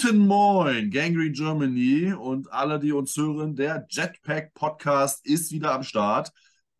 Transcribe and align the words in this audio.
Guten 0.00 0.28
Moin, 0.28 0.92
Gangrene 0.92 1.32
Germany 1.32 2.12
und 2.12 2.52
alle, 2.52 2.78
die 2.78 2.92
uns 2.92 3.16
hören. 3.16 3.56
Der 3.56 3.84
Jetpack 3.90 4.54
Podcast 4.54 5.26
ist 5.26 5.50
wieder 5.50 5.74
am 5.74 5.82
Start. 5.82 6.30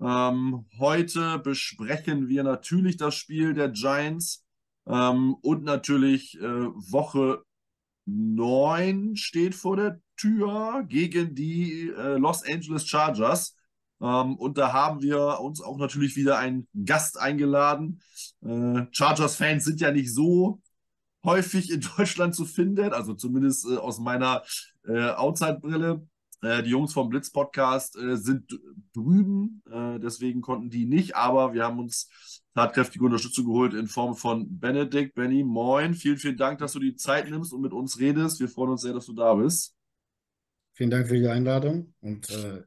Ähm, 0.00 0.66
heute 0.78 1.40
besprechen 1.40 2.28
wir 2.28 2.45
natürlich 2.45 2.96
das 2.96 3.16
Spiel 3.16 3.54
der 3.54 3.70
Giants 3.70 4.45
ähm, 4.86 5.34
und 5.42 5.64
natürlich 5.64 6.38
äh, 6.38 6.42
Woche 6.42 7.42
9 8.06 9.16
steht 9.16 9.56
vor 9.56 9.74
der 9.74 10.00
Tür 10.16 10.84
gegen 10.88 11.34
die 11.34 11.88
äh, 11.88 12.18
Los 12.18 12.45
Angeles 12.45 12.87
Chargers. 12.87 13.56
Ähm, 14.00 14.37
und 14.37 14.59
da 14.59 14.73
haben 14.73 15.02
wir 15.02 15.40
uns 15.40 15.60
auch 15.60 15.78
natürlich 15.78 16.15
wieder 16.15 16.38
einen 16.38 16.68
Gast 16.84 17.18
eingeladen. 17.18 18.00
Äh, 18.45 18.87
Chargers-Fans 18.93 19.65
sind 19.65 19.80
ja 19.80 19.90
nicht 19.90 20.15
so 20.15 20.60
häufig 21.29 21.71
in 21.71 21.80
Deutschland 21.96 22.34
zu 22.34 22.45
finden, 22.45 22.93
also 22.93 23.15
zumindest 23.15 23.66
äh, 23.66 23.76
aus 23.76 23.98
meiner 23.98 24.43
äh, 24.87 25.10
Outside-Brille. 25.10 26.07
Äh, 26.40 26.62
die 26.62 26.71
Jungs 26.71 26.93
vom 26.93 27.09
Blitz 27.09 27.30
Podcast 27.30 27.96
äh, 27.96 28.16
sind 28.16 28.59
drüben, 28.95 29.62
äh, 29.71 29.99
deswegen 29.99 30.40
konnten 30.40 30.71
die 30.71 30.87
nicht, 30.87 31.16
aber 31.16 31.52
wir 31.52 31.65
haben 31.65 31.80
uns 31.80 32.09
tatkräftige 32.54 33.04
Unterstützung 33.04 33.46
geholt 33.46 33.74
in 33.74 33.88
Form 33.88 34.15
von 34.15 34.59
Benedikt. 34.59 35.15
Benny, 35.15 35.45
moin, 35.45 35.95
vielen, 35.95 36.16
vielen 36.16 36.37
Dank, 36.37 36.59
dass 36.59 36.73
du 36.73 36.79
die 36.79 36.95
Zeit 36.95 37.29
nimmst 37.29 37.52
und 37.52 37.60
mit 37.60 37.73
uns 37.73 37.99
redest. 37.99 38.40
Wir 38.40 38.49
freuen 38.49 38.71
uns 38.71 38.82
sehr, 38.82 38.93
dass 38.95 39.06
du 39.06 39.15
da 39.15 39.34
bist. 39.34 39.74
Vielen 40.74 40.90
Dank 40.90 41.09
für 41.09 41.18
die 41.18 41.26
Einladung 41.26 41.93
und 42.01 42.30
äh, 42.30 42.62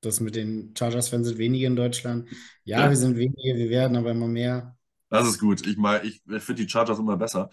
das 0.00 0.20
mit 0.20 0.36
den 0.36 0.74
Chargers-Fans 0.76 1.26
sind 1.26 1.38
wenige 1.38 1.66
in 1.66 1.74
Deutschland. 1.74 2.28
Ja, 2.62 2.82
ja, 2.84 2.90
wir 2.90 2.96
sind 2.96 3.16
wenige, 3.16 3.58
wir 3.58 3.70
werden 3.70 3.96
aber 3.96 4.12
immer 4.12 4.28
mehr. 4.28 4.76
Das 5.08 5.26
ist 5.26 5.40
gut. 5.40 5.66
Ich, 5.66 5.76
ich 5.76 6.42
finde 6.42 6.62
die 6.62 6.68
Chargers 6.68 6.98
immer 6.98 7.16
besser. 7.16 7.50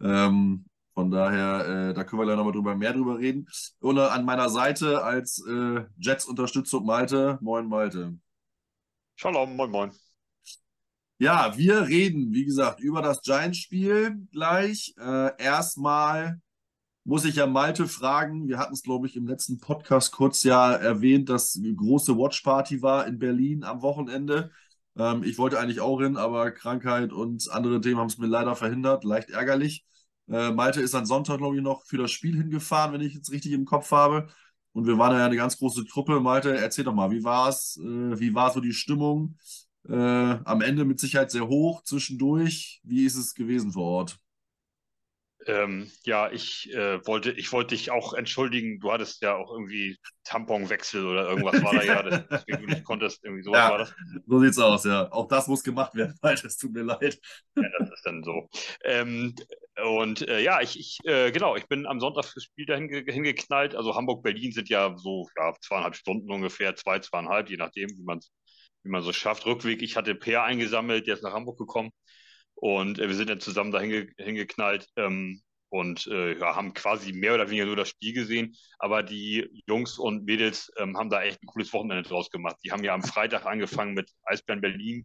Ähm, 0.00 0.66
von 0.94 1.10
daher, 1.10 1.90
äh, 1.90 1.94
da 1.94 2.04
können 2.04 2.20
wir 2.20 2.26
gleich 2.26 2.36
nochmal 2.36 2.52
drüber, 2.52 2.74
mehr 2.74 2.92
drüber 2.92 3.18
reden. 3.18 3.46
Und 3.80 3.98
an 3.98 4.24
meiner 4.24 4.48
Seite 4.48 5.02
als 5.04 5.44
äh, 5.46 5.84
Jets-Unterstützung 5.98 6.86
Malte. 6.86 7.38
Moin, 7.42 7.68
Malte. 7.68 8.16
Shalom, 9.14 9.56
moin, 9.56 9.70
moin. 9.70 9.90
Ja, 11.18 11.56
wir 11.56 11.86
reden, 11.86 12.32
wie 12.32 12.44
gesagt, 12.44 12.80
über 12.80 13.02
das 13.02 13.22
Giants-Spiel 13.22 14.26
gleich. 14.32 14.94
Äh, 14.98 15.42
erstmal 15.42 16.40
muss 17.04 17.24
ich 17.24 17.36
ja 17.36 17.46
Malte 17.46 17.88
fragen. 17.88 18.48
Wir 18.48 18.58
hatten 18.58 18.74
es, 18.74 18.82
glaube 18.82 19.06
ich, 19.06 19.16
im 19.16 19.26
letzten 19.26 19.58
Podcast 19.58 20.12
kurz 20.12 20.42
ja 20.42 20.72
erwähnt, 20.72 21.28
dass 21.28 21.56
eine 21.56 21.74
große 21.74 22.16
Watch-Party 22.16 22.82
war 22.82 23.06
in 23.06 23.18
Berlin 23.18 23.64
am 23.64 23.80
Wochenende. 23.82 24.50
Ähm, 24.96 25.22
ich 25.24 25.38
wollte 25.38 25.58
eigentlich 25.58 25.80
auch 25.80 26.00
hin, 26.00 26.16
aber 26.16 26.50
Krankheit 26.50 27.12
und 27.12 27.50
andere 27.50 27.80
Themen 27.80 27.98
haben 27.98 28.08
es 28.08 28.18
mir 28.18 28.26
leider 28.26 28.56
verhindert. 28.56 29.04
Leicht 29.04 29.30
ärgerlich. 29.30 29.84
Äh, 30.28 30.50
Malte 30.52 30.80
ist 30.80 30.94
am 30.94 31.06
Sonntag, 31.06 31.38
glaube 31.38 31.56
ich, 31.56 31.62
noch 31.62 31.84
für 31.84 31.98
das 31.98 32.10
Spiel 32.10 32.36
hingefahren, 32.36 32.92
wenn 32.92 33.00
ich 33.00 33.14
jetzt 33.14 33.30
richtig 33.30 33.52
im 33.52 33.64
Kopf 33.64 33.90
habe. 33.92 34.28
Und 34.72 34.86
wir 34.86 34.98
waren 34.98 35.16
ja 35.16 35.24
eine 35.26 35.36
ganz 35.36 35.58
große 35.58 35.86
Truppe. 35.86 36.20
Malte, 36.20 36.56
erzähl 36.56 36.84
doch 36.84 36.94
mal, 36.94 37.10
wie 37.10 37.24
war 37.24 37.48
es? 37.48 37.76
Äh, 37.78 38.18
wie 38.20 38.34
war 38.34 38.52
so 38.52 38.60
die 38.60 38.72
Stimmung? 38.72 39.38
Äh, 39.88 39.94
am 39.94 40.60
Ende 40.62 40.84
mit 40.84 41.00
Sicherheit 41.00 41.30
sehr 41.30 41.48
hoch, 41.48 41.82
zwischendurch. 41.82 42.80
Wie 42.84 43.04
ist 43.04 43.16
es 43.16 43.34
gewesen 43.34 43.72
vor 43.72 43.84
Ort? 43.84 44.18
Ähm, 45.46 45.90
ja, 46.04 46.30
ich 46.30 46.72
äh, 46.74 47.04
wollte, 47.06 47.30
ich 47.30 47.52
wollte 47.52 47.74
dich 47.74 47.90
auch 47.90 48.14
entschuldigen. 48.14 48.80
Du 48.80 48.92
hattest 48.92 49.22
ja 49.22 49.36
auch 49.36 49.52
irgendwie 49.52 49.96
Tamponwechsel 50.24 51.06
oder 51.06 51.28
irgendwas 51.28 51.62
war 51.62 51.74
da 51.74 51.82
ja, 51.82 52.02
deswegen 52.02 52.58
du 52.62 52.66
nicht 52.66 52.84
konntest. 52.84 53.24
Irgendwie 53.24 53.44
sowas 53.44 53.58
ja, 53.58 53.70
war 53.70 53.78
das. 53.78 53.94
So 54.26 54.40
sieht's 54.40 54.58
aus, 54.58 54.84
ja. 54.84 55.10
Auch 55.12 55.28
das 55.28 55.46
muss 55.46 55.62
gemacht 55.62 55.94
werden, 55.94 56.16
weil 56.22 56.34
es 56.34 56.56
tut 56.56 56.72
mir 56.72 56.82
leid. 56.82 57.18
Ja, 57.56 57.68
das 57.78 57.90
ist 57.90 58.04
dann 58.04 58.24
so. 58.24 58.48
Ähm, 58.84 59.34
und 59.84 60.26
äh, 60.28 60.40
ja, 60.40 60.60
ich, 60.60 60.78
ich 60.80 60.98
äh, 61.04 61.30
genau, 61.30 61.54
ich 61.54 61.68
bin 61.68 61.86
am 61.86 62.00
Sonntag 62.00 62.24
fürs 62.24 62.44
Spiel 62.44 62.66
dahin 62.66 62.88
hingeknallt. 62.88 63.76
Also 63.76 63.94
Hamburg, 63.94 64.24
Berlin 64.24 64.50
sind 64.50 64.68
ja 64.68 64.96
so 64.96 65.28
ja, 65.38 65.54
zweieinhalb 65.60 65.94
Stunden 65.94 66.30
ungefähr, 66.30 66.74
zwei, 66.74 66.98
zweieinhalb, 66.98 67.50
je 67.50 67.56
nachdem, 67.56 67.90
wie 67.90 68.04
man 68.04 68.20
wie 68.86 68.90
man 68.90 69.02
so 69.02 69.12
schafft. 69.12 69.44
Rückweg, 69.46 69.82
ich 69.82 69.96
hatte 69.96 70.14
Peer 70.14 70.44
eingesammelt, 70.44 71.06
der 71.06 71.14
ist 71.14 71.22
nach 71.22 71.32
Hamburg 71.32 71.58
gekommen. 71.58 71.90
Und 72.56 72.98
äh, 72.98 73.08
wir 73.08 73.14
sind 73.14 73.30
dann 73.30 73.40
zusammen 73.40 73.70
da 73.70 73.80
hinge 73.80 74.08
hingeknallt 74.18 74.88
ähm, 74.96 75.42
und 75.68 76.06
äh, 76.06 76.38
ja, 76.38 76.56
haben 76.56 76.74
quasi 76.74 77.12
mehr 77.12 77.34
oder 77.34 77.48
weniger 77.48 77.66
nur 77.66 77.76
das 77.76 77.90
Spiel 77.90 78.14
gesehen. 78.14 78.56
Aber 78.78 79.02
die 79.02 79.48
Jungs 79.66 79.98
und 79.98 80.24
Mädels 80.24 80.70
ähm, 80.78 80.96
haben 80.96 81.10
da 81.10 81.22
echt 81.22 81.42
ein 81.42 81.46
cooles 81.46 81.72
Wochenende 81.72 82.08
draus 82.08 82.30
gemacht. 82.30 82.56
Die 82.64 82.72
haben 82.72 82.84
ja 82.84 82.94
am 82.94 83.02
Freitag 83.02 83.46
angefangen 83.46 83.94
mit 83.94 84.10
Eisbären 84.24 84.60
Berlin. 84.60 85.04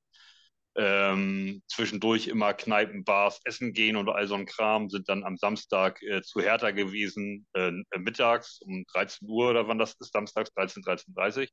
Ähm, 0.75 1.61
zwischendurch 1.67 2.27
immer 2.27 2.53
Kneipen, 2.53 3.03
Bars, 3.03 3.41
Essen 3.43 3.73
gehen 3.73 3.97
und 3.97 4.07
all 4.07 4.25
so 4.27 4.35
ein 4.35 4.45
Kram, 4.45 4.89
sind 4.89 5.09
dann 5.09 5.25
am 5.25 5.35
Samstag 5.35 6.01
äh, 6.03 6.21
zu 6.21 6.39
Hertha 6.39 6.71
gewesen, 6.71 7.45
äh, 7.53 7.71
mittags 7.97 8.61
um 8.61 8.85
13 8.93 9.27
Uhr 9.29 9.49
oder 9.49 9.67
wann 9.67 9.79
das 9.79 9.95
ist, 9.99 10.13
samstags 10.13 10.53
13, 10.53 10.83
13.30 10.83 11.49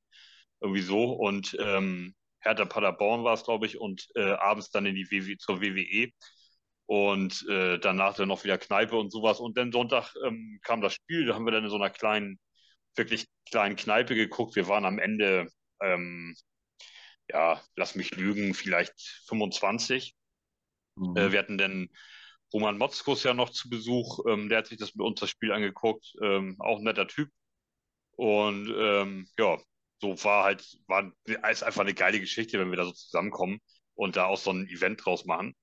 irgendwie 0.60 0.82
so. 0.82 1.12
Und 1.12 1.56
ähm, 1.60 2.14
Hertha 2.40 2.64
Paderborn 2.64 3.24
war 3.24 3.34
es, 3.34 3.44
glaube 3.44 3.66
ich, 3.66 3.78
und 3.78 4.08
äh, 4.14 4.32
abends 4.32 4.70
dann 4.70 4.86
in 4.86 4.94
die 4.94 5.10
WW, 5.10 5.36
zur 5.38 5.60
WWE 5.60 6.10
und 6.86 7.46
äh, 7.48 7.78
danach 7.78 8.14
dann 8.14 8.28
noch 8.28 8.44
wieder 8.44 8.56
Kneipe 8.56 8.96
und 8.96 9.10
sowas. 9.10 9.40
Und 9.40 9.58
dann 9.58 9.72
Sonntag 9.72 10.14
ähm, 10.24 10.58
kam 10.62 10.80
das 10.80 10.94
Spiel, 10.94 11.26
da 11.26 11.34
haben 11.34 11.44
wir 11.44 11.50
dann 11.50 11.64
in 11.64 11.70
so 11.70 11.76
einer 11.76 11.90
kleinen, 11.90 12.40
wirklich 12.96 13.26
kleinen 13.50 13.76
Kneipe 13.76 14.14
geguckt. 14.14 14.56
Wir 14.56 14.68
waren 14.68 14.86
am 14.86 14.98
Ende, 14.98 15.48
ähm, 15.82 16.34
ja, 17.30 17.60
lass 17.76 17.94
mich 17.94 18.16
lügen, 18.16 18.54
vielleicht 18.54 18.94
25. 19.26 20.14
Mhm. 20.96 21.16
Äh, 21.16 21.32
wir 21.32 21.38
hatten 21.40 21.58
dann 21.58 21.90
Roman 22.54 22.78
Motzkus 22.78 23.22
ja 23.24 23.34
noch 23.34 23.50
zu 23.50 23.68
Besuch, 23.68 24.20
ähm, 24.26 24.48
der 24.48 24.58
hat 24.58 24.68
sich 24.68 24.78
das 24.78 24.94
mit 24.94 25.06
uns 25.06 25.20
das 25.20 25.28
Spiel 25.28 25.52
angeguckt, 25.52 26.14
ähm, 26.22 26.56
auch 26.58 26.78
ein 26.78 26.84
netter 26.84 27.06
Typ. 27.06 27.28
Und 28.12 28.72
ähm, 28.74 29.28
ja, 29.38 29.58
so 30.00 30.22
war 30.24 30.44
halt, 30.44 30.64
war 30.86 31.12
ist 31.50 31.62
einfach 31.62 31.80
eine 31.82 31.94
geile 31.94 32.20
Geschichte, 32.20 32.58
wenn 32.58 32.70
wir 32.70 32.76
da 32.76 32.84
so 32.84 32.92
zusammenkommen 32.92 33.60
und 33.94 34.16
da 34.16 34.26
auch 34.26 34.38
so 34.38 34.50
ein 34.52 34.68
Event 34.68 35.04
draus 35.04 35.24
machen. 35.24 35.54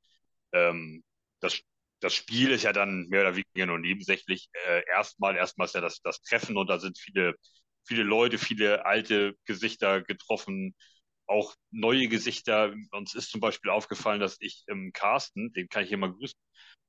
Ähm, 0.54 1.04
das, 1.40 1.62
das 2.02 2.14
Spiel 2.14 2.52
ist 2.52 2.64
ja 2.64 2.74
dann 2.74 3.08
mehr 3.10 3.22
oder 3.22 3.36
weniger 3.36 3.66
nur 3.68 3.80
nebensächlich. 3.80 4.50
Äh, 4.68 4.84
erstmal, 4.90 5.36
erstmal 5.38 5.66
ist 5.68 5.76
ja 5.76 5.82
das, 5.82 6.02
das 6.02 6.22
Treffen 6.22 6.58
und 6.58 6.68
da 6.70 6.80
sind 6.80 6.98
viele, 7.00 7.36
viele 7.86 8.04
Leute, 8.04 8.38
viele 8.38 8.86
alte 8.86 9.36
Gesichter 9.46 10.02
getroffen, 10.02 10.76
auch 11.28 11.56
neue 11.72 12.08
Gesichter. 12.08 12.74
Uns 12.92 13.16
ist 13.16 13.32
zum 13.32 13.42
Beispiel 13.42 13.72
aufgefallen, 13.72 14.20
dass 14.20 14.38
ich 14.40 14.64
im 14.68 14.92
Carsten, 14.94 15.54
den 15.54 15.70
kann 15.70 15.84
ich 15.84 15.90
hier 15.90 15.98
mal 15.98 16.12
grüßen, 16.14 16.40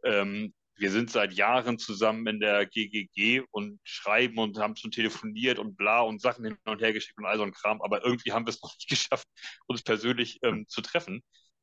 ähm, 0.04 0.54
wir 0.76 0.90
sind 0.90 1.10
seit 1.10 1.32
Jahren 1.32 1.78
zusammen 1.78 2.26
in 2.26 2.40
der 2.40 2.66
GGG 2.66 3.42
und 3.50 3.80
schreiben 3.84 4.38
und 4.38 4.58
haben 4.58 4.76
schon 4.76 4.90
telefoniert 4.90 5.58
und 5.58 5.76
bla 5.76 6.00
und 6.00 6.20
Sachen 6.20 6.44
hin 6.44 6.58
und 6.64 6.82
her 6.82 6.92
geschickt 6.92 7.18
und 7.18 7.26
all 7.26 7.38
so 7.38 7.44
ein 7.44 7.52
Kram, 7.52 7.80
aber 7.82 8.04
irgendwie 8.04 8.32
haben 8.32 8.46
wir 8.46 8.50
es 8.50 8.60
noch 8.62 8.74
nicht 8.74 8.88
geschafft, 8.88 9.26
uns 9.66 9.82
persönlich 9.82 10.38
ähm, 10.42 10.66
zu 10.68 10.82
treffen. 10.82 11.22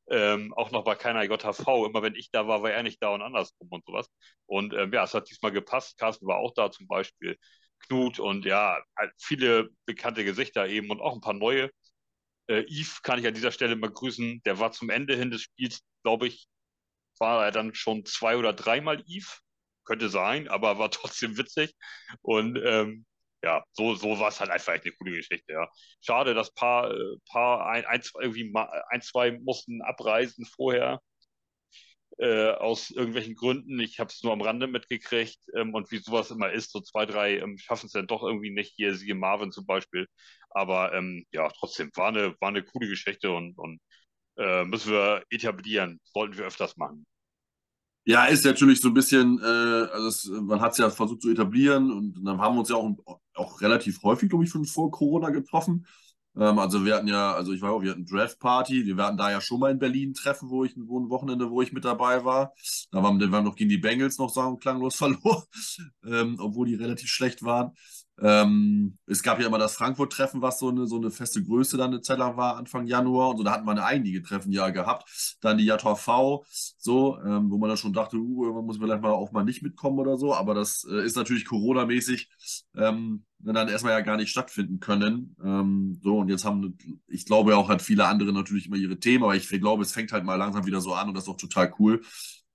Ähm, 0.10 0.54
auch 0.56 0.72
noch 0.72 0.84
bei 0.84 0.96
keiner 0.96 1.24
JHV. 1.24 1.86
Immer 1.86 2.02
wenn 2.02 2.16
ich 2.16 2.30
da 2.32 2.48
war, 2.48 2.62
war 2.62 2.72
er 2.72 2.84
nicht 2.84 3.02
da 3.02 3.10
und 3.10 3.22
andersrum 3.22 3.70
und 3.70 3.86
sowas. 3.86 4.08
Und 4.46 4.74
ähm, 4.74 4.92
ja, 4.94 5.04
es 5.06 5.14
hat 5.14 5.30
diesmal 5.30 5.52
gepasst. 5.52 5.98
Carsten 5.98 6.28
war 6.28 6.38
auch 6.38 6.54
da 6.54 6.72
zum 6.72 6.88
Beispiel. 6.88 7.38
Knut 7.88 8.20
und 8.20 8.46
ja, 8.46 8.82
halt 8.98 9.14
viele 9.18 9.70
bekannte 9.86 10.24
Gesichter 10.26 10.68
eben 10.68 10.90
und 10.90 11.02
auch 11.02 11.14
ein 11.14 11.22
paar 11.22 11.34
neue. 11.34 11.70
Äh, 12.48 12.64
Yves 12.70 13.02
kann 13.02 13.20
ich 13.20 13.28
an 13.28 13.34
dieser 13.34 13.52
Stelle 13.52 13.76
mal 13.76 13.92
grüßen. 13.92 14.42
Der 14.46 14.60
war 14.60 14.72
zum 14.72 14.90
Ende 14.90 15.16
hin 15.16 15.32
des 15.32 15.42
Spiels, 15.44 15.82
glaube 16.04 16.28
ich, 16.28 16.48
war 17.20 17.46
er 17.46 17.52
dann 17.52 17.76
schon 17.76 18.06
zwei 18.06 18.38
oder 18.38 18.54
dreimal 18.54 19.02
Eve. 19.08 19.28
Könnte 19.86 20.10
sein, 20.10 20.48
aber 20.48 20.80
war 20.80 20.92
trotzdem 20.92 21.38
witzig. 21.38 21.74
Und 22.22 22.58
ähm, 22.64 23.06
ja, 23.44 23.64
so, 23.74 23.96
so 23.96 24.20
war 24.20 24.30
es 24.30 24.40
halt 24.40 24.52
einfach 24.52 24.74
echt 24.74 24.86
eine 24.86 24.94
coole 24.96 25.12
Geschichte, 25.18 25.52
ja. 25.54 25.68
Schade, 26.02 26.34
dass 26.34 26.54
paar, 26.54 26.92
äh, 26.92 27.18
paar 27.30 27.66
ein, 27.68 27.86
ein, 27.86 28.02
zwei, 28.02 28.22
irgendwie 28.24 28.54
ein, 28.90 29.02
zwei 29.02 29.32
mussten 29.40 29.82
abreisen 29.82 30.46
vorher. 30.46 31.02
Äh, 32.20 32.52
aus 32.52 32.92
irgendwelchen 32.92 33.34
Gründen. 33.36 33.80
Ich 33.80 34.00
habe 34.00 34.10
es 34.12 34.22
nur 34.24 34.34
am 34.34 34.42
Rande 34.42 34.68
mitgekriegt 34.68 35.40
ähm, 35.56 35.74
und 35.74 35.90
wie 35.92 35.98
sowas 35.98 36.30
immer 36.30 36.52
ist, 36.52 36.72
so 36.72 36.80
zwei, 36.80 37.08
drei 37.08 37.40
ähm, 37.40 37.58
schaffen 37.58 37.88
es 37.88 37.94
dann 37.94 38.06
doch 38.06 38.22
irgendwie 38.24 38.52
nicht. 38.52 38.74
Hier 38.76 38.94
siehe 38.96 39.16
Marvin 39.16 39.52
zum 39.52 39.66
Beispiel. 39.66 40.08
Aber 40.52 40.94
ähm, 40.94 41.26
ja, 41.32 41.50
trotzdem 41.50 41.90
war 41.96 42.10
eine, 42.10 42.36
war 42.40 42.50
eine 42.50 42.64
coole 42.64 42.88
Geschichte 42.88 43.32
und, 43.32 43.58
und 43.58 43.80
äh, 44.38 44.66
müssen 44.66 44.92
wir 44.92 45.24
etablieren. 45.30 46.00
Sollten 46.04 46.38
wir 46.38 46.46
öfters 46.46 46.78
machen. 46.78 47.06
Ja, 48.06 48.26
ist 48.26 48.44
natürlich 48.44 48.82
so 48.82 48.90
ein 48.90 48.94
bisschen, 48.94 49.40
äh, 49.40 49.46
also 49.46 50.08
es, 50.08 50.26
man 50.26 50.60
hat 50.60 50.74
es 50.74 50.78
ja 50.78 50.90
versucht 50.90 51.22
zu 51.22 51.32
etablieren 51.32 51.90
und 51.90 52.22
dann 52.26 52.40
haben 52.42 52.56
wir 52.56 52.60
uns 52.60 52.70
ja 52.70 52.76
auch, 52.76 53.20
auch 53.34 53.62
relativ 53.62 54.04
häufig, 54.04 54.30
glaube 54.30 54.44
ich, 54.44 54.50
schon 54.50 54.66
vor 54.66 54.92
Corona 54.92 55.30
getroffen. 55.30 55.86
Ähm, 56.36 56.60
also 56.60 56.84
wir 56.84 56.96
hatten 56.96 57.08
ja, 57.08 57.34
also 57.34 57.54
ich 57.54 57.62
war 57.62 57.72
auch, 57.72 57.82
wir 57.82 57.92
hatten 57.92 58.06
Draft 58.06 58.40
Party, 58.40 58.86
wir 58.86 58.98
hatten 58.98 59.18
da 59.18 59.32
ja 59.32 59.40
schon 59.40 59.60
mal 59.60 59.72
in 59.72 59.80
Berlin 59.80 60.14
treffen, 60.14 60.50
wo 60.50 60.66
ich, 60.66 60.74
wo 60.76 61.00
ein 61.00 61.10
Wochenende, 61.10 61.50
wo 61.50 61.62
ich 61.62 61.72
mit 61.72 61.86
dabei 61.86 62.26
war. 62.26 62.54
Da 62.92 63.04
waren 63.04 63.20
wir 63.20 63.42
noch 63.42 63.56
gegen 63.56 63.70
die 63.70 63.78
Bengals 63.78 64.18
noch 64.18 64.30
sagen 64.30 64.60
klanglos 64.60 64.96
verloren, 64.98 65.44
ähm, 66.06 66.38
obwohl 66.40 66.68
die 66.68 66.76
relativ 66.76 67.10
schlecht 67.10 67.44
waren. 67.44 67.72
Ähm, 68.22 68.98
es 69.08 69.24
gab 69.24 69.40
ja 69.40 69.48
immer 69.48 69.58
das 69.58 69.76
Frankfurt-Treffen, 69.76 70.42
was 70.42 70.60
so 70.60 70.70
eine, 70.70 70.86
so 70.88 70.98
eine 70.98 71.10
feste 71.10 71.44
Größe 71.44 71.78
dann 71.78 71.92
eine 71.92 72.02
Zeit 72.02 72.20
lang 72.20 72.38
war, 72.38 72.58
Anfang 72.58 72.86
Januar. 72.86 73.30
Und 73.30 73.38
so, 73.38 73.44
da 73.44 73.52
hatten 73.52 73.66
wir 73.66 73.84
einige 73.84 74.22
Treffen 74.22 74.52
ja 74.52 74.70
gehabt. 74.70 75.38
Dann 75.42 75.58
die 75.58 75.66
JVV, 75.66 76.46
so, 76.78 77.18
ähm, 77.26 77.50
wo 77.50 77.58
man 77.58 77.70
dann 77.70 77.78
schon 77.78 77.94
dachte, 77.94 78.18
uh, 78.18 78.54
man 78.54 78.66
muss 78.66 78.78
vielleicht 78.78 79.02
mal 79.02 79.12
auch 79.12 79.32
mal 79.32 79.44
nicht 79.44 79.64
mitkommen 79.64 80.00
oder 80.00 80.18
so. 80.18 80.34
Aber 80.34 80.54
das 80.54 80.86
äh, 80.90 81.04
ist 81.04 81.16
natürlich 81.16 81.46
Corona-mäßig 81.46 82.30
ähm, 82.76 83.26
dann 83.40 83.68
erstmal 83.68 83.94
ja 83.94 84.02
gar 84.02 84.18
nicht 84.18 84.30
stattfinden 84.30 84.80
können. 84.80 85.36
Ähm, 85.44 86.00
so, 86.02 86.20
und 86.20 86.30
jetzt 86.30 86.46
haben, 86.46 86.78
ich 87.08 87.26
glaube 87.26 87.58
auch, 87.58 87.70
hat 87.70 87.82
viele 87.82 88.08
andere 88.08 88.32
natürlich 88.32 88.68
immer 88.68 88.78
ihre 88.78 89.00
Themen, 89.00 89.24
aber 89.24 89.36
ich 89.36 89.50
glaube, 89.50 89.84
es 89.84 89.92
fängt 89.92 90.12
halt 90.12 90.24
mal 90.24 90.36
langsam 90.36 90.66
wieder 90.66 90.82
so 90.82 90.94
an 90.94 91.10
und 91.10 91.16
das 91.16 91.24
ist 91.24 91.28
doch 91.30 91.38
total 91.38 91.74
cool. 91.80 92.02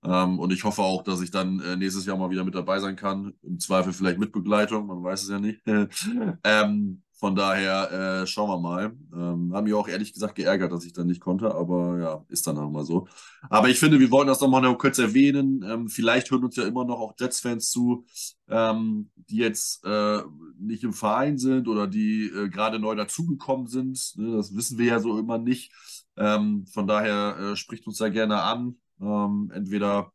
Ähm, 0.03 0.39
und 0.39 0.53
ich 0.53 0.63
hoffe 0.63 0.81
auch, 0.81 1.03
dass 1.03 1.21
ich 1.21 1.31
dann 1.31 1.59
äh, 1.59 1.75
nächstes 1.75 2.05
Jahr 2.05 2.17
mal 2.17 2.29
wieder 2.29 2.43
mit 2.43 2.55
dabei 2.55 2.79
sein 2.79 2.95
kann. 2.95 3.33
Im 3.43 3.59
Zweifel 3.59 3.93
vielleicht 3.93 4.19
mit 4.19 4.31
Begleitung, 4.31 4.87
man 4.87 5.03
weiß 5.03 5.23
es 5.23 5.29
ja 5.29 5.39
nicht. 5.39 5.61
ähm, 6.43 7.03
von 7.19 7.35
daher 7.35 8.21
äh, 8.21 8.27
schauen 8.27 8.49
wir 8.49 8.59
mal. 8.59 8.97
Ähm, 9.13 9.53
haben 9.53 9.65
mich 9.65 9.73
auch 9.73 9.89
ehrlich 9.89 10.13
gesagt 10.13 10.35
geärgert, 10.35 10.71
dass 10.71 10.85
ich 10.85 10.93
dann 10.93 11.07
nicht 11.07 11.19
konnte, 11.19 11.53
aber 11.53 11.99
ja, 11.99 12.25
ist 12.29 12.47
dann 12.47 12.57
auch 12.57 12.71
mal 12.71 12.85
so. 12.85 13.09
Aber 13.49 13.67
ich 13.67 13.77
finde, 13.77 13.99
wir 13.99 14.09
wollten 14.09 14.29
das 14.29 14.39
nochmal 14.39 14.61
noch 14.61 14.77
kurz 14.77 14.99
erwähnen. 14.99 15.61
Ähm, 15.67 15.89
vielleicht 15.89 16.31
hören 16.31 16.45
uns 16.45 16.55
ja 16.55 16.63
immer 16.63 16.85
noch 16.85 16.99
auch 17.01 17.15
Jets-Fans 17.19 17.71
zu, 17.71 18.05
ähm, 18.47 19.11
die 19.17 19.35
jetzt 19.35 19.83
äh, 19.83 20.21
nicht 20.57 20.85
im 20.85 20.93
Verein 20.93 21.37
sind 21.37 21.67
oder 21.67 21.87
die 21.87 22.27
äh, 22.27 22.47
gerade 22.47 22.79
neu 22.79 22.95
dazugekommen 22.95 23.67
sind. 23.67 24.13
Ne, 24.15 24.37
das 24.37 24.55
wissen 24.55 24.77
wir 24.77 24.85
ja 24.85 24.99
so 25.01 25.19
immer 25.19 25.37
nicht. 25.37 25.73
Ähm, 26.15 26.67
von 26.67 26.87
daher 26.87 27.37
äh, 27.37 27.55
spricht 27.57 27.85
uns 27.85 27.97
da 27.97 28.07
gerne 28.07 28.43
an. 28.43 28.77
Ähm, 29.01 29.51
entweder 29.53 30.11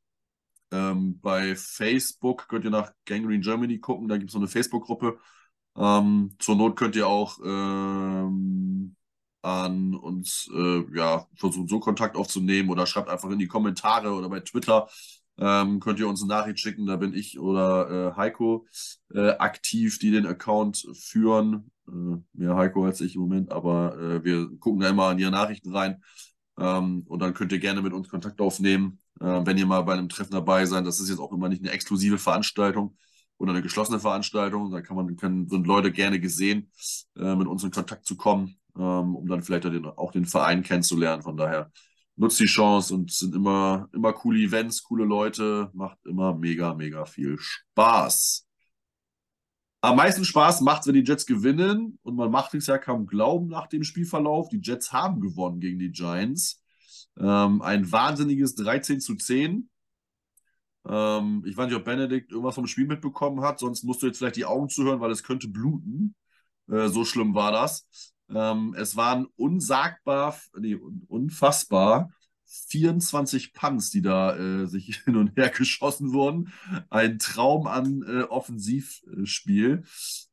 ähm, 0.70 1.20
bei 1.20 1.54
Facebook 1.56 2.48
könnt 2.48 2.64
ihr 2.64 2.70
nach 2.70 2.92
Gangrene 3.04 3.40
Germany 3.40 3.78
gucken, 3.78 4.08
da 4.08 4.16
gibt 4.16 4.30
es 4.30 4.32
so 4.32 4.38
eine 4.38 4.48
Facebook-Gruppe. 4.48 5.18
Ähm, 5.76 6.36
zur 6.38 6.56
Not 6.56 6.76
könnt 6.76 6.96
ihr 6.96 7.06
auch 7.08 7.38
ähm, 7.44 8.96
an 9.42 9.94
uns 9.94 10.48
äh, 10.54 10.84
ja, 10.96 11.26
versuchen, 11.36 11.68
so 11.68 11.80
Kontakt 11.80 12.16
aufzunehmen 12.16 12.70
oder 12.70 12.86
schreibt 12.86 13.08
einfach 13.08 13.30
in 13.30 13.38
die 13.38 13.48
Kommentare 13.48 14.12
oder 14.12 14.28
bei 14.28 14.40
Twitter. 14.40 14.88
Ähm, 15.36 15.80
könnt 15.80 15.98
ihr 15.98 16.08
uns 16.08 16.22
eine 16.22 16.28
Nachricht 16.28 16.60
schicken, 16.60 16.86
da 16.86 16.96
bin 16.96 17.12
ich 17.12 17.38
oder 17.40 18.12
äh, 18.12 18.16
Heiko 18.16 18.66
äh, 19.12 19.30
aktiv, 19.32 19.98
die 19.98 20.12
den 20.12 20.26
Account 20.26 20.86
führen. 20.94 21.70
Äh, 21.88 22.16
mehr 22.32 22.56
Heiko 22.56 22.84
als 22.84 23.00
ich 23.00 23.16
im 23.16 23.22
Moment, 23.22 23.50
aber 23.52 23.98
äh, 23.98 24.24
wir 24.24 24.48
gucken 24.58 24.80
da 24.80 24.88
immer 24.88 25.06
an 25.06 25.18
ihre 25.18 25.32
Nachrichten 25.32 25.74
rein. 25.74 26.02
Ähm, 26.58 27.04
und 27.06 27.20
dann 27.20 27.34
könnt 27.34 27.52
ihr 27.52 27.58
gerne 27.58 27.82
mit 27.82 27.92
uns 27.92 28.08
Kontakt 28.08 28.40
aufnehmen, 28.40 28.98
äh, 29.20 29.24
wenn 29.44 29.58
ihr 29.58 29.66
mal 29.66 29.82
bei 29.82 29.94
einem 29.94 30.08
Treffen 30.08 30.32
dabei 30.32 30.66
seid. 30.66 30.86
Das 30.86 31.00
ist 31.00 31.08
jetzt 31.08 31.18
auch 31.18 31.32
immer 31.32 31.48
nicht 31.48 31.62
eine 31.62 31.72
exklusive 31.72 32.18
Veranstaltung 32.18 32.96
oder 33.38 33.52
eine 33.52 33.62
geschlossene 33.62 33.98
Veranstaltung. 33.98 34.70
Da 34.70 34.80
kann 34.80 34.96
man, 34.96 35.16
können, 35.16 35.48
sind 35.48 35.66
Leute 35.66 35.90
gerne 35.92 36.20
gesehen, 36.20 36.70
äh, 37.16 37.34
mit 37.34 37.48
uns 37.48 37.64
in 37.64 37.70
Kontakt 37.70 38.06
zu 38.06 38.16
kommen, 38.16 38.56
ähm, 38.76 39.16
um 39.16 39.26
dann 39.26 39.42
vielleicht 39.42 39.64
den, 39.64 39.86
auch 39.86 40.12
den 40.12 40.26
Verein 40.26 40.62
kennenzulernen. 40.62 41.22
Von 41.22 41.36
daher 41.36 41.70
nutzt 42.16 42.38
die 42.38 42.46
Chance 42.46 42.94
und 42.94 43.10
sind 43.10 43.34
immer, 43.34 43.88
immer 43.92 44.12
coole 44.12 44.38
Events, 44.38 44.84
coole 44.84 45.04
Leute, 45.04 45.70
macht 45.74 45.98
immer 46.06 46.34
mega, 46.34 46.74
mega 46.74 47.04
viel 47.04 47.36
Spaß. 47.38 48.43
Am 49.84 49.96
meisten 49.96 50.24
Spaß 50.24 50.62
macht 50.62 50.80
es, 50.80 50.86
wenn 50.86 50.94
die 50.94 51.04
Jets 51.04 51.26
gewinnen. 51.26 51.98
Und 52.02 52.16
man 52.16 52.30
macht 52.30 52.54
es 52.54 52.66
ja 52.68 52.78
kaum 52.78 53.06
glauben 53.06 53.48
nach 53.48 53.66
dem 53.66 53.84
Spielverlauf. 53.84 54.48
Die 54.48 54.60
Jets 54.62 54.94
haben 54.94 55.20
gewonnen 55.20 55.60
gegen 55.60 55.78
die 55.78 55.90
Giants. 55.92 56.62
Ähm, 57.18 57.60
ein 57.60 57.92
wahnsinniges 57.92 58.54
13 58.54 59.00
zu 59.00 59.14
10. 59.14 59.68
Ähm, 60.88 61.44
ich 61.46 61.54
weiß 61.54 61.66
nicht, 61.66 61.76
ob 61.76 61.84
Benedikt 61.84 62.32
irgendwas 62.32 62.54
vom 62.54 62.66
Spiel 62.66 62.86
mitbekommen 62.86 63.42
hat. 63.42 63.58
Sonst 63.58 63.84
musst 63.84 64.00
du 64.00 64.06
jetzt 64.06 64.16
vielleicht 64.16 64.36
die 64.36 64.46
Augen 64.46 64.70
zuhören, 64.70 65.00
weil 65.00 65.10
es 65.10 65.22
könnte 65.22 65.48
bluten. 65.48 66.14
Äh, 66.66 66.88
so 66.88 67.04
schlimm 67.04 67.34
war 67.34 67.52
das. 67.52 67.86
Ähm, 68.30 68.74
es 68.78 68.96
waren 68.96 69.26
unsagbar, 69.36 70.34
nee, 70.58 70.78
unfassbar 71.08 72.10
24 72.46 73.52
Punts, 73.54 73.90
die 73.90 74.02
da 74.02 74.36
äh, 74.36 74.66
sich 74.66 74.96
hin 75.04 75.16
und 75.16 75.36
her 75.36 75.50
geschossen 75.50 76.12
wurden. 76.12 76.52
Ein 76.90 77.18
Traum 77.18 77.66
an 77.66 78.02
äh, 78.06 78.22
Offensivspiel. 78.22 79.84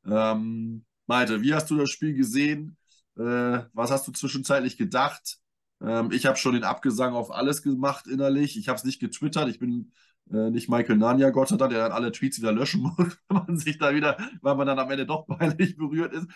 Ähm, 0.05 0.85
Malte, 1.07 1.41
wie 1.41 1.53
hast 1.53 1.69
du 1.69 1.77
das 1.77 1.89
Spiel 1.89 2.13
gesehen? 2.13 2.77
Äh, 3.17 3.63
was 3.73 3.91
hast 3.91 4.07
du 4.07 4.11
zwischenzeitlich 4.11 4.77
gedacht? 4.77 5.39
Ähm, 5.81 6.11
ich 6.11 6.25
habe 6.25 6.37
schon 6.37 6.53
den 6.53 6.63
Abgesang 6.63 7.13
auf 7.13 7.31
alles 7.31 7.61
gemacht 7.61 8.07
innerlich. 8.07 8.57
Ich 8.57 8.69
habe 8.69 8.77
es 8.77 8.83
nicht 8.83 8.99
getwittert. 8.99 9.49
Ich 9.49 9.59
bin 9.59 9.91
äh, 10.31 10.49
nicht 10.49 10.69
Michael 10.69 10.97
Nania, 10.97 11.29
Gott 11.31 11.49
sei 11.49 11.57
Dank, 11.57 11.71
der 11.71 11.81
dann 11.81 11.91
alle 11.91 12.11
Tweets 12.11 12.39
wieder 12.39 12.51
löschen 12.51 12.81
muss, 12.97 13.17
wenn 13.27 13.37
man 13.37 13.57
sich 13.57 13.77
da 13.77 13.93
wieder, 13.93 14.17
weil 14.41 14.55
man 14.55 14.67
dann 14.67 14.79
am 14.79 14.89
Ende 14.91 15.05
doch 15.05 15.27
peinlich 15.27 15.77
berührt 15.77 16.13
ist. 16.13 16.27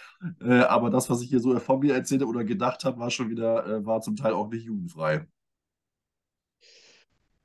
Äh, 0.41 0.61
aber 0.61 0.89
das, 0.89 1.09
was 1.09 1.21
ich 1.21 1.29
hier 1.29 1.39
so 1.39 1.57
von 1.59 1.79
mir 1.79 1.93
erzählte 1.93 2.25
oder 2.27 2.43
gedacht 2.43 2.83
habe, 2.85 2.99
war 2.99 3.11
schon 3.11 3.29
wieder, 3.29 3.65
äh, 3.65 3.85
war 3.85 4.01
zum 4.01 4.15
Teil 4.15 4.33
auch 4.33 4.49
nicht 4.49 4.65
jugendfrei. 4.65 5.27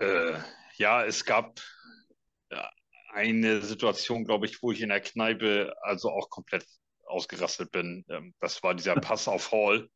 Äh, 0.00 0.38
ja, 0.76 1.05
es 1.05 1.25
gab 1.25 1.61
eine 3.12 3.61
Situation, 3.62 4.25
glaube 4.25 4.47
ich, 4.47 4.62
wo 4.62 4.73
ich 4.73 4.81
in 4.81 4.88
der 4.88 5.00
Kneipe 5.00 5.75
also 5.82 6.11
auch 6.11 6.31
komplett 6.31 6.64
ausgerastet 7.05 7.70
bin. 7.70 8.05
Ähm, 8.08 8.35
das 8.41 8.62
war 8.62 8.75
dieser 8.75 8.94
Pass 8.94 9.29
auf 9.29 9.52
Hall. 9.52 9.88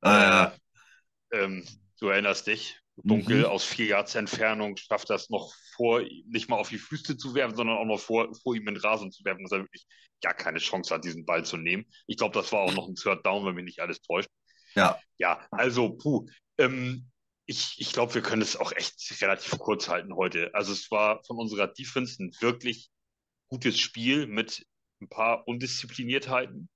Ah, 0.00 0.52
äh, 1.30 1.38
ähm, 1.38 1.66
du 2.00 2.08
erinnerst 2.08 2.46
dich. 2.46 2.80
Dunkel 3.04 3.38
mhm. 3.40 3.44
aus 3.44 3.64
vier 3.64 3.86
Yards 3.86 4.16
Entfernung 4.16 4.76
schafft 4.76 5.08
das 5.08 5.30
noch 5.30 5.54
vor, 5.76 6.02
nicht 6.26 6.48
mal 6.48 6.56
auf 6.56 6.68
die 6.68 6.78
Füße 6.78 7.16
zu 7.16 7.32
werfen, 7.34 7.54
sondern 7.54 7.78
auch 7.78 7.84
noch 7.84 8.00
vor, 8.00 8.34
vor 8.42 8.56
ihm 8.56 8.66
in 8.66 8.74
den 8.74 8.82
Rasen 8.82 9.12
zu 9.12 9.24
werfen, 9.24 9.44
dass 9.44 9.52
er 9.52 9.60
wirklich 9.60 9.86
gar 10.20 10.34
keine 10.34 10.58
Chance 10.58 10.92
hat, 10.92 11.04
diesen 11.04 11.24
Ball 11.24 11.44
zu 11.44 11.56
nehmen. 11.56 11.86
Ich 12.08 12.16
glaube, 12.16 12.34
das 12.34 12.50
war 12.50 12.60
auch 12.60 12.74
noch 12.74 12.88
ein 12.88 12.96
Third 12.96 13.24
Down, 13.24 13.46
wenn 13.46 13.54
mich 13.54 13.64
nicht 13.64 13.80
alles 13.80 14.00
täuscht. 14.00 14.30
Ja. 14.74 14.98
Ja, 15.16 15.46
also, 15.52 15.90
puh. 15.90 16.26
Ähm, 16.58 17.08
ich, 17.48 17.76
ich 17.78 17.92
glaube, 17.94 18.14
wir 18.14 18.20
können 18.20 18.42
es 18.42 18.56
auch 18.56 18.72
echt 18.72 18.94
relativ 19.22 19.58
kurz 19.58 19.88
halten 19.88 20.14
heute. 20.14 20.54
Also 20.54 20.72
es 20.72 20.90
war 20.90 21.24
von 21.24 21.38
unserer 21.38 21.66
Defense 21.66 22.22
ein 22.22 22.30
wirklich 22.40 22.90
gutes 23.48 23.78
Spiel 23.78 24.26
mit 24.26 24.66
ein 25.00 25.08
paar 25.08 25.48
Undiszipliniertheiten. 25.48 26.68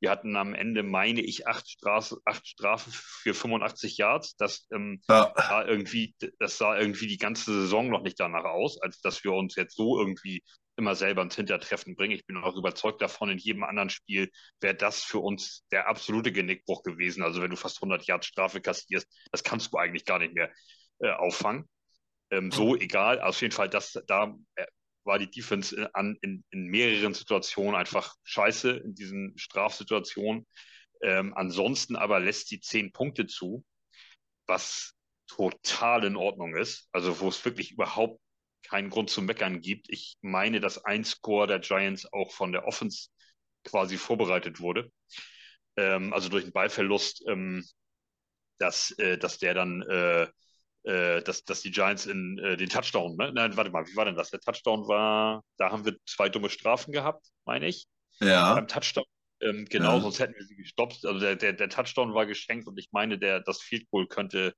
Wir 0.00 0.10
hatten 0.10 0.36
am 0.36 0.52
Ende, 0.52 0.82
meine 0.82 1.20
ich, 1.20 1.46
acht, 1.46 1.70
Strafe, 1.70 2.18
acht 2.24 2.44
Strafen 2.44 2.92
für 2.92 3.34
85 3.34 3.98
Yards. 3.98 4.36
Das, 4.36 4.66
ähm, 4.72 5.00
ja. 5.08 5.32
sah 5.36 5.64
irgendwie, 5.64 6.16
das 6.40 6.58
sah 6.58 6.76
irgendwie 6.76 7.06
die 7.06 7.18
ganze 7.18 7.52
Saison 7.52 7.88
noch 7.88 8.02
nicht 8.02 8.18
danach 8.18 8.44
aus, 8.44 8.82
als 8.82 9.00
dass 9.00 9.22
wir 9.22 9.32
uns 9.32 9.54
jetzt 9.54 9.76
so 9.76 9.96
irgendwie 10.00 10.42
immer 10.76 10.94
selber 10.94 11.22
ins 11.22 11.36
Hintertreffen 11.36 11.96
bringen. 11.96 12.14
Ich 12.14 12.26
bin 12.26 12.36
auch 12.36 12.56
überzeugt 12.56 13.00
davon, 13.00 13.30
in 13.30 13.38
jedem 13.38 13.64
anderen 13.64 13.90
Spiel 13.90 14.30
wäre 14.60 14.74
das 14.74 15.02
für 15.02 15.18
uns 15.18 15.64
der 15.70 15.88
absolute 15.88 16.32
Genickbruch 16.32 16.82
gewesen. 16.82 17.22
Also 17.22 17.42
wenn 17.42 17.50
du 17.50 17.56
fast 17.56 17.78
100 17.78 18.06
Yards 18.06 18.26
Strafe 18.26 18.60
kassierst, 18.60 19.08
das 19.32 19.42
kannst 19.42 19.72
du 19.72 19.78
eigentlich 19.78 20.04
gar 20.04 20.18
nicht 20.18 20.34
mehr 20.34 20.52
äh, 21.00 21.10
auffangen. 21.10 21.68
Ähm, 22.30 22.50
so 22.50 22.76
egal, 22.76 23.20
auf 23.20 23.40
jeden 23.40 23.52
Fall, 23.52 23.68
das, 23.68 23.92
da 24.06 24.36
äh, 24.56 24.66
war 25.04 25.18
die 25.18 25.30
Defense 25.30 25.74
in, 25.74 25.86
an, 25.94 26.18
in, 26.20 26.44
in 26.50 26.66
mehreren 26.66 27.14
Situationen 27.14 27.74
einfach 27.74 28.14
scheiße, 28.24 28.70
in 28.70 28.94
diesen 28.94 29.38
Strafsituationen. 29.38 30.46
Ähm, 31.02 31.34
ansonsten 31.34 31.96
aber 31.96 32.20
lässt 32.20 32.48
sie 32.48 32.60
zehn 32.60 32.92
Punkte 32.92 33.26
zu, 33.26 33.64
was 34.46 34.94
total 35.28 36.04
in 36.04 36.16
Ordnung 36.16 36.56
ist. 36.56 36.88
Also 36.92 37.20
wo 37.20 37.28
es 37.28 37.44
wirklich 37.44 37.72
überhaupt 37.72 38.20
keinen 38.68 38.90
Grund 38.90 39.10
zu 39.10 39.22
meckern 39.22 39.60
gibt. 39.60 39.88
Ich 39.88 40.16
meine, 40.22 40.60
dass 40.60 40.84
ein 40.84 41.04
Score 41.04 41.46
der 41.46 41.60
Giants 41.60 42.10
auch 42.12 42.32
von 42.32 42.52
der 42.52 42.66
Offense 42.66 43.08
quasi 43.64 43.96
vorbereitet 43.96 44.60
wurde. 44.60 44.90
Ähm, 45.76 46.12
also 46.12 46.28
durch 46.28 46.44
einen 46.44 46.52
Ballverlust, 46.52 47.24
ähm, 47.28 47.64
dass, 48.58 48.92
äh, 48.98 49.18
dass 49.18 49.38
der 49.38 49.54
dann 49.54 49.82
äh, 49.82 50.28
äh, 50.86 51.20
dass, 51.22 51.44
dass 51.44 51.62
die 51.62 51.72
Giants 51.72 52.06
in 52.06 52.38
äh, 52.38 52.56
den 52.56 52.68
Touchdown, 52.68 53.16
ne? 53.16 53.32
Nein, 53.34 53.56
warte 53.56 53.70
mal, 53.70 53.84
wie 53.88 53.96
war 53.96 54.04
denn 54.04 54.14
das? 54.14 54.30
Der 54.30 54.38
Touchdown 54.38 54.86
war, 54.86 55.42
da 55.58 55.72
haben 55.72 55.84
wir 55.84 55.96
zwei 56.06 56.28
dumme 56.28 56.48
Strafen 56.48 56.92
gehabt, 56.92 57.26
meine 57.44 57.66
ich. 57.66 57.86
Ja. 58.20 58.54
Beim 58.54 58.68
Touchdown. 58.68 59.04
Ähm, 59.40 59.66
genau, 59.68 59.96
ja. 59.96 60.00
sonst 60.00 60.20
hätten 60.20 60.34
wir 60.34 60.44
sie 60.44 60.54
gestoppt. 60.54 61.04
Also 61.04 61.18
der, 61.18 61.34
der, 61.34 61.54
der 61.54 61.68
Touchdown 61.68 62.14
war 62.14 62.24
geschenkt 62.24 62.68
und 62.68 62.78
ich 62.78 62.90
meine, 62.92 63.18
der, 63.18 63.40
das 63.40 63.60
Field 63.60 63.90
Goal 63.90 64.06
könnte, 64.06 64.54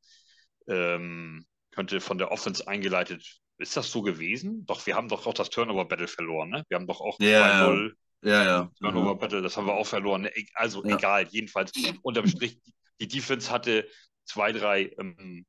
ähm, 0.68 1.46
könnte 1.70 2.00
von 2.00 2.18
der 2.18 2.30
Offense 2.30 2.68
eingeleitet. 2.68 3.40
Ist 3.58 3.76
das 3.76 3.90
so 3.90 4.02
gewesen? 4.02 4.64
Doch, 4.66 4.86
wir 4.86 4.94
haben 4.94 5.08
doch 5.08 5.26
auch 5.26 5.34
das 5.34 5.50
Turnover 5.50 5.84
Battle 5.84 6.08
verloren, 6.08 6.50
ne? 6.50 6.64
Wir 6.68 6.76
haben 6.76 6.86
doch 6.86 7.00
auch 7.00 7.18
ja, 7.20 7.66
2-0. 7.66 7.92
Ja, 8.22 8.44
ja. 8.44 8.72
Turnover 8.80 9.14
mhm. 9.14 9.18
Battle, 9.18 9.42
das 9.42 9.56
haben 9.56 9.66
wir 9.66 9.74
auch 9.74 9.86
verloren. 9.86 10.22
Ne? 10.22 10.32
Also 10.54 10.84
ja. 10.84 10.96
egal, 10.96 11.26
jedenfalls 11.28 11.72
unterm 12.02 12.26
Strich, 12.26 12.60
die 13.00 13.08
Defense 13.08 13.50
hatte 13.50 13.88
zwei, 14.24 14.52
drei 14.52 14.92
ähm, 14.98 15.46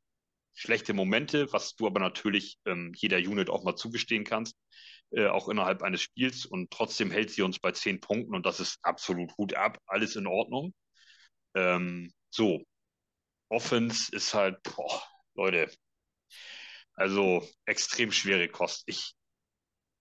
schlechte 0.54 0.94
Momente, 0.94 1.52
was 1.54 1.76
du 1.76 1.88
aber 1.88 2.00
natürlich 2.00 2.60
ähm, 2.66 2.92
jeder 2.96 3.18
Unit 3.18 3.50
auch 3.50 3.64
mal 3.64 3.76
zugestehen 3.76 4.24
kannst, 4.24 4.56
äh, 5.12 5.28
auch 5.28 5.50
innerhalb 5.50 5.84
eines 5.84 6.02
Spiels. 6.02 6.46
Und 6.46 6.70
trotzdem 6.72 7.12
hält 7.12 7.32
sie 7.32 7.42
uns 7.42 7.60
bei 7.60 7.72
zehn 7.72 8.00
Punkten 8.00 8.36
und 8.36 8.46
das 8.46 8.60
ist 8.60 8.78
absolut 8.82 9.36
Hut 9.38 9.54
ab, 9.54 9.80
alles 9.88 10.16
in 10.16 10.28
Ordnung. 10.28 10.74
Ähm, 11.56 12.12
so, 12.30 12.64
Offense 13.50 14.16
ist 14.16 14.34
halt, 14.34 14.62
boah, 14.64 15.02
Leute, 15.34 15.72
also 17.00 17.48
extrem 17.66 18.12
schwere 18.12 18.50
Kost. 18.50 18.84
Ich, 18.88 19.16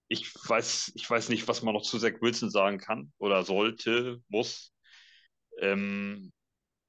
ich 0.09 0.33
weiß, 0.33 0.91
ich 0.95 1.09
weiß 1.09 1.29
nicht, 1.29 1.47
was 1.47 1.61
man 1.61 1.73
noch 1.73 1.83
zu 1.83 1.97
Zach 1.97 2.21
Wilson 2.21 2.49
sagen 2.49 2.77
kann 2.77 3.13
oder 3.17 3.43
sollte, 3.43 4.21
muss. 4.27 4.73
Ähm, 5.59 6.31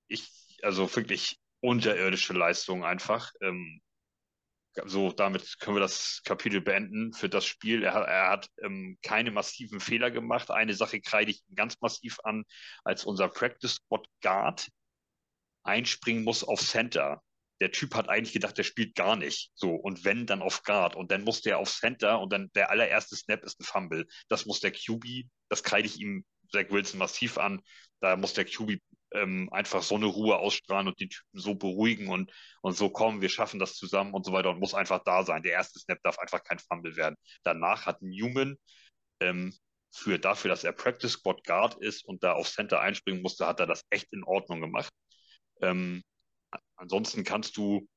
ich, 0.09 0.29
also 0.63 0.95
wirklich 0.97 1.39
unterirdische 1.61 2.33
Leistung 2.33 2.85
einfach. 2.85 3.33
Ähm, 3.41 3.81
so, 4.85 5.13
damit 5.13 5.59
können 5.61 5.77
wir 5.77 5.81
das 5.81 6.23
Kapitel 6.25 6.61
beenden 6.61 7.13
für 7.13 7.29
das 7.29 7.45
Spiel. 7.45 7.83
Er, 7.85 7.95
er 7.95 8.31
hat 8.31 8.49
ähm, 8.63 8.99
keine 9.03 9.31
massiven 9.31 9.81
Fehler 9.81 10.11
gemacht. 10.11 10.51
Eine 10.51 10.75
Sache 10.75 11.01
kreide 11.01 11.31
ich 11.31 11.43
ganz 11.55 11.81
massiv 11.81 12.19
an, 12.25 12.45
als 12.85 13.05
unser 13.05 13.29
Practice 13.29 13.75
Squad 13.75 14.07
Guard 14.23 14.69
einspringen 15.63 16.25
muss 16.25 16.43
auf 16.43 16.61
Center 16.61 17.23
der 17.61 17.73
Typ 17.73 17.95
hat 17.95 18.09
eigentlich 18.09 18.33
gedacht, 18.33 18.57
der 18.57 18.65
spielt 18.65 18.95
gar 18.95 19.17
nicht. 19.17 19.51
So, 19.55 19.75
und 19.75 20.05
wenn, 20.05 20.27
dann 20.27 20.43
auf 20.43 20.63
Guard. 20.63 20.97
Und 20.97 21.11
dann 21.11 21.23
muss 21.23 21.43
der 21.43 21.59
auf 21.59 21.71
Center 21.71 22.21
und 22.21 22.33
dann 22.33 22.51
der 22.55 22.71
allererste 22.71 23.17
Snap 23.17 23.45
ist 23.45 23.61
ein 23.61 23.65
Fumble. 23.65 24.07
Das 24.29 24.47
muss 24.47 24.61
der 24.61 24.73
QB, 24.73 25.29
das 25.49 25.63
kreide 25.63 25.87
ich 25.87 26.01
ihm 26.01 26.25
Zach 26.51 26.71
Wilson 26.71 26.99
massiv 26.99 27.39
an. 27.39 27.61
Da 28.01 28.17
muss 28.17 28.33
der 28.33 28.47
QB 28.47 28.81
ähm, 29.13 29.49
einfach 29.53 29.83
so 29.83 29.97
eine 29.97 30.07
Ruhe 30.07 30.39
ausstrahlen 30.39 30.89
und 30.89 30.99
die 31.01 31.09
Typen 31.09 31.41
so 31.41 31.55
beruhigen 31.55 32.09
und, 32.09 32.33
und 32.63 32.77
so 32.77 32.89
kommen, 32.91 33.21
wir 33.21 33.29
schaffen 33.29 33.61
das 33.61 33.75
zusammen 33.75 34.15
und 34.15 34.25
so 34.25 34.33
weiter 34.33 34.51
und 34.51 34.61
muss 34.61 34.75
einfach 34.75 35.03
da 35.05 35.25
sein. 35.25 35.43
Der 35.43 35.53
erste 35.53 35.79
Snap 35.79 35.99
darf 36.03 36.19
einfach 36.19 36.43
kein 36.43 36.59
Fumble 36.59 36.97
werden. 36.97 37.17
Danach 37.43 37.87
hat 37.87 38.01
Newman 38.01 38.57
ähm, 39.21 39.53
für 39.93 40.19
dafür, 40.19 40.51
dass 40.51 40.65
er 40.65 40.73
Practice 40.73 41.13
Squad 41.13 41.45
Guard 41.45 41.77
ist 41.81 42.05
und 42.05 42.23
da 42.23 42.33
auf 42.33 42.49
Center 42.49 42.81
einspringen 42.81 43.23
musste, 43.23 43.47
hat 43.47 43.61
er 43.61 43.67
das 43.67 43.85
echt 43.91 44.13
in 44.13 44.25
Ordnung 44.25 44.61
gemacht. 44.61 44.93
Ähm, 45.61 46.03
Ansonsten 46.77 47.25
kannst 47.25 47.57
du 47.57 47.89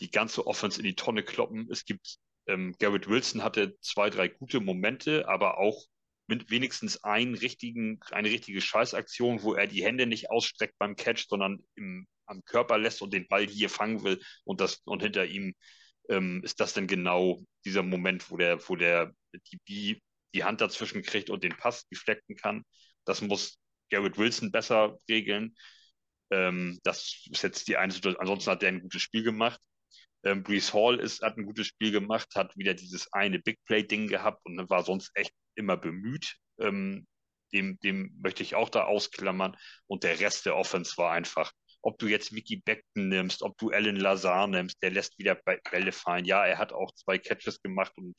die 0.00 0.10
ganze 0.10 0.46
Offense 0.46 0.78
in 0.78 0.84
die 0.84 0.96
Tonne 0.96 1.22
kloppen. 1.22 1.68
Es 1.70 1.84
gibt, 1.84 2.16
ähm, 2.46 2.74
Garrett 2.78 3.08
Wilson 3.08 3.42
hatte 3.42 3.78
zwei, 3.80 4.10
drei 4.10 4.28
gute 4.28 4.60
Momente, 4.60 5.28
aber 5.28 5.58
auch 5.58 5.86
mit 6.26 6.50
wenigstens 6.50 7.02
einen 7.04 7.34
richtigen, 7.34 8.00
eine 8.10 8.30
richtige 8.30 8.60
Scheißaktion, 8.60 9.42
wo 9.42 9.54
er 9.54 9.66
die 9.66 9.84
Hände 9.84 10.06
nicht 10.06 10.30
ausstreckt 10.30 10.74
beim 10.78 10.96
Catch, 10.96 11.26
sondern 11.28 11.62
im, 11.74 12.06
am 12.26 12.44
Körper 12.44 12.78
lässt 12.78 13.02
und 13.02 13.12
den 13.12 13.28
Ball 13.28 13.46
hier 13.46 13.68
fangen 13.68 14.02
will 14.04 14.20
und 14.44 14.60
das 14.60 14.80
und 14.84 15.02
hinter 15.02 15.26
ihm 15.26 15.54
ähm, 16.08 16.42
ist 16.42 16.60
das 16.60 16.72
dann 16.72 16.86
genau 16.86 17.42
dieser 17.64 17.82
Moment, 17.82 18.30
wo 18.30 18.36
der, 18.36 18.66
wo 18.68 18.76
der 18.76 19.12
DB 19.34 20.00
die 20.34 20.44
Hand 20.44 20.60
dazwischen 20.60 21.02
kriegt 21.02 21.30
und 21.30 21.44
den 21.44 21.56
Pass 21.56 21.86
deflecken 21.88 22.36
kann. 22.36 22.64
Das 23.04 23.20
muss 23.20 23.58
Garrett 23.90 24.18
Wilson 24.18 24.50
besser 24.50 24.98
regeln. 25.08 25.54
Ähm, 26.32 26.80
das 26.82 27.26
ist 27.30 27.42
jetzt 27.42 27.68
die 27.68 27.76
eine 27.76 27.92
Situation. 27.92 28.20
Ansonsten 28.20 28.50
hat 28.50 28.62
er 28.62 28.70
ein 28.70 28.80
gutes 28.80 29.02
Spiel 29.02 29.22
gemacht. 29.22 29.60
Ähm, 30.24 30.42
Brees 30.42 30.72
Hall 30.72 30.98
ist, 30.98 31.22
hat 31.22 31.36
ein 31.36 31.44
gutes 31.44 31.66
Spiel 31.66 31.92
gemacht, 31.92 32.28
hat 32.34 32.56
wieder 32.56 32.74
dieses 32.74 33.12
eine 33.12 33.38
Big 33.38 33.58
Play-Ding 33.66 34.08
gehabt 34.08 34.40
und 34.44 34.70
war 34.70 34.84
sonst 34.84 35.10
echt 35.14 35.34
immer 35.56 35.76
bemüht. 35.76 36.36
Ähm, 36.58 37.06
dem, 37.52 37.78
dem 37.80 38.18
möchte 38.22 38.42
ich 38.42 38.54
auch 38.54 38.70
da 38.70 38.84
ausklammern. 38.84 39.56
Und 39.86 40.04
der 40.04 40.20
Rest 40.20 40.46
der 40.46 40.56
Offense 40.56 40.96
war 40.96 41.12
einfach, 41.12 41.52
ob 41.82 41.98
du 41.98 42.06
jetzt 42.06 42.32
Mickey 42.32 42.56
Beckton 42.56 43.08
nimmst, 43.08 43.42
ob 43.42 43.58
du 43.58 43.70
Alan 43.70 43.96
Lazar 43.96 44.46
nimmst, 44.46 44.82
der 44.82 44.90
lässt 44.90 45.18
wieder 45.18 45.34
Bälle 45.34 45.92
fallen. 45.92 46.24
Ja, 46.24 46.46
er 46.46 46.56
hat 46.58 46.72
auch 46.72 46.92
zwei 46.94 47.18
Catches 47.18 47.60
gemacht 47.60 47.92
und 47.96 48.14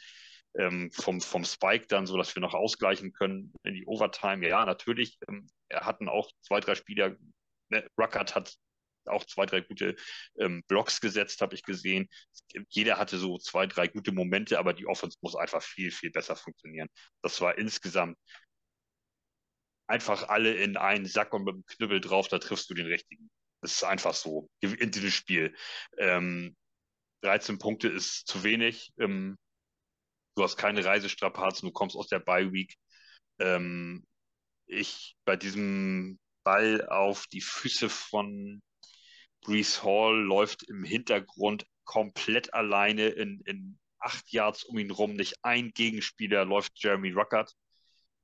ähm, 0.56 0.92
vom, 0.92 1.20
vom 1.20 1.46
Spike 1.46 1.88
dann, 1.88 2.06
so 2.06 2.16
dass 2.18 2.36
wir 2.36 2.42
noch 2.42 2.54
ausgleichen 2.54 3.12
können 3.14 3.54
in 3.64 3.74
die 3.74 3.88
Overtime. 3.88 4.48
Ja, 4.48 4.66
natürlich. 4.66 5.18
Ähm, 5.28 5.48
er 5.70 5.86
hatten 5.86 6.10
auch 6.10 6.30
zwei, 6.42 6.60
drei 6.60 6.76
Spieler 6.76 7.16
Ruckert 8.00 8.36
hat 8.36 8.56
auch 9.06 9.26
zwei, 9.26 9.46
drei 9.46 9.62
gute 9.62 9.96
ähm, 10.40 10.64
Blocks 10.68 11.02
gesetzt, 11.02 11.42
habe 11.42 11.56
ich 11.56 11.64
gesehen. 11.64 12.08
Jeder 12.70 12.98
hatte 12.98 13.18
so 13.18 13.38
zwei, 13.38 13.68
drei 13.68 13.88
gute 13.88 14.12
Momente, 14.12 14.60
aber 14.60 14.74
die 14.74 14.88
Offense 14.88 15.18
muss 15.22 15.36
einfach 15.36 15.62
viel, 15.62 15.92
viel 15.92 16.12
besser 16.12 16.36
funktionieren. 16.36 16.88
Das 17.22 17.42
war 17.42 17.58
insgesamt 17.58 18.18
einfach 19.88 20.30
alle 20.30 20.54
in 20.56 20.78
einen 20.78 21.06
Sack 21.06 21.34
und 21.34 21.44
mit 21.44 21.56
dem 21.56 21.66
Knüppel 21.66 22.02
drauf, 22.02 22.28
da 22.28 22.40
triffst 22.40 22.70
du 22.70 22.74
den 22.74 22.88
richtigen. 22.88 23.30
Das 23.62 23.74
ist 23.74 23.84
einfach 23.84 24.14
so 24.14 24.50
in 24.62 24.92
diesem 24.92 25.12
Spiel. 25.12 25.56
Ähm, 25.98 26.56
13 27.22 27.60
Punkte 27.60 27.88
ist 27.88 28.28
zu 28.28 28.44
wenig. 28.44 28.92
Ähm, 29.00 29.38
du 30.36 30.44
hast 30.44 30.58
keine 30.58 30.84
Reisestrapazen, 30.84 31.68
du 31.68 31.74
kommst 31.74 31.96
aus 31.96 32.08
der 32.08 32.20
Bye 32.20 32.52
Week. 32.52 32.76
Ähm, 33.40 34.06
ich 34.66 35.16
bei 35.26 35.36
diesem 35.36 36.20
Ball 36.44 36.88
auf 36.88 37.28
die 37.28 37.42
Füße 37.42 37.90
von 37.90 38.62
Brees 39.42 39.84
Hall, 39.84 40.16
läuft 40.16 40.64
im 40.64 40.84
Hintergrund 40.84 41.66
komplett 41.84 42.54
alleine 42.54 43.08
in, 43.08 43.42
in 43.46 43.78
acht 44.00 44.32
Yards 44.32 44.64
um 44.64 44.78
ihn 44.78 44.92
rum, 44.92 45.14
nicht 45.14 45.36
ein 45.44 45.72
Gegenspieler, 45.72 46.46
läuft 46.46 46.74
Jeremy 46.76 47.12
Ruckert. 47.12 47.54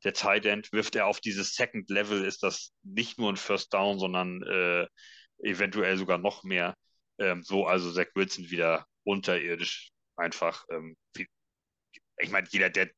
Der 0.04 0.14
Tight 0.14 0.46
End 0.46 0.72
wirft 0.72 0.96
er 0.96 1.08
auf 1.08 1.20
dieses 1.20 1.56
Second 1.56 1.90
Level, 1.90 2.24
ist 2.24 2.44
das 2.44 2.72
nicht 2.84 3.18
nur 3.18 3.32
ein 3.32 3.38
First 3.38 3.74
Down, 3.74 4.00
sondern 4.00 4.42
äh, 4.44 4.88
eventuell 5.40 5.98
sogar 5.98 6.18
noch 6.18 6.44
mehr. 6.44 6.76
Ähm, 7.18 7.44
so 7.44 7.66
also 7.66 7.92
Zach 7.92 8.08
Wilson 8.16 8.50
wieder 8.50 8.86
unterirdisch 9.04 9.92
einfach. 10.16 10.66
Ähm, 10.72 10.96
ich 12.18 12.30
meine, 12.30 12.48
jeder, 12.52 12.70
der 12.70 12.90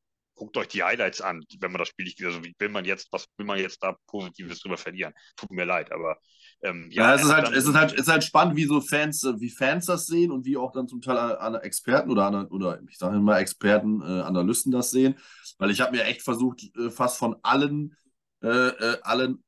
guckt 0.42 0.56
euch 0.56 0.68
die 0.68 0.82
Highlights 0.82 1.20
an, 1.20 1.44
wenn 1.60 1.70
man 1.70 1.78
das 1.78 1.88
Spiel 1.88 2.04
nicht, 2.04 2.20
also 2.24 2.42
wie 2.42 2.52
will 2.58 2.68
man 2.68 2.84
jetzt, 2.84 3.12
was 3.12 3.28
will 3.36 3.46
man 3.46 3.60
jetzt 3.60 3.80
da 3.80 3.96
Positives 4.08 4.58
drüber 4.58 4.76
verlieren? 4.76 5.12
Tut 5.36 5.52
mir 5.52 5.64
leid, 5.64 5.92
aber 5.92 6.18
ähm, 6.62 6.88
ja, 6.90 7.10
ja, 7.10 7.14
es 7.14 7.22
ist 7.22 7.32
halt, 7.32 7.48
es 7.52 7.64
ist 7.64 7.74
halt, 7.74 7.92
es 7.92 8.00
ist 8.00 8.08
halt 8.08 8.24
spannend, 8.24 8.56
wie 8.56 8.64
so 8.64 8.80
Fans, 8.80 9.22
wie 9.38 9.50
Fans 9.50 9.86
das 9.86 10.06
sehen 10.06 10.32
und 10.32 10.44
wie 10.44 10.56
auch 10.56 10.72
dann 10.72 10.88
zum 10.88 11.00
Teil 11.00 11.16
an 11.16 11.54
Experten 11.54 12.10
oder 12.10 12.26
an, 12.26 12.46
oder 12.48 12.80
ich 12.88 12.98
sage 12.98 13.16
immer 13.16 13.38
Experten, 13.38 14.00
äh, 14.00 14.22
Analysten 14.22 14.72
das 14.72 14.90
sehen, 14.90 15.14
weil 15.58 15.70
ich 15.70 15.80
habe 15.80 15.96
mir 15.96 16.04
echt 16.04 16.22
versucht, 16.22 16.62
äh, 16.76 16.90
fast 16.90 17.18
von 17.18 17.36
allen, 17.42 17.96
äh, 18.42 18.48
äh, 18.48 18.98
allen, 19.02 19.44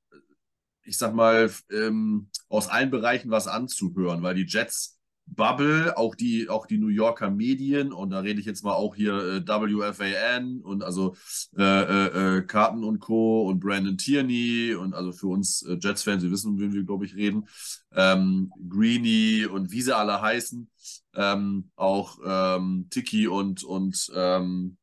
ich 0.84 0.96
sag 0.96 1.12
mal, 1.12 1.50
ähm, 1.72 2.30
aus 2.48 2.68
allen 2.68 2.92
Bereichen 2.92 3.32
was 3.32 3.48
anzuhören, 3.48 4.22
weil 4.22 4.36
die 4.36 4.46
Jets 4.46 5.00
Bubble, 5.26 5.96
auch 5.96 6.14
die, 6.14 6.48
auch 6.48 6.66
die 6.66 6.78
New 6.78 6.88
Yorker 6.88 7.30
Medien, 7.30 7.92
und 7.92 8.10
da 8.10 8.20
rede 8.20 8.40
ich 8.40 8.46
jetzt 8.46 8.62
mal 8.62 8.74
auch 8.74 8.94
hier 8.94 9.14
äh, 9.14 9.46
WFAN 9.46 10.60
und 10.60 10.84
also 10.84 11.16
äh, 11.56 11.62
äh, 11.62 12.38
äh, 12.38 12.42
Carton 12.42 12.84
und 12.84 13.00
Co. 13.00 13.48
und 13.48 13.60
Brandon 13.60 13.96
Tierney 13.96 14.74
und 14.74 14.94
also 14.94 15.12
für 15.12 15.28
uns 15.28 15.62
äh, 15.62 15.78
Jets-Fans, 15.80 16.22
Sie 16.22 16.30
wissen, 16.30 16.52
um 16.52 16.60
wen 16.60 16.72
wir, 16.72 16.84
glaube 16.84 17.04
ich, 17.04 17.14
reden, 17.14 17.48
ähm, 17.92 18.52
Greeny 18.68 19.46
und 19.46 19.70
wie 19.70 19.82
sie 19.82 19.96
alle 19.96 20.20
heißen, 20.20 20.70
ähm, 21.14 21.70
auch 21.76 22.18
ähm, 22.24 22.86
Tiki 22.90 23.26
und, 23.26 23.64
und, 23.64 24.12
ähm, 24.14 24.76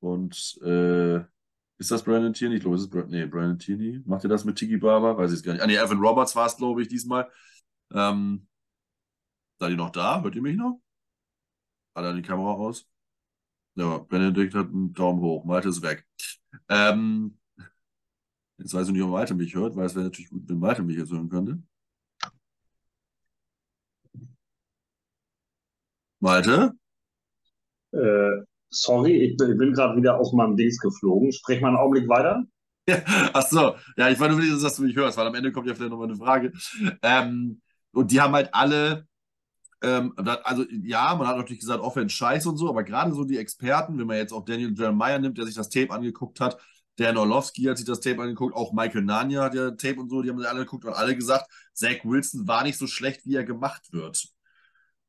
und 0.00 0.58
äh, 0.62 1.20
ist 1.80 1.90
das 1.90 2.02
Brandon 2.02 2.34
Tierney? 2.34 2.56
Ich 2.56 2.60
glaube, 2.60 2.76
es 2.76 2.82
ist 2.82 2.90
Bra 2.90 3.04
nee, 3.08 3.24
Brandon 3.24 3.58
Tierney. 3.58 4.02
Macht 4.04 4.24
ihr 4.24 4.28
das 4.28 4.44
mit 4.44 4.56
Tiki 4.56 4.76
Barber? 4.76 5.16
Weiß 5.16 5.30
ich 5.30 5.38
es 5.38 5.42
gar 5.42 5.54
nicht. 5.54 5.62
Ah, 5.62 5.66
nee, 5.66 5.76
Evan 5.76 5.98
Roberts 5.98 6.36
war 6.36 6.46
es, 6.46 6.58
glaube 6.58 6.82
ich, 6.82 6.88
diesmal. 6.88 7.26
Ähm, 7.94 8.46
Seid 9.60 9.72
ihr 9.72 9.76
noch 9.76 9.90
da? 9.90 10.22
Hört 10.22 10.34
ihr 10.34 10.42
mich 10.42 10.56
noch? 10.56 10.80
Hat 11.94 12.04
er 12.04 12.14
die 12.14 12.22
Kamera 12.22 12.52
aus? 12.52 12.88
Ja, 13.74 13.98
Benedikt 13.98 14.54
hat 14.54 14.68
einen 14.68 14.94
Daumen 14.94 15.20
hoch. 15.20 15.44
Malte 15.44 15.68
ist 15.68 15.82
weg. 15.82 16.06
Ähm, 16.68 17.38
jetzt 18.56 18.72
weiß 18.72 18.86
ich 18.86 18.94
nicht, 18.94 19.02
ob 19.02 19.10
Malte 19.10 19.34
mich 19.34 19.54
hört, 19.54 19.76
weil 19.76 19.84
es 19.84 19.94
wäre 19.94 20.04
natürlich 20.06 20.30
gut, 20.30 20.48
wenn 20.48 20.58
Malte 20.58 20.82
mich 20.82 20.96
jetzt 20.96 21.12
hören 21.12 21.28
könnte. 21.28 21.62
Malte? 26.20 26.72
Äh, 27.92 28.42
sorry, 28.70 29.12
ich 29.24 29.36
bin, 29.36 29.58
bin 29.58 29.74
gerade 29.74 29.96
wieder 29.96 30.18
aus 30.18 30.32
meinem 30.32 30.56
Dings 30.56 30.78
geflogen. 30.78 31.32
Sprech 31.32 31.60
mal 31.60 31.68
einen 31.68 31.76
Augenblick 31.76 32.08
weiter. 32.08 32.44
Ach 33.34 33.46
so, 33.46 33.76
ja, 33.98 34.08
ich 34.08 34.18
wollte 34.18 34.36
nur, 34.36 34.58
dass 34.58 34.76
du 34.76 34.82
mich 34.84 34.96
hörst, 34.96 35.18
weil 35.18 35.26
am 35.26 35.34
Ende 35.34 35.52
kommt 35.52 35.66
ja 35.66 35.74
vielleicht 35.74 35.90
nochmal 35.90 36.08
eine 36.08 36.16
Frage. 36.16 36.52
Ähm, 37.02 37.60
und 37.92 38.10
die 38.10 38.20
haben 38.20 38.34
halt 38.34 38.54
alle 38.54 39.06
ähm, 39.82 40.14
also 40.16 40.64
ja, 40.82 41.14
man 41.14 41.26
hat 41.26 41.36
natürlich 41.36 41.60
gesagt, 41.60 41.82
Offense 41.82 42.14
scheiße 42.14 42.48
und 42.48 42.56
so, 42.56 42.68
aber 42.68 42.84
gerade 42.84 43.12
so 43.12 43.24
die 43.24 43.38
Experten, 43.38 43.98
wenn 43.98 44.06
man 44.06 44.16
jetzt 44.16 44.32
auch 44.32 44.44
Daniel 44.44 44.74
Jeremiah 44.76 45.18
nimmt, 45.18 45.38
der 45.38 45.46
sich 45.46 45.54
das 45.54 45.68
Tape 45.68 45.90
angeguckt 45.90 46.40
hat, 46.40 46.58
Dan 46.96 47.16
Orlovsky 47.16 47.62
hat 47.64 47.78
sich 47.78 47.86
das 47.86 48.00
Tape 48.00 48.20
angeguckt, 48.20 48.54
auch 48.54 48.72
Michael 48.72 49.02
Nania 49.02 49.44
hat 49.44 49.54
ja 49.54 49.70
Tape 49.70 50.00
und 50.00 50.10
so, 50.10 50.20
die 50.22 50.28
haben 50.28 50.38
sich 50.38 50.46
alle 50.46 50.60
angeguckt 50.60 50.84
und 50.84 50.92
alle 50.92 51.16
gesagt, 51.16 51.50
Zach 51.72 52.04
Wilson 52.04 52.46
war 52.46 52.62
nicht 52.62 52.78
so 52.78 52.86
schlecht, 52.86 53.24
wie 53.24 53.36
er 53.36 53.44
gemacht 53.44 53.92
wird. 53.92 54.28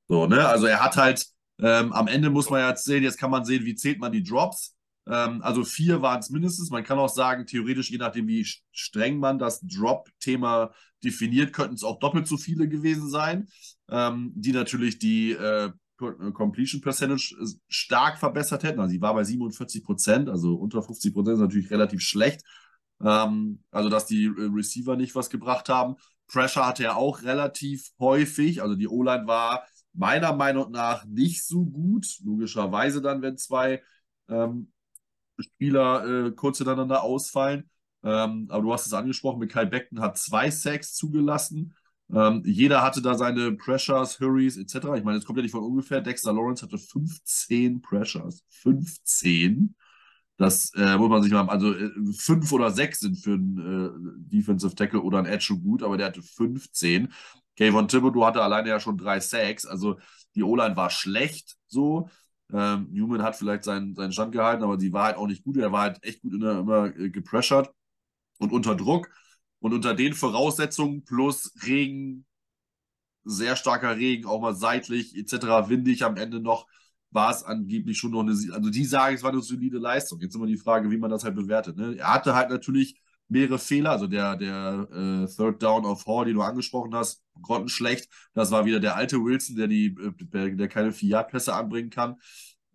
So, 0.08 0.25
ne? 0.25 0.48
Also 0.48 0.68
er 0.68 0.82
hat 0.82 0.96
halt, 0.96 1.25
ähm, 1.60 1.92
am 1.92 2.08
Ende 2.08 2.30
muss 2.30 2.50
man 2.50 2.68
jetzt 2.68 2.86
sehen, 2.86 3.04
jetzt 3.04 3.18
kann 3.18 3.32
man 3.32 3.44
sehen, 3.44 3.66
wie 3.66 3.75
zählt 3.75 4.00
man 4.00 4.12
die 4.12 4.24
Drops. 4.24 4.75
Ähm, 5.08 5.41
also 5.41 5.63
vier 5.63 6.01
waren 6.01 6.20
es 6.20 6.29
mindestens. 6.29 6.70
Man 6.70 6.84
kann 6.84 7.00
auch 7.00 7.10
sagen, 7.10 7.46
theoretisch, 7.46 7.91
je 7.91 7.98
nachdem, 7.98 8.27
wie 8.27 8.46
streng 8.72 9.20
man 9.20 9.39
das 9.39 9.62
Drop-Thema 9.62 10.72
definiert, 11.03 11.53
könnten 11.53 11.75
es 11.75 11.84
auch 11.84 12.00
doppelt 12.00 12.27
so 12.27 12.38
viele 12.38 12.67
gewesen 12.67 13.10
sein 13.10 13.48
ähm, 13.91 14.31
die 14.36 14.53
natürlich 14.53 14.98
die 14.98 15.34
äh, 15.34 15.70
Completion 15.98 16.81
Percentage 16.81 17.36
äh, 17.39 17.46
stark 17.67 18.17
verbessert 18.17 18.63
hätten. 18.63 18.79
Also 18.79 18.93
sie 18.93 19.01
war 19.01 19.13
bei 19.13 19.24
47 19.24 19.84
Prozent, 19.84 20.29
also 20.29 20.55
unter 20.55 20.81
50 20.81 21.13
Prozent 21.13 21.36
ist 21.36 21.41
natürlich 21.41 21.70
relativ 21.70 22.01
schlecht. 22.01 22.41
Ähm, 23.03 23.63
also 23.70 23.89
dass 23.89 24.05
die 24.05 24.25
äh, 24.25 24.50
Receiver 24.53 24.96
nicht 24.96 25.13
was 25.13 25.29
gebracht 25.29 25.70
haben. 25.70 25.96
Pressure 26.27 26.65
hatte 26.65 26.86
er 26.86 26.98
auch 26.98 27.24
relativ 27.24 27.91
häufig. 28.00 28.62
Also 28.62 28.75
die 28.75 28.88
O-Line 28.88 29.27
war 29.27 29.65
meiner 29.93 30.34
Meinung 30.34 30.72
nach 30.72 31.05
nicht 31.05 31.46
so 31.46 31.65
gut. 31.65 32.08
Logischerweise 32.24 33.01
dann, 33.01 33.22
wenn 33.22 33.38
zwei 33.38 33.84
ähm, 34.29 34.72
Spieler 35.44 36.28
äh, 36.28 36.32
kurz 36.32 36.58
hintereinander 36.58 37.04
ausfallen. 37.04 37.70
Ähm, 38.04 38.48
aber 38.50 38.64
du 38.64 38.74
hast 38.74 38.88
es 38.88 38.94
angesprochen, 38.94 39.40
Mikhail 39.40 39.68
Beckton 39.68 40.02
hat 40.02 40.18
zwei 40.18 40.50
Sacks 40.50 40.94
zugelassen. 40.94 41.76
Ähm, 42.14 42.42
jeder 42.46 42.82
hatte 42.82 43.02
da 43.02 43.16
seine 43.16 43.54
Pressures, 43.54 44.20
Hurries 44.20 44.58
etc. 44.58 44.98
Ich 44.98 45.04
meine, 45.04 45.18
es 45.18 45.26
kommt 45.26 45.38
ja 45.38 45.44
nicht 45.44 45.52
von 45.52 45.64
ungefähr. 45.64 46.02
Dexter 46.02 46.34
Lawrence 46.34 46.64
hatte 46.64 46.78
15 46.78 47.82
Pressures. 47.82 48.44
15. 48.50 49.76
Das 50.38 50.74
äh, 50.76 50.98
muss 50.98 51.10
man 51.10 51.22
sich 51.22 51.32
mal, 51.32 51.48
also 51.50 51.74
äh, 51.74 51.92
fünf 52.18 52.52
oder 52.52 52.72
sechs 52.72 53.00
sind 53.02 53.16
für 53.18 53.34
einen 53.34 53.58
äh, 53.60 54.36
Defensive 54.36 54.76
Tackle 54.76 55.02
oder 55.02 55.20
ein 55.20 55.26
Edge 55.28 55.46
schon 55.46 55.62
gut, 55.62 55.84
aber 55.84 55.98
der 55.98 56.08
hatte 56.08 56.24
15. 56.24 57.14
Kayvon 57.56 57.88
Thibodeau 57.88 58.26
hatte 58.26 58.42
alleine 58.42 58.70
ja 58.70 58.80
schon 58.80 58.98
drei 58.98 59.20
Sacks, 59.20 59.66
also 59.66 60.00
die 60.36 60.44
O-Line 60.44 60.76
war 60.76 60.90
schlecht 60.90 61.58
so. 61.68 62.10
Ähm, 62.53 62.88
Newman 62.91 63.24
hat 63.24 63.36
vielleicht 63.36 63.63
seinen, 63.63 63.96
seinen 63.96 64.12
Stand 64.12 64.31
gehalten, 64.34 64.63
aber 64.63 64.77
die 64.77 64.91
war 64.93 65.05
halt 65.05 65.17
auch 65.17 65.27
nicht 65.27 65.43
gut. 65.43 65.58
Er 65.58 65.72
war 65.72 65.81
halt 65.84 66.03
echt 66.03 66.22
gut 66.22 66.41
der, 66.41 66.60
immer 66.60 66.96
äh, 66.98 67.10
gepressured 67.10 67.70
und 68.39 68.51
unter 68.51 68.75
Druck. 68.75 69.10
Und 69.60 69.74
unter 69.74 69.93
den 69.93 70.13
Voraussetzungen 70.13 71.03
plus 71.05 71.53
Regen, 71.65 72.25
sehr 73.24 73.55
starker 73.55 73.96
Regen, 73.98 74.25
auch 74.25 74.41
mal 74.41 74.55
seitlich 74.55 75.15
etc., 75.15 75.70
windig 75.70 76.03
am 76.03 76.17
Ende 76.17 76.39
noch, 76.39 76.67
war 77.12 77.31
es 77.31 77.43
angeblich 77.43 77.98
schon 77.98 78.12
noch 78.12 78.22
eine, 78.22 78.31
also 78.31 78.70
die 78.70 78.86
sagen, 78.86 79.15
es 79.15 79.24
war 79.24 79.31
eine 79.31 79.41
solide 79.41 79.77
Leistung. 79.77 80.20
Jetzt 80.22 80.36
immer 80.36 80.48
die 80.48 80.58
Frage, 80.58 80.89
wie 80.89 80.98
man 80.98 81.12
das 81.12 81.24
halt 81.24 81.36
bewertet. 81.36 81.77
Ne? 81.77 81.96
Er 81.98 82.13
hatte 82.13 82.36
halt 82.36 82.50
natürlich 82.50 83.00
mehrere 83.32 83.60
Fehler, 83.60 83.92
also 83.92 84.08
der, 84.08 84.36
der 84.36 84.88
äh, 84.92 85.28
Third 85.28 85.64
Down 85.64 85.86
of 85.86 86.06
Hall, 86.06 86.26
den 86.26 86.36
du 86.36 86.42
angesprochen 86.42 86.94
hast, 86.94 87.24
grottenschlecht. 87.42 88.10
Das 88.34 88.52
war 88.52 88.66
wieder 88.66 88.80
der 88.80 88.96
alte 88.96 89.24
Wilson, 89.24 89.56
der, 89.56 89.68
die, 89.68 89.96
äh, 90.34 90.56
der 90.56 90.68
keine 90.68 90.92
Fiat-Pässe 90.92 91.54
anbringen 91.54 91.90
kann. 91.90 92.18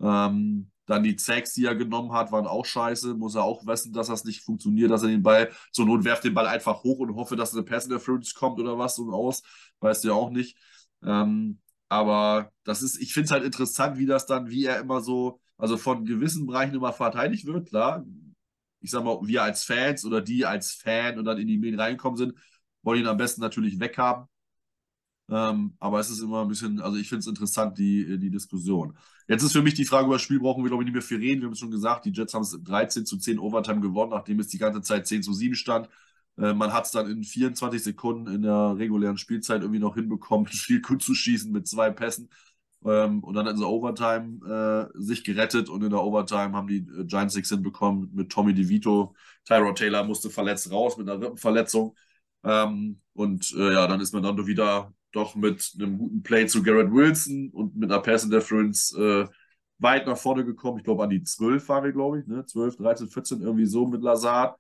Ähm, 0.01 0.71
dann 0.87 1.03
die 1.03 1.17
Zacks, 1.17 1.53
die 1.53 1.65
er 1.67 1.75
genommen 1.75 2.13
hat, 2.13 2.33
waren 2.33 2.47
auch 2.47 2.65
scheiße. 2.65 3.15
Muss 3.15 3.35
er 3.35 3.45
auch 3.45 3.67
wissen, 3.67 3.93
dass 3.93 4.07
das 4.07 4.25
nicht 4.25 4.43
funktioniert, 4.43 4.91
dass 4.91 5.03
er 5.03 5.09
den 5.09 5.23
Ball 5.23 5.51
zur 5.73 5.85
Not 5.85 6.05
werft 6.05 6.25
den 6.25 6.35
Ball 6.35 6.47
einfach 6.47 6.83
hoch 6.85 7.01
und 7.01 7.17
hoffe, 7.17 7.37
dass 7.37 7.53
eine 7.53 7.63
Pass 7.63 7.85
Interference 7.85 8.35
kommt 8.35 8.59
oder 8.59 8.79
was 8.79 8.97
so 8.97 9.11
aus. 9.13 9.43
Weißt 9.81 10.05
du 10.05 10.09
ja 10.09 10.15
auch 10.15 10.31
nicht. 10.31 10.57
Ähm, 11.05 11.61
aber 11.89 12.51
das 12.65 12.83
ist, 12.83 13.01
ich 13.01 13.13
finde 13.13 13.27
es 13.27 13.31
halt 13.33 13.45
interessant, 13.45 13.99
wie 13.99 14.07
das 14.07 14.27
dann, 14.27 14.49
wie 14.49 14.65
er 14.65 14.81
immer 14.81 15.01
so, 15.01 15.41
also 15.59 15.77
von 15.77 16.05
gewissen 16.05 16.47
Bereichen 16.47 16.75
immer 16.75 16.93
verteidigt 16.93 17.47
wird, 17.47 17.69
klar. 17.69 18.05
Ich 18.87 18.93
sag 18.93 19.05
mal, 19.05 19.19
wir 19.23 19.43
als 19.43 19.65
Fans 19.65 20.05
oder 20.05 20.21
die 20.21 20.47
als 20.47 20.73
Fan 20.73 21.19
und 21.19 21.25
dann 21.25 21.39
in 21.39 21.49
die 21.49 21.59
Medien 21.59 21.81
reingekommen 21.81 22.17
sind, 22.17 22.35
wollen 22.83 23.01
ihn 23.01 23.07
am 23.09 23.17
besten 23.17 23.41
natürlich 23.41 23.81
weghaben. 23.81 24.27
Ähm, 25.29 25.75
aber 25.81 25.99
es 25.99 26.09
ist 26.09 26.21
immer 26.21 26.43
ein 26.43 26.49
bisschen, 26.49 26.81
also 26.81 26.97
ich 26.97 27.09
finde 27.09 27.21
es 27.21 27.27
interessant, 27.27 27.77
die, 27.79 28.19
die 28.19 28.31
Diskussion. 28.31 28.97
Jetzt 29.27 29.43
ist 29.43 29.53
für 29.53 29.63
mich 29.63 29.75
die 29.75 29.85
Frage 29.85 30.07
über 30.07 30.15
das 30.15 30.23
Spiel, 30.23 30.39
brauchen 30.39 30.63
wir 30.63 30.71
glaube 30.71 30.85
ich 30.85 30.87
nicht 30.87 30.95
mehr 30.95 31.03
viel 31.03 31.19
reden. 31.19 31.41
Wir 31.41 31.47
haben 31.47 31.55
es 31.55 31.59
schon 31.59 31.71
gesagt, 31.73 32.05
die 32.05 32.13
Jets 32.13 32.33
haben 32.33 32.43
es 32.43 32.57
13 32.63 33.05
zu 33.07 33.19
10 33.19 33.41
Overtime 33.41 33.81
gewonnen, 33.81 34.13
nachdem 34.13 34.39
es 34.39 34.49
die 34.49 34.59
ganze 34.59 34.83
Zeit 34.83 35.07
10 35.09 35.25
zu 35.25 35.33
7 35.33 35.57
stand. 35.57 35.89
Äh, 36.39 36.55
man 36.55 36.73
hat 36.73 36.85
es 36.87 36.93
dann 36.93 37.11
in 37.11 37.25
24 37.25 37.83
Sekunden 37.83 38.33
in 38.33 38.43
der 38.43 38.77
regulären 38.79 39.19
Spielzeit 39.19 39.63
irgendwie 39.63 39.81
noch 39.81 39.97
hinbekommen, 39.97 40.47
viel 40.53 40.81
gut 40.81 41.03
zu 41.03 41.15
schießen 41.15 41.51
mit 41.51 41.67
zwei 41.67 41.91
Pässen. 41.91 42.29
Ähm, 42.87 43.25
und 43.25 43.35
dann 43.35 43.47
in 43.49 43.59
der 43.59 43.69
Overtime 43.69 44.91
äh, 44.95 45.03
sich 45.03 45.25
gerettet 45.25 45.69
und 45.69 45.83
in 45.83 45.91
der 45.91 46.03
Overtime 46.03 46.53
haben 46.53 46.69
die 46.69 46.79
äh, 46.79 47.05
Giants 47.05 47.35
sich 47.35 47.49
hinbekommen 47.49 48.11
mit 48.15 48.31
Tommy 48.31 48.55
DeVito. 48.55 49.15
Tyrod 49.45 49.79
Taylor 49.79 50.05
musste 50.05 50.31
verletzt 50.31 50.71
raus 50.71 50.97
mit 50.97 51.09
einer 51.09 51.21
Rippenverletzung. 51.21 51.97
Ähm, 52.45 53.01
und 53.15 53.53
äh, 53.57 53.73
ja, 53.73 53.87
dann 53.89 54.01
ist 54.01 54.13
man 54.15 54.23
dann 54.23 54.47
wieder 54.47 54.93
doch 55.13 55.35
mit 55.35 55.73
einem 55.79 55.99
guten 55.99 56.23
Play 56.23 56.47
zu 56.47 56.63
Garrett 56.63 56.93
Wilson 56.93 57.51
und 57.51 57.75
mit 57.77 57.91
einer 57.91 58.03
Pass 58.03 58.25
Interference 58.25 58.95
äh, 58.97 59.27
weit 59.79 60.07
nach 60.07 60.17
vorne 60.17 60.45
gekommen. 60.45 60.79
Ich 60.79 60.85
glaube, 60.85 61.03
an 61.03 61.11
die 61.11 61.23
12 61.23 61.69
waren 61.69 61.85
wir, 61.85 61.93
glaube 61.93 62.21
ich, 62.21 62.27
ne? 62.27 62.45
12, 62.47 62.77
13, 62.77 63.09
14, 63.09 63.41
irgendwie 63.43 63.67
so 63.67 63.87
mit 63.87 64.03
Lazard. 64.03 64.59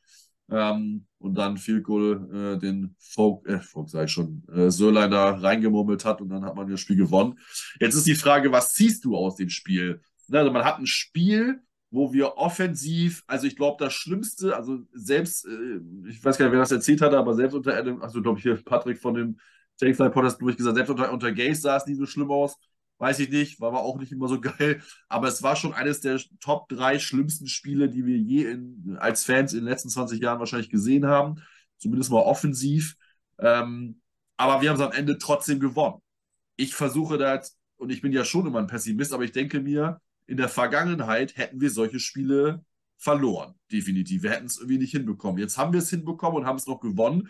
Ähm, 0.50 1.06
und 1.18 1.34
dann 1.34 1.56
viel 1.56 1.82
Goal 1.82 2.54
äh, 2.56 2.58
den 2.58 2.94
Folk, 2.98 3.46
äh, 3.48 3.58
Folk 3.58 3.88
sei 3.88 4.06
schon, 4.06 4.44
äh, 4.48 4.70
da 5.08 5.30
reingemurmelt 5.30 6.04
hat 6.04 6.20
und 6.20 6.28
dann 6.28 6.44
hat 6.44 6.54
man 6.54 6.68
das 6.68 6.80
Spiel 6.80 6.96
gewonnen. 6.96 7.38
Jetzt 7.80 7.94
ist 7.94 8.06
die 8.06 8.14
Frage, 8.14 8.52
was 8.52 8.72
ziehst 8.74 9.04
du 9.04 9.16
aus 9.16 9.36
dem 9.36 9.48
Spiel? 9.48 10.00
Also 10.30 10.50
man 10.52 10.64
hat 10.64 10.78
ein 10.78 10.86
Spiel, 10.86 11.60
wo 11.90 12.12
wir 12.12 12.36
offensiv, 12.36 13.24
also 13.26 13.46
ich 13.46 13.56
glaube, 13.56 13.82
das 13.82 13.94
Schlimmste, 13.94 14.54
also 14.54 14.78
selbst, 14.92 15.46
äh, 15.46 15.80
ich 16.08 16.24
weiß 16.24 16.38
gar 16.38 16.46
nicht, 16.46 16.52
wer 16.52 16.60
das 16.60 16.72
erzählt 16.72 17.00
hatte, 17.00 17.18
aber 17.18 17.34
selbst 17.34 17.54
unter 17.54 17.76
Adam, 17.76 18.02
also 18.02 18.22
glaube 18.22 18.38
ich 18.38 18.42
hier 18.42 18.56
Patrick 18.64 18.98
von 18.98 19.14
dem 19.14 19.38
Takefly 19.78 20.10
Podcast 20.10 20.40
durchgesagt, 20.40 20.76
selbst 20.76 20.90
unter, 20.90 21.12
unter 21.12 21.32
Gays 21.32 21.62
sah 21.62 21.76
es 21.76 21.86
nie 21.86 21.94
so 21.94 22.06
schlimm 22.06 22.30
aus. 22.30 22.56
Weiß 22.98 23.18
ich 23.18 23.28
nicht, 23.28 23.60
war 23.60 23.68
aber 23.68 23.82
auch 23.82 23.98
nicht 23.98 24.12
immer 24.12 24.28
so 24.28 24.40
geil. 24.40 24.82
Aber 25.08 25.28
es 25.28 25.42
war 25.42 25.56
schon 25.56 25.74
eines 25.74 26.00
der 26.00 26.20
Top 26.40 26.68
3 26.68 26.98
schlimmsten 26.98 27.46
Spiele, 27.46 27.88
die 27.88 28.06
wir 28.06 28.16
je 28.16 28.44
in, 28.50 28.96
als 28.98 29.24
Fans 29.24 29.52
in 29.52 29.60
den 29.60 29.68
letzten 29.68 29.90
20 29.90 30.20
Jahren 30.20 30.38
wahrscheinlich 30.38 30.70
gesehen 30.70 31.06
haben. 31.06 31.42
Zumindest 31.78 32.10
mal 32.10 32.20
offensiv. 32.22 32.96
Ähm, 33.38 34.00
aber 34.36 34.62
wir 34.62 34.70
haben 34.70 34.76
es 34.76 34.86
am 34.86 34.92
Ende 34.92 35.18
trotzdem 35.18 35.60
gewonnen. 35.60 36.00
Ich 36.56 36.74
versuche 36.74 37.18
da 37.18 37.40
und 37.76 37.90
ich 37.90 38.00
bin 38.00 38.12
ja 38.12 38.24
schon 38.24 38.46
immer 38.46 38.58
ein 38.58 38.66
Pessimist, 38.66 39.12
aber 39.12 39.24
ich 39.24 39.32
denke 39.32 39.60
mir, 39.60 40.00
in 40.26 40.36
der 40.36 40.48
Vergangenheit 40.48 41.36
hätten 41.36 41.60
wir 41.60 41.70
solche 41.70 42.00
Spiele 42.00 42.64
verloren. 42.96 43.54
Definitiv. 43.70 44.22
Wir 44.22 44.30
hätten 44.30 44.46
es 44.46 44.56
irgendwie 44.56 44.78
nicht 44.78 44.92
hinbekommen. 44.92 45.38
Jetzt 45.38 45.58
haben 45.58 45.72
wir 45.72 45.80
es 45.80 45.90
hinbekommen 45.90 46.38
und 46.38 46.46
haben 46.46 46.56
es 46.56 46.66
noch 46.66 46.80
gewonnen. 46.80 47.28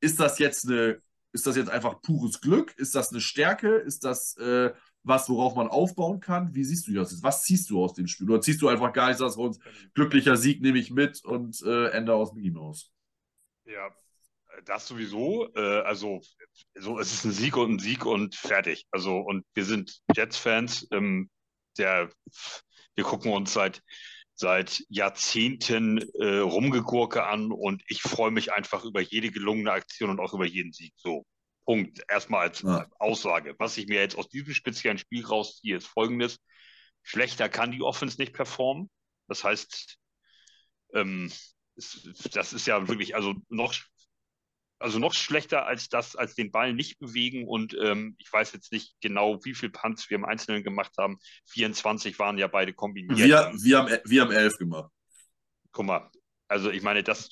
Ist 0.00 0.20
das 0.20 0.38
jetzt 0.38 0.68
eine, 0.68 1.00
ist 1.32 1.46
das 1.46 1.56
jetzt 1.56 1.70
einfach 1.70 2.00
pures 2.02 2.40
Glück? 2.40 2.74
Ist 2.76 2.94
das 2.94 3.10
eine 3.10 3.20
Stärke? 3.20 3.76
Ist 3.76 4.04
das 4.04 4.36
äh, 4.36 4.72
was, 5.06 5.28
worauf 5.28 5.54
man 5.54 5.68
aufbauen 5.68 6.20
kann. 6.20 6.54
Wie 6.54 6.64
siehst 6.64 6.88
du 6.88 6.92
das? 6.92 7.22
Was 7.22 7.44
ziehst 7.44 7.70
du 7.70 7.82
aus 7.82 7.94
dem 7.94 8.08
Spiel? 8.08 8.28
Oder 8.28 8.40
ziehst 8.40 8.60
du 8.60 8.68
einfach 8.68 8.92
gar 8.92 9.08
nichts 9.08 9.22
aus 9.22 9.36
uns? 9.36 9.58
Glücklicher 9.94 10.36
Sieg 10.36 10.60
nehme 10.60 10.78
ich 10.78 10.90
mit 10.90 11.24
und 11.24 11.62
äh, 11.62 11.90
Ende 11.90 12.14
aus 12.14 12.34
Mickey 12.34 12.50
Mouse. 12.50 12.92
Ja, 13.64 13.90
das 14.64 14.88
sowieso. 14.88 15.48
Äh, 15.54 15.80
also, 15.82 16.20
so, 16.74 16.98
es 16.98 17.12
ist 17.12 17.24
ein 17.24 17.32
Sieg 17.32 17.56
und 17.56 17.74
ein 17.74 17.78
Sieg 17.78 18.04
und 18.04 18.34
fertig. 18.34 18.86
Also, 18.90 19.18
und 19.18 19.44
wir 19.54 19.64
sind 19.64 20.00
Jets-Fans. 20.14 20.88
Ähm, 20.90 21.30
der, 21.78 22.10
wir 22.94 23.04
gucken 23.04 23.32
uns 23.32 23.52
seit, 23.52 23.82
seit 24.34 24.82
Jahrzehnten 24.88 25.98
äh, 26.14 26.38
Rumgegurke 26.38 27.24
an 27.24 27.52
und 27.52 27.82
ich 27.88 28.02
freue 28.02 28.30
mich 28.30 28.52
einfach 28.52 28.84
über 28.84 29.00
jede 29.00 29.30
gelungene 29.30 29.72
Aktion 29.72 30.10
und 30.10 30.20
auch 30.20 30.34
über 30.34 30.46
jeden 30.46 30.72
Sieg. 30.72 30.94
So. 30.96 31.24
Punkt. 31.66 32.02
Erstmal 32.08 32.48
als 32.48 32.62
ja. 32.62 32.86
Aussage. 32.98 33.54
Was 33.58 33.76
ich 33.76 33.88
mir 33.88 34.00
jetzt 34.00 34.16
aus 34.16 34.28
diesem 34.28 34.54
speziellen 34.54 34.98
Spiel 34.98 35.26
rausziehe, 35.26 35.76
ist 35.76 35.86
folgendes. 35.86 36.38
Schlechter 37.02 37.48
kann 37.48 37.72
die 37.72 37.82
Offense 37.82 38.18
nicht 38.18 38.32
performen. 38.32 38.88
Das 39.28 39.44
heißt, 39.44 39.98
ähm, 40.94 41.30
das 41.74 42.52
ist 42.52 42.66
ja 42.66 42.88
wirklich, 42.88 43.14
also 43.16 43.34
noch, 43.48 43.74
also 44.78 44.98
noch 44.98 45.12
schlechter 45.12 45.66
als 45.66 45.88
das, 45.88 46.14
als 46.14 46.34
den 46.34 46.52
Ball 46.52 46.72
nicht 46.72 46.98
bewegen. 46.98 47.46
Und 47.46 47.76
ähm, 47.80 48.16
ich 48.18 48.32
weiß 48.32 48.52
jetzt 48.52 48.70
nicht 48.70 48.94
genau, 49.00 49.44
wie 49.44 49.54
viel 49.54 49.70
Punts 49.70 50.08
wir 50.08 50.16
im 50.16 50.24
Einzelnen 50.24 50.62
gemacht 50.62 50.92
haben. 50.98 51.18
24 51.46 52.18
waren 52.18 52.38
ja 52.38 52.46
beide 52.46 52.72
kombiniert. 52.72 53.18
Wir, 53.18 53.52
wir, 53.52 53.78
haben, 53.78 53.98
wir 54.04 54.22
haben 54.22 54.32
elf 54.32 54.56
gemacht. 54.56 54.90
Guck 55.72 55.86
mal, 55.86 56.10
also 56.48 56.70
ich 56.70 56.82
meine, 56.82 57.02
das 57.02 57.28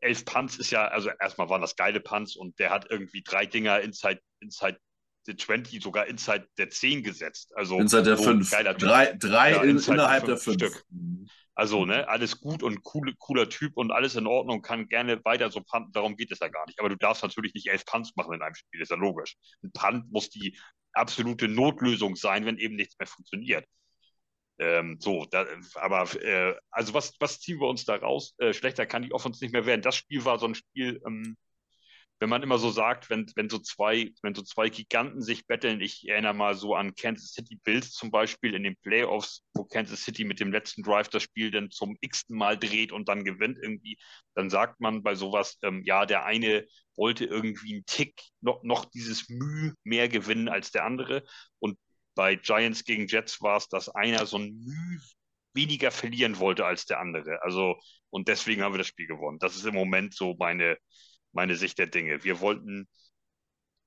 elf 0.00 0.24
Punts 0.24 0.58
ist 0.58 0.70
ja, 0.70 0.86
also 0.88 1.10
erstmal 1.20 1.48
waren 1.48 1.60
das 1.60 1.76
geile 1.76 2.00
Punts 2.00 2.36
und 2.36 2.58
der 2.58 2.70
hat 2.70 2.90
irgendwie 2.90 3.22
drei 3.22 3.46
Dinger 3.46 3.80
inside, 3.80 4.20
inside 4.40 4.78
the 5.26 5.36
20, 5.36 5.82
sogar 5.82 6.06
inside 6.06 6.48
der 6.58 6.70
10 6.70 7.02
gesetzt. 7.02 7.52
Also 7.54 7.78
inside 7.78 8.04
der 8.04 8.18
5. 8.18 8.50
Drei, 8.50 9.12
drei 9.14 9.52
ja, 9.52 9.62
in, 9.62 9.78
innerhalb 9.78 10.24
der 10.24 10.36
5 10.36 10.54
Stück. 10.54 10.84
Also, 11.54 11.84
ne, 11.84 12.08
alles 12.08 12.40
gut 12.40 12.62
und 12.62 12.78
cool, 12.94 13.12
cooler 13.18 13.48
Typ 13.48 13.76
und 13.76 13.90
alles 13.90 14.14
in 14.14 14.28
Ordnung, 14.28 14.62
kann 14.62 14.86
gerne 14.86 15.24
weiter 15.24 15.50
so 15.50 15.60
punten, 15.60 15.90
darum 15.90 16.16
geht 16.16 16.30
es 16.30 16.38
ja 16.38 16.46
gar 16.46 16.64
nicht. 16.66 16.78
Aber 16.78 16.88
du 16.88 16.96
darfst 16.96 17.24
natürlich 17.24 17.52
nicht 17.52 17.66
elf 17.66 17.84
Punts 17.84 18.14
machen 18.14 18.32
in 18.32 18.42
einem 18.42 18.54
Spiel, 18.54 18.80
ist 18.80 18.92
ja 18.92 18.96
logisch. 18.96 19.34
Ein 19.64 19.72
Punt 19.72 20.12
muss 20.12 20.30
die 20.30 20.56
absolute 20.92 21.48
Notlösung 21.48 22.14
sein, 22.14 22.46
wenn 22.46 22.58
eben 22.58 22.76
nichts 22.76 22.96
mehr 22.98 23.08
funktioniert. 23.08 23.64
Ähm, 24.58 24.96
so, 25.00 25.24
da, 25.30 25.46
aber 25.74 26.02
äh, 26.22 26.54
also 26.70 26.94
was, 26.94 27.14
was 27.20 27.40
ziehen 27.40 27.60
wir 27.60 27.68
uns 27.68 27.84
da 27.84 27.96
raus? 27.96 28.34
Äh, 28.38 28.52
schlechter 28.52 28.86
kann 28.86 29.02
die 29.02 29.12
Offense 29.12 29.44
nicht 29.44 29.52
mehr 29.52 29.66
werden. 29.66 29.82
Das 29.82 29.96
Spiel 29.96 30.24
war 30.24 30.38
so 30.38 30.46
ein 30.46 30.54
Spiel, 30.54 31.00
ähm, 31.06 31.36
wenn 32.20 32.28
man 32.28 32.42
immer 32.42 32.58
so 32.58 32.70
sagt, 32.70 33.10
wenn, 33.10 33.30
wenn 33.36 33.48
so 33.48 33.58
zwei, 33.58 34.12
wenn 34.22 34.34
so 34.34 34.42
zwei 34.42 34.68
Giganten 34.68 35.22
sich 35.22 35.46
betteln, 35.46 35.80
ich 35.80 36.08
erinnere 36.08 36.34
mal 36.34 36.54
so 36.54 36.74
an 36.74 36.94
Kansas 36.94 37.32
City 37.32 37.56
Bills 37.62 37.92
zum 37.92 38.10
Beispiel 38.10 38.54
in 38.54 38.64
den 38.64 38.76
Playoffs, 38.76 39.44
wo 39.54 39.64
Kansas 39.64 40.02
City 40.02 40.24
mit 40.24 40.40
dem 40.40 40.50
letzten 40.50 40.82
Drive 40.82 41.08
das 41.08 41.22
Spiel 41.22 41.50
dann 41.50 41.70
zum 41.70 41.96
x-ten 42.00 42.36
Mal 42.36 42.58
dreht 42.58 42.90
und 42.92 43.08
dann 43.08 43.24
gewinnt 43.24 43.58
irgendwie, 43.62 43.98
dann 44.34 44.50
sagt 44.50 44.80
man 44.80 45.02
bei 45.02 45.14
sowas, 45.14 45.58
ähm, 45.62 45.82
ja, 45.84 46.06
der 46.06 46.24
eine 46.24 46.66
wollte 46.96 47.24
irgendwie 47.24 47.74
einen 47.74 47.86
Tick 47.86 48.20
noch, 48.40 48.64
noch 48.64 48.84
dieses 48.86 49.28
Mühe 49.28 49.74
mehr 49.84 50.08
gewinnen 50.08 50.48
als 50.48 50.72
der 50.72 50.84
andere 50.84 51.22
und 51.60 51.78
bei 52.18 52.34
Giants 52.34 52.82
gegen 52.82 53.06
Jets 53.06 53.40
war 53.42 53.58
es, 53.58 53.68
dass 53.68 53.88
einer 53.90 54.26
so 54.26 54.38
ein 54.38 54.52
Mühe 54.58 55.00
weniger 55.54 55.92
verlieren 55.92 56.40
wollte 56.40 56.66
als 56.66 56.84
der 56.84 56.98
andere. 56.98 57.40
Also, 57.44 57.80
und 58.10 58.26
deswegen 58.26 58.62
haben 58.62 58.74
wir 58.74 58.78
das 58.78 58.88
Spiel 58.88 59.06
gewonnen. 59.06 59.38
Das 59.38 59.54
ist 59.54 59.64
im 59.66 59.74
Moment 59.74 60.14
so 60.14 60.34
meine, 60.36 60.78
meine 61.30 61.54
Sicht 61.54 61.78
der 61.78 61.86
Dinge. 61.86 62.24
Wir 62.24 62.40
wollten, 62.40 62.88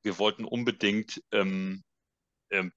wir 0.04 0.17
wollten 0.17 0.46
unbedingt 0.46 1.22
ähm, 1.34 1.84
ähm, 2.52 2.72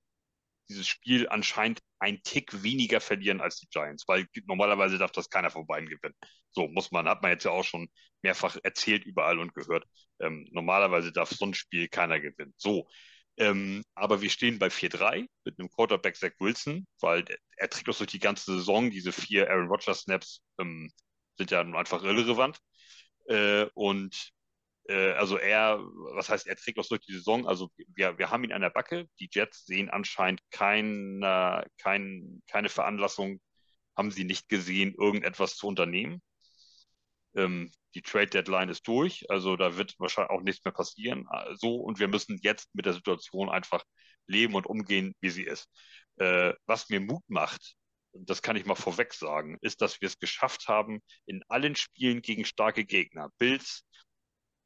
dieses 0.69 0.89
Spiel 0.89 1.29
anscheinend 1.29 1.79
ein 2.01 2.21
Tick 2.25 2.65
weniger 2.65 3.01
verlieren 3.01 3.41
als 3.41 3.59
die 3.61 3.69
Giants, 3.69 4.09
weil 4.09 4.27
normalerweise 4.47 4.99
darf 4.99 5.13
das 5.13 5.31
keiner 5.31 5.51
von 5.51 5.69
beiden 5.69 5.89
gewinnen. 5.89 6.17
So 6.51 6.67
muss 6.67 6.91
man, 6.91 7.09
hat 7.09 7.23
man 7.23 7.31
jetzt 7.31 7.45
ja 7.45 7.53
auch 7.53 7.63
schon 7.65 7.89
mehrfach 8.23 8.57
erzählt 8.65 9.05
überall 9.05 9.39
und 9.39 9.55
gehört. 9.55 9.85
Ähm, 10.19 10.49
normalerweise 10.51 11.13
darf 11.13 11.31
so 11.31 11.47
ein 11.47 11.55
Spiel 11.55 11.87
keiner 11.87 12.19
gewinnen. 12.19 12.55
So. 12.57 12.89
Ähm, 13.37 13.83
aber 13.95 14.21
wir 14.23 14.31
stehen 14.31 14.59
bei 14.59 14.71
4-3 14.71 15.27
mit 15.45 15.59
einem 15.59 15.69
Quarterback 15.71 16.17
Zach 16.17 16.33
Wilson, 16.39 16.87
weil 17.01 17.25
er 17.57 17.69
trägt 17.69 17.89
uns 17.89 17.99
durch 17.99 18.11
die 18.11 18.21
ganze 18.21 18.57
Saison. 18.57 18.91
Diese 18.91 19.13
vier 19.13 19.51
Aaron 19.51 19.69
Rodgers 19.69 20.03
Snaps 20.03 20.43
ähm, 20.59 20.91
sind 21.37 21.51
ja 21.51 21.61
einfach 21.61 22.03
irrelevant. 22.05 22.59
Äh, 23.27 23.67
und 23.75 24.31
äh, 24.89 25.13
also 25.13 25.37
er, 25.39 25.81
was 26.15 26.29
heißt, 26.29 26.47
er 26.47 26.57
trägt 26.57 26.79
uns 26.79 26.89
durch 26.89 27.01
die 27.03 27.15
Saison. 27.15 27.47
Also 27.49 27.71
wir, 27.95 28.19
wir 28.19 28.31
haben 28.31 28.45
ihn 28.45 28.53
an 28.53 28.61
der 28.63 28.71
Backe. 28.71 29.09
Die 29.19 29.29
Jets 29.33 29.67
sehen 29.67 29.91
anscheinend 29.91 30.41
keine, 30.51 31.67
kein, 31.79 32.43
keine 32.49 32.69
Veranlassung, 32.69 33.41
haben 33.97 34.11
sie 34.11 34.25
nicht 34.25 34.49
gesehen, 34.49 34.95
irgendetwas 34.99 35.57
zu 35.57 35.67
unternehmen. 35.67 36.23
Ähm, 37.35 37.71
die 37.95 38.03
Trade 38.03 38.27
Deadline 38.27 38.69
ist 38.69 38.87
durch, 38.87 39.25
also 39.29 39.57
da 39.57 39.77
wird 39.77 39.95
wahrscheinlich 39.99 40.31
auch 40.31 40.43
nichts 40.43 40.65
mehr 40.65 40.73
passieren. 40.73 41.27
So, 41.55 41.77
und 41.77 41.99
wir 41.99 42.09
müssen 42.09 42.39
jetzt 42.43 42.75
mit 42.75 42.87
der 42.87 42.93
Situation 42.93 43.49
einfach 43.49 43.85
leben 44.27 44.55
und 44.55 44.67
umgehen, 44.67 45.15
wie 45.21 45.31
sie 45.31 45.45
ist. 45.45 45.69
Äh, 46.17 46.55
was 46.67 46.89
mir 46.89 47.01
Mut 47.01 47.23
macht, 47.29 47.75
das 48.13 48.43
kann 48.43 48.57
ich 48.57 48.65
mal 48.65 48.75
vorweg 48.75 49.13
sagen, 49.13 49.59
ist, 49.61 49.81
dass 49.81 50.01
wir 50.01 50.07
es 50.09 50.19
geschafft 50.19 50.69
haben, 50.69 51.03
in 51.27 51.43
allen 51.49 51.77
Spielen 51.77 52.23
gegen 52.23 52.45
starke 52.45 52.85
Gegner, 52.85 53.31
Bills, 53.39 53.85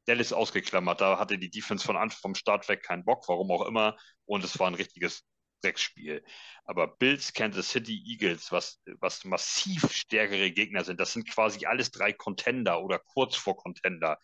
Dallas 0.05 0.33
ausgeklammert, 0.33 1.01
da 1.01 1.19
hatte 1.19 1.37
die 1.37 1.49
Defense 1.49 1.85
von 1.85 1.97
Anfang 1.97 2.19
vom 2.19 2.35
Start 2.35 2.67
weg 2.67 2.83
keinen 2.83 3.05
Bock, 3.05 3.27
warum 3.27 3.51
auch 3.51 3.65
immer, 3.67 3.97
und 4.25 4.43
es 4.43 4.59
war 4.59 4.67
ein 4.67 4.75
richtiges 4.75 5.23
Drecksspiel. 5.61 6.23
Aber 6.65 6.87
Bills, 6.87 7.33
Kansas 7.33 7.69
City, 7.69 8.03
Eagles, 8.05 8.51
was, 8.51 8.81
was 8.99 9.25
massiv 9.25 9.91
stärkere 9.91 10.51
Gegner 10.51 10.83
sind, 10.83 10.99
das 10.99 11.13
sind 11.13 11.29
quasi 11.29 11.65
alles 11.65 11.91
drei 11.91 12.13
Contender 12.13 12.81
oder 12.81 12.99
kurz 12.99 13.35
vor 13.35 13.57
Contender, 13.57 14.19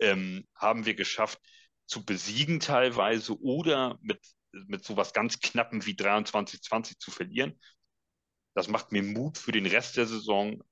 ähm, 0.00 0.46
haben 0.54 0.86
wir 0.86 0.94
geschafft 0.94 1.40
zu 1.86 2.04
besiegen 2.04 2.60
teilweise 2.60 3.40
oder 3.40 3.98
mit, 4.02 4.20
mit 4.52 4.84
sowas 4.84 5.12
ganz 5.12 5.40
Knappen 5.40 5.84
wie 5.86 5.94
23-20 5.94 6.98
zu 6.98 7.10
verlieren. 7.10 7.58
Das 8.54 8.68
macht 8.68 8.92
mir 8.92 9.02
Mut 9.02 9.38
für 9.38 9.52
den 9.52 9.66
Rest 9.66 9.96
der 9.96 10.06
Saison, 10.06 10.62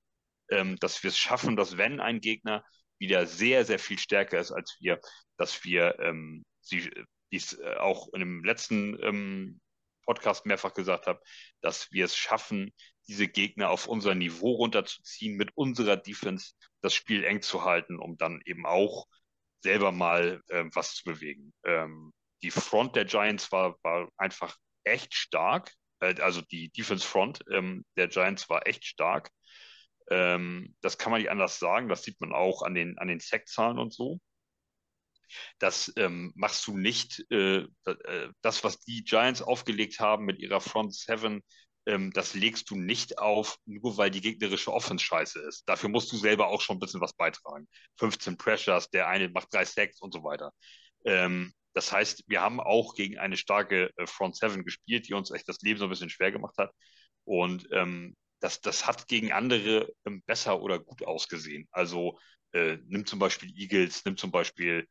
ähm, 0.51 0.77
dass 0.81 1.03
wir 1.03 1.09
es 1.09 1.19
schaffen, 1.19 1.57
dass 1.57 1.77
wenn 1.77 2.01
ein 2.01 2.21
Gegner 2.21 2.65
wieder 2.99 3.27
sehr, 3.27 3.65
sehr 3.65 3.79
viel 3.79 3.99
stärker 3.99 4.39
ist 4.39 4.53
als 4.53 4.77
wir, 4.81 5.01
dass 5.37 5.65
wir 5.65 5.99
ähm, 6.01 6.45
sie, 6.61 6.91
wie 7.31 7.37
es 7.37 7.59
äh, 7.59 7.77
auch 7.77 8.13
in 8.13 8.21
dem 8.21 8.45
letzten 8.45 8.99
ähm, 9.03 9.61
Podcast 10.07 10.47
mehrfach 10.47 10.73
gesagt 10.73 11.07
habe, 11.07 11.21
dass 11.61 11.93
wir 11.93 12.05
es 12.05 12.17
schaffen, 12.17 12.73
diese 13.09 13.29
Gegner 13.29 13.71
auf 13.71 13.87
unser 13.87 14.15
Niveau 14.15 14.53
runterzuziehen, 14.53 15.37
mit 15.37 15.51
unserer 15.57 15.97
Defense 15.97 16.53
das 16.81 16.95
Spiel 16.95 17.25
eng 17.25 17.43
zu 17.43 17.65
halten, 17.65 17.99
um 17.99 18.17
dann 18.17 18.41
eben 18.47 18.67
auch 18.67 19.07
selber 19.63 19.93
mal 19.93 20.43
äh, 20.49 20.65
was 20.73 20.95
zu 20.95 21.05
bewegen. 21.05 21.53
Ähm, 21.65 22.13
die 22.43 22.51
Front 22.51 22.97
der 22.97 23.05
Giants 23.05 23.51
war, 23.53 23.77
war 23.83 24.09
einfach 24.17 24.57
echt 24.85 25.15
stark. 25.15 25.73
Äh, 26.01 26.21
also 26.21 26.41
die 26.43 26.71
Defense 26.71 27.07
Front 27.07 27.41
ähm, 27.51 27.85
der 27.97 28.09
Giants 28.09 28.49
war 28.49 28.67
echt 28.67 28.85
stark. 28.85 29.31
Ähm, 30.11 30.77
das 30.83 30.99
kann 30.99 31.11
man 31.11 31.21
nicht 31.21 31.31
anders 31.31 31.59
sagen. 31.59 31.89
Das 31.89 32.03
sieht 32.03 32.21
man 32.21 32.33
auch 32.33 32.63
an 32.63 32.75
den, 32.75 32.99
an 32.99 33.09
den 33.09 33.21
Sackzahlen 33.21 33.79
und 33.79 33.93
so. 33.93 34.21
Das 35.59 35.93
ähm, 35.97 36.33
machst 36.35 36.67
du 36.67 36.77
nicht. 36.77 37.25
Äh, 37.31 37.67
äh, 37.85 38.29
das, 38.43 38.65
was 38.65 38.81
die 38.81 39.05
Giants 39.05 39.43
aufgelegt 39.43 40.01
haben 40.01 40.25
mit 40.25 40.39
ihrer 40.39 40.61
Front 40.61 40.95
Seven, 40.95 41.43
ähm, 41.87 42.13
das 42.13 42.35
legst 42.35 42.71
du 42.71 42.77
nicht 42.77 43.19
auf, 43.19 43.57
nur 43.65 43.97
weil 43.97 44.11
die 44.11 44.21
gegnerische 44.21 44.73
Offense 44.73 45.05
scheiße 45.05 45.41
ist. 45.41 45.69
Dafür 45.69 45.89
musst 45.89 46.11
du 46.13 46.17
selber 46.17 46.49
auch 46.49 46.61
schon 46.61 46.77
ein 46.77 46.81
bisschen 46.81 47.01
was 47.01 47.15
beitragen. 47.15 47.69
15 47.99 48.37
Pressures, 48.37 48.91
der 48.91 49.09
eine 49.09 49.29
macht 49.29 49.53
drei 49.55 49.65
Sacks 49.65 50.01
und 50.01 50.13
so 50.13 50.25
weiter. 50.25 50.53
Ähm, 51.05 51.53
das 51.75 51.93
heißt, 51.93 52.25
wir 52.27 52.41
haben 52.41 52.59
auch 52.61 52.95
gegen 52.95 53.19
eine 53.19 53.37
starke 53.37 53.91
äh, 53.97 54.07
Front 54.07 54.37
Seven 54.37 54.65
gespielt, 54.65 55.09
die 55.09 55.15
uns 55.15 55.31
echt 55.31 55.49
das 55.49 55.61
Leben 55.61 55.79
so 55.79 55.85
ein 55.85 55.91
bisschen 55.91 56.11
schwer 56.11 56.33
gemacht 56.33 56.57
hat. 56.59 56.73
Und 57.25 57.69
ähm, 57.73 58.17
das, 58.41 58.61
das 58.61 58.87
hat 58.87 59.09
gegen 59.09 59.33
andere 59.33 59.93
ähm, 60.07 60.23
besser 60.27 60.61
oder 60.61 60.79
gut 60.79 61.05
ausgesehen. 61.07 61.69
Also 61.71 62.19
äh, 62.53 62.79
nimm 62.87 63.07
zum 63.07 63.19
Beispiel 63.19 63.53
Eagles, 63.57 64.05
nimm 64.05 64.17
zum 64.17 64.31
Beispiel 64.31 64.87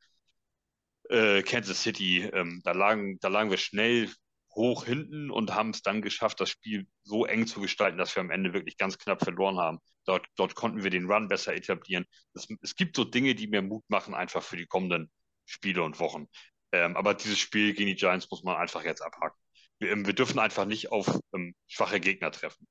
äh, 1.09 1.41
Kansas 1.43 1.81
City. 1.81 2.23
Ähm, 2.33 2.61
da, 2.63 2.71
lagen, 2.71 3.19
da 3.19 3.27
lagen 3.27 3.49
wir 3.49 3.57
schnell 3.57 4.09
hoch 4.55 4.85
hinten 4.85 5.31
und 5.31 5.53
haben 5.53 5.71
es 5.71 5.81
dann 5.81 6.01
geschafft, 6.01 6.39
das 6.39 6.49
Spiel 6.49 6.87
so 7.03 7.25
eng 7.25 7.45
zu 7.45 7.59
gestalten, 7.59 7.97
dass 7.97 8.15
wir 8.15 8.21
am 8.21 8.31
Ende 8.31 8.53
wirklich 8.53 8.77
ganz 8.77 8.97
knapp 8.97 9.23
verloren 9.23 9.57
haben. 9.57 9.79
Dort, 10.05 10.25
dort 10.37 10.55
konnten 10.55 10.83
wir 10.83 10.89
den 10.89 11.11
Run 11.11 11.27
besser 11.27 11.53
etablieren. 11.53 12.05
Es, 12.33 12.47
es 12.61 12.75
gibt 12.75 12.95
so 12.95 13.03
Dinge, 13.03 13.35
die 13.35 13.47
mir 13.47 13.61
Mut 13.61 13.83
machen, 13.89 14.13
einfach 14.13 14.43
für 14.43 14.57
die 14.57 14.67
kommenden 14.67 15.11
Spiele 15.45 15.83
und 15.83 15.99
Wochen. 15.99 16.27
Ähm, 16.71 16.95
aber 16.95 17.13
dieses 17.13 17.39
Spiel 17.39 17.73
gegen 17.73 17.87
die 17.87 17.95
Giants 17.95 18.29
muss 18.31 18.43
man 18.43 18.55
einfach 18.55 18.83
jetzt 18.83 19.01
abhaken. 19.01 19.37
Wir, 19.79 19.91
ähm, 19.91 20.05
wir 20.05 20.13
dürfen 20.13 20.39
einfach 20.39 20.65
nicht 20.65 20.91
auf 20.91 21.19
ähm, 21.33 21.53
schwache 21.67 21.99
Gegner 21.99 22.31
treffen. 22.31 22.67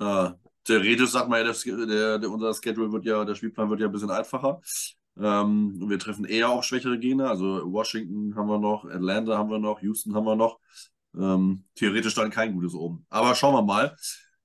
Äh, 0.00 0.30
theoretisch 0.64 1.10
sagt 1.10 1.28
man 1.28 1.44
ja, 1.44 1.52
der, 1.86 2.18
der, 2.18 2.30
unser 2.30 2.54
Schedule 2.54 2.90
wird 2.92 3.04
ja, 3.04 3.24
der 3.24 3.34
Spielplan 3.34 3.68
wird 3.70 3.80
ja 3.80 3.86
ein 3.86 3.92
bisschen 3.92 4.10
einfacher. 4.10 4.60
Ähm, 5.20 5.88
wir 5.88 5.98
treffen 5.98 6.24
eher 6.24 6.50
auch 6.50 6.62
schwächere 6.62 6.98
Gegner. 6.98 7.28
Also 7.30 7.72
Washington 7.72 8.34
haben 8.34 8.48
wir 8.48 8.58
noch, 8.58 8.84
Atlanta 8.84 9.36
haben 9.36 9.50
wir 9.50 9.58
noch, 9.58 9.82
Houston 9.82 10.14
haben 10.14 10.24
wir 10.24 10.36
noch. 10.36 10.58
Ähm, 11.14 11.64
theoretisch 11.74 12.14
dann 12.14 12.30
kein 12.30 12.54
gutes 12.54 12.74
oben. 12.74 13.04
Aber 13.10 13.34
schauen 13.34 13.54
wir 13.54 13.62
mal. 13.62 13.96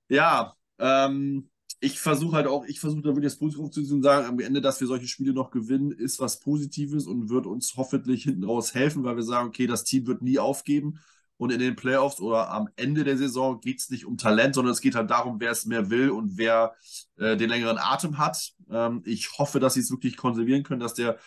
Ja, 0.09 0.53
ähm, 0.79 1.49
ich 1.79 1.99
versuche 1.99 2.35
halt 2.35 2.47
auch, 2.47 2.65
ich 2.65 2.79
versuche 2.79 3.01
da 3.01 3.09
wirklich 3.09 3.31
das 3.31 3.39
Positive 3.39 3.69
zu 3.71 3.93
und 3.93 4.01
sagen, 4.01 4.27
am 4.27 4.39
Ende, 4.39 4.61
dass 4.61 4.79
wir 4.79 4.87
solche 4.87 5.07
Spiele 5.07 5.33
noch 5.33 5.51
gewinnen, 5.51 5.91
ist 5.91 6.19
was 6.19 6.39
Positives 6.39 7.05
und 7.05 7.29
wird 7.29 7.45
uns 7.45 7.75
hoffentlich 7.77 8.23
hinten 8.23 8.43
raus 8.45 8.73
helfen, 8.73 9.03
weil 9.03 9.15
wir 9.15 9.23
sagen, 9.23 9.49
okay, 9.49 9.67
das 9.67 9.83
Team 9.83 10.07
wird 10.07 10.21
nie 10.21 10.39
aufgeben. 10.39 10.99
Und 11.37 11.51
in 11.51 11.59
den 11.59 11.75
Playoffs 11.75 12.19
oder 12.19 12.49
am 12.49 12.67
Ende 12.75 13.03
der 13.03 13.17
Saison 13.17 13.61
geht 13.61 13.79
es 13.79 13.89
nicht 13.89 14.05
um 14.05 14.17
Talent, 14.17 14.55
sondern 14.55 14.73
es 14.73 14.81
geht 14.81 14.95
halt 14.95 15.09
darum, 15.09 15.39
wer 15.39 15.51
es 15.51 15.65
mehr 15.65 15.89
will 15.89 16.09
und 16.09 16.37
wer 16.37 16.75
äh, 17.17 17.37
den 17.37 17.49
längeren 17.49 17.77
Atem 17.77 18.17
hat. 18.17 18.53
Ähm, 18.69 19.03
ich 19.05 19.37
hoffe, 19.37 19.59
dass 19.59 19.75
sie 19.75 19.81
es 19.81 19.91
wirklich 19.91 20.17
konservieren 20.17 20.63
können, 20.63 20.79
dass 20.79 20.95
der 20.95 21.17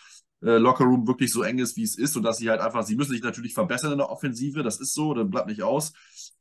äh, 0.41 0.57
Lockerroom 0.57 1.07
wirklich 1.07 1.31
so 1.31 1.43
eng 1.43 1.59
ist, 1.59 1.77
wie 1.77 1.83
es 1.83 1.97
ist 1.97 2.17
und 2.17 2.23
dass 2.23 2.37
sie 2.37 2.49
halt 2.49 2.61
einfach, 2.61 2.83
sie 2.83 2.95
müssen 2.95 3.11
sich 3.11 3.23
natürlich 3.23 3.53
verbessern 3.53 3.91
in 3.91 3.99
der 3.99 4.09
Offensive, 4.09 4.63
das 4.63 4.79
ist 4.79 4.93
so, 4.93 5.13
dann 5.13 5.29
bleibt 5.29 5.47
nicht 5.47 5.63
aus. 5.63 5.93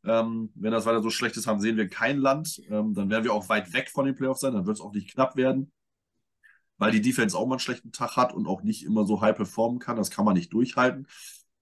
Ähm, 0.05 0.51
wenn 0.55 0.73
das 0.73 0.87
weiter 0.87 1.03
so 1.03 1.11
schlecht 1.11 1.37
ist, 1.37 1.47
haben 1.47 1.61
sehen 1.61 1.77
wir 1.77 1.89
kein 1.89 2.19
Land. 2.19 2.61
Ähm, 2.71 2.95
dann 2.95 3.11
werden 3.11 3.25
wir 3.25 3.35
auch 3.35 3.49
weit 3.49 3.73
weg 3.73 3.91
von 3.91 4.07
den 4.07 4.15
Playoffs 4.15 4.41
sein, 4.41 4.55
dann 4.55 4.67
wird 4.67 4.79
es 4.79 4.81
auch 4.81 4.93
nicht 4.93 5.13
knapp 5.13 5.37
werden, 5.37 5.71
weil 6.79 6.93
die 6.93 7.03
Defense 7.03 7.37
auch 7.37 7.47
mal 7.47 7.55
einen 7.57 7.61
schlechten 7.61 7.93
Tag 7.93 8.17
hat 8.17 8.33
und 8.33 8.47
auch 8.47 8.63
nicht 8.63 8.85
immer 8.85 9.05
so 9.05 9.21
high 9.21 9.37
performen 9.37 9.79
kann. 9.79 9.97
Das 9.97 10.11
kann 10.11 10.25
man 10.25 10.35
nicht 10.35 10.53
durchhalten. 10.53 11.07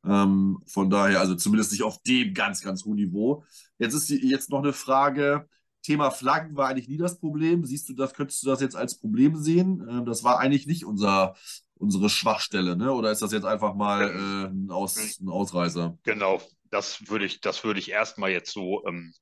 Ähm, 0.04 0.62
von 0.66 0.90
daher, 0.90 1.20
also 1.20 1.34
zumindest 1.34 1.72
nicht 1.72 1.82
auf 1.82 2.02
dem 2.02 2.34
ganz, 2.34 2.62
ganz 2.62 2.84
hohen 2.84 2.96
Niveau. 2.96 3.44
Jetzt 3.78 3.94
ist 3.94 4.08
die, 4.08 4.28
jetzt 4.28 4.50
noch 4.50 4.61
eine 4.61 4.72
Frage. 4.72 5.48
Thema 5.82 6.11
Flaggen 6.11 6.56
war 6.56 6.68
eigentlich 6.68 6.88
nie 6.88 6.98
das 6.98 7.18
Problem. 7.18 7.64
Siehst 7.64 7.88
du 7.88 7.94
das, 7.94 8.14
könntest 8.14 8.42
du 8.42 8.48
das 8.48 8.61
jetzt 8.61 8.76
als 8.76 8.98
Problem 8.98 9.37
sehen? 9.37 9.87
Ähm, 9.88 10.04
das 10.06 10.24
war 10.24 10.38
eigentlich 10.38 10.66
nicht 10.66 10.84
unser, 10.84 11.37
unsere 11.74 12.11
Schwachstelle, 12.11 12.76
ne? 12.76 12.92
Oder 12.92 13.11
ist 13.11 13.22
das 13.22 13.32
jetzt 13.32 13.46
einfach 13.46 13.74
mal 13.74 14.11
äh, 14.11 14.48
ein, 14.48 14.70
Aus, 14.70 15.18
ein 15.20 15.28
Ausreißer? 15.28 15.98
Genau, 16.02 16.42
das 16.70 17.08
würde 17.08 17.24
ich, 17.24 17.40
das 17.40 17.64
würde 17.64 17.80
ich 17.80 17.90
erstmal 17.90 18.30
jetzt 18.30 18.52
so 18.52 18.84
ähm, 18.87 19.14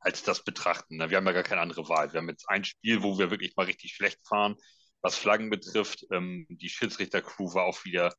als 0.00 0.22
das 0.22 0.42
betrachten. 0.42 0.96
Ne? 0.96 1.10
Wir 1.10 1.18
haben 1.18 1.26
ja 1.26 1.32
gar 1.32 1.42
keine 1.42 1.60
andere 1.60 1.88
Wahl. 1.88 2.12
Wir 2.12 2.20
haben 2.20 2.28
jetzt 2.28 2.48
ein 2.48 2.64
Spiel, 2.64 3.02
wo 3.02 3.18
wir 3.18 3.30
wirklich 3.30 3.54
mal 3.56 3.66
richtig 3.66 3.94
schlecht 3.94 4.26
fahren, 4.26 4.56
was 5.02 5.16
Flaggen 5.16 5.50
betrifft. 5.50 6.06
Ähm, 6.10 6.46
die 6.48 6.68
Schiedsrichter-Crew 6.68 7.54
war 7.54 7.64
auch 7.64 7.84
wieder, 7.84 8.14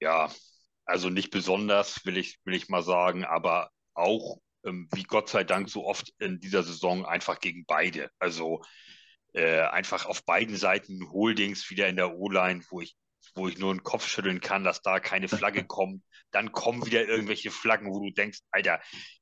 ja, 0.00 0.30
also 0.84 1.10
nicht 1.10 1.30
besonders, 1.30 2.04
will 2.04 2.16
ich, 2.16 2.38
will 2.44 2.54
ich 2.54 2.68
mal 2.68 2.82
sagen, 2.82 3.24
aber 3.24 3.70
auch, 3.94 4.38
ähm, 4.64 4.88
wie 4.92 5.04
Gott 5.04 5.28
sei 5.28 5.44
Dank 5.44 5.68
so 5.68 5.84
oft 5.84 6.12
in 6.18 6.40
dieser 6.40 6.62
Saison, 6.62 7.06
einfach 7.06 7.40
gegen 7.40 7.64
beide. 7.66 8.10
Also 8.18 8.62
äh, 9.32 9.62
einfach 9.62 10.06
auf 10.06 10.24
beiden 10.24 10.56
Seiten 10.56 11.10
Holdings 11.10 11.68
wieder 11.70 11.88
in 11.88 11.96
der 11.96 12.14
O-Line, 12.16 12.62
wo 12.70 12.80
ich, 12.80 12.96
wo 13.34 13.48
ich 13.48 13.58
nur 13.58 13.70
einen 13.70 13.82
Kopf 13.82 14.06
schütteln 14.06 14.40
kann, 14.40 14.64
dass 14.64 14.82
da 14.82 15.00
keine 15.00 15.28
Flagge 15.28 15.64
kommt. 15.66 16.02
Dann 16.30 16.52
kommen 16.52 16.86
wieder 16.86 17.06
irgendwelche 17.06 17.50
Flaggen, 17.50 17.92
wo 17.92 18.00
du 18.00 18.10
denkst, 18.10 18.40
Alter, 18.50 18.80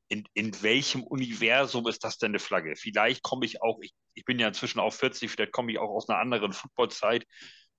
in, 0.09 0.25
in 0.35 0.63
welchem 0.63 1.03
Universum 1.03 1.87
ist 1.89 2.05
das 2.05 2.19
denn 2.19 2.33
eine 2.33 2.39
Flagge? 2.39 2.77
Vielleicht 2.77 3.23
komme 3.23 3.47
ich 3.47 3.63
auch, 3.63 3.79
ich, 3.81 3.95
ich 4.15 4.25
bin 4.25 4.39
ja 4.39 4.49
inzwischen 4.49 4.81
auch 4.81 4.93
40, 4.93 5.31
vielleicht 5.31 5.53
komme 5.53 5.73
ich 5.73 5.79
auch 5.79 5.91
aus 5.91 6.09
einer 6.09 6.19
anderen 6.19 6.53
Footballzeit, 6.53 7.27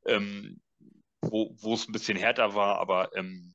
ähm, 0.08 0.60
wo, 1.22 1.56
wo 1.62 1.76
es 1.76 1.88
ein 1.88 1.92
bisschen 1.92 2.18
härter 2.18 2.56
war, 2.56 2.80
aber 2.80 3.16
ähm, 3.16 3.54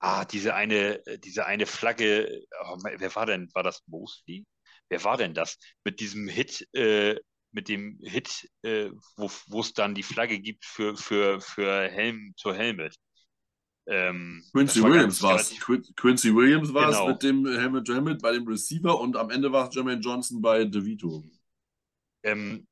ah, 0.00 0.24
diese 0.24 0.54
eine, 0.54 1.04
äh, 1.06 1.18
diese 1.18 1.46
eine 1.46 1.66
Flagge, 1.66 2.44
oh, 2.64 2.76
wer 2.82 3.14
war 3.14 3.26
denn, 3.26 3.48
war 3.54 3.62
das 3.62 3.82
Mosley? 3.86 4.46
Wer 4.88 5.04
war 5.04 5.16
denn 5.16 5.34
das? 5.34 5.58
Mit 5.84 6.00
diesem 6.00 6.28
Hit, 6.28 6.66
äh, 6.74 7.16
mit 7.52 7.68
dem 7.68 7.98
Hit, 8.02 8.48
äh, 8.62 8.90
wo 9.16 9.60
es 9.60 9.72
dann 9.74 9.94
die 9.94 10.02
Flagge 10.02 10.40
gibt 10.40 10.64
für, 10.64 10.96
für, 10.96 11.40
für 11.40 11.88
Helm 11.88 12.32
zur 12.36 12.54
Helmet. 12.54 12.96
Ähm, 13.86 14.44
Quincy 14.52 14.82
war 14.82 14.90
Williams 14.90 15.20
ganz 15.20 15.22
war 15.22 15.36
es. 15.36 15.50
relativ- 15.50 15.64
Quin- 15.64 15.94
Quincy 15.96 16.34
Williams 16.34 16.74
war 16.74 16.90
es 16.90 16.96
Genau. 16.96 17.08
mit 17.08 17.22
dem 17.22 17.46
Helmet 17.46 17.88
Helmet 17.88 18.22
bei 18.22 18.32
dem 18.32 18.46
Receiver 18.46 19.00
und 19.00 19.16
am 19.16 19.30
Ende 19.30 19.50
war 19.50 19.68
es 19.68 19.74
Jermaine 19.74 20.00
Johnson 20.00 20.40
bei 20.40 20.64
DeVito. 20.64 21.24
Ähm, 22.22 22.66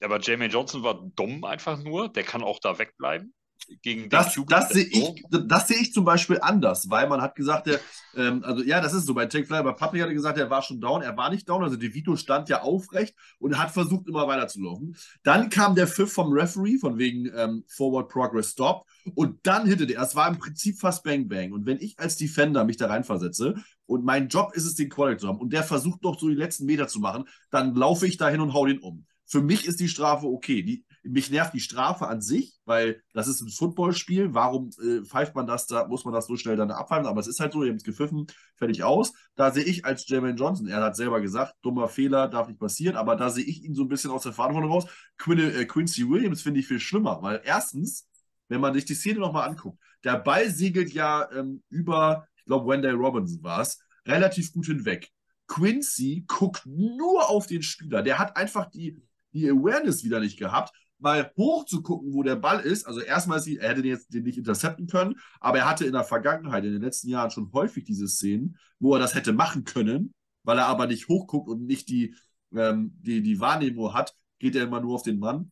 aber 0.00 0.20
Jermaine 0.20 0.52
Johnson 0.52 0.82
war 0.82 1.02
dumm 1.14 1.44
einfach 1.44 1.78
nur. 1.82 2.08
Der 2.12 2.24
kann 2.24 2.42
auch 2.42 2.58
da 2.60 2.78
wegbleiben. 2.78 3.34
Gegen 3.82 4.10
Das, 4.10 4.38
das 4.48 4.68
sehe 4.70 4.84
ich, 4.84 5.24
das 5.30 5.68
sehe 5.68 5.78
ich 5.78 5.92
zum 5.92 6.04
Beispiel 6.04 6.38
anders, 6.40 6.90
weil 6.90 7.08
man 7.08 7.22
hat 7.22 7.34
gesagt, 7.34 7.66
der, 7.66 7.80
ähm, 8.14 8.44
also 8.44 8.62
ja, 8.62 8.80
das 8.80 8.92
ist 8.92 9.06
so. 9.06 9.14
Bei 9.14 9.26
Take 9.26 9.46
Fly, 9.46 9.62
bei 9.62 9.72
Patrick 9.72 10.02
hatte 10.02 10.12
gesagt, 10.12 10.38
er 10.38 10.50
war 10.50 10.60
schon 10.62 10.80
down, 10.80 11.02
er 11.02 11.16
war 11.16 11.30
nicht 11.30 11.48
down, 11.48 11.62
also 11.62 11.76
DeVito 11.76 12.16
stand 12.16 12.48
ja 12.48 12.62
aufrecht 12.62 13.14
und 13.38 13.58
hat 13.58 13.70
versucht, 13.70 14.06
immer 14.06 14.26
weiterzulaufen. 14.26 14.96
Dann 15.22 15.48
kam 15.48 15.74
der 15.74 15.86
Pfiff 15.86 16.12
vom 16.12 16.32
Referee, 16.32 16.78
von 16.78 16.98
wegen 16.98 17.30
ähm, 17.34 17.64
Forward 17.68 18.08
Progress 18.08 18.50
Stop, 18.50 18.84
und 19.14 19.38
dann 19.46 19.66
hitte 19.66 19.86
der. 19.86 20.00
Es 20.02 20.14
war 20.14 20.28
im 20.28 20.38
Prinzip 20.38 20.78
fast 20.78 21.02
Bang 21.02 21.28
Bang. 21.28 21.52
Und 21.52 21.64
wenn 21.64 21.78
ich 21.78 21.98
als 21.98 22.16
Defender 22.16 22.64
mich 22.64 22.76
da 22.76 22.88
reinversetze 22.88 23.54
und 23.86 24.04
mein 24.04 24.28
Job 24.28 24.52
ist 24.54 24.64
es, 24.64 24.74
den 24.74 24.90
Quarterback 24.90 25.20
zu 25.20 25.28
haben 25.28 25.38
und 25.38 25.52
der 25.52 25.62
versucht 25.62 26.02
noch 26.02 26.18
so 26.18 26.28
die 26.28 26.34
letzten 26.34 26.66
Meter 26.66 26.86
zu 26.86 27.00
machen, 27.00 27.24
dann 27.50 27.74
laufe 27.74 28.06
ich 28.06 28.18
da 28.18 28.28
hin 28.28 28.40
und 28.40 28.52
hau 28.52 28.66
den 28.66 28.78
um. 28.78 29.06
Für 29.26 29.40
mich 29.40 29.66
ist 29.66 29.80
die 29.80 29.88
Strafe 29.88 30.26
okay. 30.26 30.62
Die, 30.62 30.84
mich 31.04 31.30
nervt 31.30 31.52
die 31.54 31.60
Strafe 31.60 32.08
an 32.08 32.20
sich, 32.20 32.58
weil 32.64 33.02
das 33.12 33.28
ist 33.28 33.40
ein 33.40 33.48
Footballspiel. 33.48 34.34
Warum 34.34 34.70
äh, 34.82 35.04
pfeift 35.04 35.34
man 35.34 35.46
das 35.46 35.66
da? 35.66 35.86
Muss 35.86 36.04
man 36.04 36.14
das 36.14 36.26
so 36.26 36.36
schnell 36.36 36.56
dann 36.56 36.70
abpfeifen? 36.70 37.06
Aber 37.06 37.20
es 37.20 37.26
ist 37.26 37.40
halt 37.40 37.52
so, 37.52 37.62
ihr 37.62 37.70
habt 37.70 37.80
es 37.80 37.84
gepfiffen, 37.84 38.26
fertig 38.56 38.82
aus. 38.82 39.12
Da 39.34 39.50
sehe 39.50 39.64
ich 39.64 39.84
als 39.84 40.08
Jermaine 40.08 40.36
Johnson, 40.36 40.66
er 40.66 40.82
hat 40.82 40.96
selber 40.96 41.20
gesagt, 41.20 41.54
dummer 41.62 41.88
Fehler 41.88 42.28
darf 42.28 42.48
nicht 42.48 42.58
passieren, 42.58 42.96
aber 42.96 43.16
da 43.16 43.30
sehe 43.30 43.44
ich 43.44 43.62
ihn 43.62 43.74
so 43.74 43.82
ein 43.82 43.88
bisschen 43.88 44.10
aus 44.10 44.22
der 44.22 44.32
Verantwortung 44.32 44.70
raus. 44.70 44.86
Quin 45.18 45.38
äh, 45.38 45.64
Quincy 45.66 46.08
Williams 46.08 46.42
finde 46.42 46.60
ich 46.60 46.66
viel 46.66 46.80
schlimmer, 46.80 47.20
weil 47.22 47.42
erstens, 47.44 48.08
wenn 48.48 48.60
man 48.60 48.74
sich 48.74 48.84
die 48.84 48.94
Szene 48.94 49.20
nochmal 49.20 49.48
anguckt, 49.48 49.78
der 50.04 50.18
Ball 50.18 50.50
segelt 50.50 50.92
ja 50.92 51.30
ähm, 51.32 51.62
über, 51.68 52.26
ich 52.36 52.44
glaube, 52.44 52.68
Wendell 52.70 52.94
Robinson 52.94 53.42
war 53.42 53.60
es, 53.60 53.78
relativ 54.06 54.52
gut 54.52 54.66
hinweg. 54.66 55.10
Quincy 55.46 56.24
guckt 56.26 56.62
nur 56.66 57.28
auf 57.28 57.46
den 57.46 57.62
Spieler. 57.62 58.02
Der 58.02 58.18
hat 58.18 58.36
einfach 58.36 58.70
die, 58.70 59.02
die 59.32 59.48
Awareness 59.50 60.04
wieder 60.04 60.20
nicht 60.20 60.38
gehabt, 60.38 60.72
mal 60.98 61.32
hoch 61.36 61.64
zu 61.66 61.82
gucken, 61.82 62.12
wo 62.12 62.22
der 62.22 62.36
Ball 62.36 62.60
ist. 62.60 62.86
Also 62.86 63.00
erstmal, 63.00 63.40
er 63.46 63.68
hätte 63.68 63.82
den 63.82 63.90
jetzt 63.90 64.12
den 64.12 64.24
nicht 64.24 64.38
intercepten 64.38 64.86
können, 64.86 65.16
aber 65.40 65.58
er 65.58 65.68
hatte 65.68 65.84
in 65.84 65.92
der 65.92 66.04
Vergangenheit, 66.04 66.64
in 66.64 66.72
den 66.72 66.82
letzten 66.82 67.08
Jahren 67.08 67.30
schon 67.30 67.52
häufig 67.52 67.84
diese 67.84 68.08
Szenen, 68.08 68.56
wo 68.78 68.94
er 68.94 69.00
das 69.00 69.14
hätte 69.14 69.32
machen 69.32 69.64
können, 69.64 70.14
weil 70.42 70.58
er 70.58 70.66
aber 70.66 70.86
nicht 70.86 71.08
hochguckt 71.08 71.48
und 71.48 71.66
nicht 71.66 71.88
die, 71.88 72.14
ähm, 72.54 72.94
die, 73.00 73.22
die 73.22 73.40
Wahrnehmung 73.40 73.94
hat, 73.94 74.14
geht 74.38 74.56
er 74.56 74.64
immer 74.64 74.80
nur 74.80 74.94
auf 74.94 75.02
den 75.02 75.18
Mann. 75.18 75.50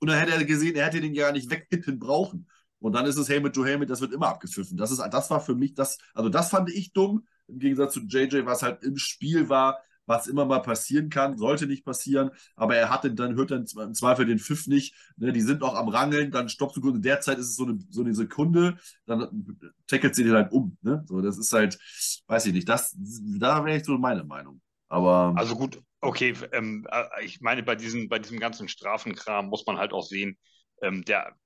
Und 0.00 0.08
dann 0.08 0.18
hätte 0.18 0.32
er 0.32 0.44
gesehen, 0.44 0.76
er 0.76 0.86
hätte 0.86 1.00
den 1.00 1.14
ja 1.14 1.30
nicht 1.32 1.50
weghitten 1.50 1.98
brauchen. 1.98 2.48
Und 2.78 2.94
dann 2.94 3.04
ist 3.04 3.16
es 3.16 3.28
Helmet 3.28 3.54
to 3.54 3.64
Helmet, 3.64 3.90
das 3.90 4.00
wird 4.00 4.12
immer 4.12 4.28
abgepfiffen. 4.28 4.78
Das, 4.78 4.90
ist, 4.90 5.00
das 5.10 5.30
war 5.30 5.40
für 5.40 5.54
mich 5.54 5.74
das, 5.74 5.98
also 6.14 6.30
das 6.30 6.48
fand 6.48 6.70
ich 6.70 6.92
dumm, 6.92 7.26
im 7.46 7.58
Gegensatz 7.58 7.94
zu 7.94 8.00
JJ, 8.00 8.46
was 8.46 8.62
halt 8.62 8.82
im 8.82 8.96
Spiel 8.96 9.48
war, 9.48 9.82
was 10.10 10.26
immer 10.26 10.44
mal 10.44 10.58
passieren 10.58 11.08
kann, 11.08 11.38
sollte 11.38 11.66
nicht 11.66 11.84
passieren, 11.84 12.30
aber 12.56 12.76
er 12.76 12.90
hatte 12.90 13.14
dann, 13.14 13.36
hört 13.36 13.52
dann 13.52 13.64
im 13.64 13.94
Zweifel 13.94 14.26
den 14.26 14.40
Pfiff 14.40 14.66
nicht, 14.66 14.94
ne, 15.16 15.32
die 15.32 15.40
sind 15.40 15.60
noch 15.60 15.74
am 15.74 15.88
Rangeln, 15.88 16.32
dann 16.32 16.48
stoppst 16.48 16.76
du 16.76 16.80
kurz, 16.80 16.96
in 16.96 17.02
der 17.02 17.20
Zeit 17.20 17.38
ist 17.38 17.46
es 17.46 17.56
so 17.56 17.64
eine, 17.64 17.78
so 17.90 18.02
eine 18.02 18.12
Sekunde, 18.12 18.76
dann 19.06 19.46
tackelt 19.86 20.14
sie 20.16 20.24
den 20.24 20.34
halt 20.34 20.52
um, 20.52 20.76
ne, 20.82 21.04
so, 21.06 21.20
das 21.22 21.38
ist 21.38 21.52
halt, 21.52 21.78
weiß 22.26 22.46
ich 22.46 22.52
nicht, 22.52 22.68
das, 22.68 22.96
da 23.38 23.64
wäre 23.64 23.78
ich 23.78 23.84
so 23.84 23.96
meine 23.98 24.24
Meinung, 24.24 24.60
aber. 24.88 25.32
Also 25.36 25.54
gut, 25.54 25.80
okay, 26.00 26.34
ähm, 26.52 26.86
äh, 26.90 27.24
ich 27.24 27.40
meine, 27.40 27.62
bei 27.62 27.76
diesem, 27.76 28.08
bei 28.08 28.18
diesem 28.18 28.40
ganzen 28.40 28.68
Strafenkram 28.68 29.46
muss 29.46 29.64
man 29.66 29.78
halt 29.78 29.92
auch 29.92 30.04
sehen, 30.04 30.36
ähm, 30.82 31.04
der, 31.04 31.36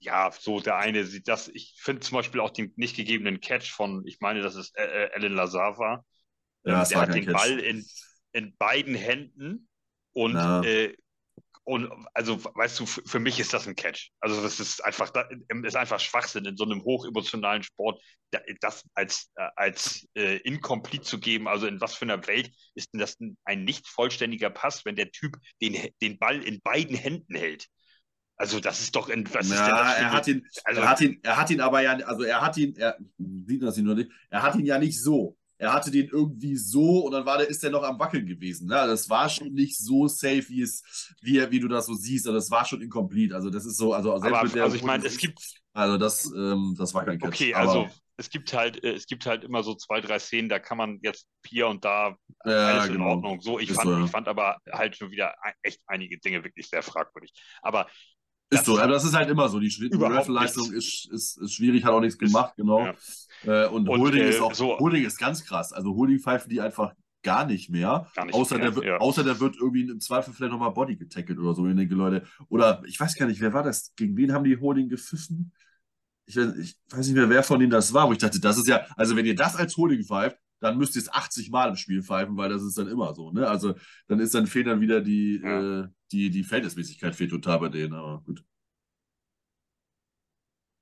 ja, 0.00 0.30
so 0.30 0.60
der 0.60 0.76
eine 0.76 1.04
sieht 1.04 1.28
das, 1.28 1.48
ich 1.48 1.74
finde 1.78 2.00
zum 2.00 2.16
Beispiel 2.16 2.40
auch 2.40 2.50
den 2.50 2.74
nicht 2.76 2.94
gegebenen 2.94 3.40
Catch 3.40 3.70
von, 3.72 4.06
ich 4.06 4.20
meine, 4.20 4.42
das 4.42 4.54
ist 4.54 4.76
äh, 4.76 5.06
äh, 5.06 5.10
Alan 5.14 5.32
Lazar 5.32 5.78
war, 5.78 6.04
Ja, 6.66 6.82
ähm, 6.82 6.88
der 6.88 6.98
hat 7.00 7.14
den 7.14 7.24
Catch. 7.24 7.32
Ball 7.32 7.58
in, 7.60 7.84
in 8.32 8.56
beiden 8.58 8.94
Händen 8.94 9.68
und, 10.12 10.36
äh, 10.62 10.94
und 11.64 11.90
also, 12.14 12.42
weißt 12.44 12.78
du, 12.78 12.86
für 12.86 13.18
mich 13.18 13.40
ist 13.40 13.52
das 13.52 13.66
ein 13.66 13.74
Catch. 13.74 14.10
Also 14.20 14.40
das 14.40 14.60
ist 14.60 14.84
einfach, 14.84 15.10
das 15.10 15.26
ist 15.64 15.76
einfach 15.76 15.98
Schwachsinn 15.98 16.44
in 16.44 16.56
so 16.56 16.64
einem 16.64 16.84
hochemotionalen 16.84 17.64
Sport, 17.64 18.00
da- 18.30 18.40
das 18.60 18.84
als, 18.94 19.30
äh, 19.34 19.48
als 19.56 20.06
äh, 20.14 20.36
incomplete 20.38 21.02
zu 21.04 21.18
geben. 21.18 21.48
Also 21.48 21.66
in 21.66 21.80
was 21.80 21.94
für 21.96 22.04
einer 22.04 22.24
Welt 22.28 22.52
ist 22.74 22.92
denn 22.92 23.00
das 23.00 23.16
ein, 23.44 23.64
nicht 23.64 23.88
vollständiger 23.88 24.50
Pass, 24.50 24.84
wenn 24.84 24.94
der 24.94 25.10
Typ 25.10 25.36
den, 25.60 25.76
den 26.00 26.18
Ball 26.18 26.40
in 26.42 26.60
beiden 26.60 26.96
Händen 26.96 27.34
hält? 27.34 27.66
Also 28.36 28.60
das 28.60 28.80
ist 28.80 28.94
doch, 28.94 29.08
in, 29.08 29.32
was 29.34 29.50
Ja, 29.50 29.92
er 29.94 30.12
hat 30.12 30.28
ihn, 30.28 30.46
also, 30.64 30.82
er 30.82 30.90
hat 30.90 31.00
ihn, 31.00 31.20
er 31.22 31.36
hat 31.36 31.50
ihn 31.50 31.60
aber 31.60 31.80
ja, 31.82 31.92
also 31.94 32.22
er 32.22 32.42
hat 32.42 32.56
ihn, 32.58 32.76
er 32.76 32.96
sieht 33.18 33.62
das 33.62 33.78
ihn 33.78 33.84
nur 33.86 33.94
nicht, 33.94 34.10
er 34.30 34.42
hat 34.42 34.54
ihn 34.56 34.66
ja 34.66 34.78
nicht 34.78 35.00
so. 35.02 35.36
Er 35.58 35.72
hatte 35.72 35.90
den 35.90 36.08
irgendwie 36.08 36.56
so 36.56 37.00
und 37.06 37.12
dann 37.12 37.24
war 37.26 37.38
der, 37.38 37.48
ist 37.48 37.62
der 37.62 37.70
noch 37.70 37.82
am 37.82 37.98
Wackeln 37.98 38.26
gewesen. 38.26 38.66
Ne? 38.68 38.74
Das 38.74 39.08
war 39.08 39.28
schon 39.28 39.52
nicht 39.54 39.78
so 39.78 40.06
safe, 40.08 40.48
wie 40.48 40.62
es, 40.62 40.82
wie, 41.22 41.38
er- 41.38 41.50
wie 41.50 41.60
du 41.60 41.68
das 41.68 41.86
so 41.86 41.94
siehst. 41.94 42.26
Also 42.26 42.38
das 42.38 42.50
war 42.50 42.64
schon 42.64 42.82
incomplete. 42.82 43.34
Also 43.34 43.50
das 43.50 43.64
ist 43.66 43.76
so, 43.76 43.92
also 43.94 44.18
selbst 44.18 44.24
aber, 44.34 44.42
mit 44.42 44.54
der 44.54 44.64
also 44.64 44.76
ich 44.76 44.82
meine, 44.82 45.06
es 45.06 45.16
gibt, 45.18 45.40
Also 45.72 45.98
das, 45.98 46.24
ähm, 46.34 46.74
das 46.78 46.94
war 46.94 47.04
kein 47.04 47.18
Catch. 47.18 47.28
Okay, 47.28 47.54
aber, 47.54 47.70
also 47.70 47.88
es 48.16 48.30
gibt 48.30 48.52
halt, 48.52 48.82
äh, 48.84 48.92
es 48.94 49.06
gibt 49.06 49.26
halt 49.26 49.44
immer 49.44 49.62
so 49.62 49.74
zwei, 49.74 50.00
drei 50.00 50.18
Szenen, 50.18 50.48
da 50.48 50.58
kann 50.58 50.78
man 50.78 50.98
jetzt 51.02 51.26
hier 51.46 51.68
und 51.68 51.84
da 51.84 52.16
ja, 52.44 52.52
alles 52.72 52.88
in 52.88 52.94
genau. 52.94 53.10
Ordnung. 53.10 53.40
So, 53.40 53.58
ich 53.58 53.70
Ist 53.70 53.76
fand, 53.76 53.86
so, 53.86 53.92
ja. 53.92 54.04
ich 54.04 54.10
fand 54.10 54.28
aber 54.28 54.58
halt 54.72 54.96
schon 54.96 55.10
wieder 55.10 55.34
ein- 55.42 55.54
echt 55.62 55.80
einige 55.86 56.18
Dinge 56.18 56.44
wirklich 56.44 56.68
sehr 56.68 56.82
fragwürdig. 56.82 57.32
Aber 57.62 57.86
Ist 58.50 58.64
so, 58.64 58.78
aber 58.78 58.92
das 58.92 59.04
ist 59.04 59.14
halt 59.14 59.28
immer 59.28 59.48
so. 59.48 59.58
Die, 59.58 59.68
Schw- 59.70 59.88
die 59.88 59.94
Überhaupt 59.96 60.28
Leistung 60.28 60.70
nichts. 60.70 61.06
ist, 61.06 61.12
ist, 61.12 61.38
ist 61.38 61.54
schwierig, 61.54 61.84
hat 61.84 61.92
auch 61.92 62.00
nichts 62.00 62.16
gemacht, 62.18 62.54
genau. 62.56 62.84
ja. 62.84 62.94
Äh, 63.64 63.68
und, 63.68 63.88
Und, 63.88 64.00
Holding 64.00 64.22
äh, 64.22 64.30
ist 64.30 64.40
auch, 64.40 64.54
so- 64.54 64.78
Holding 64.78 65.04
ist 65.04 65.18
ganz 65.18 65.44
krass. 65.44 65.72
Also 65.72 65.94
Holding 65.94 66.20
pfeifen 66.20 66.48
die 66.48 66.60
einfach 66.60 66.92
gar 67.22 67.44
nicht 67.44 67.70
mehr. 67.70 68.06
Gar 68.14 68.26
nicht 68.26 68.34
außer, 68.36 68.56
mehr, 68.56 68.66
der, 68.66 68.76
wird- 68.76 68.84
ja. 68.86 68.96
außer 68.98 69.24
der 69.24 69.40
wird 69.40 69.56
irgendwie 69.56 69.82
im 69.88 69.98
Zweifel 70.00 70.32
vielleicht 70.32 70.52
nochmal 70.52 70.70
Body 70.70 70.94
getackelt 70.96 71.38
oder 71.40 71.54
so. 71.54 71.66
Ich 71.66 71.74
denke, 71.74 71.94
Leute, 71.96 72.24
oder 72.48 72.82
ich 72.86 73.00
weiß 73.00 73.16
gar 73.16 73.26
nicht, 73.26 73.40
wer 73.40 73.52
war 73.52 73.64
das? 73.64 73.92
Gegen 73.96 74.16
wen 74.16 74.32
haben 74.32 74.44
die 74.44 74.56
Holding 74.58 74.88
gepfiffen? 74.88 75.52
Ich 76.26 76.36
weiß, 76.36 76.56
ich 76.56 76.76
weiß 76.90 77.06
nicht 77.06 77.16
mehr, 77.16 77.28
wer 77.28 77.42
von 77.42 77.58
denen 77.58 77.70
das 77.70 77.92
war, 77.92 78.06
wo 78.08 78.12
ich 78.12 78.18
dachte, 78.18 78.38
das 78.40 78.58
ist 78.58 78.68
ja, 78.68 78.86
also 78.96 79.16
wenn 79.16 79.26
ihr 79.26 79.34
das 79.34 79.56
als 79.56 79.76
Holding 79.76 80.04
pfeift, 80.04 80.36
dann 80.60 80.78
müsst 80.78 80.96
ihr 80.96 81.02
es 81.02 81.12
80 81.12 81.50
Mal 81.50 81.68
im 81.68 81.76
Spiel 81.76 82.02
pfeifen, 82.02 82.36
weil 82.36 82.48
das 82.48 82.62
ist 82.62 82.78
dann 82.78 82.88
immer 82.88 83.14
so, 83.14 83.30
ne? 83.32 83.48
Also 83.48 83.74
dann 84.08 84.20
ist 84.20 84.34
dann 84.34 84.46
fehlt 84.46 84.66
dann 84.66 84.80
wieder 84.80 85.00
die, 85.00 85.40
Ja. 85.42 85.80
äh, 85.82 85.88
die, 86.12 86.30
die 86.30 86.44
Verhältnismäßigkeit 86.44 87.14
fehlt 87.14 87.30
total 87.30 87.58
bei 87.60 87.68
denen, 87.68 87.94
aber 87.94 88.22
gut. 88.24 88.42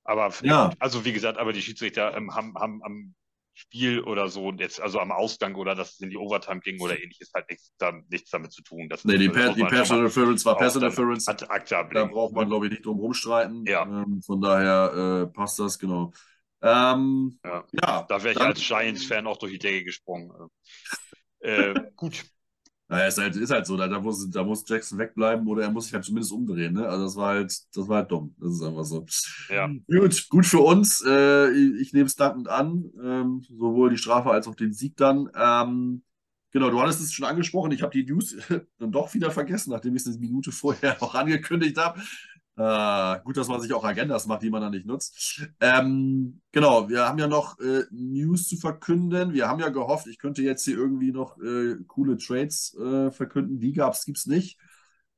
Aber 0.04 0.32
Ja. 0.42 0.70
also 0.78 1.04
wie 1.04 1.12
gesagt, 1.12 1.38
aber 1.38 1.52
die 1.52 1.62
Schiedsrichter 1.62 2.14
ähm, 2.16 2.34
haben, 2.34 2.54
haben 2.56 2.82
am 2.84 3.14
Spiel 3.56 4.00
oder 4.00 4.28
so, 4.28 4.50
jetzt, 4.52 4.80
also 4.80 4.98
am 4.98 5.12
Ausgang 5.12 5.54
oder 5.54 5.74
dass 5.76 5.92
es 5.94 6.00
in 6.00 6.10
die 6.10 6.16
Overtime 6.16 6.60
ging 6.60 6.80
oder 6.80 7.00
ähnliches, 7.00 7.30
halt 7.32 7.48
nichts, 7.48 7.72
da, 7.78 7.92
nichts 8.10 8.30
damit 8.30 8.52
zu 8.52 8.62
tun. 8.62 8.88
Das, 8.88 9.04
Nee, 9.04 9.16
die, 9.16 9.28
das 9.28 9.36
per, 9.36 9.52
die 9.54 9.62
Pass 9.62 9.90
Interference 9.90 10.44
war 10.44 10.56
Pass 10.56 10.74
Interference. 10.74 11.28
ad 11.28 11.46
acta 11.48 11.84
Da 11.84 12.04
braucht 12.04 12.34
man, 12.34 12.48
glaube 12.48 12.66
ich, 12.66 12.72
nicht 12.72 12.84
drum 12.84 12.98
rumstreiten. 12.98 13.64
Ja. 13.64 13.84
Ähm, 13.84 14.20
von 14.22 14.40
daher 14.40 15.22
äh, 15.22 15.26
passt 15.32 15.58
das, 15.60 15.78
genau. 15.78 16.12
Ähm, 16.64 17.38
Ja. 17.44 17.64
ja, 17.72 18.02
Da 18.08 18.22
wäre 18.22 18.32
ich 18.32 18.38
dann- 18.38 18.48
als 18.48 18.60
Giants-Fan 18.66 19.26
auch 19.26 19.36
durch 19.38 19.52
die 19.52 19.58
Decke 19.58 19.84
gesprungen. 19.84 20.32
Äh, 21.40 21.74
gut, 21.96 22.24
Naja, 22.88 23.06
ist 23.06 23.18
halt, 23.18 23.36
ist 23.36 23.50
halt 23.50 23.66
so, 23.66 23.76
da, 23.78 23.88
da, 23.88 23.98
muss, 24.00 24.28
da 24.30 24.44
muss 24.44 24.64
Jackson 24.68 24.98
wegbleiben 24.98 25.46
oder 25.48 25.62
er 25.64 25.70
muss 25.70 25.84
sich 25.86 25.94
halt 25.94 26.04
zumindest 26.04 26.32
umdrehen. 26.32 26.74
Ne? 26.74 26.86
Also 26.88 27.04
das 27.04 27.16
war 27.16 27.28
halt, 27.34 27.50
das 27.74 27.88
war 27.88 27.98
halt 27.98 28.10
dumm. 28.10 28.34
Das 28.38 28.52
ist 28.52 28.62
einfach 28.62 28.84
so. 28.84 29.06
Ja. 29.48 29.70
Gut, 29.88 30.28
gut 30.28 30.46
für 30.46 30.60
uns. 30.60 31.02
Äh, 31.06 31.50
ich 31.50 31.80
ich 31.80 31.92
nehme 31.94 32.06
es 32.06 32.16
dankend 32.16 32.48
an. 32.48 32.90
Ähm, 33.02 33.42
sowohl 33.48 33.90
die 33.90 33.98
Strafe 33.98 34.30
als 34.30 34.46
auch 34.48 34.54
den 34.54 34.72
Sieg 34.74 34.96
dann. 34.98 35.30
Ähm, 35.34 36.02
genau, 36.52 36.70
du 36.70 36.80
hattest 36.80 37.00
es 37.00 37.12
schon 37.14 37.24
angesprochen. 37.26 37.72
Ich 37.72 37.82
habe 37.82 37.92
die 37.92 38.04
News 38.04 38.36
dann 38.78 38.92
doch 38.92 39.12
wieder 39.14 39.30
vergessen, 39.30 39.70
nachdem 39.70 39.96
ich 39.96 40.02
es 40.02 40.08
eine 40.08 40.18
Minute 40.18 40.52
vorher 40.52 40.96
auch 41.02 41.14
angekündigt 41.14 41.78
habe. 41.78 42.00
Äh, 42.56 43.20
gut, 43.24 43.36
dass 43.36 43.48
man 43.48 43.60
sich 43.60 43.72
auch 43.72 43.84
Agendas 43.84 44.26
macht, 44.26 44.42
die 44.42 44.50
man 44.50 44.62
dann 44.62 44.70
nicht 44.70 44.86
nutzt. 44.86 45.42
Ähm, 45.60 46.40
genau, 46.52 46.88
wir 46.88 47.08
haben 47.08 47.18
ja 47.18 47.26
noch 47.26 47.58
äh, 47.58 47.82
News 47.90 48.46
zu 48.46 48.56
verkünden. 48.56 49.32
Wir 49.32 49.48
haben 49.48 49.60
ja 49.60 49.70
gehofft, 49.70 50.06
ich 50.06 50.18
könnte 50.18 50.42
jetzt 50.42 50.64
hier 50.64 50.76
irgendwie 50.76 51.10
noch 51.10 51.36
äh, 51.38 51.76
coole 51.88 52.16
Trades 52.16 52.76
äh, 52.76 53.10
verkünden. 53.10 53.58
Die 53.58 53.72
gab's, 53.72 54.04
gibt's 54.04 54.26
nicht. 54.26 54.58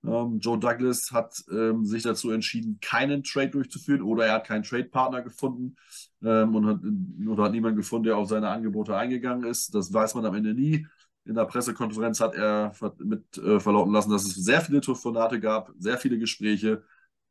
Ähm, 0.03 0.39
Joe 0.41 0.59
Douglas 0.59 1.11
hat 1.13 1.43
ähm, 1.51 1.85
sich 1.85 2.05
dazu 2.05 2.31
entschieden, 2.31 2.79
keinen 2.81 3.23
Trade 3.23 3.51
durchzuführen 3.51 4.03
oder 4.03 4.27
er 4.27 4.35
hat 4.35 4.47
keinen 4.47 4.63
Trade-Partner 4.63 5.21
gefunden 5.23 5.77
ähm, 6.23 6.55
und 6.55 6.67
hat, 6.67 6.81
oder 7.29 7.45
hat 7.45 7.53
niemanden 7.53 7.77
gefunden, 7.77 8.05
der 8.05 8.17
auf 8.17 8.29
seine 8.29 8.49
Angebote 8.49 8.97
eingegangen 8.97 9.45
ist. 9.45 9.75
Das 9.75 9.93
weiß 9.93 10.15
man 10.15 10.25
am 10.25 10.35
Ende 10.35 10.55
nie. 10.55 10.87
In 11.25 11.35
der 11.35 11.45
Pressekonferenz 11.45 12.21
hat 12.21 12.35
er 12.35 12.73
mit 12.99 13.37
äh, 13.39 13.59
verlauten 13.59 13.93
lassen, 13.93 14.11
dass 14.11 14.25
es 14.25 14.37
sehr 14.37 14.61
viele 14.61 14.81
Telefonate 14.81 15.41
gab, 15.41 15.73
sehr 15.77 15.99
viele 15.99 16.19
Gespräche, 16.19 16.85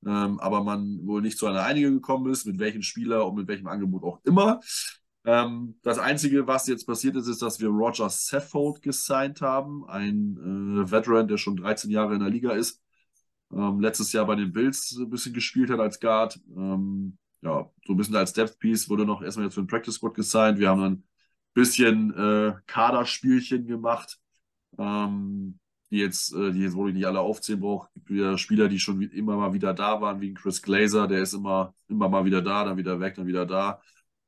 ähm, 0.06 0.39
aber 0.39 0.63
man 0.63 1.06
wohl 1.06 1.22
nicht 1.22 1.38
zu 1.38 1.48
einer 1.48 1.63
Einigung 1.63 1.96
gekommen 1.96 2.32
ist, 2.32 2.46
mit 2.46 2.60
welchem 2.60 2.82
Spieler 2.82 3.28
und 3.28 3.36
mit 3.36 3.48
welchem 3.48 3.68
Angebot 3.68 4.04
auch 4.04 4.20
immer. 4.24 4.62
Ähm, 5.26 5.80
das 5.82 5.98
Einzige, 5.98 6.48
was 6.48 6.68
jetzt 6.68 6.86
passiert 6.86 7.15
ist, 7.15 7.28
ist, 7.28 7.41
dass 7.41 7.60
wir 7.60 7.70
Roger 7.70 8.10
Saffold 8.10 8.82
gesigned 8.84 9.41
haben, 9.41 9.84
ein 9.88 10.38
äh, 10.86 10.91
Veteran, 10.91 11.28
der 11.28 11.38
schon 11.38 11.56
13 11.58 11.89
Jahre 11.89 12.13
in 12.13 12.20
der 12.20 12.30
Liga 12.30 12.52
ist, 12.52 12.82
ähm, 13.52 13.80
letztes 13.80 14.13
Jahr 14.13 14.26
bei 14.26 14.36
den 14.36 14.54
Bills 14.54 14.96
ein 15.00 15.10
bisschen 15.10 15.34
gespielt 15.34 15.70
hat 15.72 15.80
als 15.80 16.00
Guard. 16.00 16.39
Ähm, 16.56 17.18
ja, 17.41 17.70
so 17.86 17.94
ein 17.94 17.98
bisschen 17.98 18.15
als 18.15 18.34
Depth 18.34 18.60
Piece 18.60 18.89
wurde 18.89 19.06
noch 19.06 19.22
erstmal 19.22 19.46
jetzt 19.46 19.56
für 19.56 19.62
den 19.62 19.68
Practice 19.68 19.96
Squad 19.96 20.13
gesigned. 20.13 20.60
Wir 20.60 20.70
haben 20.70 20.82
dann 20.82 20.94
ein 20.94 21.04
bisschen 21.54 22.13
äh, 22.13 22.54
Kaderspielchen 22.68 23.65
gemacht. 23.68 24.20
Ähm, 24.78 25.60
die 25.95 26.01
jetzt, 26.01 26.34
äh, 26.34 26.51
die 26.51 26.62
jetzt, 26.62 26.75
wo 26.75 26.88
ich 26.88 26.93
nicht 26.93 27.05
alle 27.08 27.21
aufzählen 27.21 27.60
brauche, 27.60 27.89
gibt 27.93 28.10
wieder 28.10 28.38
Spieler, 28.38 28.67
die 28.67 28.79
schon 28.79 29.01
immer 29.01 29.38
mal 29.38 29.53
wieder 29.53 29.73
da 29.73 30.01
waren, 30.01 30.21
wie 30.21 30.34
Chris 30.34 30.62
Glazer, 30.62 31.08
der 31.08 31.21
ist 31.21 31.34
immer, 31.34 31.73
immer 31.88 32.10
mal 32.10 32.25
wieder 32.25 32.41
da, 32.41 32.65
dann 32.65 32.77
wieder 32.77 32.99
weg, 32.99 33.15
dann 33.15 33.27
wieder 33.27 33.45
da. 33.45 33.81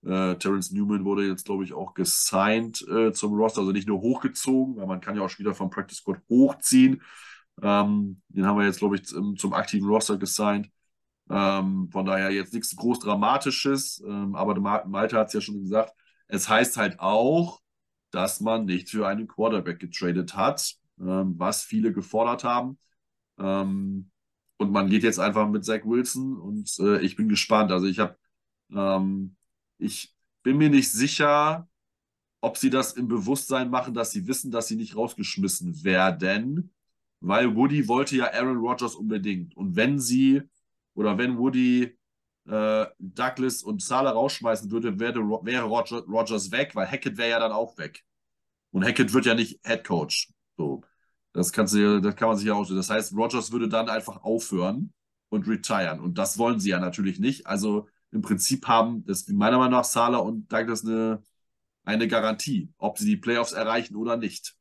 Äh, 0.06 0.36
Terrence 0.36 0.72
Newman 0.72 1.04
wurde 1.06 1.28
jetzt, 1.28 1.46
glaube 1.46 1.64
ich, 1.66 1.74
auch 1.74 1.94
gesigned 1.94 2.88
äh, 2.88 3.12
zum 3.12 3.34
Roster, 3.34 3.62
also 3.62 3.72
nicht 3.74 3.88
nur 3.88 4.00
hochgezogen, 4.02 4.78
weil 4.78 4.88
man 4.88 5.02
kann 5.02 5.16
ja 5.16 5.24
auch 5.24 5.30
Spieler 5.30 5.54
vom 5.54 5.70
Practice 5.70 5.98
Squad 5.98 6.22
hochziehen. 6.30 7.02
Ähm, 7.62 8.22
den 8.30 8.46
haben 8.46 8.58
wir 8.58 8.66
jetzt, 8.66 8.80
glaube 8.80 8.96
ich, 8.96 9.06
zum, 9.06 9.36
zum, 9.36 9.54
aktiven 9.54 9.88
Roster 9.90 10.18
gesigned. 10.18 10.70
Ähm, 11.30 11.90
von 11.92 12.06
daher 12.06 12.32
jetzt 12.32 12.54
nichts 12.54 12.76
groß 12.76 13.00
Dramatisches, 13.00 14.02
ähm, 14.08 14.36
aber 14.36 14.58
Malte 14.86 15.18
hat 15.18 15.28
es 15.28 15.34
ja 15.34 15.42
schon 15.42 15.60
gesagt, 15.60 15.92
es 16.28 16.48
heißt 16.48 16.78
halt 16.78 17.00
auch, 17.00 17.60
dass 18.12 18.40
man 18.40 18.66
nicht 18.66 18.90
für 18.90 19.08
einen 19.08 19.28
Quarterback 19.28 19.80
getradet 19.80 20.36
hat, 20.36 20.78
was 20.98 21.64
viele 21.64 21.94
gefordert 21.94 22.44
haben. 22.44 22.78
Ähm, 23.40 24.12
und 24.58 24.72
man 24.72 24.90
geht 24.90 25.04
jetzt 25.04 25.20
einfach 25.20 25.48
mit 25.48 25.64
Zach 25.66 25.86
Wilson 25.86 26.38
und 26.38 26.72
äh, 26.80 27.00
ich 27.02 27.16
bin 27.16 27.30
gespannt. 27.30 27.72
Also 27.72 27.86
ich 27.88 28.00
habe, 28.00 28.18
ähm, 28.72 29.36
ich 29.78 30.16
bin 30.44 30.58
mir 30.58 30.70
nicht 30.70 30.92
sicher, 30.92 31.70
ob 32.42 32.58
sie 32.58 32.70
das 32.70 32.94
im 32.94 33.08
Bewusstsein 33.08 33.70
machen, 33.70 33.94
dass 33.94 34.12
sie 34.12 34.28
wissen, 34.28 34.52
dass 34.52 34.68
sie 34.68 34.76
nicht 34.76 34.96
rausgeschmissen 34.96 35.84
werden, 35.84 36.74
weil 37.20 37.56
Woody 37.56 37.88
wollte 37.88 38.16
ja 38.16 38.34
Aaron 38.34 38.58
Rodgers 38.58 38.96
unbedingt. 38.96 39.56
Und 39.56 39.76
wenn 39.76 40.00
sie 40.00 40.42
oder 40.94 41.18
wenn 41.18 41.38
Woody 41.38 41.98
äh, 42.48 42.86
Douglas 43.00 43.62
und 43.62 43.82
Salah 43.82 44.12
rausschmeißen 44.12 44.72
würde, 44.72 45.00
wäre, 45.00 45.20
wäre 45.44 45.66
Rodgers 45.66 46.52
weg, 46.52 46.76
weil 46.76 46.88
Hackett 46.88 47.18
wäre 47.18 47.30
ja 47.30 47.40
dann 47.40 47.52
auch 47.52 47.78
weg. 47.78 48.04
Und 48.72 48.86
Hackett 48.86 49.14
wird 49.14 49.26
ja 49.26 49.36
nicht 49.36 49.60
Head 49.66 49.84
Coach. 49.84 50.30
So. 50.58 50.84
Das, 51.34 51.52
kannst 51.52 51.74
du, 51.74 52.02
das 52.02 52.16
kann 52.16 52.30
man 52.30 52.38
sich 52.38 52.48
ja 52.48 52.54
auch. 52.54 52.68
Das 52.68 52.90
heißt, 52.90 53.14
Rodgers 53.16 53.52
würde 53.52 53.70
dann 53.70 53.90
einfach 53.90 54.24
aufhören 54.24 54.94
und 55.30 55.48
retiren. 55.48 56.00
Und 56.00 56.18
das 56.18 56.38
wollen 56.38 56.60
sie 56.60 56.70
ja 56.70 56.80
natürlich 56.80 57.20
nicht. 57.20 57.46
Also 57.46 57.88
im 58.12 58.22
Prinzip 58.22 58.68
haben 58.68 59.06
das 59.06 59.28
meiner 59.28 59.58
Meinung 59.58 59.74
nach 59.74 59.84
Salah 59.84 60.18
und 60.18 60.52
Douglas 60.52 60.84
eine, 60.84 61.22
eine 61.84 62.08
Garantie, 62.08 62.74
ob 62.78 62.98
sie 62.98 63.06
die 63.06 63.18
Playoffs 63.18 63.52
erreichen 63.52 63.96
oder 63.96 64.18
nicht. 64.18 64.56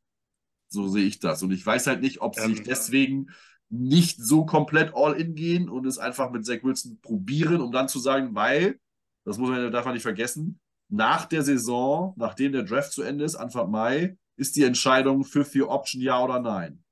So 0.68 0.88
sehe 0.88 1.06
ich 1.06 1.18
das. 1.20 1.42
Und 1.42 1.52
ich 1.52 1.64
weiß 1.64 1.86
halt 1.86 2.02
nicht, 2.02 2.20
ob 2.20 2.34
sie 2.34 2.42
ähm, 2.42 2.56
sich 2.56 2.64
deswegen 2.64 3.28
nicht 3.68 4.18
so 4.20 4.44
komplett 4.44 4.92
all 4.94 5.14
in 5.14 5.34
gehen 5.34 5.68
und 5.68 5.86
es 5.86 5.98
einfach 5.98 6.30
mit 6.30 6.44
Zach 6.44 6.62
Wilson 6.62 7.00
probieren, 7.00 7.60
um 7.60 7.72
dann 7.72 7.88
zu 7.88 7.98
sagen, 7.98 8.34
weil, 8.34 8.78
das 9.24 9.38
muss 9.38 9.48
man, 9.48 9.72
darf 9.72 9.84
man 9.84 9.94
nicht 9.94 10.02
vergessen, 10.02 10.60
nach 10.88 11.26
der 11.26 11.42
Saison, 11.42 12.14
nachdem 12.16 12.52
der 12.52 12.62
Draft 12.62 12.92
zu 12.92 13.02
Ende 13.02 13.24
ist, 13.24 13.34
Anfang 13.34 13.70
Mai, 13.70 14.16
ist 14.36 14.56
die 14.56 14.64
Entscheidung 14.64 15.24
für 15.24 15.44
vier 15.44 15.68
Option 15.68 16.02
ja 16.02 16.22
oder 16.22 16.40
nein. 16.40 16.82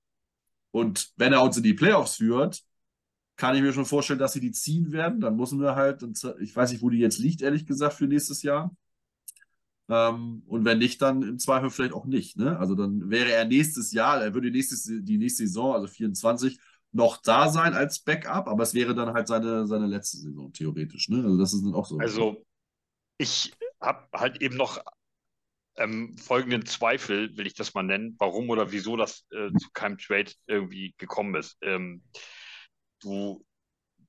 Und 0.70 1.12
wenn 1.16 1.32
er 1.32 1.42
uns 1.42 1.56
in 1.56 1.62
die 1.62 1.74
Playoffs 1.74 2.16
führt, 2.16 2.64
kann 3.36 3.56
ich 3.56 3.62
mir 3.62 3.72
schon 3.72 3.84
vorstellen, 3.84 4.18
dass 4.18 4.32
sie 4.32 4.40
die 4.40 4.52
ziehen 4.52 4.92
werden. 4.92 5.20
Dann 5.20 5.36
müssen 5.36 5.60
wir 5.60 5.74
halt, 5.76 6.04
ich 6.40 6.54
weiß 6.54 6.72
nicht, 6.72 6.82
wo 6.82 6.90
die 6.90 6.98
jetzt 6.98 7.18
liegt, 7.18 7.42
ehrlich 7.42 7.66
gesagt, 7.66 7.94
für 7.94 8.06
nächstes 8.06 8.42
Jahr. 8.42 8.74
Ähm, 9.88 10.42
und 10.46 10.64
wenn 10.64 10.78
nicht, 10.78 11.02
dann 11.02 11.22
im 11.22 11.38
Zweifel 11.38 11.70
vielleicht 11.70 11.92
auch 11.92 12.06
nicht. 12.06 12.36
Ne? 12.36 12.58
Also 12.58 12.74
dann 12.74 13.10
wäre 13.10 13.30
er 13.30 13.44
nächstes 13.44 13.92
Jahr, 13.92 14.22
er 14.22 14.34
würde 14.34 14.50
nächstes, 14.50 14.84
die 14.84 15.18
nächste 15.18 15.46
Saison, 15.46 15.74
also 15.74 15.86
24, 15.86 16.58
noch 16.92 17.20
da 17.22 17.48
sein 17.48 17.74
als 17.74 17.98
Backup, 18.00 18.46
aber 18.46 18.62
es 18.62 18.72
wäre 18.72 18.94
dann 18.94 19.12
halt 19.12 19.26
seine, 19.26 19.66
seine 19.66 19.86
letzte 19.86 20.18
Saison 20.18 20.52
theoretisch. 20.52 21.08
Ne? 21.08 21.24
Also 21.24 21.36
das 21.36 21.52
ist 21.52 21.64
dann 21.64 21.74
auch 21.74 21.86
so. 21.86 21.98
Also 21.98 22.44
ich 23.18 23.52
habe 23.80 24.06
halt 24.12 24.40
eben 24.40 24.56
noch 24.56 24.82
ähm, 25.76 26.16
folgenden 26.18 26.66
Zweifel, 26.66 27.36
will 27.36 27.46
ich 27.46 27.54
das 27.54 27.74
mal 27.74 27.82
nennen, 27.82 28.14
warum 28.18 28.50
oder 28.50 28.72
wieso 28.72 28.96
das 28.96 29.26
äh, 29.30 29.50
zu 29.58 29.70
keinem 29.72 29.98
Trade 29.98 30.32
irgendwie 30.46 30.94
gekommen 30.98 31.34
ist. 31.34 31.56
Ähm, 31.62 32.02
du, 33.00 33.44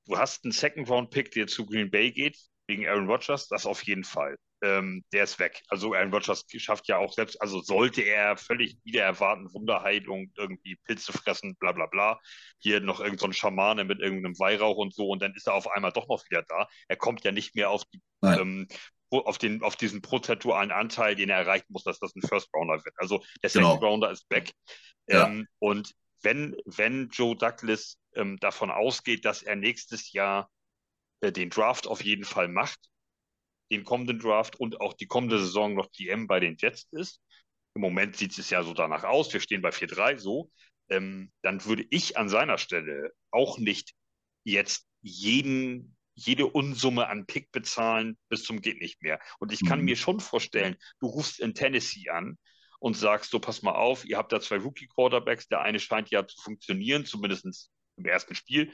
du 0.06 0.18
hast 0.18 0.44
einen 0.44 0.52
Second-Round-Pick, 0.52 1.32
der 1.32 1.46
zu 1.46 1.66
Green 1.66 1.90
Bay 1.90 2.12
geht, 2.12 2.38
wegen 2.66 2.86
Aaron 2.86 3.08
Rodgers, 3.08 3.48
das 3.48 3.66
auf 3.66 3.82
jeden 3.84 4.04
Fall. 4.04 4.36
Ähm, 4.62 5.04
der 5.12 5.24
ist 5.24 5.38
weg. 5.38 5.62
Also 5.68 5.92
Aaron 5.92 6.12
Rodgers 6.12 6.44
schafft 6.56 6.88
ja 6.88 6.96
auch 6.96 7.12
selbst, 7.12 7.40
also 7.42 7.60
sollte 7.60 8.00
er 8.02 8.38
völlig 8.38 8.78
wieder 8.84 9.02
erwarten, 9.02 9.52
Wunderheilung, 9.52 10.32
irgendwie 10.34 10.76
Pilze 10.84 11.12
fressen, 11.12 11.56
bla 11.56 11.72
bla 11.72 11.86
bla. 11.86 12.18
Hier 12.58 12.80
noch 12.80 13.00
irgendein 13.00 13.32
so 13.32 13.38
Schamane 13.38 13.84
mit 13.84 14.00
irgendeinem 14.00 14.38
Weihrauch 14.38 14.76
und 14.78 14.94
so 14.94 15.08
und 15.08 15.20
dann 15.20 15.34
ist 15.34 15.46
er 15.46 15.54
auf 15.54 15.70
einmal 15.70 15.92
doch 15.92 16.08
noch 16.08 16.24
wieder 16.30 16.42
da. 16.48 16.68
Er 16.88 16.96
kommt 16.96 17.22
ja 17.24 17.32
nicht 17.32 17.54
mehr 17.54 17.68
auf 17.68 17.84
die 17.84 18.00
ähm, 18.22 18.66
auf, 19.10 19.38
den, 19.38 19.62
auf 19.62 19.76
diesen 19.76 20.02
prozentualen 20.02 20.70
Anteil, 20.70 21.14
den 21.14 21.30
er 21.30 21.38
erreichen 21.38 21.66
muss, 21.68 21.84
dass 21.84 21.98
das 21.98 22.14
ein 22.14 22.22
First 22.22 22.48
Rounder 22.54 22.84
wird. 22.84 22.94
Also 22.98 23.24
der 23.42 23.50
genau. 23.50 23.74
Second 23.74 23.82
Rounder 23.84 24.10
ist 24.10 24.28
weg. 24.30 24.52
Ja. 25.08 25.26
Ähm, 25.26 25.46
und 25.58 25.94
wenn, 26.22 26.56
wenn 26.64 27.08
Joe 27.10 27.36
Douglas 27.36 27.98
ähm, 28.14 28.38
davon 28.40 28.70
ausgeht, 28.70 29.24
dass 29.24 29.42
er 29.42 29.56
nächstes 29.56 30.12
Jahr 30.12 30.50
äh, 31.20 31.30
den 31.30 31.50
Draft 31.50 31.86
auf 31.86 32.02
jeden 32.02 32.24
Fall 32.24 32.48
macht, 32.48 32.80
den 33.70 33.84
kommenden 33.84 34.18
Draft 34.18 34.58
und 34.58 34.80
auch 34.80 34.94
die 34.94 35.06
kommende 35.06 35.38
Saison 35.38 35.74
noch 35.74 35.90
GM 35.92 36.26
bei 36.26 36.40
den 36.40 36.56
Jets 36.56 36.88
ist, 36.92 37.20
im 37.74 37.82
Moment 37.82 38.16
sieht 38.16 38.36
es 38.38 38.50
ja 38.50 38.62
so 38.62 38.72
danach 38.74 39.04
aus, 39.04 39.32
wir 39.32 39.40
stehen 39.40 39.60
bei 39.60 39.70
4-3 39.70 40.18
so, 40.18 40.50
ähm, 40.88 41.30
dann 41.42 41.64
würde 41.64 41.84
ich 41.90 42.16
an 42.16 42.28
seiner 42.28 42.58
Stelle 42.58 43.12
auch 43.30 43.58
nicht 43.58 43.92
jetzt 44.44 44.86
jeden 45.02 45.95
jede 46.16 46.46
Unsumme 46.46 47.08
an 47.08 47.26
Pick 47.26 47.52
bezahlen 47.52 48.18
bis 48.28 48.42
zum 48.42 48.60
geht 48.62 48.80
nicht 48.80 49.02
mehr. 49.02 49.20
Und 49.38 49.52
ich 49.52 49.64
kann 49.64 49.80
mhm. 49.80 49.84
mir 49.84 49.96
schon 49.96 50.18
vorstellen, 50.18 50.76
du 50.98 51.06
rufst 51.06 51.38
in 51.38 51.54
Tennessee 51.54 52.08
an 52.08 52.38
und 52.80 52.96
sagst 52.96 53.30
so, 53.30 53.38
pass 53.38 53.62
mal 53.62 53.74
auf, 53.74 54.04
ihr 54.04 54.16
habt 54.16 54.32
da 54.32 54.40
zwei 54.40 54.56
Rookie-Quarterbacks, 54.56 55.48
der 55.48 55.60
eine 55.60 55.78
scheint 55.78 56.10
ja 56.10 56.26
zu 56.26 56.40
funktionieren, 56.40 57.04
zumindest 57.04 57.70
im 57.96 58.04
ersten 58.06 58.34
Spiel. 58.34 58.72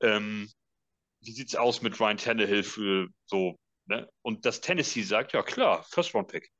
Ähm, 0.00 0.48
wie 1.20 1.32
sieht's 1.32 1.56
aus 1.56 1.82
mit 1.82 1.98
Ryan 1.98 2.18
Tannehill 2.18 2.62
für 2.62 3.08
so, 3.24 3.58
ne? 3.86 4.08
Und 4.22 4.44
das 4.44 4.60
Tennessee 4.60 5.02
sagt, 5.02 5.32
ja 5.32 5.42
klar, 5.42 5.82
First-Round-Pick. 5.90 6.50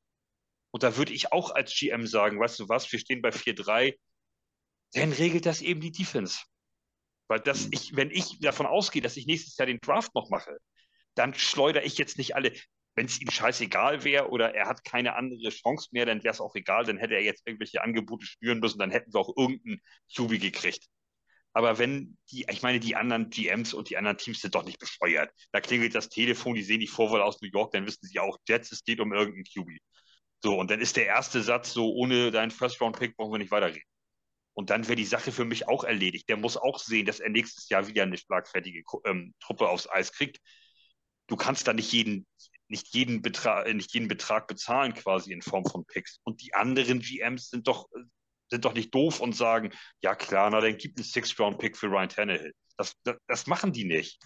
Und 0.72 0.82
da 0.82 0.96
würde 0.96 1.12
ich 1.12 1.32
auch 1.32 1.52
als 1.52 1.74
GM 1.74 2.06
sagen, 2.06 2.40
weißt 2.40 2.58
du 2.58 2.68
was, 2.68 2.90
wir 2.90 2.98
stehen 2.98 3.22
bei 3.22 3.30
4-3, 3.30 3.96
dann 4.92 5.12
regelt 5.12 5.46
das 5.46 5.62
eben 5.62 5.80
die 5.80 5.92
Defense. 5.92 6.40
Weil 7.28 7.40
das, 7.40 7.68
ich, 7.70 7.96
wenn 7.96 8.10
ich 8.10 8.38
davon 8.40 8.66
ausgehe, 8.66 9.02
dass 9.02 9.16
ich 9.16 9.26
nächstes 9.26 9.56
Jahr 9.56 9.66
den 9.66 9.80
Draft 9.80 10.14
noch 10.14 10.30
mache, 10.30 10.58
dann 11.14 11.34
schleudere 11.34 11.84
ich 11.84 11.98
jetzt 11.98 12.18
nicht 12.18 12.36
alle. 12.36 12.52
Wenn 12.94 13.06
es 13.06 13.20
ihm 13.20 13.30
scheißegal 13.30 14.04
wäre 14.04 14.30
oder 14.30 14.54
er 14.54 14.68
hat 14.68 14.84
keine 14.84 15.16
andere 15.16 15.50
Chance 15.50 15.88
mehr, 15.92 16.06
dann 16.06 16.22
wäre 16.24 16.32
es 16.32 16.40
auch 16.40 16.54
egal, 16.54 16.84
dann 16.84 16.98
hätte 16.98 17.14
er 17.14 17.22
jetzt 17.22 17.46
irgendwelche 17.46 17.82
Angebote 17.82 18.24
spüren 18.24 18.60
müssen, 18.60 18.78
dann 18.78 18.90
hätten 18.90 19.12
wir 19.12 19.20
auch 19.20 19.36
irgendeinen 19.36 19.80
Zubi 20.08 20.38
gekriegt. 20.38 20.86
Aber 21.52 21.78
wenn 21.78 22.18
die, 22.30 22.46
ich 22.50 22.62
meine, 22.62 22.80
die 22.80 22.96
anderen 22.96 23.30
GMs 23.30 23.74
und 23.74 23.88
die 23.90 23.96
anderen 23.96 24.18
Teams 24.18 24.40
sind 24.40 24.54
doch 24.54 24.64
nicht 24.64 24.78
bescheuert. 24.78 25.30
Da 25.52 25.60
klingelt 25.62 25.94
das 25.94 26.10
Telefon, 26.10 26.54
die 26.54 26.62
sehen 26.62 26.80
die 26.80 26.86
Vorwahl 26.86 27.22
aus 27.22 27.40
New 27.40 27.48
York, 27.48 27.72
dann 27.72 27.86
wissen 27.86 28.06
sie 28.06 28.18
auch, 28.18 28.38
Jets, 28.46 28.72
es 28.72 28.84
geht 28.84 29.00
um 29.00 29.12
irgendeinen 29.12 29.44
QB. 29.44 29.78
So, 30.42 30.58
und 30.58 30.70
dann 30.70 30.80
ist 30.80 30.96
der 30.96 31.06
erste 31.06 31.42
Satz 31.42 31.72
so, 31.72 31.92
ohne 31.94 32.30
deinen 32.30 32.50
First-Round-Pick 32.50 33.16
brauchen 33.16 33.32
wir 33.32 33.38
nicht 33.38 33.50
weiterreden. 33.50 33.82
Und 34.56 34.70
dann 34.70 34.88
wäre 34.88 34.96
die 34.96 35.04
Sache 35.04 35.32
für 35.32 35.44
mich 35.44 35.68
auch 35.68 35.84
erledigt. 35.84 36.30
Der 36.30 36.38
muss 36.38 36.56
auch 36.56 36.78
sehen, 36.78 37.04
dass 37.04 37.20
er 37.20 37.28
nächstes 37.28 37.68
Jahr 37.68 37.88
wieder 37.88 38.04
eine 38.04 38.16
schlagfertige 38.16 38.84
ähm, 39.04 39.34
Truppe 39.38 39.68
aufs 39.68 39.86
Eis 39.86 40.12
kriegt. 40.12 40.38
Du 41.26 41.36
kannst 41.36 41.68
da 41.68 41.74
nicht 41.74 41.92
jeden, 41.92 42.26
nicht 42.66 42.94
jeden 42.94 43.20
Betrag, 43.20 43.70
nicht 43.74 43.92
jeden 43.92 44.08
Betrag 44.08 44.46
bezahlen 44.46 44.94
quasi 44.94 45.34
in 45.34 45.42
Form 45.42 45.66
von 45.66 45.84
Picks. 45.84 46.20
Und 46.24 46.40
die 46.40 46.54
anderen 46.54 47.00
GMs 47.00 47.50
sind 47.50 47.68
doch, 47.68 47.86
sind 48.48 48.64
doch 48.64 48.72
nicht 48.72 48.94
doof 48.94 49.20
und 49.20 49.36
sagen, 49.36 49.72
ja 50.00 50.14
klar, 50.14 50.48
na 50.48 50.62
dann 50.62 50.78
gibt 50.78 50.98
es 51.00 51.12
Six-Round-Pick 51.12 51.76
für 51.76 51.88
Ryan 51.88 52.08
Tannehill. 52.08 52.54
Das, 52.78 52.94
das, 53.04 53.16
das 53.26 53.46
machen 53.46 53.74
die 53.74 53.84
nicht. 53.84 54.18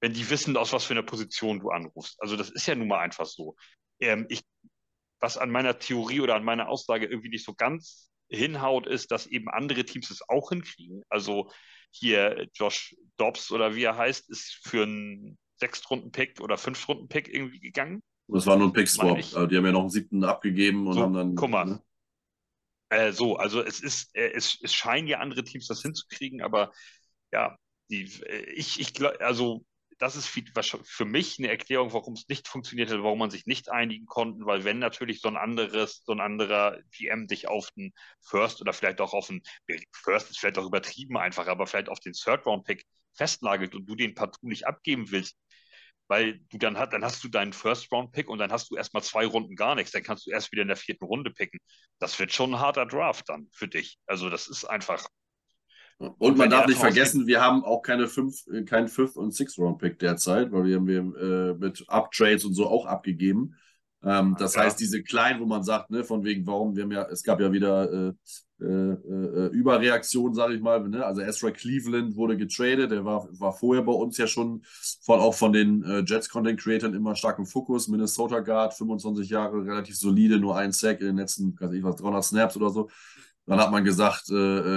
Wenn 0.00 0.12
die 0.12 0.28
wissen, 0.28 0.56
aus 0.56 0.72
was 0.72 0.84
für 0.84 0.94
einer 0.94 1.04
Position 1.04 1.60
du 1.60 1.70
anrufst. 1.70 2.20
Also 2.20 2.36
das 2.36 2.50
ist 2.50 2.66
ja 2.66 2.74
nun 2.74 2.88
mal 2.88 2.98
einfach 2.98 3.26
so. 3.26 3.54
Ähm, 4.00 4.26
ich, 4.28 4.42
was 5.20 5.38
an 5.38 5.50
meiner 5.50 5.78
Theorie 5.78 6.20
oder 6.20 6.34
an 6.34 6.42
meiner 6.42 6.68
Aussage 6.68 7.06
irgendwie 7.06 7.28
nicht 7.28 7.44
so 7.44 7.54
ganz 7.54 8.11
hinhaut, 8.32 8.86
ist, 8.86 9.10
dass 9.10 9.26
eben 9.26 9.48
andere 9.48 9.84
Teams 9.84 10.10
es 10.10 10.28
auch 10.28 10.50
hinkriegen. 10.50 11.02
Also 11.08 11.50
hier 11.90 12.48
Josh 12.54 12.96
Dobbs 13.16 13.50
oder 13.52 13.74
wie 13.74 13.84
er 13.84 13.96
heißt, 13.96 14.30
ist 14.30 14.60
für 14.62 14.84
einen 14.84 15.38
Sechstrunden-Pick 15.56 16.40
oder 16.40 16.58
Fünftrunden-Pick 16.58 17.32
irgendwie 17.32 17.60
gegangen. 17.60 18.02
Das 18.28 18.46
war 18.46 18.56
nur 18.56 18.68
ein 18.68 18.72
Pick-Swap. 18.72 19.16
Also 19.16 19.46
die 19.46 19.56
haben 19.56 19.66
ja 19.66 19.72
noch 19.72 19.80
einen 19.80 19.90
siebten 19.90 20.24
abgegeben 20.24 20.86
und 20.86 20.94
so, 20.94 21.02
haben 21.02 21.12
dann. 21.12 21.34
Guck 21.34 21.50
mal. 21.50 21.66
Ne? 21.66 21.82
Äh, 22.88 23.12
so, 23.12 23.36
also 23.36 23.60
es 23.62 23.80
ist, 23.80 24.14
äh, 24.14 24.32
es, 24.32 24.58
es 24.62 24.72
scheinen 24.74 25.06
ja 25.06 25.18
andere 25.18 25.44
Teams 25.44 25.66
das 25.66 25.82
hinzukriegen, 25.82 26.42
aber 26.42 26.72
ja, 27.32 27.56
die, 27.90 28.04
äh, 28.26 28.50
ich, 28.54 28.80
ich 28.80 28.92
also 29.20 29.64
das 29.98 30.16
ist 30.16 30.26
für 30.26 31.04
mich 31.04 31.38
eine 31.38 31.48
Erklärung, 31.48 31.92
warum 31.92 32.14
es 32.14 32.28
nicht 32.28 32.48
funktioniert 32.48 32.90
hat, 32.90 33.02
warum 33.02 33.18
man 33.18 33.30
sich 33.30 33.46
nicht 33.46 33.70
einigen 33.70 34.06
konnte, 34.06 34.44
weil 34.46 34.64
wenn 34.64 34.78
natürlich 34.78 35.20
so 35.20 35.28
ein 35.28 35.36
anderes, 35.36 36.02
so 36.04 36.12
ein 36.12 36.20
anderer 36.20 36.78
GM 36.90 37.26
dich 37.26 37.48
auf 37.48 37.70
den 37.76 37.92
First 38.20 38.60
oder 38.60 38.72
vielleicht 38.72 39.00
auch 39.00 39.12
auf 39.12 39.28
den 39.28 39.42
First 39.92 40.30
ist 40.30 40.38
vielleicht 40.38 40.58
auch 40.58 40.66
übertrieben 40.66 41.16
einfach, 41.16 41.46
aber 41.46 41.66
vielleicht 41.66 41.88
auf 41.88 42.00
den 42.00 42.12
Third 42.12 42.46
Round 42.46 42.64
Pick 42.64 42.84
festnagelt 43.14 43.74
und 43.74 43.86
du 43.86 43.94
den 43.94 44.14
partout 44.14 44.46
nicht 44.46 44.66
abgeben 44.66 45.10
willst, 45.10 45.36
weil 46.08 46.40
du 46.50 46.58
dann 46.58 46.78
hast, 46.78 46.92
dann 46.92 47.04
hast 47.04 47.24
du 47.24 47.28
deinen 47.28 47.52
First-Round-Pick 47.52 48.28
und 48.28 48.38
dann 48.38 48.52
hast 48.52 48.70
du 48.70 48.76
erstmal 48.76 49.02
zwei 49.02 49.26
Runden 49.26 49.56
gar 49.56 49.74
nichts. 49.74 49.92
Dann 49.92 50.02
kannst 50.02 50.26
du 50.26 50.30
erst 50.30 50.52
wieder 50.52 50.62
in 50.62 50.68
der 50.68 50.76
vierten 50.76 51.04
Runde 51.04 51.30
picken. 51.30 51.58
Das 51.98 52.18
wird 52.18 52.32
schon 52.32 52.54
ein 52.54 52.60
harter 52.60 52.86
Draft 52.86 53.28
dann 53.28 53.48
für 53.52 53.68
dich. 53.68 53.98
Also 54.06 54.28
das 54.28 54.48
ist 54.48 54.64
einfach. 54.64 55.06
Und 56.18 56.36
man 56.36 56.50
darf 56.50 56.66
nicht 56.66 56.80
vergessen, 56.80 57.26
wir 57.26 57.40
haben 57.40 57.64
auch 57.64 57.82
keine 57.82 58.08
fünf, 58.08 58.46
äh, 58.52 58.62
keinen 58.62 58.88
Fifth- 58.88 59.16
und 59.16 59.34
Sixth-Round-Pick 59.34 59.98
derzeit, 59.98 60.52
weil 60.52 60.64
wir 60.64 60.76
haben 60.76 60.86
wir 60.86 60.98
äh, 60.98 61.54
mit 61.54 61.84
Uptrades 61.88 62.44
und 62.44 62.54
so 62.54 62.66
auch 62.68 62.86
abgegeben. 62.86 63.54
Ähm, 64.04 64.34
das 64.38 64.54
ja. 64.54 64.62
heißt, 64.62 64.80
diese 64.80 65.02
kleinen, 65.02 65.40
wo 65.40 65.46
man 65.46 65.62
sagt, 65.62 65.90
ne, 65.90 66.02
von 66.02 66.24
wegen, 66.24 66.46
warum, 66.46 66.74
wir 66.74 66.82
haben 66.84 66.92
ja, 66.92 67.06
es 67.08 67.22
gab 67.22 67.40
ja 67.40 67.52
wieder 67.52 67.92
äh, 67.92 68.12
äh, 68.62 68.92
äh, 68.92 69.46
Überreaktion, 69.48 70.34
sage 70.34 70.54
ich 70.54 70.60
mal. 70.60 70.88
Ne? 70.88 71.04
Also 71.04 71.20
Ezra 71.20 71.50
Cleveland 71.50 72.16
wurde 72.16 72.36
getradet, 72.36 72.90
der 72.90 73.04
war, 73.04 73.28
war 73.38 73.52
vorher 73.52 73.82
bei 73.82 73.92
uns 73.92 74.18
ja 74.18 74.26
schon 74.26 74.62
von, 75.02 75.20
auch 75.20 75.34
von 75.34 75.52
den 75.52 75.82
äh, 75.84 76.04
Jets 76.06 76.28
Content 76.28 76.60
Creators 76.60 76.94
immer 76.94 77.16
stark 77.16 77.38
im 77.38 77.46
Fokus. 77.46 77.88
Minnesota 77.88 78.40
Guard, 78.40 78.74
25 78.74 79.28
Jahre, 79.30 79.64
relativ 79.64 79.96
solide, 79.96 80.38
nur 80.38 80.56
ein 80.56 80.72
Sack 80.72 81.00
in 81.00 81.06
den 81.06 81.16
letzten, 81.16 81.58
weiß 81.58 81.72
ich 81.72 81.82
was, 81.82 81.96
300 81.96 82.24
Snaps 82.24 82.56
oder 82.56 82.70
so. 82.70 82.88
Dann 83.46 83.58
hat 83.58 83.72
man 83.72 83.84
gesagt, 83.84 84.30
äh, 84.30 84.34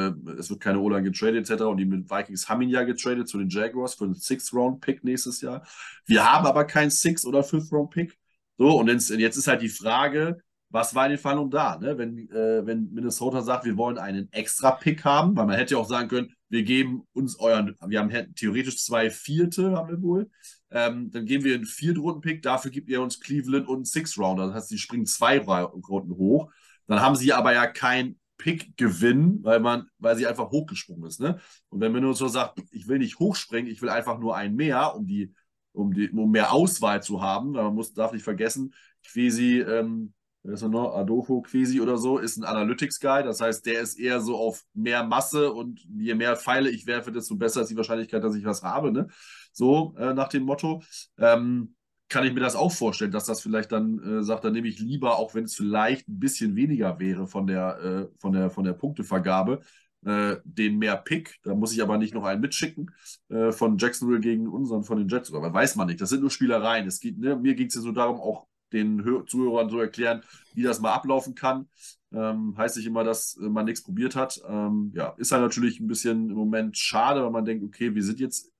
äh, 0.07 0.13
es 0.39 0.49
wird 0.49 0.59
keine 0.59 0.79
O-Line 0.79 1.03
getradet 1.03 1.49
etc. 1.49 1.63
Und 1.63 1.77
die 1.77 1.89
Vikings 1.89 2.49
haben 2.49 2.61
ihn 2.63 2.69
ja 2.69 2.83
getradet 2.83 3.27
zu 3.27 3.37
den 3.37 3.49
Jaguars 3.49 3.93
für 3.93 4.05
einen 4.05 4.15
Six-Round-Pick 4.15 5.03
nächstes 5.03 5.41
Jahr. 5.41 5.65
Wir 6.05 6.29
haben 6.29 6.47
aber 6.47 6.65
keinen 6.65 6.89
Six- 6.89 7.25
oder 7.25 7.43
Fifth-Round-Pick. 7.43 8.17
So, 8.57 8.79
und 8.79 8.87
jetzt, 8.87 9.11
ist 9.11 9.47
halt 9.47 9.61
die 9.61 9.69
Frage, 9.69 10.39
was 10.69 10.95
war 10.95 11.05
in 11.05 11.11
den 11.11 11.19
Verhandlungen 11.19 11.51
da? 11.51 11.77
Ne? 11.77 11.97
Wenn, 11.97 12.29
äh, 12.29 12.65
wenn 12.65 12.91
Minnesota 12.91 13.41
sagt, 13.41 13.65
wir 13.65 13.77
wollen 13.77 13.97
einen 13.97 14.31
extra 14.31 14.71
Pick 14.71 15.05
haben, 15.05 15.35
weil 15.37 15.45
man 15.45 15.57
hätte 15.57 15.75
ja 15.75 15.79
auch 15.79 15.87
sagen 15.87 16.09
können, 16.09 16.33
wir 16.49 16.63
geben 16.63 17.03
uns 17.13 17.39
euren, 17.39 17.75
wir 17.87 17.99
haben 17.99 18.11
theoretisch 18.35 18.83
zwei 18.83 19.09
Vierte, 19.11 19.73
haben 19.73 19.89
wir 19.89 20.01
wohl. 20.01 20.29
Ähm, 20.71 21.11
dann 21.11 21.25
geben 21.25 21.43
wir 21.43 21.55
einen 21.55 21.65
Viertrunden-Pick, 21.65 22.41
dafür 22.41 22.71
gibt 22.71 22.89
ihr 22.89 23.01
uns 23.01 23.19
Cleveland 23.19 23.67
und 23.67 23.75
einen 23.75 23.85
Six-Rounder. 23.85 24.47
Das 24.47 24.55
heißt, 24.55 24.69
sie 24.69 24.77
springen 24.79 25.05
zwei 25.05 25.37
Runden 25.39 26.15
hoch. 26.15 26.51
Dann 26.87 27.01
haben 27.01 27.15
sie 27.15 27.31
aber 27.31 27.53
ja 27.53 27.67
kein 27.67 28.17
Pick-Gewinn, 28.37 29.39
weil 29.43 29.59
man, 29.59 29.87
weil 29.97 30.15
sie 30.15 30.27
einfach 30.27 30.51
hochgesprungen 30.51 31.07
ist. 31.07 31.19
Ne? 31.19 31.39
Und 31.69 31.81
wenn 31.81 31.91
Minnesota 31.91 32.29
sagt, 32.29 32.61
ich 32.71 32.87
will 32.87 32.99
nicht 32.99 33.19
hochspringen, 33.19 33.71
ich 33.71 33.81
will 33.81 33.89
einfach 33.89 34.19
nur 34.19 34.35
einen 34.35 34.55
mehr, 34.55 34.95
um 34.95 35.05
die, 35.05 35.33
um 35.71 35.93
die, 35.93 36.09
um 36.09 36.31
mehr 36.31 36.51
Auswahl 36.51 37.01
zu 37.01 37.21
haben, 37.21 37.51
man 37.51 37.73
muss, 37.73 37.93
darf 37.93 38.11
nicht 38.13 38.23
vergessen, 38.23 38.73
Quasi 39.05 39.59
ähm, 39.59 40.13
ist 40.43 40.61
er 40.61 40.69
noch? 40.69 40.95
Adolfo 40.95 41.41
Quesi 41.41 41.81
oder 41.81 41.97
so, 41.97 42.17
ist 42.17 42.37
ein 42.37 42.43
Analytics-Guy. 42.43 43.23
Das 43.23 43.41
heißt, 43.41 43.65
der 43.65 43.81
ist 43.81 43.99
eher 43.99 44.21
so 44.21 44.37
auf 44.37 44.63
mehr 44.73 45.03
Masse 45.03 45.51
und 45.51 45.81
je 45.97 46.13
mehr 46.13 46.35
Pfeile 46.35 46.69
ich 46.69 46.85
werfe, 46.85 47.11
desto 47.11 47.35
besser 47.35 47.61
ist 47.61 47.69
die 47.69 47.77
Wahrscheinlichkeit, 47.77 48.23
dass 48.23 48.35
ich 48.35 48.45
was 48.45 48.63
habe. 48.63 48.91
Ne? 48.91 49.07
So 49.51 49.95
äh, 49.97 50.13
nach 50.13 50.29
dem 50.29 50.43
Motto. 50.43 50.83
Ähm, 51.17 51.75
kann 52.07 52.25
ich 52.25 52.33
mir 52.33 52.39
das 52.39 52.55
auch 52.55 52.71
vorstellen, 52.71 53.11
dass 53.11 53.25
das 53.25 53.41
vielleicht 53.41 53.71
dann 53.71 53.99
äh, 53.99 54.23
sagt, 54.23 54.43
dann 54.43 54.53
nehme 54.53 54.67
ich 54.67 54.79
lieber, 54.79 55.17
auch 55.17 55.33
wenn 55.33 55.45
es 55.45 55.55
vielleicht 55.55 56.07
ein 56.07 56.19
bisschen 56.19 56.55
weniger 56.55 56.99
wäre 56.99 57.27
von 57.27 57.47
der, 57.47 57.79
äh, 58.11 58.19
von 58.19 58.33
der, 58.33 58.49
von 58.49 58.63
der 58.63 58.73
Punktevergabe, 58.73 59.61
äh, 60.05 60.35
den 60.43 60.77
mehr 60.77 60.97
Pick. 60.97 61.39
Da 61.43 61.55
muss 61.55 61.73
ich 61.73 61.81
aber 61.81 61.97
nicht 61.97 62.13
noch 62.13 62.23
einen 62.23 62.41
mitschicken 62.41 62.91
äh, 63.29 63.51
von 63.51 63.77
Jacksonville 63.77 64.19
gegen 64.19 64.47
unseren, 64.47 64.83
von 64.83 64.97
den 64.99 65.07
Jets. 65.07 65.33
Aber 65.33 65.51
weiß 65.53 65.75
man 65.75 65.87
nicht. 65.87 65.99
Das 65.99 66.09
sind 66.09 66.21
nur 66.21 66.29
Spielereien. 66.29 66.87
Es 66.87 66.99
geht, 66.99 67.17
ne, 67.17 67.35
mir 67.35 67.55
ging 67.55 67.67
es 67.67 67.75
ja 67.75 67.81
so 67.81 67.91
darum, 67.91 68.21
auch 68.21 68.47
den 68.71 69.03
Zuhörern 69.27 69.69
so 69.69 69.79
erklären, 69.79 70.21
wie 70.53 70.63
das 70.63 70.79
mal 70.79 70.93
ablaufen 70.93 71.33
kann. 71.33 71.67
Ähm, 72.13 72.55
heißt 72.57 72.77
nicht 72.77 72.85
immer, 72.85 73.03
dass 73.03 73.35
äh, 73.37 73.49
man 73.49 73.65
nichts 73.65 73.83
probiert 73.83 74.15
hat. 74.15 74.39
Ähm, 74.47 74.91
ja, 74.93 75.15
ist 75.17 75.31
halt 75.31 75.41
natürlich 75.41 75.79
ein 75.79 75.87
bisschen 75.87 76.29
im 76.29 76.35
Moment 76.35 76.77
schade, 76.77 77.23
weil 77.23 77.31
man 77.31 77.45
denkt, 77.45 77.63
okay, 77.63 77.95
wir 77.95 78.03
sind 78.03 78.19
jetzt 78.19 78.51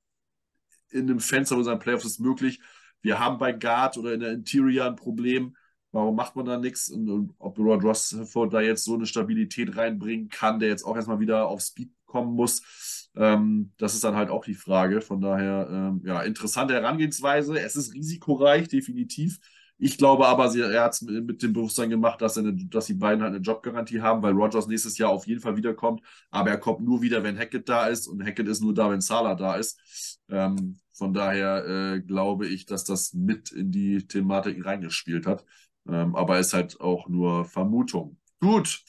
in 0.89 1.07
dem 1.07 1.19
Fenster 1.19 1.57
unserer 1.57 1.77
Playoffs 1.77 2.05
ist 2.05 2.19
möglich. 2.19 2.59
Wir 3.06 3.20
haben 3.20 3.38
bei 3.38 3.51
Guard 3.51 3.99
oder 3.99 4.16
in 4.16 4.20
der 4.20 4.32
Interior 4.32 4.88
ein 4.88 4.95
Problem. 4.95 5.56
Warum 5.91 6.16
macht 6.16 6.36
man 6.36 6.47
da 6.47 6.58
nichts? 6.58 6.89
Und, 6.89 7.08
und 7.08 7.36
ob 7.38 7.60
Rod 7.60 7.84
Rossford 7.84 8.51
da 8.51 8.62
jetzt 8.62 8.84
so 8.84 8.95
eine 8.95 9.06
Stabilität 9.06 9.78
reinbringen 9.78 10.28
kann, 10.28 10.58
der 10.58 10.70
jetzt 10.70 10.84
auch 10.84 10.95
erstmal 10.95 11.20
wieder 11.20 11.47
auf 11.47 11.62
Speed 11.62 11.91
kommen 12.08 12.34
muss, 12.34 13.12
ähm, 13.16 13.72
das 13.78 13.93
ist 13.93 14.03
dann 14.03 14.16
halt 14.16 14.32
auch 14.32 14.43
die 14.43 14.56
Frage. 14.56 15.01
Von 15.01 15.22
daher, 15.22 15.70
ähm, 15.72 16.01
ja, 16.03 16.24
interessante 16.24 16.74
Herangehensweise. 16.74 17.60
Es 17.60 17.76
ist 17.76 17.93
risikoreich, 17.93 18.70
definitiv. 18.70 19.38
Ich 19.78 19.97
glaube 19.97 20.26
aber, 20.28 20.49
sie, 20.49 20.61
er 20.61 20.86
hat 20.86 20.93
es 20.93 21.01
mit 21.01 21.43
dem 21.43 21.51
Bewusstsein 21.51 21.89
gemacht, 21.89 22.21
dass, 22.21 22.38
eine, 22.38 22.53
dass 22.53 22.86
die 22.86 22.93
beiden 22.93 23.21
halt 23.21 23.36
eine 23.36 23.43
Jobgarantie 23.43 24.01
haben, 24.01 24.23
weil 24.23 24.32
Rogers 24.34 24.67
nächstes 24.67 24.97
Jahr 24.97 25.09
auf 25.09 25.28
jeden 25.28 25.41
Fall 25.41 25.57
wiederkommt. 25.57 26.01
Aber 26.32 26.49
er 26.49 26.57
kommt 26.57 26.82
nur 26.82 27.01
wieder, 27.01 27.23
wenn 27.23 27.38
Hackett 27.38 27.67
da 27.67 27.88
ist 27.88 28.07
und 28.07 28.23
Hackett 28.23 28.47
ist 28.47 28.61
nur 28.61 28.73
da, 28.73 28.89
wenn 28.89 29.01
Salah 29.01 29.36
da 29.36 29.55
ist. 29.55 30.21
Ähm, 30.30 30.78
von 30.93 31.13
daher 31.13 31.65
äh, 31.95 31.99
glaube 31.99 32.47
ich, 32.47 32.65
dass 32.65 32.86
das 32.86 33.13
mit 33.13 33.51
in 33.51 33.71
die 33.71 34.07
Thematik 34.07 34.65
reingespielt 34.65 35.28
hat. 35.28 35.45
Ähm, 35.88 36.15
aber 36.15 36.39
ist 36.39 36.53
halt 36.53 36.80
auch 36.80 37.09
nur 37.09 37.43
Vermutung. 37.43 38.17
Gut, 38.39 38.82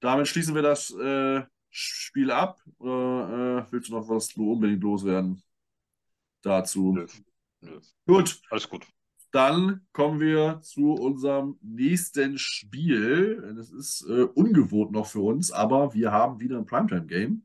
damit 0.00 0.28
schließen 0.28 0.54
wir 0.54 0.62
das 0.62 0.90
äh, 0.94 1.42
Spiel 1.68 2.30
ab. 2.30 2.58
Oder 2.78 3.66
äh, 3.68 3.72
willst 3.72 3.90
du 3.90 3.94
noch 3.94 4.08
was 4.08 4.34
unbedingt 4.34 4.82
loswerden 4.82 5.42
dazu? 6.40 6.92
Nö. 6.92 7.06
Nö. 7.60 7.80
Gut. 8.06 8.40
Alles 8.50 8.68
gut. 8.68 8.86
Dann 9.32 9.80
kommen 9.92 10.20
wir 10.20 10.60
zu 10.62 10.92
unserem 10.92 11.58
nächsten 11.62 12.36
Spiel. 12.38 13.54
Das 13.56 13.70
ist 13.70 14.06
äh, 14.06 14.24
ungewohnt 14.24 14.92
noch 14.92 15.06
für 15.06 15.22
uns, 15.22 15.50
aber 15.50 15.94
wir 15.94 16.12
haben 16.12 16.38
wieder 16.38 16.58
ein 16.58 16.66
Primetime-Game. 16.66 17.44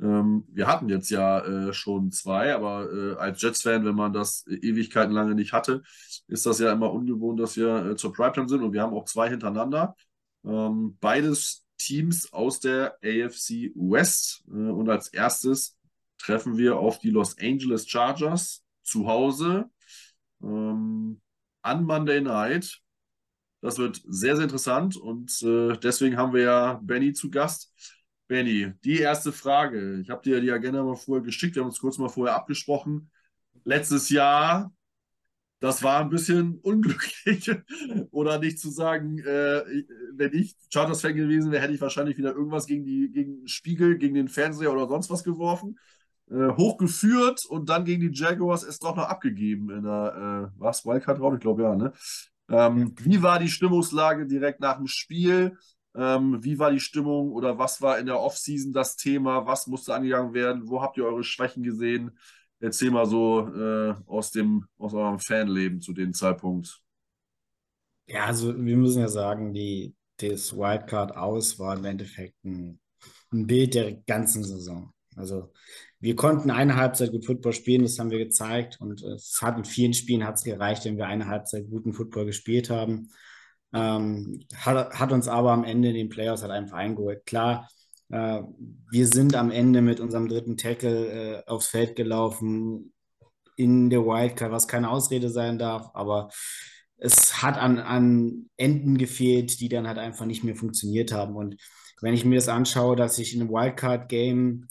Ähm, 0.00 0.44
wir 0.48 0.66
hatten 0.66 0.88
jetzt 0.88 1.10
ja 1.10 1.40
äh, 1.40 1.72
schon 1.74 2.10
zwei, 2.10 2.54
aber 2.54 2.90
äh, 2.90 3.14
als 3.16 3.42
Jets-Fan, 3.42 3.84
wenn 3.84 3.94
man 3.94 4.14
das 4.14 4.46
Ewigkeiten 4.46 5.12
lange 5.12 5.34
nicht 5.34 5.52
hatte, 5.52 5.82
ist 6.26 6.46
das 6.46 6.58
ja 6.58 6.72
immer 6.72 6.90
ungewohnt, 6.90 7.38
dass 7.38 7.54
wir 7.56 7.84
äh, 7.84 7.96
zur 7.96 8.14
Primetime 8.14 8.48
sind 8.48 8.62
und 8.62 8.72
wir 8.72 8.80
haben 8.80 8.94
auch 8.94 9.04
zwei 9.04 9.28
hintereinander. 9.28 9.94
Ähm, 10.44 10.96
beides 11.00 11.66
Teams 11.76 12.32
aus 12.32 12.60
der 12.60 12.96
AFC 13.04 13.72
West. 13.74 14.42
Äh, 14.48 14.70
und 14.70 14.88
als 14.88 15.08
erstes 15.08 15.76
treffen 16.16 16.56
wir 16.56 16.78
auf 16.78 16.98
die 16.98 17.10
Los 17.10 17.36
Angeles 17.38 17.86
Chargers 17.86 18.64
zu 18.82 19.06
Hause 19.06 19.68
ähm, 20.42 21.20
an 21.62 21.84
Monday 21.84 22.20
Night. 22.20 22.80
Das 23.60 23.78
wird 23.78 24.00
sehr, 24.06 24.36
sehr 24.36 24.44
interessant 24.44 24.96
und 24.96 25.42
äh, 25.42 25.76
deswegen 25.76 26.16
haben 26.16 26.32
wir 26.32 26.42
ja 26.42 26.80
Benny 26.82 27.12
zu 27.12 27.30
Gast. 27.30 27.74
Benny, 28.26 28.72
die 28.84 29.00
erste 29.00 29.32
Frage. 29.32 30.00
Ich 30.00 30.08
habe 30.08 30.22
dir 30.22 30.40
die 30.40 30.50
Agenda 30.50 30.82
mal 30.82 30.96
vorher 30.96 31.22
geschickt, 31.22 31.56
wir 31.56 31.62
haben 31.62 31.68
uns 31.68 31.80
kurz 31.80 31.98
mal 31.98 32.08
vorher 32.08 32.36
abgesprochen. 32.36 33.10
Letztes 33.64 34.08
Jahr, 34.08 34.72
das 35.58 35.82
war 35.82 36.00
ein 36.00 36.08
bisschen 36.08 36.58
unglücklich. 36.62 37.50
Oder 38.12 38.38
nicht 38.38 38.58
zu 38.58 38.70
sagen, 38.70 39.18
äh, 39.18 39.84
wenn 40.14 40.32
ich 40.32 40.56
Charters-Fan 40.72 41.16
gewesen 41.16 41.52
wäre, 41.52 41.62
hätte 41.62 41.74
ich 41.74 41.80
wahrscheinlich 41.80 42.16
wieder 42.16 42.32
irgendwas 42.34 42.66
gegen, 42.66 42.84
die, 42.84 43.10
gegen 43.12 43.40
den 43.40 43.48
Spiegel, 43.48 43.98
gegen 43.98 44.14
den 44.14 44.28
Fernseher 44.28 44.72
oder 44.72 44.88
sonst 44.88 45.10
was 45.10 45.22
geworfen 45.22 45.76
hochgeführt 46.30 47.44
und 47.46 47.68
dann 47.68 47.84
gegen 47.84 48.00
die 48.00 48.18
Jaguars 48.18 48.62
es 48.62 48.78
doch 48.78 48.94
noch 48.96 49.08
abgegeben 49.08 49.70
in 49.70 49.82
der, 49.82 50.50
äh, 50.54 50.60
was, 50.60 50.86
Wildcard 50.86 51.18
drauf? 51.18 51.34
Ich 51.34 51.40
glaube 51.40 51.62
ja, 51.62 51.74
ne? 51.74 51.92
Ähm, 52.48 52.94
wie 52.98 53.22
war 53.22 53.38
die 53.38 53.48
Stimmungslage 53.48 54.26
direkt 54.26 54.60
nach 54.60 54.76
dem 54.76 54.86
Spiel? 54.86 55.56
Ähm, 55.94 56.42
wie 56.42 56.58
war 56.58 56.70
die 56.70 56.80
Stimmung 56.80 57.32
oder 57.32 57.58
was 57.58 57.82
war 57.82 57.98
in 57.98 58.06
der 58.06 58.20
Offseason 58.20 58.72
das 58.72 58.96
Thema? 58.96 59.46
Was 59.46 59.66
musste 59.66 59.94
angegangen 59.94 60.34
werden? 60.34 60.68
Wo 60.68 60.82
habt 60.82 60.96
ihr 60.96 61.04
eure 61.04 61.24
Schwächen 61.24 61.62
gesehen? 61.62 62.16
Erzähl 62.60 62.90
mal 62.90 63.06
so 63.06 63.48
äh, 63.48 63.94
aus, 64.06 64.30
dem, 64.30 64.66
aus 64.78 64.94
eurem 64.94 65.18
Fanleben 65.18 65.80
zu 65.80 65.92
dem 65.92 66.12
Zeitpunkt. 66.12 66.80
Ja, 68.06 68.26
also 68.26 68.56
wir 68.56 68.76
müssen 68.76 69.00
ja 69.00 69.08
sagen, 69.08 69.52
die, 69.52 69.94
das 70.18 70.54
Wildcard 70.56 71.16
aus 71.16 71.58
war 71.58 71.76
im 71.76 71.84
Endeffekt 71.84 72.36
ein, 72.44 72.78
ein 73.32 73.46
Bild 73.46 73.74
der 73.74 73.94
ganzen 73.94 74.44
Saison. 74.44 74.92
Also 75.20 75.52
wir 76.00 76.16
konnten 76.16 76.50
eine 76.50 76.76
Halbzeit 76.76 77.12
gut 77.12 77.26
Football 77.26 77.52
spielen, 77.52 77.82
das 77.82 77.98
haben 77.98 78.10
wir 78.10 78.18
gezeigt. 78.18 78.80
Und 78.80 79.02
es 79.02 79.38
hat 79.42 79.56
in 79.58 79.64
vielen 79.64 79.94
Spielen 79.94 80.24
hat 80.24 80.36
es 80.36 80.44
gereicht, 80.44 80.84
wenn 80.84 80.96
wir 80.96 81.06
eine 81.06 81.26
Halbzeit 81.26 81.68
guten 81.70 81.92
Football 81.92 82.26
gespielt 82.26 82.70
haben. 82.70 83.08
Ähm, 83.72 84.40
hat, 84.54 84.98
hat 84.98 85.12
uns 85.12 85.28
aber 85.28 85.52
am 85.52 85.64
Ende 85.64 85.88
in 85.88 85.94
den 85.94 86.08
Playoffs 86.08 86.42
halt 86.42 86.52
einfach 86.52 86.78
eingeholt. 86.78 87.24
Klar, 87.26 87.68
äh, 88.10 88.42
wir 88.90 89.06
sind 89.06 89.36
am 89.36 89.50
Ende 89.50 89.82
mit 89.82 90.00
unserem 90.00 90.28
dritten 90.28 90.56
Tackle 90.56 91.42
äh, 91.42 91.46
aufs 91.46 91.68
Feld 91.68 91.96
gelaufen 91.96 92.92
in 93.56 93.90
der 93.90 94.04
Wildcard, 94.04 94.52
was 94.52 94.68
keine 94.68 94.90
Ausrede 94.90 95.28
sein 95.28 95.58
darf, 95.58 95.90
aber 95.94 96.30
es 96.96 97.42
hat 97.42 97.58
an, 97.58 97.78
an 97.78 98.50
Enden 98.56 98.98
gefehlt, 98.98 99.60
die 99.60 99.68
dann 99.68 99.88
halt 99.88 99.98
einfach 99.98 100.26
nicht 100.26 100.44
mehr 100.44 100.54
funktioniert 100.56 101.12
haben. 101.12 101.34
Und 101.36 101.56
wenn 102.02 102.14
ich 102.14 102.24
mir 102.24 102.36
das 102.36 102.48
anschaue, 102.48 102.96
dass 102.96 103.18
ich 103.18 103.34
in 103.34 103.40
einem 103.40 103.50
Wildcard-Game 103.50 104.68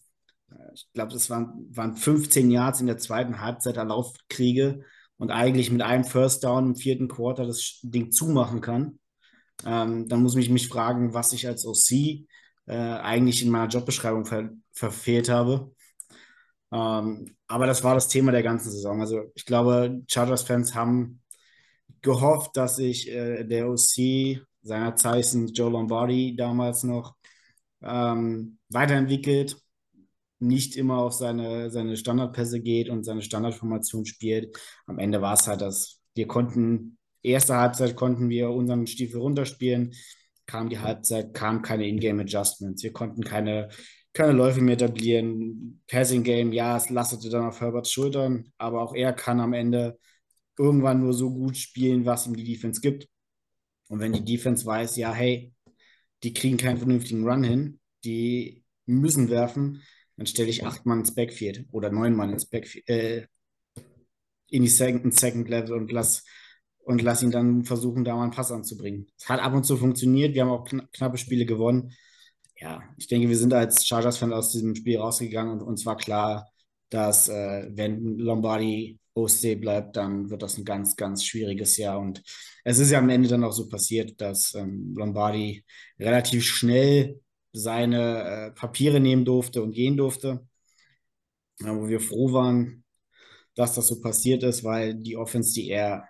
ich 0.74 0.88
glaube, 0.94 1.14
das 1.14 1.30
waren, 1.30 1.68
waren 1.72 1.96
15 1.96 2.52
Yards 2.52 2.82
in 2.82 2.88
der 2.88 2.98
zweiten 2.98 3.42
Halbzeit 3.42 3.78
erlauft 3.78 4.28
kriege 4.30 4.84
und 5.18 5.32
eigentlich 5.32 5.72
mit 5.72 5.82
einem 5.82 6.04
First 6.04 6.44
Down 6.44 6.68
im 6.68 6.76
vierten 6.76 7.08
Quarter 7.08 7.46
das 7.46 7.80
Ding 7.84 8.12
zumachen 8.12 8.62
kann, 8.62 9.00
ähm, 9.66 10.08
dann 10.08 10.24
muss 10.24 10.36
ich 10.36 10.50
mich 10.50 10.68
fragen, 10.68 11.14
was 11.14 11.34
ich 11.34 11.48
als 11.48 11.66
OC 11.66 11.92
äh, 12.68 12.76
eigentlich 12.76 13.44
in 13.44 13.50
meiner 13.50 13.68
Jobbeschreibung 13.68 14.26
ver 14.26 14.50
verfehlt 14.72 15.30
habe. 15.30 15.74
Ähm, 16.72 17.36
aber 17.48 17.66
das 17.66 17.84
war 17.84 17.96
das 17.96 18.08
Thema 18.08 18.32
der 18.32 18.44
ganzen 18.44 18.72
Saison. 18.72 19.02
Also 19.02 19.24
ich 19.36 19.46
glaube, 19.46 20.02
Chargers-Fans 20.08 20.76
haben 20.76 21.22
gehofft, 22.02 22.56
dass 22.56 22.78
sich 22.78 23.10
äh, 23.10 23.44
der 23.44 23.70
OC 23.70 24.42
seiner 24.62 24.96
Zeichen 24.96 25.48
Joe 25.48 25.72
Lombardi 25.72 26.36
damals 26.36 26.84
noch 26.84 27.16
ähm, 27.82 28.60
weiterentwickelt, 28.70 29.58
nicht 30.40 30.76
immer 30.76 30.98
auf 31.00 31.14
seine, 31.14 31.70
seine 31.70 31.98
Standardpässe 31.98 32.62
geht 32.62 32.90
und 32.90 33.04
seine 33.04 33.22
Standardformation 33.22 34.06
spielt. 34.06 34.58
Am 34.88 35.00
Ende 35.00 35.22
war 35.22 35.34
es 35.34 35.48
halt, 35.48 35.62
dass 35.62 36.02
wir 36.16 36.28
konnten, 36.28 36.98
erste 37.22 37.56
Halbzeit 37.56 37.96
konnten 37.96 38.30
wir 38.30 38.50
unseren 38.50 38.88
Stiefel 38.88 39.20
runterspielen, 39.20 39.94
kam 40.46 40.70
die 40.70 40.80
Halbzeit, 40.80 41.34
kam 41.34 41.62
keine 41.62 41.88
Ingame 41.88 42.24
Adjustments. 42.24 42.84
Wir 42.84 42.94
konnten 42.94 43.24
keine, 43.24 43.70
keine 44.14 44.32
Läufe 44.32 44.62
mehr 44.62 44.74
etablieren. 44.76 45.82
Passing 45.88 46.24
Game, 46.24 46.54
ja, 46.54 46.78
es 46.78 46.90
lastete 46.90 47.30
dann 47.30 47.46
auf 47.46 47.62
Herberts 47.62 47.92
Schultern, 47.92 48.52
aber 48.58 48.82
auch 48.82 48.96
er 48.96 49.14
kann 49.14 49.40
am 49.40 49.54
Ende 49.54 50.00
irgendwann 50.58 51.02
nur 51.02 51.14
so 51.14 51.32
gut 51.32 51.56
spielen, 51.58 52.06
was 52.06 52.28
ihm 52.28 52.36
die 52.36 52.44
Defense 52.44 52.82
gibt. 52.82 53.08
Und 53.90 54.00
wenn 54.00 54.14
die 54.14 54.26
Defense 54.26 54.66
weiß, 54.66 54.98
ja, 54.98 55.14
hey, 55.14 55.54
die 56.24 56.34
kriegen 56.34 56.58
keinen 56.58 56.78
vernünftigen 56.78 57.28
Run 57.28 57.44
hin, 57.44 57.80
die 58.04 58.64
müssen 58.86 59.30
werfen, 59.30 59.82
dann 60.20 60.28
stelle 60.28 60.50
ich 60.50 60.66
acht 60.66 60.86
Mann 60.86 61.00
ins 61.00 61.16
Backfield 61.16 61.66
oder 61.72 61.90
neun 61.92 62.14
Mann 62.14 62.34
ins 62.34 62.46
Backfield, 62.46 62.90
äh, 62.90 63.28
in 64.50 64.64
die 64.64 64.68
Second, 64.68 65.18
Second 65.18 65.48
Level 65.48 65.78
und 65.78 65.94
lass, 65.94 66.26
und 66.80 67.02
lass 67.02 67.24
ihn 67.24 67.32
dann 67.32 67.64
versuchen, 67.64 68.04
da 68.04 68.16
mal 68.16 68.24
einen 68.24 68.32
Pass 68.32 68.52
anzubringen. 68.52 69.08
Es 69.18 69.30
hat 69.30 69.40
ab 69.40 69.54
und 69.54 69.64
zu 69.64 69.78
funktioniert, 69.78 70.34
wir 70.36 70.42
haben 70.42 70.50
auch 70.52 70.66
kn 70.66 70.82
knappe 70.92 71.18
Spiele 71.18 71.46
gewonnen. 71.46 71.94
Ja, 72.58 72.84
ich 72.98 73.08
denke, 73.08 73.30
wir 73.30 73.38
sind 73.38 73.54
als 73.54 73.88
Chargers-Fan 73.88 74.34
aus 74.34 74.52
diesem 74.52 74.76
Spiel 74.76 74.98
rausgegangen 74.98 75.54
und 75.54 75.62
uns 75.62 75.86
war 75.86 75.96
klar, 75.96 76.50
dass 76.90 77.30
äh, 77.30 77.70
wenn 77.72 78.18
Lombardi 78.18 79.00
OC 79.14 79.62
bleibt, 79.62 79.96
dann 79.96 80.30
wird 80.30 80.42
das 80.42 80.58
ein 80.58 80.66
ganz, 80.66 80.98
ganz 80.98 81.24
schwieriges 81.24 81.78
Jahr. 81.78 81.98
Und 81.98 82.22
es 82.66 82.80
ist 82.80 82.92
ja 82.92 83.00
am 83.00 83.10
Ende 83.10 83.30
dann 83.30 83.46
auch 83.46 83.54
so 83.54 83.70
passiert, 83.70 84.20
dass 84.20 84.54
ähm, 84.56 84.94
Lombardi 84.98 85.64
relativ 85.98 86.44
schnell 86.44 87.22
seine 87.52 88.24
äh, 88.24 88.52
Papiere 88.52 89.00
nehmen 89.00 89.26
durfte 89.26 89.62
und 89.62 89.72
gehen 89.72 89.98
durfte. 89.98 90.48
Ja, 91.60 91.76
wo 91.76 91.88
wir 91.88 92.00
froh 92.00 92.32
waren, 92.32 92.84
dass 93.56 93.76
das 93.76 93.88
so 93.88 94.00
passiert 94.00 94.44
ist, 94.44 94.64
weil 94.64 94.96
die 94.96 95.18
Offense, 95.18 95.54
die 95.54 95.70
er 95.70 96.08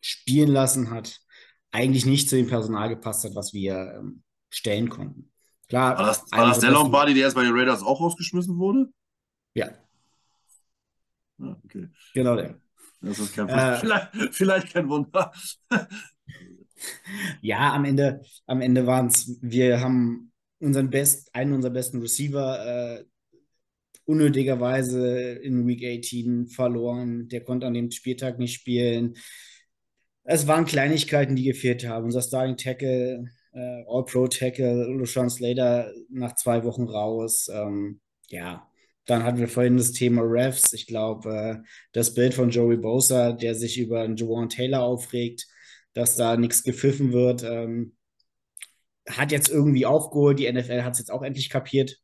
spielen 0.00 0.50
lassen 0.50 0.90
hat, 0.90 1.20
eigentlich 1.70 2.06
nicht 2.06 2.28
zu 2.28 2.36
dem 2.36 2.48
Personal 2.48 2.88
gepasst 2.88 3.24
hat, 3.24 3.34
was 3.34 3.52
wir 3.52 3.98
ähm, 3.98 4.22
stellen 4.50 4.88
konnten. 4.88 5.30
Klar, 5.68 5.98
war 5.98 6.06
das, 6.06 6.24
war 6.32 6.46
das 6.46 6.60
der 6.60 6.70
Lombardi, 6.70 7.14
der 7.14 7.24
erst 7.24 7.36
bei 7.36 7.44
den 7.44 7.52
Raiders 7.52 7.82
auch 7.82 8.00
rausgeschmissen 8.00 8.58
wurde? 8.58 8.88
Ja, 9.54 9.70
Ah, 11.40 11.56
okay. 11.64 11.88
Genau 12.14 12.36
der. 12.36 12.60
Das 13.00 13.18
ist 13.18 13.34
kein 13.34 13.48
äh, 13.48 13.76
vielleicht, 13.80 14.10
vielleicht 14.32 14.72
kein 14.72 14.88
Wunder. 14.88 15.32
ja, 17.42 17.72
am 17.72 17.84
Ende, 17.84 18.22
am 18.46 18.60
Ende 18.60 18.86
waren 18.86 19.06
es, 19.06 19.38
wir 19.40 19.80
haben 19.80 20.27
unseren 20.60 20.90
best, 20.90 21.34
einen 21.34 21.52
unserer 21.52 21.72
besten 21.72 22.00
Receiver 22.00 23.00
äh, 23.00 23.04
unnötigerweise 24.04 25.32
in 25.32 25.66
Week 25.66 25.84
18 25.84 26.46
verloren. 26.46 27.28
Der 27.28 27.42
konnte 27.42 27.66
an 27.66 27.74
dem 27.74 27.90
Spieltag 27.90 28.38
nicht 28.38 28.54
spielen. 28.54 29.16
Es 30.24 30.46
waren 30.46 30.64
Kleinigkeiten, 30.64 31.36
die 31.36 31.44
gefehlt 31.44 31.86
haben. 31.86 32.06
Unser 32.06 32.22
Starting 32.22 32.56
Tackle, 32.56 33.26
äh, 33.52 33.84
All-Pro-Tackle, 33.86 34.94
LeSean 34.96 35.30
Slater 35.30 35.92
nach 36.10 36.34
zwei 36.34 36.64
Wochen 36.64 36.84
raus. 36.84 37.50
Ähm, 37.52 38.00
ja, 38.28 38.66
dann 39.04 39.24
hatten 39.24 39.38
wir 39.38 39.48
vorhin 39.48 39.76
das 39.76 39.92
Thema 39.92 40.22
Refs. 40.22 40.72
Ich 40.72 40.86
glaube, 40.86 41.30
äh, 41.30 41.68
das 41.92 42.14
Bild 42.14 42.34
von 42.34 42.50
Joey 42.50 42.76
Bosa, 42.78 43.32
der 43.32 43.54
sich 43.54 43.78
über 43.78 44.08
Jawan 44.08 44.48
Taylor 44.48 44.82
aufregt, 44.82 45.46
dass 45.92 46.16
da 46.16 46.36
nichts 46.36 46.62
gepfiffen 46.62 47.12
wird, 47.12 47.42
ähm, 47.42 47.96
hat 49.08 49.32
jetzt 49.32 49.48
irgendwie 49.48 49.86
aufgeholt. 49.86 50.38
Die 50.38 50.50
NFL 50.50 50.82
hat 50.82 50.94
es 50.94 50.98
jetzt 50.98 51.10
auch 51.10 51.22
endlich 51.22 51.50
kapiert, 51.50 51.98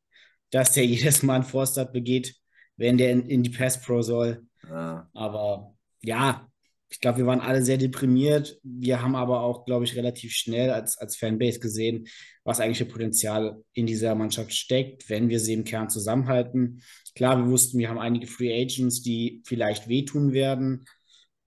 dass 0.51 0.73
der 0.73 0.87
jedes 0.87 1.23
Mal 1.23 1.37
einen 1.37 1.45
Forstart 1.45 1.93
begeht, 1.93 2.35
wenn 2.77 2.99
der 2.99 3.11
in, 3.11 3.27
in 3.27 3.43
die 3.43 3.51
Pass 3.51 3.81
Pro 3.81 4.03
soll. 4.03 4.47
Ja. 4.69 5.09
Aber 5.15 5.75
ja, 6.03 6.49
ich 6.95 7.01
glaube, 7.01 7.19
wir 7.19 7.27
waren 7.27 7.41
alle 7.41 7.65
sehr 7.65 7.77
deprimiert. 7.77 8.59
Wir 8.63 9.03
haben 9.03 9.17
aber 9.17 9.41
auch, 9.41 9.65
glaube 9.65 9.85
ich, 9.85 9.97
relativ 9.97 10.33
schnell 10.33 10.71
als, 10.71 10.97
als 10.97 11.17
Fanbase 11.17 11.59
gesehen, 11.59 12.07
was 12.45 12.61
eigentlich 12.61 12.79
für 12.79 12.85
Potenzial 12.85 13.63
in 13.73 13.87
dieser 13.87 14.15
Mannschaft 14.15 14.55
steckt, 14.55 15.11
wenn 15.11 15.29
wir 15.29 15.41
sie 15.41 15.55
im 15.55 15.65
Kern 15.65 15.91
zusammenhalten. 15.91 16.83
Klar, 17.17 17.39
wir 17.39 17.51
wussten, 17.51 17.79
wir 17.79 17.89
haben 17.89 17.99
einige 17.99 18.29
Free 18.29 18.53
Agents, 18.53 19.03
die 19.03 19.43
vielleicht 19.45 19.89
wehtun 19.89 20.33
werden. 20.33 20.85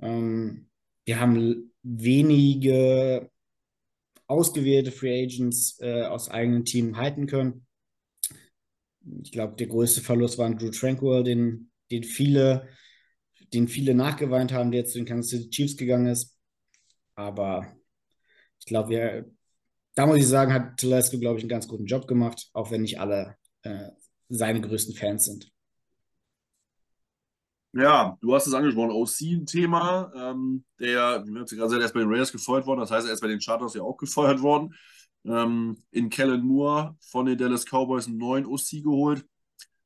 Ähm, 0.01 0.67
wir 1.05 1.21
haben 1.21 1.71
wenige 1.81 3.29
ausgewählte 4.27 4.91
Free 4.91 5.23
Agents 5.23 5.79
äh, 5.79 6.03
aus 6.03 6.29
eigenem 6.29 6.65
Team 6.65 6.97
halten 6.97 7.27
können. 7.27 7.65
Ich 9.23 9.31
glaube, 9.31 9.55
der 9.55 9.67
größte 9.67 10.01
Verlust 10.01 10.37
war 10.37 10.53
Drew 10.53 10.69
Tranquil, 10.69 11.23
den, 11.23 11.71
den 11.89 12.03
viele 12.03 12.67
den 13.53 13.67
viele 13.67 13.93
nachgeweint 13.93 14.51
haben, 14.51 14.71
der 14.71 14.85
zu 14.85 14.97
den 14.97 15.05
Kansas 15.05 15.31
City 15.31 15.49
Chiefs 15.49 15.77
gegangen 15.77 16.07
ist. 16.07 16.37
Aber 17.15 17.75
ich 18.59 18.65
glaube, 18.65 19.31
da 19.95 20.05
muss 20.05 20.17
ich 20.17 20.27
sagen, 20.27 20.53
hat 20.53 20.77
Telesco, 20.77 21.17
glaube 21.19 21.37
ich, 21.37 21.43
einen 21.43 21.49
ganz 21.49 21.67
guten 21.67 21.85
Job 21.85 22.07
gemacht, 22.07 22.49
auch 22.53 22.71
wenn 22.71 22.81
nicht 22.81 22.99
alle 22.99 23.35
äh, 23.63 23.89
seine 24.29 24.61
größten 24.61 24.95
Fans 24.95 25.25
sind. 25.25 25.51
Ja, 27.77 28.17
du 28.21 28.33
hast 28.33 28.47
es 28.47 28.55
angesprochen, 28.55 28.89
OC-Thema. 28.89 30.11
Ähm, 30.15 30.65
der, 30.79 31.23
wie 31.27 31.31
gerade 31.31 31.45
gesagt, 31.45 31.73
er 31.73 31.85
ist 31.85 31.93
bei 31.93 31.99
den 31.99 32.09
Raiders 32.09 32.31
gefeuert 32.31 32.65
worden, 32.65 32.79
das 32.79 32.89
heißt, 32.89 33.05
er 33.07 33.13
ist 33.13 33.21
bei 33.21 33.27
den 33.27 33.39
Chargers 33.39 33.75
ja 33.75 33.83
auch 33.83 33.97
gefeuert 33.97 34.41
worden. 34.41 34.73
Ähm, 35.25 35.77
in 35.91 36.09
Kellen 36.09 36.41
Moore 36.43 36.95
von 37.11 37.27
den 37.27 37.37
Dallas 37.37 37.65
Cowboys 37.65 38.07
einen 38.07 38.17
neuen 38.17 38.47
OC 38.47 38.83
geholt. 38.83 39.27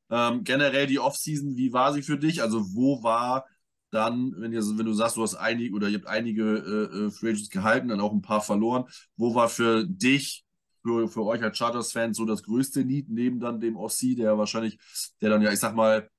Ähm, 0.10 0.46
generell 0.46 0.88
die 0.88 1.00
Offseason, 1.00 1.58
wie 1.58 1.74
war 1.74 1.92
sie 1.94 2.02
für 2.02 2.18
dich? 2.18 2.42
Also, 2.42 2.62
wo 2.74 3.04
war 3.04 3.46
dann, 3.90 4.36
wenn, 4.38 4.54
ihr, 4.54 4.62
wenn 4.62 4.86
du 4.86 4.94
sagst, 4.94 5.18
du 5.18 5.24
hast 5.24 5.36
einige 5.36 5.76
oder 5.76 5.90
ihr 5.90 5.98
habt 5.98 6.08
einige 6.08 6.44
äh, 6.44 7.08
äh, 7.08 7.12
Free 7.12 7.32
Agents 7.32 7.50
gehalten, 7.50 7.90
dann 7.90 8.00
auch 8.00 8.14
ein 8.14 8.22
paar 8.22 8.42
verloren, 8.42 8.86
wo 9.18 9.36
war 9.36 9.50
für 9.50 9.86
dich, 9.86 10.46
für, 10.82 11.10
für 11.10 11.26
euch 11.26 11.44
als 11.44 11.58
Chargers-Fans 11.58 12.16
so 12.16 12.24
das 12.26 12.44
größte 12.44 12.86
Need 12.86 13.10
neben 13.10 13.42
dann 13.42 13.60
dem 13.60 13.76
Ossi, 13.76 14.16
der 14.16 14.38
wahrscheinlich, 14.38 14.80
der 15.20 15.30
dann 15.30 15.42
ja, 15.42 15.52
ich 15.52 15.60
sag 15.60 15.76
mal, 15.76 16.10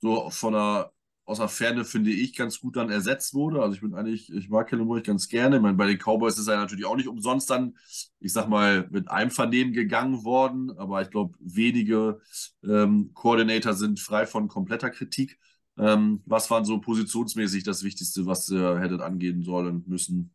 so 0.00 0.28
von 0.30 0.54
der 0.54 0.92
aus 1.24 1.38
der 1.38 1.48
Ferne 1.48 1.84
finde 1.84 2.10
ich 2.10 2.34
ganz 2.34 2.60
gut 2.60 2.76
dann 2.76 2.90
ersetzt 2.90 3.32
wurde. 3.32 3.62
Also 3.62 3.76
ich 3.76 3.80
bin 3.80 3.94
eigentlich, 3.94 4.32
ich 4.32 4.48
mag 4.48 4.68
Kellen 4.68 4.84
Moore 4.84 5.02
ganz 5.02 5.28
gerne. 5.28 5.56
Ich 5.56 5.62
meine, 5.62 5.76
bei 5.76 5.86
den 5.86 5.98
Cowboys 5.98 6.38
ist 6.38 6.48
er 6.48 6.56
natürlich 6.56 6.84
auch 6.84 6.96
nicht 6.96 7.08
umsonst 7.08 7.48
dann, 7.48 7.76
ich 8.18 8.32
sag 8.32 8.48
mal, 8.48 8.88
mit 8.90 9.08
einem 9.08 9.30
Vernehmen 9.30 9.72
gegangen 9.72 10.24
worden. 10.24 10.76
Aber 10.76 11.00
ich 11.00 11.10
glaube, 11.10 11.36
wenige 11.38 12.20
ähm, 12.64 13.12
Koordinator 13.14 13.74
sind 13.74 14.00
frei 14.00 14.26
von 14.26 14.48
kompletter 14.48 14.90
Kritik. 14.90 15.38
Ähm, 15.78 16.22
was 16.26 16.50
waren 16.50 16.64
so 16.64 16.80
positionsmäßig 16.80 17.62
das 17.62 17.84
Wichtigste, 17.84 18.26
was 18.26 18.48
ihr 18.50 18.80
hättet 18.80 19.00
angehen 19.00 19.42
sollen 19.42 19.84
müssen? 19.86 20.34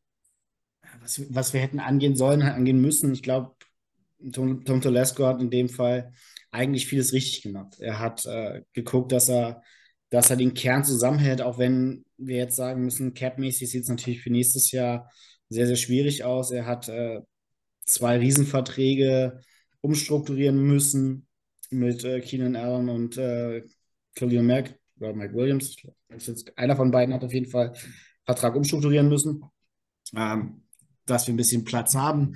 Was, 1.01 1.21
was 1.29 1.53
wir 1.53 1.59
hätten 1.59 1.79
angehen 1.79 2.15
sollen, 2.15 2.41
angehen 2.41 2.79
müssen. 2.79 3.11
Ich 3.11 3.23
glaube, 3.23 3.55
Tom, 4.31 4.63
Tom 4.63 4.81
Telesco 4.81 5.25
hat 5.25 5.41
in 5.41 5.51
dem 5.51 5.69
Fall 5.69 6.13
eigentlich 6.49 6.87
vieles 6.87 7.13
richtig 7.13 7.41
gemacht. 7.41 7.75
Er 7.79 7.99
hat 7.99 8.25
äh, 8.25 8.63
geguckt, 8.73 9.11
dass 9.11 9.29
er 9.29 9.61
dass 10.09 10.29
er 10.29 10.37
den 10.37 10.53
Kern 10.53 10.83
zusammenhält, 10.83 11.41
auch 11.41 11.57
wenn 11.57 12.05
wir 12.17 12.37
jetzt 12.37 12.55
sagen 12.55 12.83
müssen, 12.83 13.13
capmäßig 13.13 13.69
sieht 13.69 13.83
es 13.83 13.89
natürlich 13.89 14.21
für 14.21 14.29
nächstes 14.29 14.71
Jahr 14.71 15.11
sehr, 15.49 15.67
sehr 15.67 15.75
schwierig 15.75 16.23
aus. 16.23 16.51
Er 16.51 16.65
hat 16.65 16.87
äh, 16.89 17.21
zwei 17.85 18.17
Riesenverträge 18.17 19.41
umstrukturieren 19.81 20.61
müssen 20.61 21.27
mit 21.69 22.03
äh, 22.03 22.21
Keenan 22.21 22.55
Allen 22.55 22.89
und 22.89 23.17
äh, 23.17 23.63
Khalil 24.15 24.43
Mack 24.43 24.79
oder 24.99 25.13
Mike 25.13 25.33
Williams. 25.33 25.75
einer 26.55 26.75
von 26.75 26.91
beiden 26.91 27.13
hat 27.13 27.23
auf 27.23 27.33
jeden 27.33 27.49
Fall 27.49 27.73
Vertrag 28.25 28.55
umstrukturieren 28.55 29.09
müssen, 29.09 29.43
ähm, 30.15 30.63
dass 31.05 31.27
wir 31.27 31.33
ein 31.33 31.37
bisschen 31.37 31.63
Platz 31.63 31.95
haben. 31.95 32.33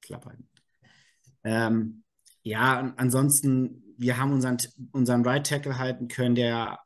Klappern. 0.00 0.48
Ähm, 1.44 2.04
ja, 2.42 2.94
ansonsten 2.96 3.87
wir 3.98 4.16
haben 4.16 4.32
unseren, 4.32 4.56
unseren 4.92 5.26
Right 5.26 5.46
Tackle 5.46 5.78
halten 5.78 6.08
können, 6.08 6.34
der 6.34 6.78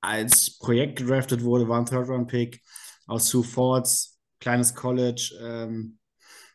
als 0.00 0.56
Projekt 0.58 0.98
gedraftet 1.00 1.42
wurde, 1.42 1.68
war 1.68 1.78
ein 1.78 1.86
Third-Round-Pick 1.86 2.62
aus 3.06 3.28
Sioux 3.28 3.42
Fords, 3.42 4.18
kleines 4.40 4.74
College. 4.74 5.36
Ähm, 5.42 5.98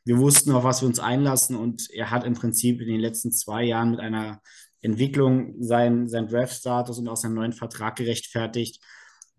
wir 0.05 0.17
wussten, 0.17 0.51
auf 0.51 0.63
was 0.63 0.81
wir 0.81 0.87
uns 0.87 0.99
einlassen 0.99 1.55
und 1.57 1.89
er 1.91 2.09
hat 2.09 2.23
im 2.23 2.33
Prinzip 2.33 2.81
in 2.81 2.87
den 2.87 2.99
letzten 2.99 3.31
zwei 3.31 3.63
Jahren 3.63 3.91
mit 3.91 3.99
einer 3.99 4.41
Entwicklung 4.81 5.61
seinen, 5.61 6.07
seinen 6.09 6.27
Draft-Status 6.27 6.97
und 6.97 7.07
auch 7.07 7.17
seinen 7.17 7.35
neuen 7.35 7.53
Vertrag 7.53 7.97
gerechtfertigt, 7.97 8.81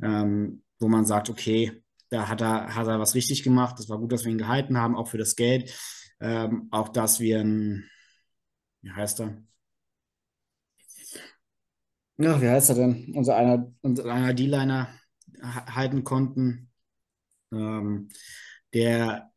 ähm, 0.02 0.62
wo 0.78 0.88
man 0.88 1.04
sagt, 1.04 1.30
okay, 1.30 1.82
da 2.10 2.28
hat 2.28 2.42
er, 2.42 2.74
hat 2.74 2.86
er 2.86 3.00
was 3.00 3.14
richtig 3.14 3.42
gemacht. 3.42 3.80
Es 3.80 3.88
war 3.88 3.98
gut, 3.98 4.12
dass 4.12 4.24
wir 4.24 4.30
ihn 4.30 4.38
gehalten 4.38 4.76
haben, 4.76 4.94
auch 4.94 5.08
für 5.08 5.18
das 5.18 5.34
Geld. 5.36 5.74
Ähm, 6.20 6.68
auch, 6.70 6.90
dass 6.90 7.18
wir 7.18 7.40
ein, 7.40 7.88
wie 8.82 8.92
heißt 8.92 9.20
er? 9.20 9.42
Ja, 12.18 12.40
wie 12.40 12.48
heißt 12.48 12.70
er 12.70 12.76
denn? 12.76 13.12
Unser 13.14 13.36
einer, 13.36 13.72
unser 13.82 14.12
einer 14.12 14.34
D-Liner 14.34 14.88
halten 15.42 16.04
konnten, 16.04 16.70
ähm, 17.52 18.08
der 18.72 19.30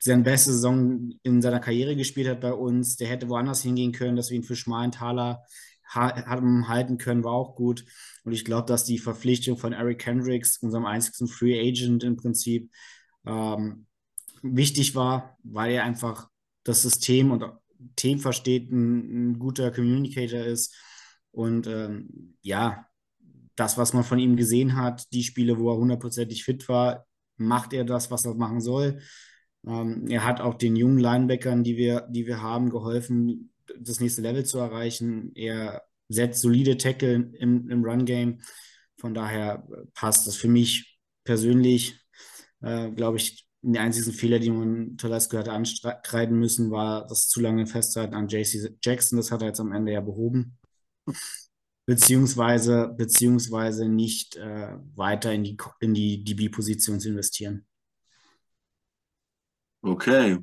seine 0.00 0.22
beste 0.22 0.52
Saison 0.52 1.12
in 1.22 1.42
seiner 1.42 1.60
Karriere 1.60 1.96
gespielt 1.96 2.28
hat 2.28 2.40
bei 2.40 2.52
uns. 2.52 2.96
Der 2.96 3.08
hätte 3.08 3.28
woanders 3.28 3.62
hingehen 3.62 3.92
können, 3.92 4.16
dass 4.16 4.30
wir 4.30 4.36
ihn 4.36 4.44
für 4.44 4.56
Schmalenthaler 4.56 5.42
haben 5.90 6.68
halten 6.68 6.98
können, 6.98 7.24
war 7.24 7.32
auch 7.32 7.56
gut. 7.56 7.84
Und 8.24 8.32
ich 8.32 8.44
glaube, 8.44 8.66
dass 8.66 8.84
die 8.84 8.98
Verpflichtung 8.98 9.56
von 9.56 9.72
Eric 9.72 10.00
Kendricks, 10.00 10.58
unserem 10.58 10.84
einzigen 10.84 11.28
Free 11.28 11.58
Agent 11.58 12.04
im 12.04 12.16
Prinzip, 12.16 12.70
ähm, 13.26 13.86
wichtig 14.42 14.94
war, 14.94 15.38
weil 15.42 15.72
er 15.72 15.84
einfach 15.84 16.28
das 16.62 16.82
System 16.82 17.30
und 17.30 17.44
Themen 17.96 18.20
versteht, 18.20 18.70
ein, 18.70 19.30
ein 19.30 19.38
guter 19.38 19.70
Communicator 19.70 20.40
ist. 20.40 20.76
Und 21.30 21.66
ähm, 21.66 22.36
ja, 22.42 22.86
das, 23.54 23.76
was 23.76 23.92
man 23.92 24.04
von 24.04 24.18
ihm 24.18 24.36
gesehen 24.36 24.76
hat, 24.76 25.12
die 25.12 25.24
Spiele, 25.24 25.58
wo 25.58 25.70
er 25.70 25.78
hundertprozentig 25.78 26.44
fit 26.44 26.68
war, 26.68 27.06
macht 27.36 27.72
er 27.72 27.84
das, 27.84 28.10
was 28.10 28.24
er 28.24 28.34
machen 28.34 28.60
soll. 28.60 29.00
Ähm, 29.66 30.06
er 30.08 30.24
hat 30.24 30.40
auch 30.40 30.54
den 30.54 30.76
jungen 30.76 30.98
Linebackern, 30.98 31.64
die 31.64 31.76
wir, 31.76 32.06
die 32.10 32.26
wir 32.26 32.42
haben, 32.42 32.70
geholfen, 32.70 33.52
das 33.78 34.00
nächste 34.00 34.22
Level 34.22 34.44
zu 34.44 34.58
erreichen. 34.58 35.32
Er 35.34 35.82
setzt 36.08 36.40
solide 36.42 36.76
Tackle 36.76 37.30
im, 37.38 37.68
im 37.68 37.84
Run-Game. 37.84 38.40
Von 38.96 39.14
daher 39.14 39.66
passt 39.94 40.26
das 40.26 40.36
für 40.36 40.48
mich 40.48 40.98
persönlich, 41.24 42.00
äh, 42.62 42.90
glaube 42.90 43.18
ich, 43.18 43.46
die 43.60 43.78
einzigen 43.78 44.12
Fehler, 44.12 44.38
die 44.38 44.50
man 44.50 44.96
Telesco 44.96 45.36
hatte 45.36 45.52
ankreiden 45.52 46.38
müssen, 46.38 46.70
war 46.70 47.06
das 47.06 47.28
zu 47.28 47.40
lange 47.40 47.66
Festhalten 47.66 48.14
an 48.14 48.28
JC 48.28 48.76
Jackson. 48.82 49.16
Das 49.16 49.30
hat 49.30 49.42
er 49.42 49.48
jetzt 49.48 49.60
am 49.60 49.72
Ende 49.72 49.92
ja 49.92 50.00
behoben. 50.00 50.58
Beziehungsweise, 51.86 52.94
beziehungsweise 52.96 53.88
nicht 53.88 54.36
äh, 54.36 54.76
weiter 54.94 55.32
in 55.32 55.42
die, 55.42 55.56
in 55.80 55.94
die 55.94 56.22
DB-Position 56.22 57.00
zu 57.00 57.08
investieren. 57.08 57.66
Okay. 59.80 60.38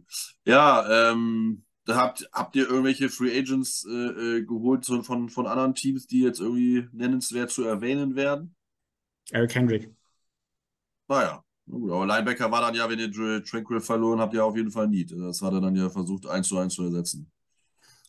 Ja, 0.45 1.11
ähm, 1.11 1.63
habt, 1.87 2.27
habt 2.31 2.55
ihr 2.55 2.67
irgendwelche 2.67 3.09
Free 3.09 3.37
Agents 3.37 3.85
äh, 3.85 4.37
äh 4.37 4.43
geholt 4.43 4.85
von, 4.85 5.29
von 5.29 5.45
anderen 5.45 5.75
Teams, 5.75 6.07
die 6.07 6.21
jetzt 6.21 6.39
irgendwie 6.39 6.87
nennenswert 6.91 7.51
zu 7.51 7.63
erwähnen 7.63 8.15
werden? 8.15 8.55
Eric 9.31 9.53
Hendrick. 9.53 9.93
Naja, 11.07 11.43
aber 11.67 12.05
Linebacker 12.05 12.51
war 12.51 12.61
dann 12.61 12.75
ja, 12.75 12.89
wenn 12.89 12.99
ihr 12.99 13.43
Tranquil 13.43 13.79
verloren 13.79 14.19
habt, 14.19 14.33
ja 14.33 14.43
auf 14.43 14.55
jeden 14.55 14.71
Fall 14.71 14.87
nie. 14.87 15.05
Das 15.05 15.41
hat 15.41 15.53
er 15.53 15.61
dann 15.61 15.75
ja 15.75 15.89
versucht, 15.89 16.25
eins 16.25 16.47
zu 16.47 16.57
eins 16.57 16.73
zu 16.73 16.83
ersetzen. 16.83 17.31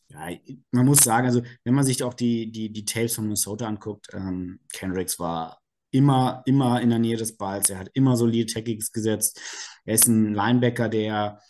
Ja, 0.09 0.29
man 0.71 0.87
muss 0.87 0.99
sagen, 0.99 1.27
also 1.27 1.43
wenn 1.65 1.75
man 1.75 1.85
sich 1.85 2.03
auch 2.03 2.15
die, 2.15 2.51
die, 2.53 2.73
die 2.73 2.85
Tapes 2.85 3.17
von 3.17 3.25
Minnesota 3.25 3.67
anguckt, 3.67 4.07
ähm, 4.13 4.61
Kendricks 4.73 5.19
war 5.19 5.61
immer, 5.91 6.43
immer 6.47 6.81
in 6.81 6.91
der 6.91 6.99
Nähe 6.99 7.17
des 7.17 7.37
Balls. 7.37 7.71
Er 7.71 7.79
hat 7.79 7.91
immer 7.95 8.17
solide 8.17 8.53
Tackings 8.53 8.93
gesetzt. 8.93 9.41
Er 9.85 9.95
ist 9.95 10.07
ein 10.07 10.35
Linebacker, 10.35 10.89
der 10.89 11.41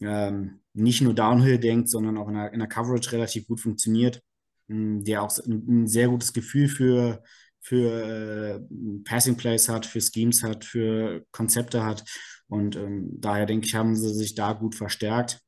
ähm, 0.00 0.60
nicht 0.72 1.02
nur 1.02 1.14
Downhill 1.14 1.58
denkt, 1.58 1.88
sondern 1.88 2.16
auch 2.18 2.28
in 2.28 2.34
der, 2.34 2.52
in 2.52 2.58
der 2.58 2.68
Coverage 2.68 3.12
relativ 3.12 3.46
gut 3.46 3.60
funktioniert, 3.60 4.22
ähm, 4.68 5.04
der 5.04 5.22
auch 5.22 5.36
ein, 5.38 5.82
ein, 5.82 5.86
sehr 5.86 6.08
gutes 6.08 6.32
Gefühl 6.32 6.68
für, 6.68 7.22
für 7.60 7.90
äh, 7.92 8.60
Passing 9.04 9.36
Plays 9.36 9.68
hat, 9.68 9.86
für 9.86 10.00
Schemes 10.00 10.42
hat, 10.42 10.64
für 10.64 11.24
Konzepte 11.30 11.84
hat. 11.84 12.04
Und 12.48 12.74
ähm, 12.76 13.10
daher 13.20 13.46
denke 13.46 13.66
ich, 13.66 13.74
haben 13.74 13.94
sie 13.94 14.12
sich 14.14 14.34
da 14.34 14.52
gut 14.52 14.74
verstärkt 14.74 15.40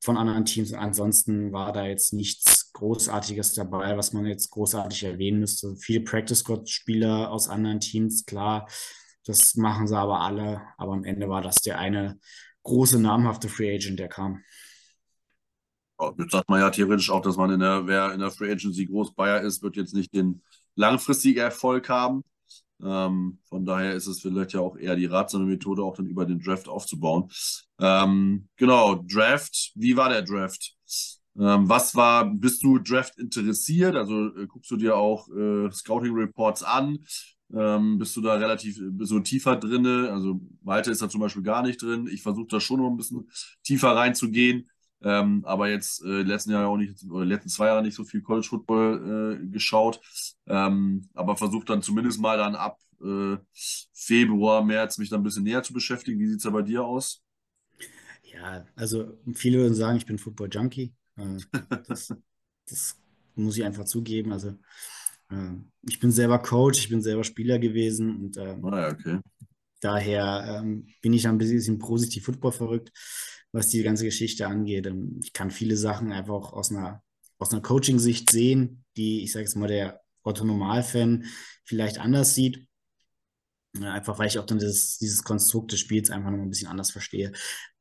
von 0.00 0.16
anderen 0.16 0.44
Teams. 0.44 0.72
Ansonsten 0.72 1.52
war 1.52 1.72
da 1.72 1.86
jetzt 1.86 2.12
nichts 2.12 2.72
Großartiges 2.72 3.54
dabei, 3.54 3.96
was 3.96 4.12
man 4.12 4.26
jetzt 4.26 4.50
großartig 4.50 5.02
erwähnen 5.04 5.40
müsste. 5.40 5.76
Viele 5.76 6.00
Practice 6.00 6.40
Squad 6.40 6.68
Spieler 6.68 7.30
aus 7.30 7.48
anderen 7.48 7.80
Teams, 7.80 8.24
klar, 8.24 8.68
das 9.24 9.56
machen 9.56 9.86
sie 9.86 9.96
aber 9.96 10.20
alle. 10.20 10.62
Aber 10.76 10.92
am 10.92 11.04
Ende 11.04 11.28
war 11.28 11.42
das 11.42 11.56
der 11.56 11.78
eine 11.78 12.18
große 12.62 13.00
namhafte 13.00 13.48
Free 13.48 13.74
Agent, 13.74 13.98
der 13.98 14.08
kam. 14.08 14.42
Jetzt 16.16 16.32
sagt 16.32 16.48
man 16.48 16.60
ja 16.60 16.70
theoretisch 16.70 17.10
auch, 17.10 17.20
dass 17.20 17.36
man 17.36 17.50
in 17.50 17.60
der, 17.60 17.86
wer 17.86 18.12
in 18.12 18.20
der 18.20 18.30
Free 18.30 18.52
Agency 18.52 18.86
groß 18.86 19.14
Bayer 19.14 19.40
ist, 19.40 19.62
wird 19.62 19.76
jetzt 19.76 19.94
nicht 19.94 20.14
den 20.14 20.42
langfristigen 20.76 21.40
Erfolg 21.40 21.88
haben. 21.88 22.22
Ähm, 22.84 23.38
von 23.44 23.64
daher 23.64 23.94
ist 23.94 24.06
es 24.06 24.20
vielleicht 24.20 24.52
ja 24.52 24.60
auch 24.60 24.76
eher 24.76 24.96
die 24.96 25.06
ratsame 25.06 25.44
Methode, 25.44 25.82
auch 25.82 25.96
dann 25.96 26.06
über 26.06 26.24
den 26.26 26.40
Draft 26.40 26.68
aufzubauen. 26.68 27.28
Ähm, 27.80 28.48
genau, 28.56 28.96
Draft, 28.96 29.72
wie 29.74 29.96
war 29.96 30.08
der 30.08 30.22
Draft? 30.22 30.74
Ähm, 31.38 31.68
was 31.68 31.94
war, 31.94 32.24
bist 32.24 32.62
du 32.62 32.78
Draft 32.78 33.18
interessiert? 33.18 33.94
Also 33.94 34.34
äh, 34.36 34.46
guckst 34.46 34.70
du 34.70 34.76
dir 34.76 34.96
auch 34.96 35.28
äh, 35.28 35.70
Scouting 35.70 36.14
Reports 36.14 36.62
an? 36.62 36.98
Ähm, 37.54 37.98
bist 37.98 38.14
du 38.16 38.20
da 38.20 38.34
relativ 38.34 38.78
bist 38.80 39.10
du 39.10 39.20
tiefer 39.20 39.56
drin? 39.56 39.86
Also 39.86 40.40
Malte 40.62 40.90
ist 40.90 41.00
da 41.00 41.08
zum 41.08 41.20
Beispiel 41.20 41.42
gar 41.42 41.62
nicht 41.62 41.80
drin. 41.80 42.08
Ich 42.12 42.22
versuche 42.22 42.48
da 42.48 42.60
schon 42.60 42.80
noch 42.80 42.90
ein 42.90 42.96
bisschen 42.96 43.30
tiefer 43.62 43.96
reinzugehen. 43.96 44.68
Ähm, 45.02 45.44
aber 45.44 45.68
jetzt 45.68 46.02
äh, 46.02 46.22
letzten 46.22 46.50
Jahr 46.50 46.68
auch 46.68 46.76
nicht, 46.76 47.04
oder 47.08 47.24
letzten 47.24 47.48
zwei 47.48 47.66
Jahre 47.66 47.82
nicht 47.82 47.94
so 47.94 48.04
viel 48.04 48.20
College 48.20 48.48
Football 48.48 49.40
äh, 49.40 49.46
geschaut. 49.46 50.00
Ähm, 50.46 51.08
aber 51.14 51.36
versucht 51.36 51.70
dann 51.70 51.82
zumindest 51.82 52.20
mal 52.20 52.36
dann 52.36 52.56
ab 52.56 52.78
äh, 53.00 53.36
Februar, 53.92 54.64
März 54.64 54.98
mich 54.98 55.10
dann 55.10 55.20
ein 55.20 55.24
bisschen 55.24 55.44
näher 55.44 55.62
zu 55.62 55.72
beschäftigen. 55.72 56.18
Wie 56.18 56.26
sieht 56.26 56.38
es 56.38 56.42
da 56.42 56.50
bei 56.50 56.62
dir 56.62 56.84
aus? 56.84 57.22
Ja, 58.24 58.66
also 58.74 59.18
viele 59.34 59.58
würden 59.58 59.74
sagen, 59.74 59.96
ich 59.98 60.06
bin 60.06 60.18
Football 60.18 60.48
Junkie. 60.50 60.94
Äh, 61.16 61.38
das, 61.86 62.14
das, 62.68 62.98
muss 63.34 63.56
ich 63.56 63.64
einfach 63.64 63.84
zugeben. 63.84 64.32
Also 64.32 64.48
äh, 65.30 65.52
ich 65.82 66.00
bin 66.00 66.10
selber 66.10 66.40
Coach, 66.40 66.80
ich 66.80 66.88
bin 66.88 67.02
selber 67.02 67.22
Spieler 67.22 67.58
gewesen 67.60 68.16
und 68.16 68.36
ähm, 68.36 68.64
ah, 68.64 68.80
ja, 68.80 68.88
okay. 68.92 69.20
Daher 69.80 70.60
ähm, 70.60 70.88
bin 71.02 71.12
ich 71.12 71.26
ein 71.26 71.38
bisschen 71.38 71.78
positiv 71.78 72.24
Football 72.24 72.52
verrückt 72.52 72.92
was 73.52 73.68
die 73.68 73.82
ganze 73.82 74.04
Geschichte 74.04 74.46
angeht. 74.46 74.86
Ähm, 74.86 75.20
ich 75.22 75.32
kann 75.32 75.50
viele 75.50 75.76
Sachen 75.76 76.12
einfach 76.12 76.52
aus 76.52 76.70
einer, 76.70 77.02
aus 77.38 77.52
einer 77.52 77.62
Coaching-Sicht 77.62 78.30
sehen, 78.30 78.84
die, 78.96 79.22
ich 79.22 79.32
sage 79.32 79.44
jetzt 79.44 79.56
mal, 79.56 79.68
der 79.68 80.00
Otto-Normal-Fan 80.22 81.24
vielleicht 81.64 81.98
anders 81.98 82.34
sieht. 82.34 82.66
Einfach 83.80 84.18
weil 84.18 84.28
ich 84.28 84.38
auch 84.38 84.46
dann 84.46 84.58
dieses, 84.58 84.98
dieses 84.98 85.22
Konstrukt 85.22 85.72
des 85.72 85.80
Spiels 85.80 86.10
einfach 86.10 86.30
noch 86.30 86.38
ein 86.38 86.50
bisschen 86.50 86.68
anders 86.68 86.90
verstehe. 86.90 87.32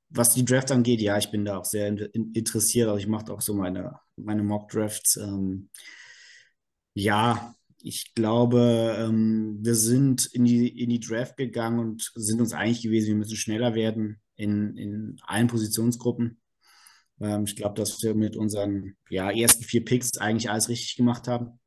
Was 0.10 0.34
die 0.34 0.46
Draft 0.46 0.72
angeht, 0.72 1.02
ja, 1.02 1.18
ich 1.18 1.32
bin 1.32 1.44
da 1.44 1.58
auch 1.58 1.66
sehr 1.66 1.88
interessiert. 1.88 2.88
Also 2.88 3.00
ich 3.00 3.08
mache 3.08 3.32
auch 3.34 3.42
so 3.42 3.54
meine, 3.54 4.00
meine 4.16 4.44
Mock-Drafts. 4.44 5.18
Ähm, 5.18 5.70
ja, 6.94 7.56
ich 7.82 8.14
glaube, 8.16 8.96
ähm, 9.00 9.60
wir 9.62 9.76
sind 9.76 10.26
in 10.28 10.46
die, 10.46 10.68
in 10.68 10.90
die 10.90 11.00
Draft 11.00 11.38
gegangen 11.38 11.80
und 11.80 12.12
sind 12.16 12.42
uns 12.42 12.54
einig 12.54 12.82
gewesen, 12.82 13.08
wir 13.08 13.16
müssen 13.16 13.38
schneller 13.38 13.76
werden 13.76 14.22
in, 14.36 14.76
in 14.78 15.20
allen 15.24 15.48
Positionsgruppen. 15.48 16.42
Ähm, 17.20 17.44
ich 17.46 17.56
glaube, 17.56 17.76
dass 17.76 18.02
wir 18.04 18.16
mit 18.16 18.36
unseren 18.36 18.98
ja, 19.10 19.32
ersten 19.32 19.64
vier 19.64 19.86
Picks 19.86 20.18
eigentlich 20.18 20.50
alles 20.50 20.70
richtig 20.70 20.96
gemacht 20.96 21.28
haben. 21.28 21.60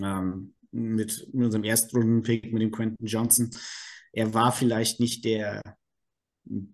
Ähm, 0.00 0.54
mit, 0.70 1.28
mit 1.32 1.46
unserem 1.46 1.64
ersten 1.64 1.96
Runden-Pick, 1.96 2.52
mit 2.52 2.62
dem 2.62 2.72
Quentin 2.72 3.06
Johnson. 3.06 3.50
Er 4.12 4.34
war 4.34 4.52
vielleicht 4.52 5.00
nicht 5.00 5.24
der 5.24 5.62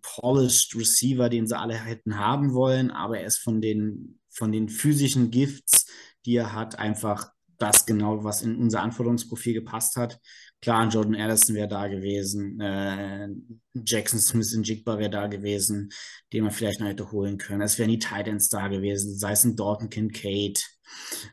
polished 0.02 0.74
Receiver, 0.74 1.28
den 1.28 1.46
sie 1.46 1.58
alle 1.58 1.74
hätten 1.74 2.18
haben 2.18 2.54
wollen, 2.54 2.90
aber 2.90 3.20
er 3.20 3.26
ist 3.26 3.38
von 3.38 3.60
den, 3.60 4.20
von 4.30 4.52
den 4.52 4.68
physischen 4.68 5.30
Gifts, 5.30 5.86
die 6.24 6.36
er 6.36 6.54
hat, 6.54 6.78
einfach 6.78 7.30
das 7.60 7.84
genau, 7.86 8.24
was 8.24 8.42
in 8.42 8.56
unser 8.56 8.82
Anforderungsprofil 8.82 9.54
gepasst 9.54 9.96
hat. 9.96 10.18
Klar, 10.62 10.88
Jordan 10.88 11.14
Anderson 11.14 11.54
wäre 11.54 11.68
da 11.68 11.88
gewesen, 11.88 12.60
äh, 12.60 13.28
Jackson 13.74 14.18
Smith 14.18 14.52
in 14.52 14.62
Jigba 14.62 14.98
wäre 14.98 15.10
da 15.10 15.26
gewesen, 15.26 15.90
den 16.32 16.44
man 16.44 16.52
vielleicht 16.52 16.80
noch 16.80 16.88
hätte 16.88 17.12
holen 17.12 17.38
können. 17.38 17.62
Es 17.62 17.78
wären 17.78 17.90
die 17.90 17.98
Titans 17.98 18.48
da 18.48 18.68
gewesen, 18.68 19.16
sei 19.18 19.32
es 19.32 19.44
ein 19.44 19.56
Dalton 19.56 19.90
Kincaid. 19.90 20.66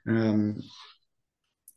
Ähm, 0.05 0.63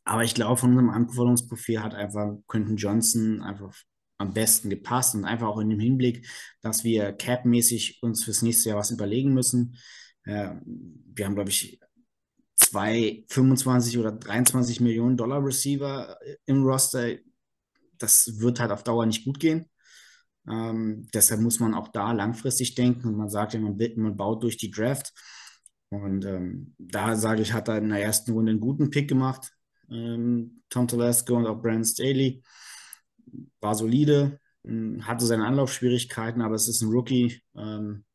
aber 0.03 0.23
ich 0.23 0.33
glaube, 0.33 0.57
von 0.57 0.71
unserem 0.71 0.89
Anforderungsprofil 0.89 1.81
hat 1.81 1.93
einfach 1.93 2.35
Quentin 2.47 2.75
Johnson 2.75 3.41
einfach 3.41 3.73
am 4.17 4.33
besten 4.33 4.69
gepasst 4.69 5.15
und 5.15 5.25
einfach 5.25 5.47
auch 5.47 5.59
in 5.59 5.69
dem 5.69 5.79
Hinblick, 5.79 6.27
dass 6.61 6.83
wir 6.83 7.13
cap-mäßig 7.13 7.99
uns 8.01 8.23
fürs 8.23 8.41
nächste 8.41 8.69
Jahr 8.69 8.77
was 8.77 8.91
überlegen 8.91 9.33
müssen. 9.33 9.77
Äh, 10.25 10.55
wir 11.13 11.25
haben, 11.25 11.35
glaube 11.35 11.49
ich, 11.49 11.79
zwei 12.71 13.25
25 13.27 13.97
oder 13.97 14.11
23 14.13 14.79
Millionen 14.79 15.17
Dollar 15.17 15.43
Receiver 15.43 16.17
im 16.45 16.63
Roster. 16.63 17.17
Das 17.97 18.39
wird 18.39 18.59
halt 18.59 18.71
auf 18.71 18.83
Dauer 18.83 19.05
nicht 19.05 19.25
gut 19.25 19.39
gehen. 19.39 19.65
Ähm, 20.47 21.07
deshalb 21.13 21.41
muss 21.41 21.59
man 21.59 21.73
auch 21.73 21.89
da 21.89 22.13
langfristig 22.13 22.75
denken 22.75 23.09
und 23.09 23.17
man 23.17 23.29
sagt 23.29 23.53
ja, 23.53 23.59
man, 23.59 23.77
man 23.95 24.17
baut 24.17 24.41
durch 24.43 24.57
die 24.57 24.71
Draft. 24.71 25.13
Und 25.89 26.25
ähm, 26.25 26.73
da 26.77 27.15
sage 27.17 27.41
ich, 27.41 27.53
hat 27.53 27.67
er 27.67 27.77
in 27.77 27.89
der 27.89 28.01
ersten 28.01 28.31
Runde 28.31 28.51
einen 28.51 28.61
guten 28.61 28.89
Pick 28.89 29.09
gemacht. 29.09 29.51
Ähm, 29.89 30.63
Tom 30.69 30.87
Telesco 30.87 31.35
und 31.35 31.45
auch 31.45 31.61
Brandon 31.61 31.83
Staley. 31.83 32.41
War 33.59 33.75
solide, 33.75 34.39
hm, 34.65 35.05
hatte 35.05 35.25
seine 35.25 35.45
Anlaufschwierigkeiten, 35.45 36.41
aber 36.41 36.55
es 36.55 36.69
ist 36.69 36.81
ein 36.81 36.89
Rookie. 36.89 37.41
Ähm, 37.55 38.05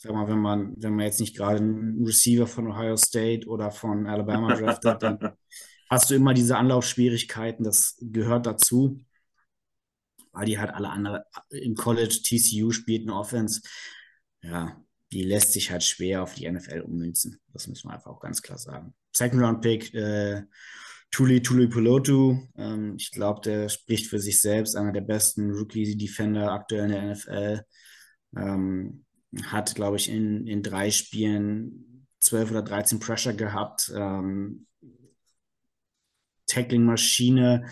sag 0.00 0.12
mal, 0.12 0.28
wenn 0.28 0.38
man, 0.38 0.74
wenn 0.78 0.94
man 0.96 1.04
jetzt 1.04 1.20
nicht 1.20 1.36
gerade 1.36 1.58
einen 1.58 2.04
Receiver 2.06 2.46
von 2.46 2.68
Ohio 2.68 2.96
State 2.96 3.46
oder 3.46 3.70
von 3.70 4.06
Alabama 4.06 4.56
draftet, 4.56 5.02
dann 5.02 5.18
hast 5.90 6.10
du 6.10 6.14
immer 6.14 6.32
diese 6.32 6.56
Anlaufschwierigkeiten, 6.56 7.64
das 7.64 7.98
gehört 8.00 8.46
dazu, 8.46 9.04
weil 10.32 10.46
die 10.46 10.58
halt 10.58 10.70
alle 10.72 10.88
andere 10.88 11.26
im 11.50 11.74
College 11.74 12.20
TCU 12.22 12.70
spielt 12.70 13.02
eine 13.02 13.14
Offense, 13.14 13.60
ja, 14.42 14.82
die 15.12 15.22
lässt 15.22 15.52
sich 15.52 15.70
halt 15.70 15.84
schwer 15.84 16.22
auf 16.22 16.34
die 16.34 16.50
NFL 16.50 16.80
ummünzen. 16.80 17.38
Das 17.52 17.66
müssen 17.66 17.88
wir 17.88 17.94
einfach 17.94 18.10
auch 18.10 18.20
ganz 18.20 18.40
klar 18.40 18.58
sagen. 18.58 18.94
Second 19.14 19.42
Round 19.42 19.60
Pick, 19.60 19.92
äh, 19.92 20.44
Tuli 21.10 21.42
Tuli 21.42 21.66
Pilotu, 21.66 22.38
ähm, 22.56 22.94
ich 22.96 23.10
glaube, 23.10 23.42
der 23.42 23.68
spricht 23.68 24.06
für 24.06 24.20
sich 24.20 24.40
selbst, 24.40 24.76
einer 24.76 24.92
der 24.92 25.00
besten 25.02 25.50
Rookie-Defender 25.50 26.52
aktuell 26.52 26.84
in 26.84 26.90
der 26.90 27.02
NFL. 27.02 27.64
Ähm, 28.36 29.04
hat, 29.46 29.74
glaube 29.74 29.96
ich, 29.96 30.08
in, 30.08 30.46
in 30.46 30.62
drei 30.62 30.90
Spielen 30.90 32.06
12 32.20 32.50
oder 32.50 32.62
13 32.62 33.00
Pressure 33.00 33.32
gehabt. 33.32 33.92
Ähm, 33.94 34.66
Tackling-Maschine 36.46 37.64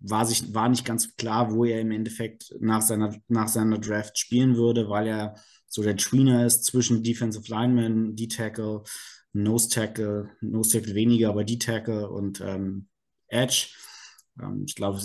war, 0.00 0.26
war 0.26 0.68
nicht 0.68 0.84
ganz 0.84 1.16
klar, 1.16 1.52
wo 1.52 1.64
er 1.64 1.80
im 1.80 1.90
Endeffekt 1.90 2.54
nach 2.60 2.82
seiner, 2.82 3.14
nach 3.28 3.48
seiner 3.48 3.78
Draft 3.78 4.18
spielen 4.18 4.56
würde, 4.56 4.88
weil 4.88 5.06
er 5.06 5.34
so 5.66 5.82
der 5.82 5.96
Tweener 5.96 6.46
ist 6.46 6.64
zwischen 6.64 7.02
Defensive 7.02 7.50
Lineman, 7.50 8.16
D-Tackle, 8.16 8.82
Nose 9.32 9.68
Tackle, 9.68 10.30
Nose 10.40 10.78
Tackle 10.78 10.94
weniger, 10.94 11.28
aber 11.28 11.44
D-Tackle 11.44 12.08
und 12.08 12.40
ähm, 12.40 12.88
Edge. 13.28 13.68
Ähm, 14.40 14.64
ich 14.66 14.74
glaube, 14.74 15.00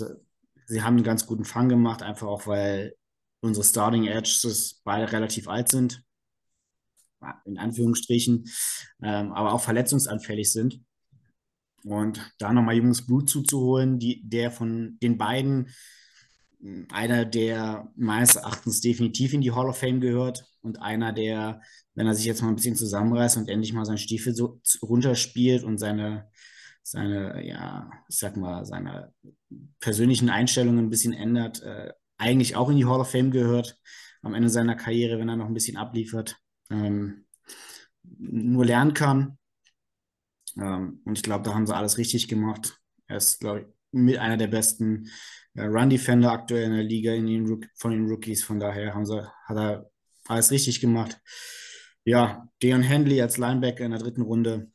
sie 0.66 0.82
haben 0.82 0.96
einen 0.96 1.04
ganz 1.04 1.26
guten 1.26 1.46
Fang 1.46 1.68
gemacht, 1.68 2.02
einfach 2.02 2.28
auch, 2.28 2.48
weil 2.48 2.96
unsere 3.42 3.66
Starting 3.66 4.06
Edges 4.08 4.82
beide 4.84 5.12
relativ 5.12 5.48
alt 5.48 5.70
sind, 5.70 6.04
in 7.46 7.58
Anführungsstrichen, 7.58 8.46
ähm, 9.04 9.32
aber 9.34 9.54
auch 9.54 9.62
verletzungsanfällig 9.62 10.52
sind. 10.52 10.82
Und 11.84 12.22
da 12.38 12.54
nochmal 12.54 12.76
junges 12.76 13.06
Blut 13.06 13.30
zuzuholen, 13.30 14.00
die, 14.00 14.22
der 14.24 14.52
von 14.52 14.98
den 15.02 15.18
beiden 15.18 15.72
einer, 16.92 17.26
der 17.26 17.92
meines 17.96 18.36
Erachtens 18.36 18.82
definitiv 18.82 19.34
in 19.34 19.42
die 19.42 19.52
Hall 19.52 19.68
of 19.68 19.78
Fame 19.78 20.00
gehört 20.00 20.46
und 20.62 20.82
einer, 20.82 21.12
der, 21.12 21.62
wenn 21.96 22.08
er 22.08 22.14
sich 22.14 22.26
jetzt 22.26 22.42
mal 22.42 22.50
ein 22.50 22.56
bisschen 22.56 22.76
zusammenreißt 22.76 23.38
und 23.38 23.50
endlich 23.50 23.74
mal 23.74 23.86
seinen 23.86 23.98
Stiefel 23.98 24.36
so 24.36 24.62
runterspielt 24.82 25.64
und 25.64 25.80
seine, 25.80 26.30
seine, 26.84 27.46
ja, 27.46 27.90
ich 28.10 28.18
sag 28.18 28.38
mal, 28.38 28.66
seine 28.66 29.12
persönlichen 29.80 30.30
Einstellungen 30.30 30.86
ein 30.86 30.90
bisschen 30.90 31.14
ändert, 31.14 31.62
äh, 31.64 31.94
eigentlich 32.22 32.56
auch 32.56 32.70
in 32.70 32.78
die 32.78 32.86
Hall 32.86 33.00
of 33.02 33.12
Fame 33.12 33.32
gehört 33.32 33.78
am 34.22 34.36
Ende 34.36 34.50
seiner 34.50 34.76
Karriere, 34.76 35.20
wenn 35.20 35.30
er 35.30 35.36
noch 35.36 35.48
ein 35.48 35.54
bisschen 35.54 35.78
abliefert, 35.78 36.38
ähm, 36.70 37.26
nur 38.04 38.66
lernen 38.66 38.94
kann. 38.94 39.38
Ähm, 40.58 41.02
und 41.06 41.18
ich 41.18 41.24
glaube, 41.24 41.44
da 41.44 41.54
haben 41.54 41.66
sie 41.66 41.76
alles 41.76 41.98
richtig 41.98 42.28
gemacht. 42.28 42.80
Er 43.08 43.18
ist, 43.18 43.40
glaube 43.40 43.62
ich, 43.62 43.66
mit 43.92 44.18
einer 44.18 44.38
der 44.38 44.48
besten 44.48 45.10
äh, 45.56 45.64
Run-Defender 45.64 46.32
aktuell 46.32 46.66
in 46.66 46.74
der 46.76 46.84
Liga 46.84 47.14
in 47.14 47.26
den 47.26 47.70
von 47.76 47.92
den 47.92 48.08
Rookies. 48.08 48.44
Von 48.44 48.60
daher 48.60 48.94
haben 48.94 49.06
sie, 49.06 49.28
hat 49.46 49.58
er 49.58 49.90
alles 50.28 50.52
richtig 50.52 50.80
gemacht. 50.80 51.20
Ja, 52.06 52.48
Deon 52.62 52.88
Handley 52.88 53.22
als 53.22 53.38
Linebacker 53.38 53.84
in 53.84 53.92
der 53.92 54.00
dritten 54.00 54.22
Runde 54.22 54.72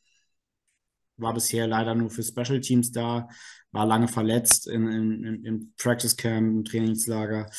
war 1.17 1.35
bisher 1.35 1.67
leider 1.67 1.95
nur 1.95 2.11
für 2.11 2.23
Special 2.23 2.61
Teams 2.61 2.93
da, 2.93 3.29
war 3.73 3.87
lange 3.87 4.09
verletzt 4.09 4.67
in, 4.67 4.89
in, 4.89 5.45
im 5.45 5.73
Practice 5.77 6.17
Camp, 6.17 6.49
im 6.49 6.65
Trainingslager. 6.65 7.51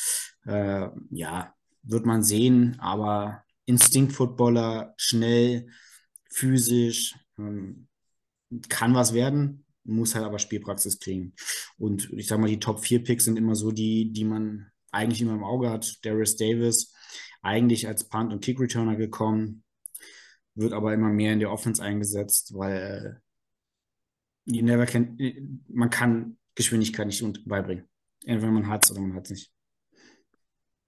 Äh, 0.46 0.88
ja, 1.10 1.54
wird 1.82 2.06
man 2.06 2.22
sehen, 2.22 2.76
aber 2.80 3.44
Instinkt-Footballer, 3.66 4.94
schnell, 4.96 5.68
physisch, 6.30 7.14
ähm, 7.38 7.88
kann 8.68 8.94
was 8.94 9.12
werden 9.12 9.64
muss 9.88 10.14
halt 10.14 10.24
aber 10.24 10.38
Spielpraxis 10.38 11.00
kriegen. 11.00 11.34
Und 11.78 12.12
ich 12.12 12.26
sage 12.26 12.40
mal, 12.40 12.48
die 12.48 12.60
Top 12.60 12.80
4 12.80 13.02
Picks 13.02 13.24
sind 13.24 13.38
immer 13.38 13.54
so 13.54 13.72
die, 13.72 14.12
die 14.12 14.24
man 14.24 14.70
eigentlich 14.92 15.20
immer 15.20 15.34
im 15.34 15.44
Auge 15.44 15.70
hat. 15.70 15.98
Darius 16.04 16.36
Davis, 16.36 16.94
eigentlich 17.42 17.88
als 17.88 18.08
Punt- 18.08 18.32
und 18.32 18.44
Kick-Returner 18.44 18.96
gekommen, 18.96 19.64
wird 20.54 20.72
aber 20.72 20.92
immer 20.92 21.08
mehr 21.08 21.32
in 21.32 21.40
der 21.40 21.50
Offense 21.50 21.82
eingesetzt, 21.82 22.52
weil 22.54 23.22
äh, 24.52 24.62
never 24.62 24.86
can, 24.86 25.62
man 25.68 25.90
kann 25.90 26.36
Geschwindigkeit 26.54 27.06
nicht 27.06 27.22
beibringen. 27.46 27.84
Entweder 28.24 28.52
man 28.52 28.66
hat 28.66 28.84
es 28.84 28.90
oder 28.90 29.00
man 29.00 29.14
hat 29.14 29.24
es 29.24 29.30
nicht. 29.30 29.52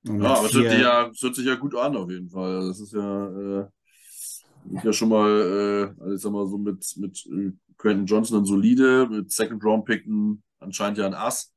Ja, 0.02 0.14
aber 0.14 0.46
es 0.46 0.54
hört, 0.54 0.78
ja, 0.78 1.10
hört 1.20 1.34
sich 1.34 1.46
ja 1.46 1.54
gut 1.56 1.74
an 1.74 1.96
auf 1.96 2.10
jeden 2.10 2.30
Fall. 2.30 2.66
Das 2.68 2.80
ist 2.80 2.92
ja, 2.92 3.60
äh, 3.60 3.66
ja 4.82 4.92
schon 4.92 5.10
mal, 5.10 5.28
äh, 5.28 6.02
also 6.02 6.14
ich 6.14 6.20
sag 6.22 6.32
mal 6.32 6.46
so 6.48 6.58
mit, 6.58 6.84
mit 6.96 7.26
äh, 7.26 7.52
Quentin 7.76 8.06
Johnson 8.06 8.40
ein 8.40 8.46
solide, 8.46 9.06
mit 9.10 9.30
Second 9.30 9.62
Round 9.62 9.84
Picken 9.84 10.42
anscheinend 10.58 10.98
ja 10.98 11.06
ein 11.06 11.14
Ass. 11.14 11.52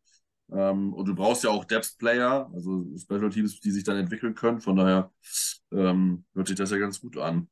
Ähm, 0.51 0.93
und 0.93 1.07
du 1.07 1.15
brauchst 1.15 1.43
ja 1.43 1.49
auch 1.49 1.65
Depth 1.65 1.97
Player, 1.97 2.49
also 2.53 2.85
Special 2.97 3.29
Teams, 3.29 3.59
die 3.59 3.71
sich 3.71 3.83
dann 3.83 3.97
entwickeln 3.97 4.35
können. 4.35 4.59
Von 4.59 4.75
daher 4.75 5.11
ähm, 5.71 6.25
hört 6.33 6.47
sich 6.47 6.57
das 6.57 6.71
ja 6.71 6.77
ganz 6.77 6.99
gut 6.99 7.17
an. 7.17 7.49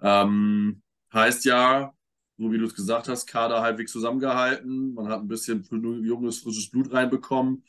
Ähm, 0.00 0.82
heißt 1.12 1.44
ja, 1.44 1.94
so 2.38 2.52
wie 2.52 2.58
du 2.58 2.64
es 2.64 2.74
gesagt 2.74 3.08
hast, 3.08 3.26
Kader 3.26 3.62
halbwegs 3.62 3.92
zusammengehalten. 3.92 4.94
Man 4.94 5.08
hat 5.08 5.20
ein 5.20 5.28
bisschen 5.28 5.64
junges, 6.04 6.40
frisches 6.40 6.70
Blut 6.70 6.92
reinbekommen. 6.92 7.64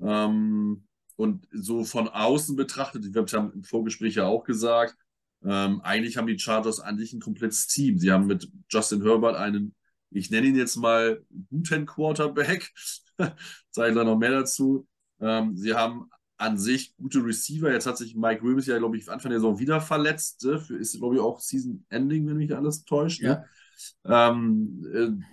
Ähm, 0.00 0.86
und 1.16 1.48
so 1.52 1.84
von 1.84 2.08
außen 2.08 2.56
betrachtet, 2.56 3.06
ich 3.06 3.16
habe 3.16 3.26
es 3.26 3.32
ja 3.32 3.50
im 3.54 3.64
Vorgespräch 3.64 4.16
ja 4.16 4.26
auch 4.26 4.44
gesagt, 4.44 4.96
ähm, 5.44 5.80
eigentlich 5.82 6.16
haben 6.16 6.26
die 6.26 6.38
Chargers 6.38 6.82
sich 6.96 7.12
ein 7.12 7.20
komplettes 7.20 7.66
Team. 7.68 7.98
Sie 7.98 8.12
haben 8.12 8.26
mit 8.26 8.50
Justin 8.68 9.02
Herbert 9.02 9.36
einen 9.36 9.74
ich 10.10 10.30
nenne 10.30 10.46
ihn 10.46 10.56
jetzt 10.56 10.76
mal 10.76 11.22
guten 11.50 11.86
Quarterback, 11.86 12.72
sage 13.70 13.90
ich 13.90 13.94
da 13.94 14.04
noch 14.04 14.18
mehr 14.18 14.30
dazu. 14.30 14.86
Ähm, 15.20 15.56
sie 15.56 15.74
haben 15.74 16.10
an 16.38 16.58
sich 16.58 16.94
gute 16.96 17.24
Receiver. 17.24 17.72
Jetzt 17.72 17.86
hat 17.86 17.98
sich 17.98 18.14
Mike 18.14 18.42
Williams 18.42 18.66
ja, 18.66 18.78
glaube 18.78 18.96
ich, 18.96 19.10
Anfang 19.10 19.30
der 19.30 19.40
Saison 19.40 19.58
wieder 19.58 19.80
verletzt. 19.80 20.44
Ne? 20.44 20.58
Für, 20.58 20.76
ist, 20.76 20.98
glaube 20.98 21.16
ich, 21.16 21.20
auch 21.20 21.40
Season-Ending, 21.40 22.26
wenn 22.26 22.36
mich 22.36 22.54
alles 22.54 22.84
täuscht. 22.84 23.22
Ne? 23.22 23.44
Ähm, 24.04 24.86
äh, 24.92 25.24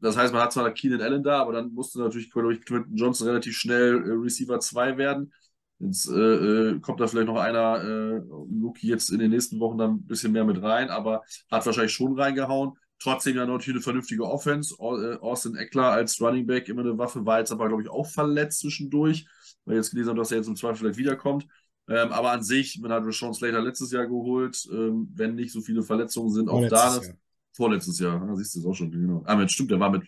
das 0.00 0.16
heißt, 0.16 0.32
man 0.32 0.42
hat 0.42 0.52
zwar 0.52 0.70
Keenan 0.72 1.00
Allen 1.00 1.22
da, 1.22 1.40
aber 1.40 1.52
dann 1.52 1.72
musste 1.72 1.98
natürlich, 1.98 2.30
Quentin 2.30 2.96
Johnson 2.96 3.28
relativ 3.28 3.56
schnell 3.56 3.96
äh, 3.96 4.12
Receiver 4.12 4.60
2 4.60 4.98
werden. 4.98 5.32
Jetzt 5.78 6.08
äh, 6.08 6.12
äh, 6.14 6.80
kommt 6.80 7.00
da 7.00 7.06
vielleicht 7.06 7.26
noch 7.26 7.38
einer, 7.40 7.82
äh, 7.82 8.20
Luki 8.50 8.88
jetzt 8.88 9.10
in 9.10 9.18
den 9.18 9.30
nächsten 9.30 9.60
Wochen 9.60 9.78
dann 9.78 9.96
ein 9.96 10.06
bisschen 10.06 10.32
mehr 10.32 10.44
mit 10.44 10.62
rein, 10.62 10.88
aber 10.90 11.22
hat 11.50 11.66
wahrscheinlich 11.66 11.92
schon 11.92 12.18
reingehauen. 12.18 12.72
Trotzdem 12.98 13.36
ja 13.36 13.44
natürlich 13.44 13.76
eine 13.76 13.82
vernünftige 13.82 14.24
Offense. 14.24 14.74
Austin 14.78 15.54
Eckler 15.54 15.90
als 15.90 16.18
Running 16.18 16.46
Back 16.46 16.68
immer 16.70 16.80
eine 16.80 16.96
Waffe, 16.96 17.26
war 17.26 17.40
jetzt 17.40 17.52
aber, 17.52 17.68
glaube 17.68 17.82
ich, 17.82 17.90
auch 17.90 18.06
verletzt 18.06 18.60
zwischendurch, 18.60 19.26
weil 19.66 19.76
jetzt 19.76 19.90
gelesen 19.90 20.10
habe, 20.10 20.18
dass 20.18 20.30
er 20.30 20.38
jetzt 20.38 20.46
im 20.46 20.56
Zweifel 20.56 20.76
vielleicht 20.78 20.98
wiederkommt. 20.98 21.46
Ähm, 21.88 22.10
aber 22.10 22.32
an 22.32 22.42
sich, 22.42 22.78
man 22.80 22.90
hat 22.90 23.04
Rashawn 23.04 23.34
Slater 23.34 23.60
letztes 23.60 23.92
Jahr 23.92 24.06
geholt, 24.06 24.66
ähm, 24.72 25.08
wenn 25.14 25.34
nicht 25.34 25.52
so 25.52 25.60
viele 25.60 25.82
Verletzungen 25.82 26.30
sind, 26.30 26.48
auch 26.48 26.66
da. 26.68 26.96
Das, 26.96 27.12
vorletztes 27.56 27.98
Jahr, 27.98 28.22
ah, 28.22 28.36
siehst 28.36 28.54
du 28.54 28.60
es 28.60 28.66
auch 28.66 28.74
schon, 28.74 28.90
genau. 28.90 29.22
Ah, 29.26 29.48
stimmt, 29.48 29.70
der 29.70 29.80
war 29.80 29.90
mit, 29.90 30.02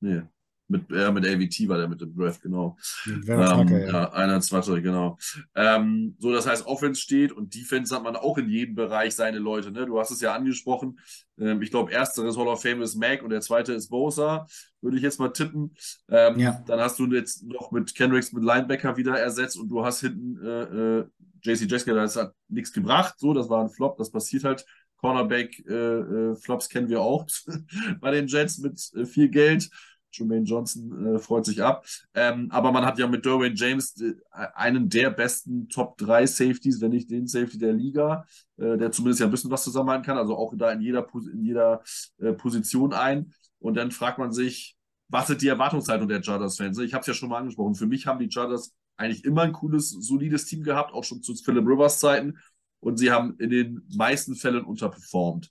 nee, 0.00 0.22
mit, 0.68 0.90
äh, 0.92 1.10
mit 1.10 1.26
AVT 1.26 1.68
war 1.68 1.78
der 1.78 1.88
mit 1.88 2.00
dem 2.00 2.14
Draft, 2.14 2.42
genau. 2.42 2.76
Ähm, 3.06 3.68
ja. 3.68 3.86
ja. 3.86 4.12
einer, 4.12 4.40
zweiter, 4.40 4.80
genau. 4.80 5.18
Ähm, 5.54 6.14
so, 6.18 6.32
das 6.32 6.46
heißt, 6.46 6.66
Offense 6.66 7.00
steht 7.00 7.32
und 7.32 7.54
Defense 7.54 7.94
hat 7.94 8.02
man 8.02 8.16
auch 8.16 8.38
in 8.38 8.48
jedem 8.48 8.74
Bereich 8.74 9.14
seine 9.14 9.38
Leute. 9.38 9.72
Ne? 9.72 9.86
Du 9.86 9.98
hast 9.98 10.10
es 10.10 10.20
ja 10.20 10.34
angesprochen. 10.34 10.98
Ähm, 11.38 11.62
ich 11.62 11.70
glaube, 11.70 11.92
ersteres 11.92 12.36
Hall 12.36 12.48
of 12.48 12.62
Fame 12.62 12.82
ist 12.82 12.96
Mac 12.96 13.22
und 13.22 13.30
der 13.30 13.40
zweite 13.40 13.72
ist 13.72 13.88
Bosa. 13.88 14.46
Würde 14.80 14.98
ich 14.98 15.02
jetzt 15.02 15.18
mal 15.18 15.30
tippen. 15.30 15.74
Ähm, 16.10 16.38
ja. 16.38 16.62
Dann 16.66 16.80
hast 16.80 16.98
du 16.98 17.06
jetzt 17.06 17.44
noch 17.44 17.72
mit 17.72 17.94
Kendricks 17.94 18.32
mit 18.32 18.44
Linebacker 18.44 18.96
wieder 18.96 19.18
ersetzt 19.18 19.58
und 19.58 19.68
du 19.70 19.84
hast 19.84 20.00
hinten 20.00 20.38
äh, 20.44 20.62
äh, 20.62 21.04
JC 21.42 21.70
Jessica, 21.70 21.94
das 21.94 22.16
hat 22.16 22.34
nichts 22.48 22.72
gebracht. 22.72 23.14
So, 23.18 23.32
das 23.32 23.48
war 23.48 23.62
ein 23.62 23.70
Flop, 23.70 23.96
das 23.96 24.10
passiert 24.10 24.44
halt. 24.44 24.66
Cornerback-Flops 24.98 26.66
äh, 26.66 26.68
äh 26.68 26.72
kennen 26.72 26.88
wir 26.88 27.00
auch 27.00 27.26
bei 28.00 28.10
den 28.10 28.26
Jets 28.26 28.58
mit 28.58 28.80
äh, 28.94 29.04
viel 29.04 29.28
Geld. 29.28 29.70
Jermaine 30.10 30.44
Johnson 30.44 31.16
äh, 31.16 31.18
freut 31.18 31.44
sich 31.44 31.62
ab. 31.62 31.84
Ähm, 32.14 32.50
aber 32.50 32.72
man 32.72 32.84
hat 32.84 32.98
ja 32.98 33.06
mit 33.06 33.24
Derwin 33.24 33.54
James 33.54 34.00
äh, 34.00 34.14
einen 34.54 34.88
der 34.88 35.10
besten 35.10 35.68
Top 35.68 35.98
3 35.98 36.26
Safeties, 36.26 36.80
wenn 36.80 36.90
nicht 36.90 37.10
den 37.10 37.26
Safety 37.26 37.58
der 37.58 37.72
Liga, 37.72 38.24
äh, 38.56 38.76
der 38.76 38.90
zumindest 38.90 39.20
ja 39.20 39.26
ein 39.26 39.30
bisschen 39.30 39.50
was 39.50 39.64
zusammenhalten 39.64 40.04
kann, 40.04 40.18
also 40.18 40.36
auch 40.36 40.52
da 40.56 40.72
in 40.72 40.80
jeder, 40.80 41.06
in 41.32 41.44
jeder 41.44 41.82
äh, 42.18 42.32
Position 42.32 42.92
ein. 42.92 43.32
Und 43.58 43.74
dann 43.74 43.90
fragt 43.90 44.18
man 44.18 44.32
sich, 44.32 44.76
was 45.08 45.26
sind 45.26 45.42
die 45.42 45.48
Erwartungshaltung 45.48 46.08
der 46.08 46.22
Chargers-Fans? 46.22 46.78
Ich 46.78 46.94
habe 46.94 47.00
es 47.00 47.06
ja 47.06 47.14
schon 47.14 47.28
mal 47.28 47.38
angesprochen. 47.38 47.74
Für 47.74 47.86
mich 47.86 48.06
haben 48.06 48.18
die 48.18 48.30
Chargers 48.30 48.74
eigentlich 48.96 49.24
immer 49.24 49.42
ein 49.42 49.52
cooles, 49.52 49.90
solides 49.90 50.44
Team 50.44 50.62
gehabt, 50.62 50.92
auch 50.92 51.04
schon 51.04 51.22
zu 51.22 51.34
Philip 51.34 51.66
Rivers 51.66 51.98
Zeiten. 51.98 52.38
Und 52.80 52.98
sie 52.98 53.10
haben 53.10 53.36
in 53.38 53.50
den 53.50 53.82
meisten 53.94 54.34
Fällen 54.34 54.64
unterperformt. 54.64 55.50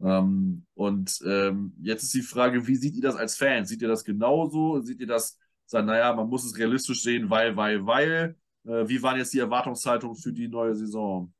Ähm, 0.00 0.66
und 0.74 1.18
ähm, 1.24 1.74
jetzt 1.80 2.02
ist 2.02 2.14
die 2.14 2.22
Frage, 2.22 2.66
wie 2.66 2.76
seht 2.76 2.94
ihr 2.94 3.02
das 3.02 3.16
als 3.16 3.36
Fan? 3.36 3.64
Seht 3.64 3.80
ihr 3.80 3.88
das 3.88 4.04
genauso? 4.04 4.80
Seht 4.80 5.00
ihr 5.00 5.06
das, 5.06 5.38
sagen, 5.66 5.86
naja, 5.86 6.12
man 6.14 6.28
muss 6.28 6.44
es 6.44 6.56
realistisch 6.58 7.02
sehen, 7.02 7.30
weil, 7.30 7.56
weil, 7.56 7.86
weil? 7.86 8.36
Äh, 8.64 8.88
wie 8.88 9.02
waren 9.02 9.18
jetzt 9.18 9.32
die 9.32 9.38
Erwartungshaltungen 9.38 10.16
für 10.16 10.32
die 10.32 10.48
neue 10.48 10.74
Saison? 10.74 11.32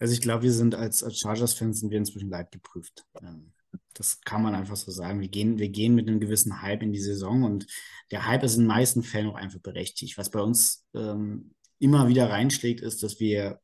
Also 0.00 0.12
ich 0.12 0.20
glaube, 0.20 0.42
wir 0.42 0.52
sind 0.52 0.74
als, 0.74 1.02
als 1.02 1.18
Chargers-Fans 1.18 1.80
sind 1.80 1.90
wir 1.90 1.98
inzwischen 1.98 2.30
leid 2.30 2.50
geprüft. 2.50 3.06
Ähm, 3.22 3.52
das 3.94 4.20
kann 4.20 4.42
man 4.42 4.54
einfach 4.54 4.76
so 4.76 4.90
sagen. 4.90 5.20
Wir 5.20 5.28
gehen, 5.28 5.58
wir 5.58 5.68
gehen 5.68 5.94
mit 5.94 6.08
einem 6.08 6.20
gewissen 6.20 6.62
Hype 6.62 6.82
in 6.82 6.92
die 6.92 7.00
Saison 7.00 7.44
und 7.44 7.66
der 8.10 8.26
Hype 8.26 8.42
ist 8.42 8.56
in 8.56 8.62
den 8.62 8.68
meisten 8.68 9.02
Fällen 9.02 9.28
auch 9.28 9.36
einfach 9.36 9.60
berechtigt. 9.60 10.18
Was 10.18 10.30
bei 10.30 10.40
uns 10.40 10.84
ähm, 10.94 11.54
immer 11.78 12.08
wieder 12.08 12.28
reinschlägt, 12.28 12.80
ist, 12.80 13.02
dass 13.02 13.20
wir 13.20 13.60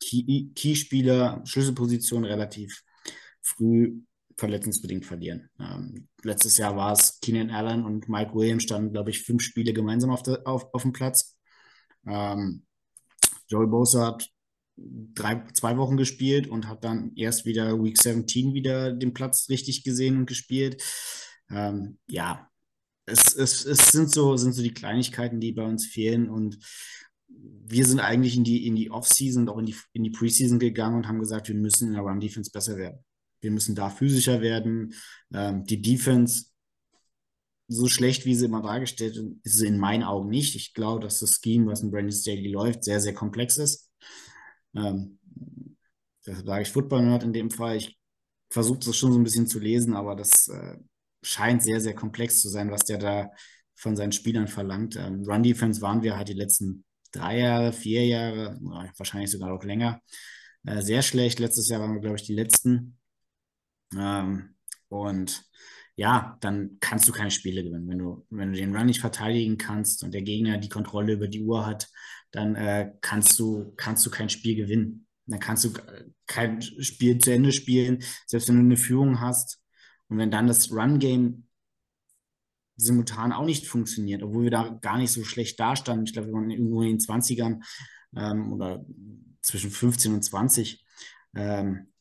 Key-Spieler, 0.00 1.42
Schlüsselpositionen 1.44 2.28
relativ 2.28 2.82
früh 3.40 4.00
verletzungsbedingt 4.36 5.06
verlieren. 5.06 5.48
Ähm, 5.58 6.08
letztes 6.22 6.58
Jahr 6.58 6.76
war 6.76 6.92
es 6.92 7.18
Keenan 7.20 7.50
Allen 7.50 7.84
und 7.84 8.08
Mike 8.08 8.34
Williams 8.34 8.64
standen, 8.64 8.92
glaube 8.92 9.10
ich, 9.10 9.22
fünf 9.22 9.42
Spiele 9.42 9.72
gemeinsam 9.72 10.10
auf, 10.10 10.22
der, 10.22 10.46
auf, 10.46 10.72
auf 10.74 10.82
dem 10.82 10.92
Platz. 10.92 11.36
Ähm, 12.06 12.66
Joey 13.48 13.66
Bosa 13.66 14.08
hat 14.08 14.28
drei, 14.76 15.42
zwei 15.54 15.76
Wochen 15.78 15.96
gespielt 15.96 16.48
und 16.48 16.68
hat 16.68 16.84
dann 16.84 17.12
erst 17.16 17.46
wieder 17.46 17.82
Week 17.82 18.00
17 18.00 18.52
wieder 18.52 18.92
den 18.92 19.14
Platz 19.14 19.48
richtig 19.48 19.84
gesehen 19.84 20.18
und 20.18 20.26
gespielt. 20.26 20.82
Ähm, 21.50 21.98
ja, 22.06 22.50
es, 23.06 23.34
es, 23.34 23.64
es 23.64 23.92
sind, 23.92 24.10
so, 24.12 24.36
sind 24.36 24.52
so 24.52 24.62
die 24.62 24.74
Kleinigkeiten, 24.74 25.40
die 25.40 25.52
bei 25.52 25.64
uns 25.64 25.86
fehlen 25.86 26.28
und 26.28 26.58
wir 27.28 27.84
sind 27.84 28.00
eigentlich 28.00 28.36
in 28.36 28.44
die, 28.44 28.66
in 28.66 28.76
die 28.76 28.90
Off-Season 28.90 29.48
auch 29.48 29.58
in 29.58 29.66
die, 29.66 29.76
in 29.92 30.04
die 30.04 30.10
Preseason 30.10 30.58
gegangen 30.58 30.96
und 30.96 31.08
haben 31.08 31.18
gesagt, 31.18 31.48
wir 31.48 31.54
müssen 31.54 31.88
in 31.88 31.94
der 31.94 32.02
Run-Defense 32.02 32.50
besser 32.50 32.76
werden. 32.76 33.04
Wir 33.40 33.50
müssen 33.50 33.74
da 33.74 33.90
physischer 33.90 34.40
werden. 34.40 34.94
Ähm, 35.32 35.64
die 35.64 35.82
Defense, 35.82 36.46
so 37.68 37.88
schlecht 37.88 38.24
wie 38.24 38.34
sie 38.34 38.44
immer 38.44 38.62
dargestellt 38.62 39.16
ist, 39.16 39.26
ist 39.42 39.58
sie 39.58 39.66
in 39.66 39.78
meinen 39.78 40.04
Augen 40.04 40.28
nicht. 40.28 40.54
Ich 40.54 40.74
glaube, 40.74 41.00
dass 41.00 41.18
das 41.18 41.40
Scheme, 41.42 41.66
was 41.66 41.82
in 41.82 41.90
Brandon 41.90 42.12
Staley 42.12 42.48
läuft, 42.48 42.84
sehr, 42.84 43.00
sehr 43.00 43.14
komplex 43.14 43.58
ist. 43.58 43.90
Ähm, 44.74 45.18
das 46.24 46.38
sage 46.44 46.62
ich 46.62 46.70
Football-Nerd 46.70 47.24
in 47.24 47.32
dem 47.32 47.50
Fall. 47.50 47.76
Ich 47.76 47.98
versuche 48.50 48.78
das 48.78 48.96
schon 48.96 49.12
so 49.12 49.18
ein 49.18 49.24
bisschen 49.24 49.46
zu 49.46 49.58
lesen, 49.58 49.94
aber 49.94 50.14
das 50.14 50.48
äh, 50.48 50.76
scheint 51.22 51.62
sehr, 51.62 51.80
sehr 51.80 51.94
komplex 51.94 52.40
zu 52.40 52.48
sein, 52.48 52.70
was 52.70 52.84
der 52.84 52.98
da 52.98 53.30
von 53.74 53.96
seinen 53.96 54.12
Spielern 54.12 54.48
verlangt. 54.48 54.96
Ähm, 54.96 55.24
Run-Defense 55.24 55.80
waren 55.82 56.02
wir 56.02 56.16
halt 56.16 56.28
die 56.28 56.34
letzten 56.34 56.85
drei 57.16 57.38
Jahre, 57.38 57.72
vier 57.72 58.06
Jahre, 58.06 58.58
wahrscheinlich 58.96 59.30
sogar 59.30 59.50
noch 59.50 59.64
länger, 59.64 60.00
äh, 60.66 60.82
sehr 60.82 61.02
schlecht. 61.02 61.38
Letztes 61.38 61.68
Jahr 61.68 61.80
waren 61.80 61.94
wir, 61.94 62.00
glaube 62.00 62.16
ich, 62.16 62.24
die 62.24 62.34
letzten. 62.34 62.98
Ähm, 63.96 64.56
und 64.88 65.44
ja, 65.96 66.36
dann 66.40 66.78
kannst 66.80 67.08
du 67.08 67.12
keine 67.12 67.30
Spiele 67.30 67.64
gewinnen. 67.64 67.88
Wenn 67.88 67.98
du, 67.98 68.26
wenn 68.30 68.52
du 68.52 68.58
den 68.58 68.76
Run 68.76 68.86
nicht 68.86 69.00
verteidigen 69.00 69.56
kannst 69.58 70.04
und 70.04 70.12
der 70.12 70.22
Gegner 70.22 70.58
die 70.58 70.68
Kontrolle 70.68 71.14
über 71.14 71.28
die 71.28 71.42
Uhr 71.42 71.66
hat, 71.66 71.88
dann 72.32 72.54
äh, 72.54 72.92
kannst, 73.00 73.38
du, 73.38 73.72
kannst 73.76 74.04
du 74.04 74.10
kein 74.10 74.28
Spiel 74.28 74.56
gewinnen. 74.56 75.06
Dann 75.26 75.40
kannst 75.40 75.64
du 75.64 75.72
kein 76.26 76.62
Spiel 76.62 77.18
zu 77.18 77.32
Ende 77.32 77.52
spielen, 77.52 78.04
selbst 78.26 78.48
wenn 78.48 78.56
du 78.56 78.62
eine 78.62 78.76
Führung 78.76 79.20
hast. 79.20 79.60
Und 80.08 80.18
wenn 80.18 80.30
dann 80.30 80.46
das 80.46 80.70
Run-Game 80.70 81.45
simultan 82.76 83.32
auch 83.32 83.44
nicht 83.44 83.66
funktioniert, 83.66 84.22
obwohl 84.22 84.44
wir 84.44 84.50
da 84.50 84.78
gar 84.82 84.98
nicht 84.98 85.10
so 85.10 85.24
schlecht 85.24 85.58
dastanden. 85.58 86.06
Ich 86.06 86.12
glaube, 86.12 86.28
wir 86.28 86.34
waren 86.34 86.50
irgendwo 86.50 86.82
in 86.82 86.90
den 86.90 86.98
20ern 86.98 87.62
ähm, 88.16 88.52
oder 88.52 88.84
zwischen 89.42 89.70
15 89.70 90.14
und 90.14 90.22
20. 90.22 90.84
Ähm, 91.34 91.92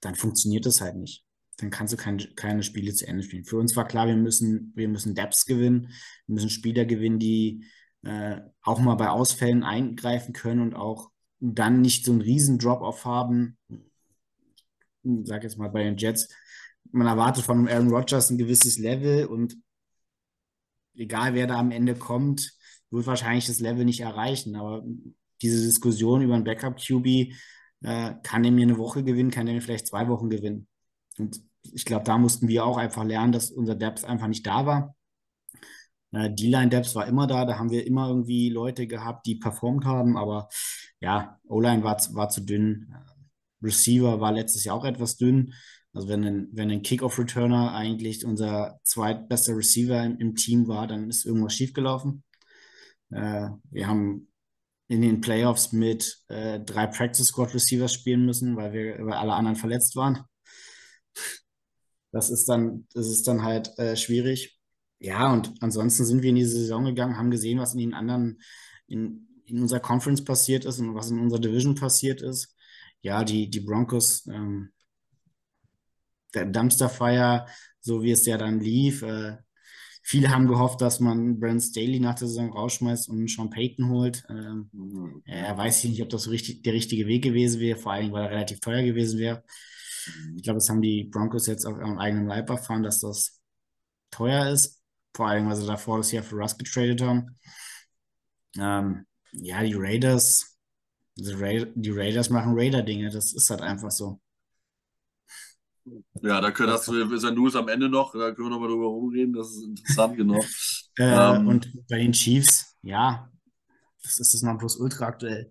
dann 0.00 0.14
funktioniert 0.14 0.66
das 0.66 0.80
halt 0.80 0.96
nicht. 0.96 1.24
Dann 1.58 1.70
kannst 1.70 1.92
du 1.92 1.96
kein, 1.96 2.18
keine 2.36 2.62
Spiele 2.62 2.92
zu 2.92 3.06
Ende 3.06 3.22
spielen. 3.22 3.44
Für 3.44 3.58
uns 3.58 3.76
war 3.76 3.86
klar, 3.86 4.06
wir 4.06 4.16
müssen, 4.16 4.72
wir 4.74 4.88
müssen 4.88 5.14
Depths 5.14 5.46
gewinnen, 5.46 5.88
wir 6.26 6.34
müssen 6.34 6.50
Spieler 6.50 6.84
gewinnen, 6.84 7.18
die 7.18 7.64
äh, 8.02 8.40
auch 8.62 8.80
mal 8.80 8.96
bei 8.96 9.08
Ausfällen 9.08 9.62
eingreifen 9.62 10.34
können 10.34 10.60
und 10.60 10.74
auch 10.74 11.10
dann 11.40 11.80
nicht 11.80 12.04
so 12.04 12.12
einen 12.12 12.20
riesen 12.20 12.58
Drop-off 12.58 13.04
haben. 13.04 13.56
Ich 13.68 15.26
sag 15.26 15.44
jetzt 15.44 15.58
mal 15.58 15.68
bei 15.68 15.84
den 15.84 15.96
Jets, 15.96 16.28
man 16.90 17.06
erwartet 17.06 17.44
von 17.44 17.68
Aaron 17.68 17.90
Rodgers 17.90 18.30
ein 18.30 18.38
gewisses 18.38 18.78
Level 18.78 19.26
und 19.26 19.56
egal 20.96 21.34
wer 21.34 21.46
da 21.46 21.58
am 21.58 21.70
Ende 21.70 21.94
kommt, 21.94 22.52
wird 22.90 23.06
wahrscheinlich 23.06 23.46
das 23.46 23.60
Level 23.60 23.84
nicht 23.84 24.00
erreichen. 24.00 24.56
Aber 24.56 24.82
diese 25.42 25.64
Diskussion 25.64 26.22
über 26.22 26.34
einen 26.34 26.44
Backup-QB, 26.44 27.34
äh, 27.84 28.14
kann 28.22 28.42
der 28.42 28.52
mir 28.52 28.62
eine 28.62 28.78
Woche 28.78 29.04
gewinnen, 29.04 29.30
kann 29.30 29.46
der 29.46 29.54
mir 29.54 29.60
vielleicht 29.60 29.86
zwei 29.86 30.08
Wochen 30.08 30.30
gewinnen. 30.30 30.66
Und 31.18 31.40
ich 31.72 31.84
glaube, 31.84 32.04
da 32.04 32.18
mussten 32.18 32.48
wir 32.48 32.64
auch 32.64 32.76
einfach 32.76 33.04
lernen, 33.04 33.32
dass 33.32 33.50
unser 33.50 33.74
Depth 33.74 34.04
einfach 34.04 34.26
nicht 34.26 34.46
da 34.46 34.66
war. 34.66 34.96
Äh, 36.12 36.30
D-Line-Depth 36.30 36.94
war 36.94 37.06
immer 37.06 37.26
da, 37.26 37.44
da 37.44 37.58
haben 37.58 37.70
wir 37.70 37.86
immer 37.86 38.08
irgendwie 38.08 38.48
Leute 38.50 38.86
gehabt, 38.86 39.26
die 39.26 39.36
performt 39.36 39.84
haben, 39.84 40.16
aber 40.16 40.48
ja, 41.00 41.38
O-Line 41.48 41.82
war, 41.82 41.98
war 42.14 42.28
zu 42.28 42.40
dünn. 42.40 42.94
Receiver 43.62 44.20
war 44.20 44.32
letztes 44.32 44.64
Jahr 44.64 44.76
auch 44.76 44.84
etwas 44.84 45.16
dünn. 45.16 45.52
Also 45.94 46.08
wenn 46.08 46.24
ein, 46.24 46.48
wenn 46.52 46.70
ein 46.70 46.82
Kickoff-Returner 46.82 47.72
eigentlich 47.72 48.24
unser 48.24 48.80
zweitbester 48.82 49.56
Receiver 49.56 50.02
im, 50.02 50.18
im, 50.18 50.34
Team 50.34 50.66
war, 50.66 50.88
dann 50.88 51.08
ist 51.08 51.24
irgendwas 51.24 51.54
schiefgelaufen. 51.54 52.24
Äh, 53.10 53.50
wir 53.70 53.86
haben 53.86 54.28
in 54.88 55.02
den 55.02 55.20
Playoffs 55.20 55.72
mit 55.72 56.18
äh, 56.28 56.60
drei 56.60 56.86
Practice 56.88 57.28
Squad 57.28 57.54
Receivers 57.54 57.92
spielen 57.94 58.26
müssen, 58.26 58.56
weil 58.56 58.72
wir 58.72 59.06
weil 59.06 59.14
alle 59.14 59.34
anderen 59.34 59.56
verletzt 59.56 59.94
waren. 59.96 60.24
Das 62.10 62.30
ist 62.30 62.48
dann, 62.48 62.86
das 62.92 63.08
ist 63.08 63.26
dann 63.26 63.42
halt 63.42 63.76
äh, 63.78 63.96
schwierig. 63.96 64.58
Ja, 64.98 65.32
und 65.32 65.52
ansonsten 65.60 66.04
sind 66.04 66.22
wir 66.22 66.30
in 66.30 66.36
die 66.36 66.44
Saison 66.44 66.84
gegangen, 66.84 67.16
haben 67.16 67.30
gesehen, 67.30 67.58
was 67.58 67.74
in 67.74 67.80
den 67.80 67.94
anderen, 67.94 68.40
in, 68.86 69.28
in 69.46 69.60
unserer 69.60 69.80
Conference 69.80 70.24
passiert 70.24 70.64
ist 70.64 70.80
und 70.80 70.94
was 70.94 71.10
in 71.10 71.18
unserer 71.20 71.40
Division 71.40 71.74
passiert 71.74 72.22
ist. 72.22 72.54
Ja, 73.02 73.22
die, 73.24 73.50
die 73.50 73.60
Broncos, 73.60 74.26
ähm, 74.28 74.70
Dumpster 76.34 76.88
Fire, 76.88 77.46
so 77.80 78.02
wie 78.02 78.10
es 78.12 78.26
ja 78.26 78.38
dann 78.38 78.60
lief, 78.60 79.02
äh, 79.02 79.36
Viele 80.06 80.28
haben 80.28 80.46
gehofft, 80.46 80.82
dass 80.82 81.00
man 81.00 81.40
Brent 81.40 81.62
Staley 81.62 81.98
nach 81.98 82.14
der 82.14 82.28
Saison 82.28 82.52
rausschmeißt 82.52 83.08
und 83.08 83.26
Sean 83.30 83.48
Payton 83.48 83.88
holt. 83.88 84.22
Ähm, 84.28 84.68
mhm. 84.72 85.22
Er 85.24 85.56
weiß 85.56 85.84
nicht, 85.84 86.02
ob 86.02 86.10
das 86.10 86.24
so 86.24 86.30
richtig, 86.30 86.62
der 86.62 86.74
richtige 86.74 87.06
Weg 87.06 87.24
gewesen 87.24 87.58
wäre, 87.58 87.78
vor 87.78 87.92
allem, 87.92 88.12
weil 88.12 88.24
er 88.24 88.30
relativ 88.30 88.60
teuer 88.60 88.82
gewesen 88.82 89.18
wäre. 89.18 89.42
Ich 90.36 90.42
glaube, 90.42 90.58
das 90.58 90.68
haben 90.68 90.82
die 90.82 91.04
Broncos 91.04 91.46
jetzt 91.46 91.64
auf 91.64 91.78
ihrem 91.78 91.98
eigenen 91.98 92.26
Leib 92.26 92.50
erfahren, 92.50 92.82
dass 92.82 93.00
das 93.00 93.40
teuer 94.10 94.50
ist. 94.50 94.82
Vor 95.14 95.26
allem, 95.26 95.48
weil 95.48 95.56
sie 95.56 95.66
davor 95.66 95.96
das 95.96 96.12
Jahr 96.12 96.22
für 96.22 96.36
Russ 96.36 96.58
getradet 96.58 97.00
haben. 97.00 97.38
Ähm, 98.58 99.06
ja, 99.32 99.62
die 99.62 99.74
Raiders, 99.74 100.58
die, 101.16 101.32
Ra 101.32 101.64
die 101.74 101.90
Raiders 101.90 102.28
machen 102.28 102.52
Raider-Dinge. 102.54 103.08
Das 103.08 103.32
ist 103.32 103.48
halt 103.48 103.62
einfach 103.62 103.90
so. 103.90 104.20
Ja, 106.22 106.40
da 106.40 106.50
können 106.50 106.70
das, 106.70 106.88
wenn 106.88 107.34
du 107.34 107.46
es 107.46 107.56
am 107.56 107.68
Ende 107.68 107.88
noch, 107.88 108.12
da 108.12 108.32
können 108.32 108.48
wir 108.48 108.50
nochmal 108.50 108.68
drüber 108.68 108.86
rumreden, 108.86 109.34
das 109.34 109.50
ist 109.50 109.64
interessant, 109.64 110.16
genau. 110.16 110.40
äh, 110.98 111.36
ähm, 111.36 111.48
und 111.48 111.86
bei 111.88 111.98
den 111.98 112.12
Chiefs, 112.12 112.76
ja, 112.82 113.30
das 114.02 114.18
ist 114.18 114.34
das 114.34 114.42
Nonplusultra 114.42 115.06
aktuell. 115.06 115.50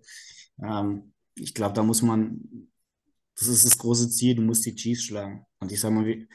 Ähm, 0.62 1.12
ich 1.36 1.54
glaube, 1.54 1.74
da 1.74 1.82
muss 1.82 2.02
man, 2.02 2.40
das 3.36 3.48
ist 3.48 3.64
das 3.64 3.78
große 3.78 4.10
Ziel, 4.10 4.36
du 4.36 4.42
musst 4.42 4.66
die 4.66 4.74
Chiefs 4.74 5.04
schlagen. 5.04 5.44
Und 5.60 5.72
ich 5.72 5.80
sage 5.80 5.94
mal, 5.94 6.28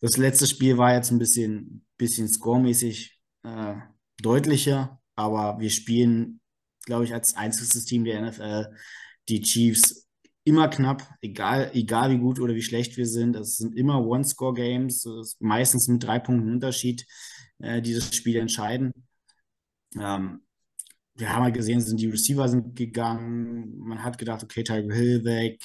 das 0.00 0.16
letzte 0.16 0.46
Spiel 0.46 0.78
war 0.78 0.94
jetzt 0.94 1.10
ein 1.10 1.18
bisschen, 1.18 1.86
bisschen 1.96 2.28
scoremäßig 2.28 3.20
äh, 3.42 3.74
deutlicher, 4.20 5.00
aber 5.14 5.58
wir 5.60 5.70
spielen, 5.70 6.40
glaube 6.84 7.04
ich, 7.04 7.14
als 7.14 7.36
einziges 7.36 7.84
Team 7.84 8.04
der 8.04 8.22
NFL 8.22 8.74
die 9.28 9.42
Chiefs 9.42 10.08
immer 10.44 10.68
knapp, 10.68 11.06
egal, 11.20 11.70
egal 11.74 12.10
wie 12.10 12.18
gut 12.18 12.40
oder 12.40 12.54
wie 12.54 12.62
schlecht 12.62 12.96
wir 12.96 13.06
sind. 13.06 13.36
Es 13.36 13.58
sind 13.58 13.76
immer 13.76 14.04
One-Score-Games, 14.04 15.36
meistens 15.38 15.88
mit 15.88 16.02
drei 16.02 16.18
Punkten 16.18 16.50
Unterschied, 16.50 17.06
äh, 17.58 17.82
die 17.82 17.94
das 17.94 18.14
Spiel 18.14 18.36
entscheiden. 18.36 18.92
Ähm, 19.96 20.42
wir 21.14 21.34
haben 21.34 21.44
halt 21.44 21.54
gesehen, 21.54 21.80
sind 21.80 22.00
die 22.00 22.08
Receiver 22.08 22.48
sind 22.48 22.76
gegangen. 22.76 23.78
Man 23.78 24.02
hat 24.02 24.18
gedacht, 24.18 24.42
okay, 24.42 24.64
Tiger 24.64 24.94
Hill 24.94 25.24
weg. 25.24 25.62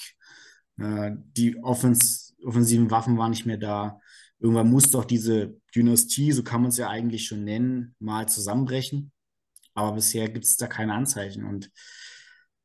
Äh, 0.77 1.11
die 1.35 1.57
Offens 1.63 2.25
offensiven 2.45 2.91
Waffen 2.91 3.17
waren 3.17 3.31
nicht 3.31 3.45
mehr 3.45 3.57
da. 3.57 3.99
Irgendwann 4.39 4.69
muss 4.69 4.91
doch 4.91 5.05
diese 5.05 5.59
Dynastie, 5.73 6.31
so 6.31 6.43
kann 6.43 6.61
man 6.61 6.69
es 6.69 6.77
ja 6.77 6.89
eigentlich 6.89 7.25
schon 7.25 7.43
nennen, 7.43 7.95
mal 7.99 8.27
zusammenbrechen. 8.27 9.11
Aber 9.73 9.93
bisher 9.93 10.29
gibt 10.29 10.45
es 10.45 10.57
da 10.57 10.67
keine 10.67 10.93
Anzeichen. 10.93 11.43
Und 11.45 11.71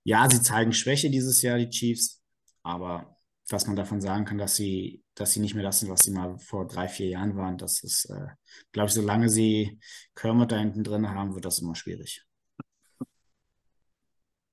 ja, 0.05 0.29
sie 0.31 0.43
zeigen 0.43 0.73
Schwäche 0.73 1.11
dieses 1.11 1.43
Jahr, 1.43 1.59
die 1.59 1.71
Chiefs, 1.71 2.23
aber 2.63 3.17
dass 3.49 3.67
man 3.67 3.77
davon 3.77 4.01
sagen 4.01 4.25
kann, 4.25 4.39
dass 4.39 4.57
sie, 4.57 5.03
dass 5.15 5.33
sie 5.33 5.41
nicht 5.41 5.55
mehr 5.55 5.65
das 5.65 5.81
sind, 5.81 5.91
was 5.91 6.03
sie 6.05 6.13
mal 6.13 6.39
vor 6.39 6.67
drei, 6.67 6.89
vier 6.89 7.09
Jahren 7.09 7.37
waren, 7.37 7.59
das 7.59 7.83
ist, 7.83 8.05
äh, 8.07 8.29
glaube 8.73 8.89
ich, 8.89 8.95
solange 8.95 9.29
sie 9.29 9.81
Kermit 10.15 10.53
da 10.53 10.59
hinten 10.59 10.85
drin 10.85 11.11
haben, 11.11 11.35
wird 11.35 11.45
das 11.45 11.59
immer 11.59 11.75
schwierig. 11.75 12.25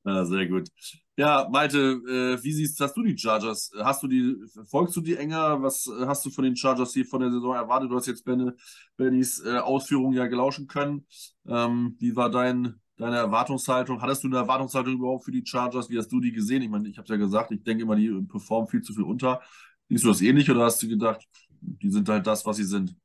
Ja, 0.08 0.24
sehr 0.26 0.48
gut. 0.48 0.70
Ja, 1.18 1.50
Malte, 1.52 1.78
äh, 1.78 2.42
wie 2.42 2.54
siehst 2.54 2.80
hast 2.80 2.96
du 2.96 3.04
die 3.04 3.18
Chargers? 3.18 3.72
Hast 3.78 4.04
du 4.04 4.08
die, 4.08 4.38
folgst 4.70 4.96
du 4.96 5.02
die 5.02 5.18
enger? 5.18 5.62
Was 5.62 5.86
hast 6.06 6.26
du 6.26 6.30
von 6.30 6.46
den 6.46 6.56
Chargers 6.56 6.94
hier 6.94 7.06
von 7.06 7.20
der 7.20 7.30
Saison 7.30 7.56
erwartet? 7.56 7.92
Du 7.92 7.96
hast 7.96 8.08
jetzt 8.08 8.24
Benny, 8.24 8.52
Bennys 8.96 9.44
äh, 9.44 9.58
Ausführungen 9.58 10.14
ja 10.14 10.28
gelauschen 10.28 10.68
können. 10.68 11.06
Ähm, 11.46 11.98
wie 12.00 12.16
war 12.16 12.30
dein, 12.30 12.80
deine 12.98 13.18
Erwartungshaltung? 13.18 14.02
Hattest 14.02 14.24
du 14.24 14.28
eine 14.28 14.38
Erwartungshaltung 14.38 14.94
überhaupt 14.94 15.26
für 15.26 15.32
die 15.32 15.46
Chargers? 15.46 15.90
Wie 15.90 15.98
hast 15.98 16.12
du 16.12 16.20
die 16.20 16.32
gesehen? 16.32 16.62
Ich 16.62 16.70
meine, 16.70 16.88
ich 16.90 16.98
habe 16.98 17.06
es 17.06 17.10
ja 17.10 17.16
gesagt, 17.16 17.52
ich 17.52 17.64
denke 17.64 17.84
immer, 17.84 17.96
die 17.96 18.10
performen 18.28 18.68
viel 18.68 18.82
zu 18.82 18.94
viel 18.94 19.04
unter. 19.04 19.42
Siehst 19.90 20.04
du 20.04 20.10
das 20.10 20.22
ähnlich 20.22 20.50
oder 20.50 20.66
hast 20.66 20.82
du 20.84 20.88
gedacht, 20.88 21.26
die 21.62 21.90
sind 21.90 22.10
halt 22.10 22.28
das, 22.28 22.46
was 22.46 22.58
sie 22.58 22.66
sind? 22.66 22.96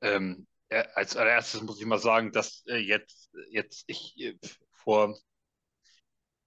Ähm, 0.00 0.46
als 0.94 1.16
allererstes 1.16 1.62
muss 1.62 1.80
ich 1.80 1.86
mal 1.86 1.98
sagen, 1.98 2.32
dass 2.32 2.64
äh, 2.66 2.78
jetzt, 2.78 3.30
jetzt 3.50 3.84
ich 3.86 4.18
äh, 4.18 4.34
vor 4.72 5.16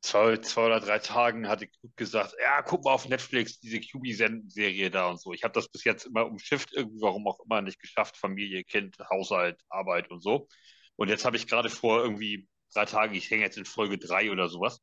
zwei, 0.01 0.37
zwei 0.37 0.65
oder 0.65 0.79
drei 0.79 0.99
Tagen 0.99 1.47
hatte 1.47 1.67
Knut 1.67 1.95
gesagt, 1.97 2.35
ja, 2.41 2.61
guck 2.61 2.83
mal 2.83 2.91
auf 2.93 3.07
Netflix, 3.07 3.59
diese 3.59 3.79
QB-Serie 3.79 4.91
da 4.91 5.09
und 5.09 5.19
so. 5.19 5.33
Ich 5.33 5.43
habe 5.43 5.53
das 5.53 5.67
bis 5.67 5.83
jetzt 5.83 6.05
immer 6.05 6.25
umschifft, 6.25 6.73
irgendwie, 6.73 7.01
warum 7.01 7.27
auch 7.27 7.39
immer, 7.45 7.61
nicht 7.61 7.79
geschafft. 7.79 8.17
Familie, 8.17 8.63
Kind, 8.63 8.97
Haushalt, 9.09 9.59
Arbeit 9.69 10.11
und 10.11 10.21
so. 10.21 10.47
Und 10.95 11.09
jetzt 11.09 11.25
habe 11.25 11.37
ich 11.37 11.47
gerade 11.47 11.69
vor 11.69 12.01
irgendwie 12.03 12.47
drei 12.73 12.85
Tagen, 12.85 13.15
ich 13.15 13.29
hänge 13.29 13.43
jetzt 13.43 13.57
in 13.57 13.65
Folge 13.65 13.97
drei 13.97 14.31
oder 14.31 14.49
sowas. 14.49 14.81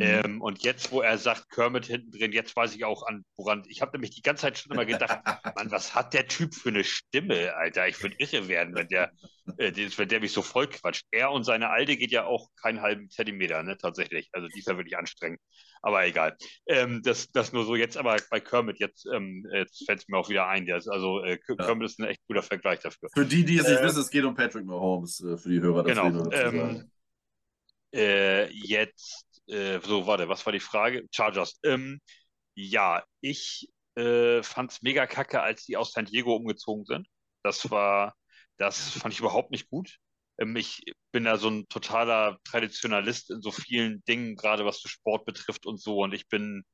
Ähm, 0.00 0.40
und 0.40 0.62
jetzt, 0.62 0.92
wo 0.92 1.02
er 1.02 1.18
sagt, 1.18 1.50
Kermit 1.50 1.84
hinten 1.84 2.10
drin, 2.10 2.32
jetzt 2.32 2.56
weiß 2.56 2.74
ich 2.74 2.84
auch 2.84 3.06
an, 3.06 3.22
woran. 3.36 3.64
Ich 3.68 3.82
habe 3.82 3.92
nämlich 3.92 4.10
die 4.12 4.22
ganze 4.22 4.42
Zeit 4.42 4.56
schon 4.56 4.72
immer 4.72 4.86
gedacht, 4.86 5.18
Mann, 5.56 5.70
was 5.70 5.94
hat 5.94 6.14
der 6.14 6.26
Typ 6.26 6.54
für 6.54 6.70
eine 6.70 6.84
Stimme, 6.84 7.54
Alter? 7.54 7.86
Ich 7.86 8.02
würde 8.02 8.16
irre 8.18 8.48
werden, 8.48 8.74
wenn 8.74 8.88
der, 8.88 9.12
äh, 9.58 9.72
wenn 9.74 10.08
der 10.08 10.20
mich 10.20 10.32
so 10.32 10.40
voll 10.40 10.68
quatscht. 10.68 11.04
Er 11.10 11.30
und 11.32 11.44
seine 11.44 11.68
Alte 11.68 11.98
geht 11.98 12.12
ja 12.12 12.24
auch 12.24 12.48
keinen 12.62 12.80
halben 12.80 13.10
Zentimeter, 13.10 13.62
ne, 13.62 13.76
tatsächlich. 13.76 14.30
Also 14.32 14.48
die 14.48 14.60
ist 14.60 14.68
ja 14.68 14.76
wirklich 14.78 14.96
anstrengend. 14.96 15.40
Aber 15.82 16.06
egal. 16.06 16.36
Ähm, 16.66 17.02
das, 17.02 17.30
das 17.32 17.52
nur 17.52 17.64
so 17.64 17.76
jetzt, 17.76 17.98
aber 17.98 18.16
bei 18.30 18.40
Kermit, 18.40 18.78
jetzt, 18.78 19.06
ähm, 19.12 19.46
jetzt 19.52 19.84
fällt 19.84 20.00
es 20.00 20.08
mir 20.08 20.16
auch 20.16 20.30
wieder 20.30 20.46
ein. 20.46 20.64
Der 20.64 20.78
ist, 20.78 20.88
also 20.88 21.22
äh, 21.22 21.36
Kermit 21.36 21.82
ja. 21.82 21.84
ist 21.84 21.98
ein 21.98 22.06
echt 22.06 22.26
guter 22.26 22.42
Vergleich 22.42 22.80
dafür. 22.80 23.10
Für 23.14 23.26
die, 23.26 23.44
die 23.44 23.58
es 23.58 23.68
nicht 23.68 23.80
äh, 23.80 23.84
wissen, 23.84 24.00
es 24.00 24.10
geht 24.10 24.24
um 24.24 24.34
Patrick 24.34 24.64
Mahomes, 24.64 25.20
äh, 25.20 25.36
für 25.36 25.50
die 25.50 25.60
Hörer. 25.60 25.84
Genau. 25.84 26.30
Ähm, 26.30 26.90
äh, 27.92 28.50
jetzt 28.52 29.26
äh, 29.50 29.80
so, 29.82 30.06
warte, 30.06 30.28
was 30.28 30.44
war 30.46 30.52
die 30.52 30.60
Frage? 30.60 31.06
Chargers. 31.12 31.58
Ähm, 31.64 32.00
ja, 32.54 33.04
ich 33.20 33.68
äh, 33.96 34.42
fand 34.42 34.72
es 34.72 34.82
mega 34.82 35.06
kacke, 35.06 35.42
als 35.42 35.64
die 35.66 35.76
aus 35.76 35.92
San 35.92 36.06
Diego 36.06 36.34
umgezogen 36.36 36.84
sind. 36.84 37.08
Das 37.42 37.70
war, 37.70 38.14
das 38.58 38.90
fand 38.90 39.14
ich 39.14 39.20
überhaupt 39.20 39.50
nicht 39.50 39.68
gut. 39.68 39.98
Ähm, 40.38 40.56
ich 40.56 40.82
bin 41.12 41.24
da 41.24 41.36
so 41.38 41.48
ein 41.50 41.68
totaler 41.68 42.38
Traditionalist 42.44 43.30
in 43.30 43.42
so 43.42 43.50
vielen 43.52 44.02
Dingen, 44.04 44.36
gerade 44.36 44.64
was 44.64 44.80
Sport 44.80 45.26
betrifft 45.26 45.66
und 45.66 45.80
so. 45.80 45.98
Und 46.02 46.14
ich 46.14 46.28
bin 46.28 46.64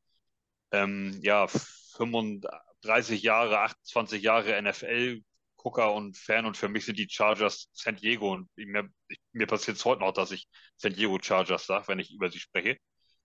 ähm, 0.73 1.19
ja 1.23 1.47
35 1.49 3.23
Jahre, 3.23 3.61
28 3.61 4.23
Jahre 4.23 4.57
NFL 4.63 5.23
Gucker 5.67 5.93
und 5.95 6.17
Fan 6.17 6.47
und 6.47 6.57
für 6.57 6.69
mich 6.69 6.85
sind 6.85 6.97
die 6.97 7.09
Chargers 7.11 7.69
San 7.73 7.97
Diego 7.97 8.33
und 8.33 8.49
mir, 8.55 8.89
mir 9.33 9.47
passiert 9.49 9.77
es 9.77 9.85
heute 9.85 10.01
noch, 10.03 10.13
dass 10.13 10.31
ich 10.31 10.47
San 10.77 10.95
Diego 10.95 11.19
Chargers 11.21 11.67
sage, 11.67 11.89
wenn 11.89 11.99
ich 11.99 12.15
über 12.15 12.31
sie 12.31 12.39
spreche. 12.39 12.79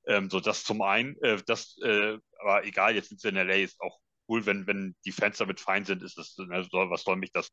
Ähm, 0.07 0.27
so 0.31 0.39
das 0.39 0.63
zum 0.63 0.81
einen, 0.81 1.15
äh, 1.21 1.37
das, 1.45 1.77
äh, 1.83 2.17
aber 2.39 2.65
egal, 2.65 2.95
jetzt 2.95 3.09
sind 3.09 3.21
sie 3.21 3.29
in 3.29 3.35
LA, 3.35 3.57
ist 3.57 3.79
auch 3.79 3.99
cool, 4.27 4.43
wenn, 4.47 4.65
wenn 4.65 4.95
die 5.05 5.11
Fans 5.11 5.37
damit 5.37 5.59
fein 5.59 5.85
sind, 5.85 6.01
ist 6.01 6.17
das, 6.17 6.35
also 6.49 6.69
was 6.89 7.03
soll 7.03 7.17
mich 7.17 7.31
das 7.31 7.51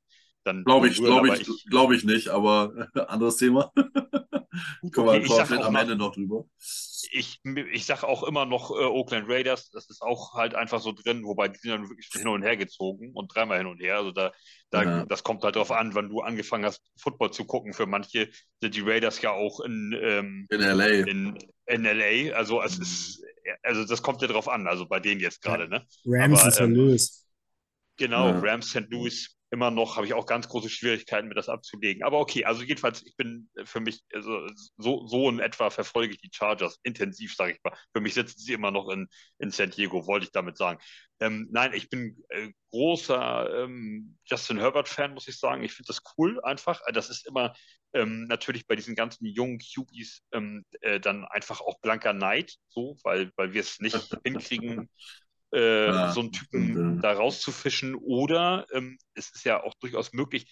dann. 0.48 0.64
Glaube 0.64 0.88
ich, 0.88 0.96
glaube 0.96 1.28
ich, 1.28 1.40
ich 1.48 1.66
glaube 1.66 1.94
ich 1.94 2.04
nicht, 2.04 2.28
aber 2.28 2.88
anderes 3.08 3.36
Thema. 3.36 3.72
Kommen 4.92 5.08
okay, 5.08 5.28
wir 5.28 5.46
vielleicht 5.46 5.64
am 5.64 5.76
Ende 5.76 5.96
noch 5.96 6.12
drüber. 6.12 6.44
Ich, 7.12 7.40
ich 7.72 7.86
sage 7.86 8.06
auch 8.06 8.22
immer 8.24 8.44
noch 8.44 8.70
äh, 8.70 8.84
Oakland 8.84 9.28
Raiders, 9.28 9.70
das 9.70 9.88
ist 9.88 10.02
auch 10.02 10.34
halt 10.34 10.54
einfach 10.54 10.80
so 10.80 10.92
drin, 10.92 11.24
wobei 11.24 11.48
die 11.48 11.58
sind 11.58 11.70
dann 11.70 11.88
wirklich 11.88 12.08
hin 12.12 12.28
und 12.28 12.42
her 12.42 12.56
gezogen 12.56 13.12
und 13.14 13.34
dreimal 13.34 13.58
hin 13.58 13.66
und 13.66 13.80
her. 13.80 13.96
Also 13.98 14.10
da, 14.10 14.32
da 14.70 14.82
ja. 14.82 15.06
das 15.06 15.22
kommt 15.22 15.44
halt 15.44 15.56
darauf 15.56 15.70
an, 15.70 15.94
wann 15.94 16.08
du 16.08 16.20
angefangen 16.20 16.64
hast, 16.64 16.82
Football 16.96 17.30
zu 17.30 17.44
gucken. 17.44 17.72
Für 17.72 17.86
manche 17.86 18.28
sind 18.60 18.74
die 18.74 18.80
Raiders 18.80 19.22
ja 19.22 19.30
auch 19.30 19.60
in, 19.60 19.96
ähm, 20.00 20.46
in 20.50 20.60
LA. 20.60 20.86
In, 20.86 21.38
in 21.66 21.84
LA. 21.84 22.34
Also 22.34 22.62
es 22.62 22.78
ist, 22.78 23.22
also 23.62 23.84
das 23.84 24.02
kommt 24.02 24.20
ja 24.22 24.28
drauf 24.28 24.48
an, 24.48 24.66
also 24.66 24.86
bei 24.86 25.00
denen 25.00 25.20
jetzt 25.20 25.40
gerade, 25.40 25.68
ne? 25.68 25.86
Rams 26.04 26.40
Aber, 26.40 26.50
St. 26.50 26.60
Ähm, 26.62 26.74
Louis. 26.74 27.26
Genau, 27.96 28.28
ja. 28.28 28.38
Rams 28.40 28.70
St. 28.70 28.86
Louis 28.90 29.37
immer 29.50 29.70
noch 29.70 29.96
habe 29.96 30.06
ich 30.06 30.14
auch 30.14 30.26
ganz 30.26 30.48
große 30.48 30.68
Schwierigkeiten, 30.68 31.28
mir 31.28 31.34
das 31.34 31.48
abzulegen. 31.48 32.02
Aber 32.02 32.18
okay, 32.20 32.44
also 32.44 32.62
jedenfalls, 32.62 33.02
ich 33.04 33.16
bin 33.16 33.48
für 33.64 33.80
mich, 33.80 34.02
also 34.12 34.46
so, 34.76 35.06
so 35.06 35.28
in 35.28 35.38
etwa 35.38 35.70
verfolge 35.70 36.14
ich 36.14 36.20
die 36.20 36.30
Chargers 36.32 36.78
intensiv, 36.82 37.34
sage 37.34 37.52
ich 37.52 37.58
mal. 37.62 37.76
Für 37.92 38.00
mich 38.00 38.14
sitzen 38.14 38.38
sie 38.40 38.52
immer 38.52 38.70
noch 38.70 38.88
in, 38.90 39.08
in 39.38 39.50
San 39.50 39.70
Diego, 39.70 40.06
wollte 40.06 40.26
ich 40.26 40.32
damit 40.32 40.56
sagen. 40.56 40.78
Ähm, 41.20 41.48
nein, 41.50 41.72
ich 41.72 41.88
bin 41.88 42.22
äh, 42.28 42.50
großer 42.70 43.64
ähm, 43.64 44.18
Justin 44.24 44.58
Herbert-Fan, 44.58 45.14
muss 45.14 45.28
ich 45.28 45.38
sagen. 45.38 45.62
Ich 45.62 45.72
finde 45.72 45.88
das 45.88 46.02
cool 46.16 46.40
einfach. 46.44 46.80
Das 46.92 47.10
ist 47.10 47.26
immer 47.26 47.54
ähm, 47.94 48.24
natürlich 48.24 48.66
bei 48.66 48.76
diesen 48.76 48.94
ganzen 48.94 49.26
jungen 49.26 49.58
QBs 49.58 50.22
ähm, 50.32 50.64
äh, 50.80 51.00
dann 51.00 51.24
einfach 51.24 51.60
auch 51.60 51.80
blanker 51.80 52.12
Neid, 52.12 52.54
so, 52.68 52.96
weil, 53.02 53.32
weil 53.36 53.52
wir 53.52 53.62
es 53.62 53.80
nicht 53.80 53.96
hinkriegen, 54.24 54.90
äh, 55.52 55.86
ja, 55.86 56.12
so 56.12 56.20
einen 56.20 56.32
Typen 56.32 56.70
stimmt, 56.70 57.04
da 57.04 57.12
rauszufischen. 57.12 57.94
Oder 57.94 58.66
ähm, 58.72 58.98
es 59.14 59.30
ist 59.30 59.44
ja 59.44 59.62
auch 59.62 59.74
durchaus 59.80 60.12
möglich, 60.12 60.50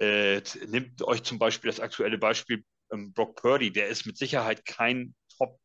äh, 0.00 0.40
nimmt 0.66 1.02
euch 1.02 1.22
zum 1.22 1.38
Beispiel 1.38 1.70
das 1.70 1.80
aktuelle 1.80 2.18
Beispiel 2.18 2.64
ähm, 2.92 3.12
Brock 3.12 3.36
Purdy, 3.36 3.72
der 3.72 3.88
ist 3.88 4.06
mit 4.06 4.16
Sicherheit 4.16 4.64
kein 4.64 5.14
Top 5.36 5.58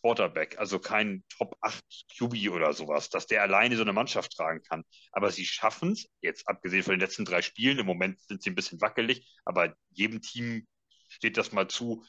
Quarterback, 0.00 0.58
also 0.58 0.78
kein 0.78 1.24
Top 1.36 1.56
8 1.60 1.84
QB 2.16 2.50
oder 2.50 2.72
sowas, 2.72 3.10
dass 3.10 3.26
der 3.26 3.42
alleine 3.42 3.76
so 3.76 3.82
eine 3.82 3.92
Mannschaft 3.92 4.32
tragen 4.32 4.62
kann. 4.62 4.84
Aber 5.12 5.30
sie 5.30 5.44
schaffen 5.44 5.92
es, 5.92 6.06
jetzt 6.22 6.48
abgesehen 6.48 6.82
von 6.82 6.94
den 6.94 7.00
letzten 7.00 7.24
drei 7.24 7.42
Spielen, 7.42 7.78
im 7.78 7.86
Moment 7.86 8.20
sind 8.20 8.42
sie 8.42 8.50
ein 8.50 8.54
bisschen 8.54 8.80
wackelig, 8.80 9.26
aber 9.44 9.74
jedem 9.90 10.22
Team 10.22 10.66
steht 11.08 11.36
das 11.36 11.52
mal 11.52 11.68
zu, 11.68 12.04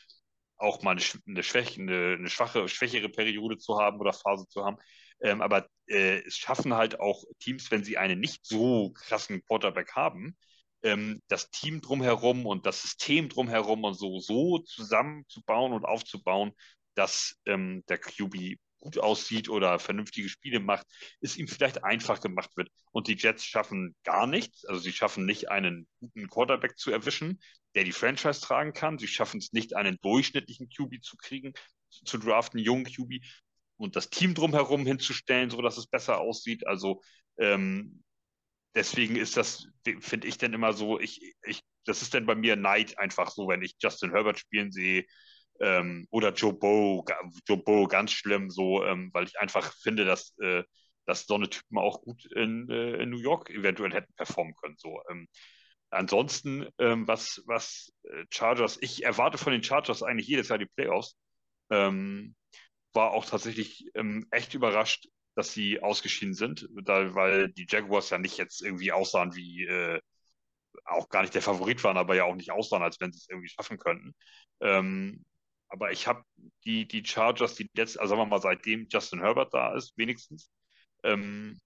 auch 0.57 0.83
mal 0.83 0.91
eine, 0.91 1.01
eine, 1.27 1.43
Schwäche, 1.43 1.81
eine, 1.81 2.15
eine 2.17 2.29
schwache, 2.29 2.67
schwächere 2.69 3.09
Periode 3.09 3.57
zu 3.57 3.79
haben 3.79 3.99
oder 3.99 4.13
Phase 4.13 4.47
zu 4.47 4.63
haben. 4.63 4.77
Ähm, 5.21 5.41
aber 5.41 5.67
äh, 5.87 6.21
es 6.25 6.37
schaffen 6.37 6.73
halt 6.73 6.99
auch 6.99 7.23
Teams, 7.39 7.69
wenn 7.71 7.83
sie 7.83 7.97
einen 7.97 8.19
nicht 8.19 8.45
so 8.45 8.91
krassen 8.91 9.43
Quarterback 9.45 9.93
haben, 9.95 10.35
ähm, 10.83 11.21
das 11.27 11.49
Team 11.51 11.81
drumherum 11.81 12.45
und 12.45 12.65
das 12.65 12.81
System 12.81 13.29
drumherum 13.29 13.83
und 13.83 13.93
so, 13.93 14.19
so 14.19 14.59
zusammenzubauen 14.59 15.73
und 15.73 15.85
aufzubauen, 15.85 16.51
dass 16.95 17.37
ähm, 17.45 17.83
der 17.87 17.99
QB 17.99 18.57
gut 18.79 18.97
aussieht 18.97 19.47
oder 19.47 19.79
vernünftige 19.79 20.27
Spiele 20.27 20.59
macht, 20.59 20.87
es 21.21 21.37
ihm 21.37 21.47
vielleicht 21.47 21.83
einfach 21.83 22.19
gemacht 22.19 22.57
wird. 22.57 22.69
Und 22.91 23.07
die 23.07 23.15
Jets 23.15 23.45
schaffen 23.45 23.95
gar 24.03 24.25
nichts. 24.25 24.65
Also 24.65 24.81
sie 24.81 24.91
schaffen 24.91 25.25
nicht 25.25 25.49
einen 25.49 25.87
guten 25.99 26.27
Quarterback 26.27 26.77
zu 26.77 26.91
erwischen, 26.91 27.39
der 27.75 27.83
die 27.83 27.91
Franchise 27.91 28.41
tragen 28.41 28.73
kann. 28.73 28.97
Sie 28.97 29.07
schaffen 29.07 29.37
es 29.37 29.53
nicht, 29.53 29.75
einen 29.75 29.99
durchschnittlichen 30.01 30.67
QB 30.69 31.03
zu 31.03 31.15
kriegen, 31.15 31.53
zu 31.89 32.17
draften, 32.17 32.59
jungen 32.59 32.85
QB 32.85 33.23
und 33.81 33.95
das 33.95 34.09
Team 34.09 34.33
drumherum 34.33 34.85
hinzustellen, 34.85 35.49
so 35.49 35.61
dass 35.61 35.77
es 35.77 35.87
besser 35.87 36.19
aussieht. 36.19 36.67
Also 36.67 37.01
ähm, 37.37 38.03
deswegen 38.75 39.15
ist 39.15 39.37
das, 39.37 39.67
finde 39.99 40.27
ich 40.27 40.37
dann 40.37 40.53
immer 40.53 40.73
so, 40.73 40.99
ich, 40.99 41.35
ich, 41.43 41.61
das 41.85 42.01
ist 42.01 42.13
dann 42.13 42.25
bei 42.25 42.35
mir 42.35 42.55
Neid 42.55 42.97
einfach 42.99 43.31
so, 43.31 43.47
wenn 43.47 43.61
ich 43.61 43.75
Justin 43.79 44.11
Herbert 44.11 44.39
spielen 44.39 44.71
sehe 44.71 45.05
ähm, 45.59 46.07
oder 46.11 46.33
Joe 46.33 46.53
Bow, 46.53 47.05
Joe 47.47 47.57
Bow 47.57 47.87
ganz 47.87 48.11
schlimm, 48.11 48.49
so, 48.49 48.83
ähm, 48.85 49.09
weil 49.13 49.25
ich 49.25 49.39
einfach 49.39 49.73
finde, 49.81 50.05
dass, 50.05 50.37
äh, 50.39 50.63
dass 51.05 51.25
so 51.25 51.35
eine 51.35 51.49
Typen 51.49 51.77
auch 51.77 52.01
gut 52.01 52.25
in, 52.33 52.69
äh, 52.69 53.03
in 53.03 53.09
New 53.09 53.19
York 53.19 53.49
eventuell 53.49 53.93
hätten 53.93 54.13
performen 54.15 54.55
können. 54.55 54.75
So. 54.77 55.01
Ähm, 55.09 55.27
ansonsten, 55.89 56.67
ähm, 56.77 57.07
was, 57.07 57.41
was 57.45 57.91
äh, 58.03 58.25
Chargers, 58.29 58.77
ich 58.81 59.03
erwarte 59.03 59.37
von 59.37 59.53
den 59.53 59.63
Chargers 59.63 60.03
eigentlich 60.03 60.27
jedes 60.27 60.49
Jahr 60.49 60.59
die 60.59 60.65
Playoffs. 60.65 61.15
War 62.93 63.11
auch 63.11 63.25
tatsächlich 63.25 63.85
ähm, 63.95 64.27
echt 64.31 64.53
überrascht, 64.53 65.07
dass 65.35 65.53
sie 65.53 65.81
ausgeschieden 65.81 66.33
sind, 66.33 66.67
da, 66.83 67.15
weil 67.15 67.49
die 67.53 67.65
Jaguars 67.69 68.09
ja 68.09 68.17
nicht 68.17 68.37
jetzt 68.37 68.61
irgendwie 68.61 68.91
aussahen 68.91 69.35
wie, 69.35 69.65
äh, 69.65 69.99
auch 70.85 71.09
gar 71.09 71.21
nicht 71.21 71.35
der 71.35 71.41
Favorit 71.41 71.83
waren, 71.83 71.97
aber 71.97 72.15
ja 72.15 72.25
auch 72.25 72.35
nicht 72.35 72.51
aussahen, 72.51 72.83
als 72.83 72.99
wenn 72.99 73.11
sie 73.11 73.19
es 73.19 73.29
irgendwie 73.29 73.49
schaffen 73.49 73.77
könnten. 73.77 74.13
Ähm, 74.61 75.25
aber 75.69 75.91
ich 75.91 76.07
habe 76.07 76.23
die, 76.65 76.87
die 76.87 77.05
Chargers, 77.05 77.55
die 77.55 77.69
jetzt, 77.75 77.99
also 77.99 78.11
sagen 78.15 78.21
wir 78.21 78.25
mal, 78.25 78.41
seitdem 78.41 78.87
Justin 78.89 79.21
Herbert 79.21 79.53
da 79.53 79.75
ist, 79.75 79.97
wenigstens, 79.97 80.51
ähm, 81.03 81.59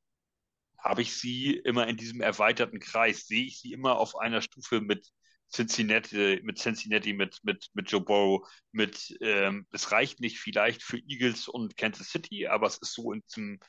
habe 0.78 1.01
ich 1.01 1.15
sie 1.17 1.55
immer 1.55 1.88
in 1.88 1.97
diesem 1.97 2.21
erweiterten 2.21 2.80
Kreis, 2.80 3.28
sehe 3.28 3.45
ich 3.45 3.59
sie 3.59 3.73
immer 3.73 3.97
auf 3.97 4.15
einer 4.17 4.41
Stufe 4.41 4.82
mit 4.82 5.09
Cincinnati, 5.51 6.41
mit 6.43 6.59
Cincinnati, 6.59 7.13
mit, 7.13 7.39
mit, 7.43 7.67
mit 7.73 7.89
Joe 7.91 8.01
Burrow, 8.01 8.47
mit, 8.71 9.15
ähm, 9.21 9.65
es 9.71 9.91
reicht 9.91 10.19
nicht 10.19 10.39
vielleicht 10.39 10.83
für 10.83 10.97
Eagles 11.07 11.47
und 11.47 11.77
Kansas 11.77 12.09
City, 12.09 12.47
aber 12.47 12.67
es 12.67 12.77
ist 12.77 12.93
so 12.93 13.11
in 13.13 13.21
diesem, 13.29 13.59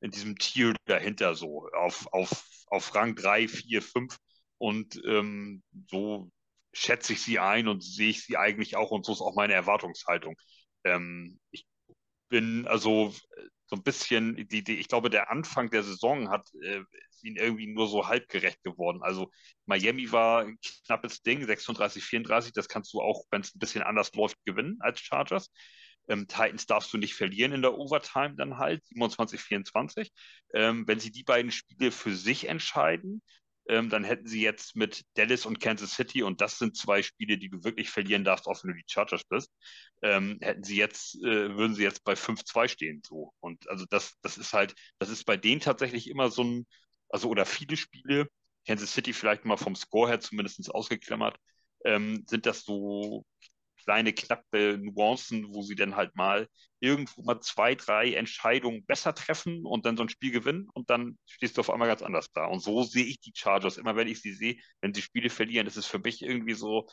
in 0.00 0.10
diesem 0.10 0.38
Tier 0.38 0.74
dahinter 0.86 1.34
so, 1.34 1.68
auf, 1.76 2.06
auf, 2.12 2.44
auf 2.66 2.94
Rang 2.94 3.14
3, 3.14 3.48
4, 3.48 3.82
5 3.82 4.18
und 4.58 5.00
ähm, 5.06 5.62
so 5.90 6.30
schätze 6.72 7.12
ich 7.12 7.22
sie 7.22 7.38
ein 7.38 7.68
und 7.68 7.82
sehe 7.82 8.10
ich 8.10 8.24
sie 8.24 8.36
eigentlich 8.36 8.76
auch 8.76 8.90
und 8.90 9.04
so 9.04 9.12
ist 9.12 9.20
auch 9.20 9.34
meine 9.36 9.54
Erwartungshaltung. 9.54 10.36
Ähm, 10.84 11.38
ich 11.50 11.66
bin, 12.28 12.66
also 12.66 13.14
so 13.66 13.76
ein 13.76 13.82
bisschen, 13.82 14.36
die, 14.48 14.62
die, 14.62 14.76
ich 14.78 14.88
glaube, 14.88 15.10
der 15.10 15.30
Anfang 15.30 15.70
der 15.70 15.82
Saison 15.82 16.30
hat 16.30 16.48
äh, 16.62 16.82
ihnen 17.22 17.36
irgendwie 17.36 17.66
nur 17.66 17.88
so 17.88 18.06
halb 18.08 18.28
gerecht 18.28 18.62
geworden. 18.62 19.02
Also 19.02 19.30
Miami 19.66 20.12
war 20.12 20.42
ein 20.42 20.58
knappes 20.86 21.22
Ding, 21.22 21.44
36, 21.46 22.04
34, 22.04 22.52
das 22.52 22.68
kannst 22.68 22.92
du 22.92 23.00
auch, 23.00 23.24
wenn 23.30 23.40
es 23.40 23.54
ein 23.54 23.58
bisschen 23.58 23.82
anders 23.82 24.12
läuft, 24.14 24.36
gewinnen 24.44 24.76
als 24.80 25.00
Chargers. 25.00 25.50
Ähm, 26.08 26.28
Titans 26.28 26.66
darfst 26.66 26.92
du 26.92 26.98
nicht 26.98 27.14
verlieren 27.14 27.52
in 27.52 27.62
der 27.62 27.78
Overtime 27.78 28.34
dann 28.36 28.58
halt, 28.58 28.84
27, 28.84 29.40
24. 29.40 30.12
Ähm, 30.52 30.86
wenn 30.86 31.00
sie 31.00 31.10
die 31.10 31.24
beiden 31.24 31.50
Spiele 31.50 31.90
für 31.90 32.14
sich 32.14 32.48
entscheiden, 32.48 33.22
ähm, 33.68 33.90
dann 33.90 34.04
hätten 34.04 34.26
sie 34.26 34.42
jetzt 34.42 34.76
mit 34.76 35.04
Dallas 35.14 35.46
und 35.46 35.60
Kansas 35.60 35.92
City, 35.94 36.22
und 36.22 36.40
das 36.40 36.58
sind 36.58 36.76
zwei 36.76 37.02
Spiele, 37.02 37.38
die 37.38 37.48
du 37.48 37.64
wirklich 37.64 37.90
verlieren 37.90 38.24
darfst, 38.24 38.46
auch 38.46 38.62
wenn 38.62 38.72
du 38.72 38.76
die 38.76 38.84
Chargers 38.86 39.24
bist, 39.24 39.50
ähm, 40.02 40.38
hätten 40.40 40.64
sie 40.64 40.76
jetzt, 40.76 41.16
äh, 41.16 41.56
würden 41.56 41.74
sie 41.74 41.82
jetzt 41.82 42.04
bei 42.04 42.16
5-2 42.16 42.68
stehen. 42.68 43.02
So. 43.06 43.32
Und 43.40 43.68
also 43.70 43.86
das, 43.88 44.14
das 44.22 44.38
ist 44.38 44.52
halt, 44.52 44.74
das 44.98 45.08
ist 45.10 45.24
bei 45.24 45.36
denen 45.36 45.60
tatsächlich 45.60 46.08
immer 46.10 46.30
so 46.30 46.44
ein, 46.44 46.66
also 47.08 47.28
oder 47.28 47.46
viele 47.46 47.76
Spiele, 47.76 48.28
Kansas 48.66 48.92
City 48.92 49.12
vielleicht 49.12 49.44
mal 49.44 49.56
vom 49.56 49.76
Score 49.76 50.08
her 50.08 50.20
zumindest 50.20 50.74
ausgeklammert, 50.74 51.36
ähm, 51.84 52.24
sind 52.28 52.46
das 52.46 52.64
so 52.64 53.24
kleine, 53.84 54.12
knappe 54.12 54.78
Nuancen, 54.78 55.54
wo 55.54 55.62
sie 55.62 55.74
dann 55.74 55.96
halt 55.96 56.16
mal 56.16 56.48
irgendwo 56.80 57.22
mal 57.22 57.40
zwei, 57.40 57.74
drei 57.74 58.14
Entscheidungen 58.14 58.84
besser 58.84 59.14
treffen 59.14 59.64
und 59.64 59.86
dann 59.86 59.96
so 59.96 60.02
ein 60.02 60.08
Spiel 60.08 60.32
gewinnen 60.32 60.68
und 60.74 60.90
dann 60.90 61.18
stehst 61.26 61.56
du 61.56 61.60
auf 61.60 61.70
einmal 61.70 61.88
ganz 61.88 62.02
anders 62.02 62.30
da. 62.32 62.46
Und 62.46 62.60
so 62.60 62.82
sehe 62.82 63.04
ich 63.04 63.20
die 63.20 63.32
Chargers. 63.34 63.78
Immer 63.78 63.96
wenn 63.96 64.08
ich 64.08 64.20
sie 64.20 64.32
sehe, 64.34 64.56
wenn 64.80 64.94
sie 64.94 65.02
Spiele 65.02 65.30
verlieren, 65.30 65.66
ist 65.66 65.76
es 65.76 65.86
für 65.86 65.98
mich 65.98 66.22
irgendwie 66.22 66.54
so, 66.54 66.86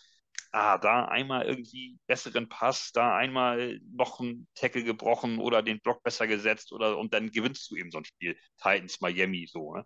ah, 0.51 0.77
da 0.77 1.05
einmal 1.05 1.45
irgendwie 1.45 1.97
besseren 2.07 2.49
Pass, 2.49 2.91
da 2.93 3.15
einmal 3.15 3.79
noch 3.93 4.19
ein 4.19 4.47
Tackle 4.55 4.83
gebrochen 4.83 5.39
oder 5.39 5.61
den 5.63 5.81
Block 5.81 6.03
besser 6.03 6.27
gesetzt 6.27 6.71
oder 6.73 6.97
und 6.97 7.13
dann 7.13 7.31
gewinnst 7.31 7.69
du 7.71 7.75
eben 7.75 7.91
so 7.91 7.99
ein 7.99 8.05
Spiel. 8.05 8.37
Titans, 8.57 9.01
Miami, 9.01 9.47
so. 9.47 9.75
Ne? 9.75 9.85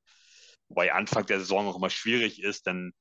Wobei 0.69 0.93
Anfang 0.93 1.25
der 1.25 1.39
Saison 1.39 1.67
auch 1.67 1.77
immer 1.77 1.89
schwierig 1.89 2.41
ist, 2.41 2.67
dann 2.67 2.93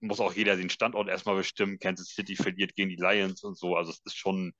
muss 0.00 0.20
auch 0.20 0.34
jeder 0.34 0.56
den 0.56 0.70
Standort 0.70 1.08
erstmal 1.08 1.36
bestimmen. 1.36 1.78
Kansas 1.78 2.08
City 2.08 2.36
verliert 2.36 2.74
gegen 2.74 2.90
die 2.90 2.96
Lions 2.96 3.42
und 3.42 3.58
so. 3.58 3.76
Also 3.76 3.90
es 3.92 4.00
ist 4.04 4.16
schon 4.16 4.52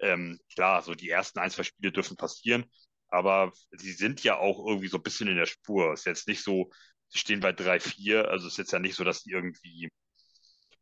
ähm, 0.00 0.38
klar, 0.54 0.82
so 0.82 0.94
die 0.94 1.10
ersten 1.10 1.38
ein, 1.38 1.50
zwei 1.50 1.62
Spiele 1.64 1.92
dürfen 1.92 2.16
passieren, 2.16 2.64
aber 3.08 3.52
sie 3.72 3.92
sind 3.92 4.22
ja 4.24 4.38
auch 4.38 4.66
irgendwie 4.66 4.88
so 4.88 4.98
ein 4.98 5.02
bisschen 5.02 5.28
in 5.28 5.36
der 5.36 5.46
Spur. 5.46 5.92
Es 5.92 6.00
ist 6.00 6.06
jetzt 6.06 6.28
nicht 6.28 6.42
so, 6.42 6.70
sie 7.08 7.18
stehen 7.18 7.40
bei 7.40 7.52
3-4, 7.52 8.28
also 8.28 8.46
es 8.46 8.54
ist 8.54 8.58
jetzt 8.58 8.72
ja 8.72 8.78
nicht 8.78 8.96
so, 8.96 9.04
dass 9.04 9.22
die 9.22 9.30
irgendwie 9.30 9.90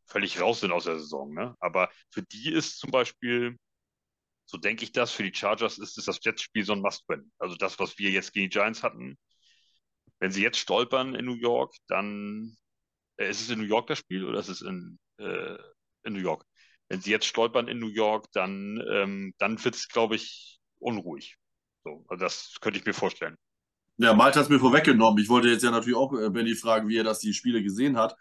völlig 0.05 0.39
raus 0.41 0.59
sind 0.61 0.71
aus 0.71 0.85
der 0.85 0.99
Saison. 0.99 1.33
Ne? 1.33 1.55
Aber 1.59 1.89
für 2.09 2.23
die 2.23 2.51
ist 2.51 2.79
zum 2.79 2.91
Beispiel, 2.91 3.57
so 4.45 4.57
denke 4.57 4.83
ich 4.83 4.91
das, 4.91 5.11
für 5.11 5.23
die 5.23 5.33
Chargers 5.33 5.77
ist, 5.77 5.97
ist 5.97 6.07
das 6.07 6.19
Jets-Spiel 6.23 6.65
so 6.65 6.73
ein 6.73 6.81
Must-Win. 6.81 7.31
Also 7.39 7.55
das, 7.55 7.79
was 7.79 7.97
wir 7.97 8.11
jetzt 8.11 8.33
gegen 8.33 8.49
die 8.49 8.53
Giants 8.53 8.83
hatten, 8.83 9.17
wenn 10.19 10.31
sie 10.31 10.43
jetzt 10.43 10.59
stolpern 10.59 11.15
in 11.15 11.25
New 11.25 11.35
York, 11.35 11.75
dann 11.87 12.55
ist 13.17 13.41
es 13.41 13.49
in 13.49 13.59
New 13.59 13.65
York 13.65 13.87
das 13.87 13.99
Spiel 13.99 14.25
oder 14.25 14.39
ist 14.39 14.49
es 14.49 14.61
in, 14.61 14.99
äh, 15.17 15.57
in 16.03 16.13
New 16.13 16.19
York? 16.19 16.45
Wenn 16.89 17.01
sie 17.01 17.11
jetzt 17.11 17.25
stolpern 17.25 17.67
in 17.67 17.79
New 17.79 17.89
York, 17.89 18.27
dann, 18.33 18.83
ähm, 18.91 19.33
dann 19.37 19.63
wird 19.63 19.75
es, 19.75 19.87
glaube 19.87 20.15
ich, 20.15 20.59
unruhig. 20.79 21.37
So, 21.83 22.05
also 22.07 22.23
das 22.23 22.55
könnte 22.61 22.79
ich 22.79 22.85
mir 22.85 22.93
vorstellen. 22.93 23.37
Ja, 23.97 24.13
Malte 24.13 24.39
hat 24.39 24.45
es 24.45 24.49
mir 24.49 24.59
vorweggenommen. 24.59 25.21
Ich 25.21 25.29
wollte 25.29 25.49
jetzt 25.49 25.63
ja 25.63 25.71
natürlich 25.71 25.97
auch 25.97 26.13
äh, 26.13 26.29
Benny 26.29 26.55
fragen, 26.55 26.87
wie 26.87 26.97
er 26.97 27.03
das 27.03 27.19
die 27.19 27.33
Spiele 27.33 27.61
gesehen 27.61 27.97
hat. 27.97 28.15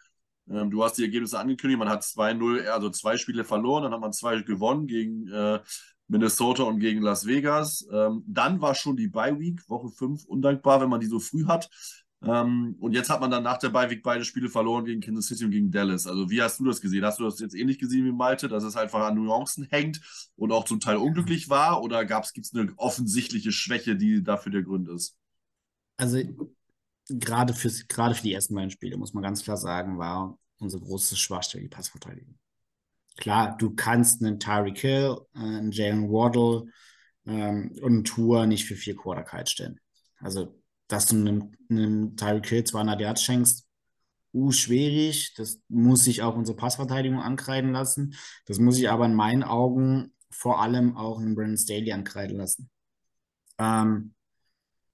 Ähm, 0.50 0.70
du 0.70 0.84
hast 0.84 0.98
die 0.98 1.02
Ergebnisse 1.02 1.38
angekündigt, 1.38 1.78
man 1.78 1.88
hat 1.88 2.02
2-0, 2.04 2.66
also 2.66 2.90
zwei 2.90 3.16
Spiele 3.16 3.44
verloren, 3.44 3.84
dann 3.84 3.92
hat 3.92 4.00
man 4.00 4.12
zwei 4.12 4.40
gewonnen 4.42 4.86
gegen 4.86 5.28
äh, 5.28 5.60
Minnesota 6.08 6.64
und 6.64 6.80
gegen 6.80 7.00
Las 7.00 7.26
Vegas. 7.26 7.86
Ähm, 7.90 8.22
dann 8.26 8.60
war 8.60 8.74
schon 8.74 8.96
die 8.96 9.08
Bye 9.08 9.38
Week, 9.38 9.60
Woche 9.68 9.88
5, 9.88 10.24
undankbar, 10.26 10.80
wenn 10.80 10.90
man 10.90 11.00
die 11.00 11.06
so 11.06 11.20
früh 11.20 11.46
hat. 11.46 11.70
Ähm, 12.24 12.76
und 12.78 12.92
jetzt 12.92 13.10
hat 13.10 13.20
man 13.20 13.30
dann 13.30 13.42
nach 13.42 13.58
der 13.58 13.70
Beiweg 13.70 14.02
beide 14.02 14.24
Spiele 14.24 14.48
verloren 14.48 14.84
gegen 14.84 15.00
Kansas 15.00 15.26
City 15.26 15.44
und 15.44 15.50
gegen 15.50 15.72
Dallas. 15.72 16.06
Also 16.06 16.30
wie 16.30 16.40
hast 16.40 16.60
du 16.60 16.64
das 16.64 16.80
gesehen? 16.80 17.04
Hast 17.04 17.18
du 17.18 17.24
das 17.24 17.40
jetzt 17.40 17.54
ähnlich 17.54 17.78
gesehen 17.78 18.04
wie 18.04 18.12
Malte, 18.12 18.48
dass 18.48 18.62
es 18.62 18.76
einfach 18.76 19.00
an 19.00 19.16
Nuancen 19.16 19.64
hängt 19.64 20.00
und 20.36 20.52
auch 20.52 20.64
zum 20.64 20.78
Teil 20.78 20.96
unglücklich 20.96 21.48
war? 21.48 21.82
Oder 21.82 22.04
gibt 22.04 22.46
es 22.46 22.54
eine 22.54 22.72
offensichtliche 22.76 23.50
Schwäche, 23.50 23.96
die 23.96 24.22
dafür 24.22 24.52
der 24.52 24.62
Grund 24.62 24.88
ist? 24.88 25.16
Also 25.96 26.22
gerade, 27.08 27.54
fürs, 27.54 27.88
gerade 27.88 28.14
für 28.14 28.22
die 28.22 28.34
ersten 28.34 28.54
beiden 28.54 28.70
Spiele, 28.70 28.96
muss 28.96 29.14
man 29.14 29.22
ganz 29.22 29.42
klar 29.42 29.56
sagen, 29.56 29.98
war 29.98 30.38
unsere 30.58 30.82
große 30.82 31.16
Schwachstelle 31.16 31.64
die 31.64 31.68
Passverteidigung. 31.68 32.38
Klar, 33.16 33.56
du 33.58 33.74
kannst 33.74 34.22
einen 34.22 34.38
Tyreek 34.38 34.78
Hill, 34.78 35.18
äh, 35.34 35.38
einen 35.38 35.72
Jalen 35.72 36.08
Waddle 36.08 36.70
ähm, 37.26 37.72
und 37.82 37.92
einen 37.92 38.04
Tour 38.04 38.46
nicht 38.46 38.64
für 38.64 38.76
vier 38.76 38.96
Quarter 38.96 39.44
stellen. 39.46 39.80
Also 40.20 40.61
dass 40.92 41.06
du 41.06 41.16
einem, 41.16 41.52
einem 41.70 42.16
Tyreek 42.16 42.46
Hill 42.46 42.64
200 42.64 43.00
Yards 43.00 43.22
schenkst, 43.22 43.66
uh, 44.34 44.52
schwierig. 44.52 45.32
Das 45.36 45.60
muss 45.68 46.04
sich 46.04 46.22
auch 46.22 46.36
unsere 46.36 46.56
Passverteidigung 46.56 47.20
ankreiden 47.20 47.72
lassen. 47.72 48.14
Das 48.46 48.58
muss 48.58 48.78
ich 48.78 48.90
aber 48.90 49.06
in 49.06 49.14
meinen 49.14 49.42
Augen 49.42 50.12
vor 50.30 50.60
allem 50.60 50.96
auch 50.96 51.20
in 51.20 51.34
Brandon 51.34 51.56
Staley 51.56 51.92
ankreiden 51.92 52.36
lassen. 52.36 52.70
Ähm, 53.58 54.14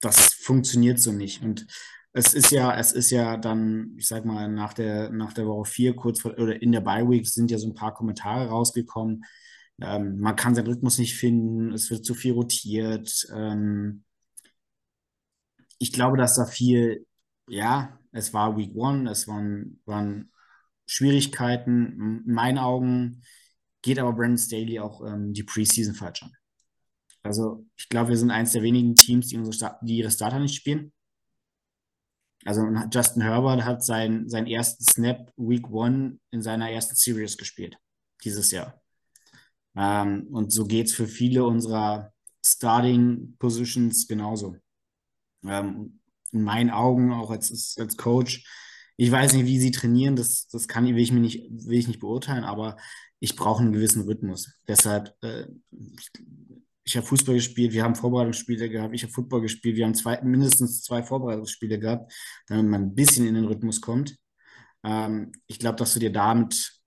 das 0.00 0.34
funktioniert 0.34 1.00
so 1.00 1.10
nicht. 1.10 1.42
Und 1.42 1.66
es 2.12 2.32
ist 2.32 2.52
ja, 2.52 2.76
es 2.78 2.92
ist 2.92 3.10
ja 3.10 3.36
dann, 3.36 3.94
ich 3.96 4.06
sag 4.06 4.24
mal, 4.24 4.48
nach 4.48 4.74
der, 4.74 5.10
nach 5.10 5.32
der 5.32 5.46
Woche 5.46 5.68
4, 5.68 5.96
kurz 5.96 6.20
vor, 6.20 6.38
oder 6.38 6.62
in 6.62 6.70
der 6.70 6.80
Bye 6.80 7.08
Week 7.08 7.26
sind 7.26 7.50
ja 7.50 7.58
so 7.58 7.68
ein 7.68 7.74
paar 7.74 7.94
Kommentare 7.94 8.48
rausgekommen. 8.48 9.24
Ähm, 9.80 10.18
man 10.20 10.36
kann 10.36 10.54
seinen 10.54 10.68
Rhythmus 10.68 10.98
nicht 10.98 11.16
finden, 11.16 11.72
es 11.72 11.90
wird 11.90 12.04
zu 12.04 12.14
viel 12.14 12.32
rotiert. 12.34 13.26
Ähm, 13.34 14.04
ich 15.78 15.92
glaube, 15.92 16.16
dass 16.16 16.36
da 16.36 16.46
viel, 16.46 17.06
ja, 17.48 17.98
es 18.12 18.32
war 18.34 18.56
Week 18.56 18.74
One, 18.74 19.10
es 19.10 19.28
waren, 19.28 19.80
waren 19.84 20.32
Schwierigkeiten. 20.86 22.22
In 22.26 22.34
meinen 22.34 22.58
Augen 22.58 23.22
geht 23.82 23.98
aber 23.98 24.12
Brandon 24.12 24.38
Staley 24.38 24.80
auch 24.80 25.04
ähm, 25.06 25.32
die 25.32 25.44
Preseason 25.44 25.94
falsch 25.94 26.22
an. 26.22 26.32
Also 27.22 27.66
ich 27.76 27.88
glaube, 27.88 28.10
wir 28.10 28.16
sind 28.16 28.30
eines 28.30 28.52
der 28.52 28.62
wenigen 28.62 28.94
Teams, 28.94 29.28
die, 29.28 29.36
unsere 29.36 29.78
die 29.82 29.98
ihre 29.98 30.10
Starter 30.10 30.38
nicht 30.38 30.54
spielen. 30.54 30.92
Also 32.44 32.62
Justin 32.90 33.22
Herbert 33.22 33.64
hat 33.64 33.84
sein, 33.84 34.28
seinen 34.28 34.46
ersten 34.46 34.84
Snap 34.84 35.32
Week 35.36 35.68
One 35.70 36.18
in 36.30 36.40
seiner 36.40 36.70
ersten 36.70 36.94
Series 36.94 37.36
gespielt, 37.36 37.76
dieses 38.24 38.50
Jahr. 38.52 38.80
Ähm, 39.76 40.28
und 40.30 40.52
so 40.52 40.64
geht 40.64 40.86
es 40.86 40.94
für 40.94 41.06
viele 41.06 41.44
unserer 41.44 42.12
Starting 42.44 43.36
Positions 43.38 44.06
genauso. 44.06 44.56
Ähm, 45.44 46.00
in 46.32 46.42
meinen 46.42 46.70
Augen, 46.70 47.12
auch 47.12 47.30
als, 47.30 47.76
als 47.78 47.96
Coach, 47.96 48.44
ich 48.96 49.10
weiß 49.10 49.32
nicht, 49.34 49.46
wie 49.46 49.60
sie 49.60 49.70
trainieren, 49.70 50.16
das, 50.16 50.48
das 50.48 50.66
kann, 50.66 50.84
will, 50.84 50.98
ich 50.98 51.12
mir 51.12 51.20
nicht, 51.20 51.48
will 51.50 51.78
ich 51.78 51.86
nicht 51.86 52.00
beurteilen, 52.00 52.44
aber 52.44 52.76
ich 53.20 53.36
brauche 53.36 53.62
einen 53.62 53.72
gewissen 53.72 54.02
Rhythmus. 54.02 54.52
Deshalb, 54.66 55.14
äh, 55.22 55.46
ich, 55.70 56.10
ich 56.84 56.96
habe 56.96 57.06
Fußball 57.06 57.36
gespielt, 57.36 57.72
wir 57.72 57.84
haben 57.84 57.94
Vorbereitungsspiele 57.94 58.68
gehabt, 58.68 58.94
ich 58.94 59.02
habe 59.02 59.12
Football 59.12 59.42
gespielt, 59.42 59.76
wir 59.76 59.84
haben 59.84 59.94
zwei, 59.94 60.20
mindestens 60.22 60.82
zwei 60.82 61.02
Vorbereitungsspiele 61.02 61.78
gehabt, 61.78 62.12
damit 62.46 62.66
man 62.66 62.82
ein 62.82 62.94
bisschen 62.94 63.26
in 63.26 63.34
den 63.34 63.44
Rhythmus 63.44 63.80
kommt. 63.80 64.16
Ähm, 64.84 65.32
ich 65.46 65.58
glaube, 65.58 65.76
dass 65.76 65.94
du 65.94 66.00
dir 66.00 66.12
damit 66.12 66.80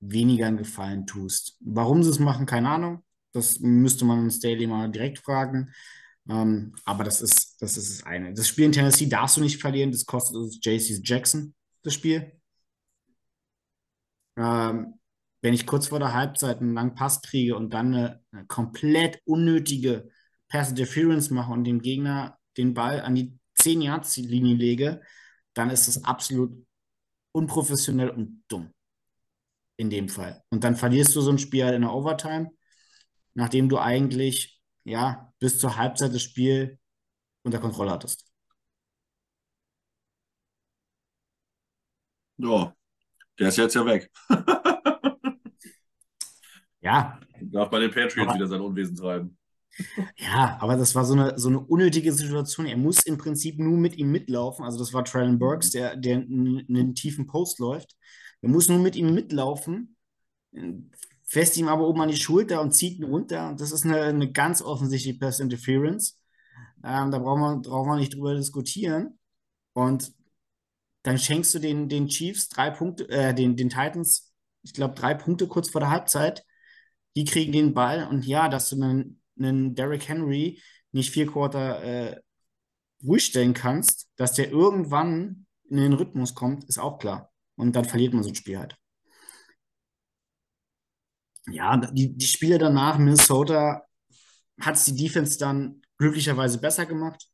weniger 0.00 0.46
einen 0.46 0.58
Gefallen 0.58 1.06
tust. 1.06 1.56
Warum 1.60 2.02
sie 2.02 2.10
es 2.10 2.18
machen, 2.18 2.46
keine 2.46 2.68
Ahnung. 2.68 3.04
Das 3.32 3.60
müsste 3.60 4.04
man 4.04 4.18
uns 4.20 4.40
Daily 4.40 4.66
mal 4.66 4.90
direkt 4.90 5.18
fragen. 5.18 5.72
Ähm, 6.28 6.74
aber 6.84 7.04
das 7.04 7.20
ist, 7.20 7.60
das 7.60 7.76
ist 7.76 8.00
das 8.00 8.06
eine. 8.06 8.32
Das 8.34 8.48
Spiel 8.48 8.66
in 8.66 8.72
Tennessee 8.72 9.08
darfst 9.08 9.36
du 9.36 9.40
nicht 9.40 9.60
verlieren. 9.60 9.90
Das 9.90 10.06
kostet 10.06 10.36
uns 10.36 10.58
JC 10.62 11.00
Jackson, 11.02 11.54
das 11.82 11.94
Spiel. 11.94 12.32
Ähm, 14.36 14.94
wenn 15.42 15.54
ich 15.54 15.66
kurz 15.66 15.88
vor 15.88 15.98
der 15.98 16.14
Halbzeit 16.14 16.60
einen 16.60 16.74
langen 16.74 16.94
Pass 16.94 17.20
kriege 17.20 17.56
und 17.56 17.74
dann 17.74 17.94
eine, 17.94 18.20
eine 18.30 18.46
komplett 18.46 19.20
unnötige 19.24 20.08
Pass 20.48 20.70
Interference 20.70 21.30
mache 21.30 21.52
und 21.52 21.64
dem 21.64 21.82
Gegner 21.82 22.38
den 22.56 22.74
Ball 22.74 23.00
an 23.00 23.14
die 23.14 23.38
10-Yards-Linie 23.58 24.54
lege, 24.54 25.02
dann 25.54 25.70
ist 25.70 25.88
das 25.88 26.04
absolut 26.04 26.64
unprofessionell 27.32 28.10
und 28.10 28.44
dumm. 28.48 28.70
In 29.76 29.90
dem 29.90 30.08
Fall. 30.08 30.42
Und 30.50 30.64
dann 30.64 30.76
verlierst 30.76 31.16
du 31.16 31.20
so 31.22 31.30
ein 31.30 31.38
Spiel 31.38 31.64
halt 31.64 31.74
in 31.74 31.82
der 31.82 31.92
Overtime, 31.92 32.50
nachdem 33.34 33.68
du 33.68 33.78
eigentlich 33.78 34.61
ja, 34.84 35.32
bis 35.38 35.58
zur 35.58 35.76
Halbzeit 35.76 36.14
das 36.14 36.22
Spiel 36.22 36.78
unter 37.42 37.58
Kontrolle 37.58 37.90
hattest. 37.90 38.24
Ja, 42.38 42.74
der 43.38 43.48
ist 43.48 43.58
jetzt 43.58 43.74
ja 43.74 43.86
weg. 43.86 44.10
ja. 46.80 47.20
Darf 47.40 47.70
bei 47.70 47.80
den 47.80 47.90
Patriots 47.90 48.28
aber, 48.28 48.34
wieder 48.34 48.46
sein 48.46 48.60
Unwesen 48.60 48.96
treiben. 48.96 49.38
Ja, 50.18 50.58
aber 50.60 50.76
das 50.76 50.94
war 50.94 51.06
so 51.06 51.14
eine, 51.14 51.38
so 51.38 51.48
eine 51.48 51.58
unnötige 51.58 52.12
Situation. 52.12 52.66
Er 52.66 52.76
muss 52.76 53.06
im 53.06 53.16
Prinzip 53.16 53.58
nur 53.58 53.78
mit 53.78 53.96
ihm 53.96 54.12
mitlaufen. 54.12 54.66
Also 54.66 54.78
das 54.78 54.92
war 54.92 55.02
Traylon 55.02 55.38
Burks, 55.38 55.70
der, 55.70 55.96
der 55.96 56.16
in 56.16 56.66
einen 56.68 56.94
tiefen 56.94 57.26
Post 57.26 57.58
läuft. 57.58 57.96
Er 58.42 58.50
muss 58.50 58.68
nur 58.68 58.78
mit 58.78 58.96
ihm 58.96 59.14
mitlaufen 59.14 59.96
fest 61.32 61.56
ihm 61.56 61.68
aber 61.68 61.88
oben 61.88 62.02
an 62.02 62.10
die 62.10 62.16
Schulter 62.16 62.60
und 62.60 62.72
zieht 62.72 62.98
ihn 62.98 63.04
runter. 63.04 63.48
Und 63.48 63.58
das 63.58 63.72
ist 63.72 63.86
eine, 63.86 64.02
eine 64.02 64.30
ganz 64.30 64.60
offensichtliche 64.60 65.18
Pass 65.18 65.40
Interference. 65.40 66.20
Ähm, 66.84 67.10
da 67.10 67.18
brauchen 67.18 67.40
wir, 67.40 67.70
brauchen 67.70 67.88
wir 67.88 67.96
nicht 67.96 68.14
drüber 68.14 68.34
diskutieren. 68.34 69.18
Und 69.72 70.12
dann 71.04 71.18
schenkst 71.18 71.54
du 71.54 71.58
den, 71.58 71.88
den 71.88 72.08
Chiefs 72.08 72.50
drei 72.50 72.68
Punkte, 72.70 73.08
äh, 73.08 73.34
den, 73.34 73.56
den 73.56 73.70
Titans, 73.70 74.30
ich 74.62 74.74
glaube, 74.74 74.94
drei 74.94 75.14
Punkte 75.14 75.48
kurz 75.48 75.70
vor 75.70 75.80
der 75.80 75.88
Halbzeit. 75.88 76.44
Die 77.16 77.24
kriegen 77.24 77.52
den 77.52 77.72
Ball 77.72 78.06
und 78.08 78.26
ja, 78.26 78.50
dass 78.50 78.68
du 78.68 78.76
einen, 78.76 79.22
einen 79.38 79.74
Derrick 79.74 80.06
Henry 80.06 80.60
nicht 80.92 81.12
vier 81.12 81.26
Quarter 81.26 81.82
äh, 81.82 82.20
ruhig 83.02 83.24
stellen 83.24 83.54
kannst, 83.54 84.10
dass 84.16 84.34
der 84.34 84.50
irgendwann 84.50 85.46
in 85.70 85.78
den 85.78 85.94
Rhythmus 85.94 86.34
kommt, 86.34 86.64
ist 86.64 86.78
auch 86.78 86.98
klar. 86.98 87.32
Und 87.56 87.74
dann 87.74 87.86
verliert 87.86 88.12
man 88.12 88.22
so 88.22 88.28
ein 88.28 88.34
Spiel 88.34 88.58
halt. 88.58 88.76
Ja, 91.46 91.76
die, 91.76 92.16
die 92.16 92.26
Spiele 92.26 92.58
danach, 92.58 92.98
Minnesota, 92.98 93.82
hat 94.60 94.76
es 94.76 94.84
die 94.84 94.96
Defense 94.96 95.38
dann 95.38 95.82
glücklicherweise 95.98 96.58
besser 96.58 96.86
gemacht. 96.86 97.28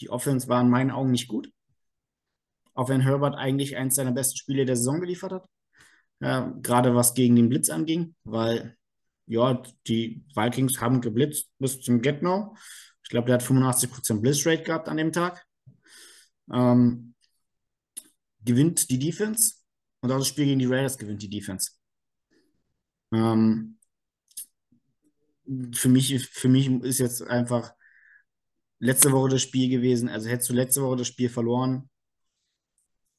Die 0.00 0.10
Offense 0.10 0.48
war 0.48 0.60
in 0.60 0.70
meinen 0.70 0.90
Augen 0.90 1.10
nicht 1.10 1.28
gut. 1.28 1.50
Auch 2.74 2.88
wenn 2.88 3.00
Herbert 3.00 3.34
eigentlich 3.36 3.76
eins 3.76 3.94
seiner 3.94 4.12
besten 4.12 4.36
Spiele 4.36 4.66
der 4.66 4.76
Saison 4.76 5.00
geliefert 5.00 5.32
hat. 5.32 5.48
Ja, 6.20 6.52
gerade 6.62 6.94
was 6.94 7.14
gegen 7.14 7.36
den 7.36 7.48
Blitz 7.48 7.68
anging, 7.70 8.14
weil 8.24 8.76
ja, 9.26 9.62
die 9.86 10.24
Vikings 10.34 10.80
haben 10.80 11.00
geblitzt 11.00 11.48
bis 11.58 11.80
zum 11.80 12.00
Get-No. 12.00 12.56
Ich 13.02 13.10
glaube, 13.10 13.26
der 13.26 13.34
hat 13.34 13.42
85% 13.42 14.20
Blitzrate 14.20 14.62
gehabt 14.62 14.88
an 14.88 14.96
dem 14.96 15.12
Tag. 15.12 15.44
Ähm, 16.52 17.14
gewinnt 18.44 18.88
die 18.90 18.98
Defense 18.98 19.56
und 20.00 20.12
auch 20.12 20.18
das 20.18 20.28
Spiel 20.28 20.46
gegen 20.46 20.60
die 20.60 20.66
Raiders 20.66 20.96
gewinnt 20.98 21.22
die 21.22 21.30
Defense. 21.30 21.72
Ähm, 23.16 23.78
für, 25.72 25.88
mich, 25.88 26.28
für 26.28 26.48
mich 26.48 26.68
ist 26.82 26.98
jetzt 26.98 27.22
einfach 27.22 27.72
letzte 28.78 29.12
Woche 29.12 29.30
das 29.30 29.42
Spiel 29.42 29.70
gewesen. 29.70 30.08
Also 30.08 30.28
hättest 30.28 30.50
du 30.50 30.54
letzte 30.54 30.82
Woche 30.82 30.96
das 30.96 31.06
Spiel 31.08 31.28
verloren, 31.28 31.88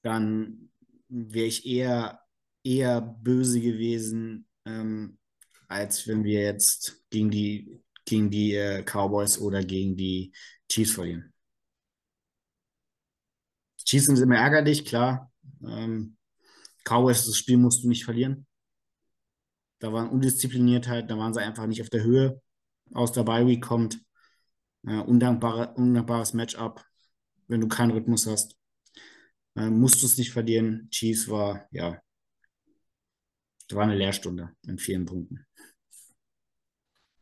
dann 0.04 0.70
wäre 1.10 1.48
ich 1.48 1.66
eher, 1.66 2.22
eher 2.64 3.02
böse 3.02 3.60
gewesen, 3.60 4.48
ähm, 4.66 5.18
als 5.68 6.08
wenn 6.08 6.24
wir 6.24 6.42
jetzt 6.42 7.04
gegen 7.10 7.30
die, 7.32 7.82
gegen 8.06 8.30
die 8.30 8.56
äh, 8.56 8.84
Cowboys 8.84 9.40
oder 9.40 9.64
gegen 9.64 9.96
die 9.96 10.32
Chiefs 10.70 10.92
verlieren. 10.92 11.34
Chiefs 13.84 14.06
sind 14.06 14.20
immer 14.20 14.38
ärgerlich, 14.38 14.86
klar. 14.86 15.32
Ähm, 15.66 16.18
Cowboys, 16.84 17.26
das 17.26 17.38
Spiel 17.38 17.58
musst 17.58 17.84
du 17.84 17.90
nicht 17.90 18.06
verlieren. 18.06 18.47
Da 19.80 19.94
waren 19.94 20.10
Undiszipliniertheit, 20.10 21.10
da 21.10 21.18
waren 21.18 21.34
sie 21.34 21.42
einfach 21.42 21.68
nicht 21.68 21.82
auf 21.82 21.90
der 21.90 22.04
Höhe. 22.04 22.42
Aus 22.94 23.12
der 23.12 23.24
Bye 23.24 23.60
kommt. 23.60 24.00
Äh, 24.86 25.00
undankbare, 25.00 25.74
undankbares 25.76 26.34
Matchup, 26.34 26.84
wenn 27.48 27.62
du 27.62 27.68
keinen 27.68 27.92
Rhythmus 27.92 28.26
hast. 28.26 28.56
Äh, 29.56 29.70
musst 29.70 30.02
du 30.02 30.06
es 30.06 30.18
nicht 30.18 30.32
verlieren. 30.32 30.88
Chiefs 30.92 31.28
war, 31.28 31.68
ja, 31.72 32.02
war 33.72 33.84
eine 33.84 33.96
Lehrstunde 33.96 34.56
in 34.66 34.78
vielen 34.78 35.06
Punkten. 35.06 35.46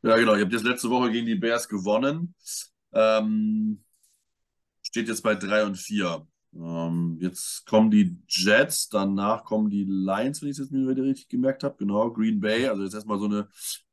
Ja, 0.03 0.17
genau. 0.17 0.35
Ihr 0.35 0.41
habt 0.41 0.53
jetzt 0.53 0.65
letzte 0.65 0.89
Woche 0.89 1.11
gegen 1.11 1.25
die 1.25 1.35
Bears 1.35 1.67
gewonnen. 1.67 2.35
Ähm, 2.93 3.83
steht 4.83 5.07
jetzt 5.07 5.23
bei 5.23 5.33
3 5.33 5.65
und 5.65 5.75
4. 5.75 6.27
Ähm, 6.55 7.17
jetzt 7.19 7.65
kommen 7.65 7.91
die 7.91 8.17
Jets, 8.27 8.87
danach 8.89 9.43
kommen 9.43 9.69
die 9.69 9.83
Lions, 9.83 10.41
wenn 10.41 10.49
ich 10.49 10.57
es 10.57 10.69
jetzt 10.69 10.71
mir 10.71 10.87
richtig 10.87 11.27
gemerkt 11.27 11.63
habe. 11.63 11.75
Genau, 11.77 12.11
Green 12.11 12.39
Bay. 12.39 12.67
Also 12.67 12.83
jetzt 12.83 12.93
erstmal 12.93 13.19
so 13.19 13.25
eine, 13.25 13.47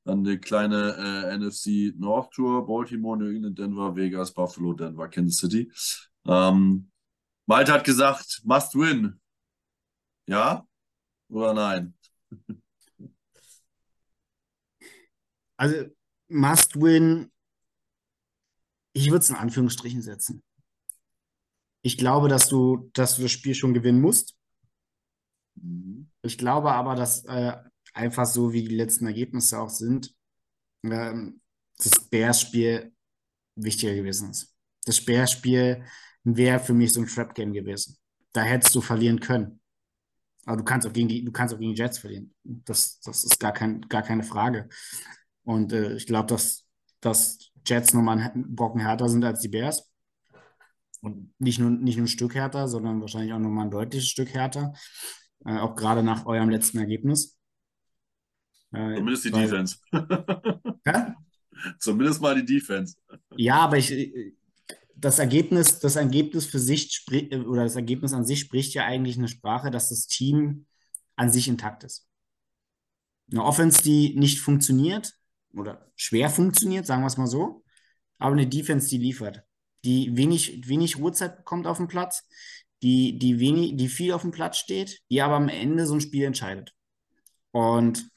eine 0.04 0.38
kleine 0.38 0.94
äh, 0.96 1.36
NFC 1.36 1.94
North 1.98 2.30
Tour. 2.32 2.66
Baltimore, 2.66 3.18
New 3.18 3.30
England, 3.30 3.58
Denver, 3.58 3.96
Vegas, 3.96 4.32
Buffalo, 4.32 4.74
Denver, 4.74 5.08
Kansas 5.08 5.38
City. 5.38 5.70
Ähm, 6.26 6.90
Malte 7.46 7.72
hat 7.72 7.84
gesagt, 7.84 8.42
must 8.44 8.74
win. 8.74 9.20
Ja 10.26 10.64
oder 11.32 11.54
nein? 11.54 11.94
Also, 15.56 15.86
must 16.28 16.76
win, 16.80 17.30
ich 18.92 19.06
würde 19.06 19.18
es 19.18 19.30
in 19.30 19.36
Anführungsstrichen 19.36 20.02
setzen. 20.02 20.42
Ich 21.82 21.98
glaube, 21.98 22.28
dass 22.28 22.48
du, 22.48 22.90
dass 22.94 23.16
du 23.16 23.22
das 23.22 23.32
Spiel 23.32 23.54
schon 23.54 23.74
gewinnen 23.74 24.00
musst. 24.00 24.36
Mhm. 25.54 26.10
Ich 26.22 26.38
glaube 26.38 26.72
aber, 26.72 26.94
dass 26.94 27.24
äh, 27.24 27.56
einfach 27.92 28.26
so, 28.26 28.52
wie 28.52 28.62
die 28.62 28.76
letzten 28.76 29.06
Ergebnisse 29.06 29.58
auch 29.60 29.70
sind, 29.70 30.14
ähm, 30.84 31.40
das 31.76 32.08
Bears-Spiel 32.08 32.92
wichtiger 33.56 33.94
gewesen 33.94 34.30
ist. 34.30 34.54
Das 34.84 35.04
Bears-Spiel 35.04 35.84
wäre 36.24 36.60
für 36.60 36.74
mich 36.74 36.92
so 36.92 37.00
ein 37.00 37.06
Trap-Game 37.06 37.52
gewesen. 37.52 37.98
Da 38.32 38.42
hättest 38.42 38.74
du 38.74 38.80
verlieren 38.80 39.20
können. 39.20 39.60
Aber 40.44 40.56
du 40.56 40.64
kannst 40.64 40.86
auch 40.86 40.92
gegen 40.92 41.08
die, 41.08 41.24
du 41.24 41.32
kannst 41.32 41.54
auch 41.54 41.58
gegen 41.58 41.74
die 41.74 41.80
Jets 41.80 41.98
verlieren. 41.98 42.34
Das, 42.42 43.00
das 43.00 43.24
ist 43.24 43.38
gar, 43.38 43.52
kein, 43.52 43.82
gar 43.82 44.02
keine 44.02 44.24
Frage. 44.24 44.68
Und 45.44 45.72
äh, 45.72 45.94
ich 45.94 46.06
glaube, 46.06 46.26
dass, 46.26 46.66
dass 47.00 47.52
Jets 47.64 47.94
nochmal 47.94 48.18
einen 48.18 48.54
Brocken 48.54 48.80
härter 48.80 49.08
sind 49.08 49.24
als 49.24 49.40
die 49.40 49.48
Bears. 49.48 49.91
Und 51.02 51.34
nicht 51.40 51.58
nur, 51.58 51.70
nicht 51.70 51.96
nur 51.96 52.04
ein 52.04 52.08
Stück 52.08 52.34
härter, 52.36 52.68
sondern 52.68 53.00
wahrscheinlich 53.00 53.32
auch 53.32 53.38
nochmal 53.40 53.66
ein 53.66 53.72
deutliches 53.72 54.08
Stück 54.08 54.32
härter. 54.32 54.72
Äh, 55.44 55.58
auch 55.58 55.74
gerade 55.74 56.02
nach 56.02 56.26
eurem 56.26 56.48
letzten 56.48 56.78
Ergebnis. 56.78 57.36
Äh, 58.72 58.94
Zumindest 58.96 59.24
die 59.24 59.32
weil, 59.32 59.42
Defense. 59.42 59.76
ja? 60.86 61.16
Zumindest 61.80 62.22
mal 62.22 62.36
die 62.36 62.44
Defense. 62.44 62.96
Ja, 63.36 63.56
aber 63.56 63.78
ich, 63.78 63.92
das 64.94 65.18
Ergebnis, 65.18 65.80
das 65.80 65.96
Ergebnis 65.96 66.46
für 66.46 66.60
sich 66.60 67.04
oder 67.46 67.64
das 67.64 67.74
Ergebnis 67.74 68.12
an 68.12 68.24
sich 68.24 68.38
spricht 68.38 68.72
ja 68.74 68.84
eigentlich 68.84 69.18
eine 69.18 69.28
Sprache, 69.28 69.72
dass 69.72 69.88
das 69.88 70.06
Team 70.06 70.66
an 71.16 71.30
sich 71.30 71.48
intakt 71.48 71.82
ist. 71.82 72.06
Eine 73.30 73.44
Offense, 73.44 73.82
die 73.82 74.14
nicht 74.16 74.38
funktioniert 74.38 75.14
oder 75.52 75.90
schwer 75.96 76.30
funktioniert, 76.30 76.86
sagen 76.86 77.02
wir 77.02 77.08
es 77.08 77.16
mal 77.16 77.26
so, 77.26 77.64
aber 78.18 78.32
eine 78.32 78.46
Defense, 78.46 78.88
die 78.88 78.98
liefert 78.98 79.42
die 79.84 80.16
wenig, 80.16 80.68
wenig 80.68 80.98
Ruhezeit 80.98 81.36
bekommt 81.36 81.66
auf 81.66 81.78
dem 81.78 81.88
Platz, 81.88 82.28
die, 82.82 83.18
die, 83.18 83.38
wenig, 83.38 83.76
die 83.76 83.88
viel 83.88 84.12
auf 84.12 84.22
dem 84.22 84.30
Platz 84.30 84.58
steht, 84.58 85.00
die 85.10 85.22
aber 85.22 85.36
am 85.36 85.48
Ende 85.48 85.86
so 85.86 85.94
ein 85.94 86.00
Spiel 86.00 86.24
entscheidet. 86.24 86.74
Und 87.52 88.08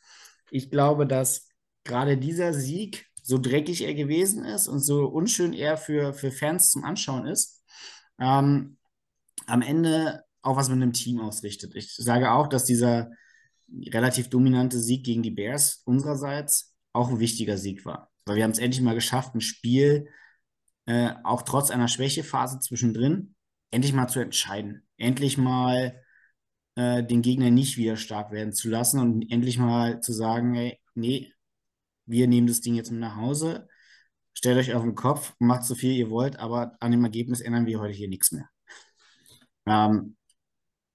ich 0.50 0.70
glaube, 0.70 1.06
dass 1.06 1.50
gerade 1.84 2.18
dieser 2.18 2.54
Sieg, 2.54 3.06
so 3.22 3.38
dreckig 3.38 3.82
er 3.82 3.94
gewesen 3.94 4.46
ist 4.46 4.68
und 4.68 4.80
so 4.80 5.06
unschön 5.06 5.54
er 5.54 5.78
für, 5.78 6.14
für 6.14 6.32
Fans 6.32 6.70
zum 6.70 6.84
Anschauen 6.84 7.26
ist, 7.26 7.64
ähm, 8.20 8.78
am 9.48 9.62
Ende 9.62 10.24
auch 10.42 10.58
was 10.58 10.70
mit 10.70 10.78
einem 10.78 10.94
Team 10.94 11.20
ausrichtet. 11.20 11.76
Ich 11.76 11.96
sage 11.96 12.32
auch, 12.32 12.48
dass 12.48 12.66
dieser 12.66 13.12
relativ 13.88 14.30
dominante 14.30 14.80
Sieg 14.80 15.04
gegen 15.04 15.24
die 15.24 15.32
Bears 15.32 15.82
unsererseits 15.86 16.76
auch 16.94 17.10
ein 17.10 17.20
wichtiger 17.20 17.58
Sieg 17.58 17.86
war. 17.86 18.12
Weil 18.26 18.38
wir 18.38 18.44
haben 18.44 18.52
es 18.52 18.60
endlich 18.60 18.82
mal 18.82 18.96
geschafft, 18.96 19.36
ein 19.36 19.42
Spiel 19.42 20.08
äh, 20.86 21.12
auch 21.24 21.42
trotz 21.42 21.72
einer 21.72 21.88
Schwächephase 21.88 22.60
zwischendrin, 22.60 23.36
endlich 23.72 23.94
mal 23.94 24.08
zu 24.08 24.20
entscheiden. 24.20 24.88
Endlich 24.98 25.38
mal 25.38 26.02
äh, 26.76 27.04
den 27.04 27.22
Gegner 27.22 27.52
nicht 27.52 27.78
wieder 27.78 27.98
stark 27.98 28.32
werden 28.32 28.54
zu 28.54 28.70
lassen 28.70 29.00
und 29.00 29.32
endlich 29.32 29.58
mal 29.58 30.02
zu 30.02 30.14
sagen, 30.14 30.56
ey, 30.56 30.80
nee, 30.94 31.34
wir 32.06 32.28
nehmen 32.28 32.48
das 32.48 32.62
Ding 32.62 32.76
jetzt 32.76 32.92
mit 32.92 33.00
nach 33.00 33.16
Hause, 33.16 33.68
stellt 34.34 34.58
euch 34.58 34.74
auf 34.74 34.84
den 34.84 34.96
Kopf, 34.96 35.34
macht 35.40 35.64
so 35.64 35.76
viel 35.76 35.94
ihr 35.94 36.10
wollt, 36.10 36.40
aber 36.40 36.74
an 36.80 36.92
dem 36.92 37.04
Ergebnis 37.04 37.42
ändern 37.42 37.66
wir 37.66 37.80
heute 37.80 37.94
hier 37.94 38.10
nichts 38.10 38.32
mehr. 38.32 38.50
Ähm, 39.66 40.16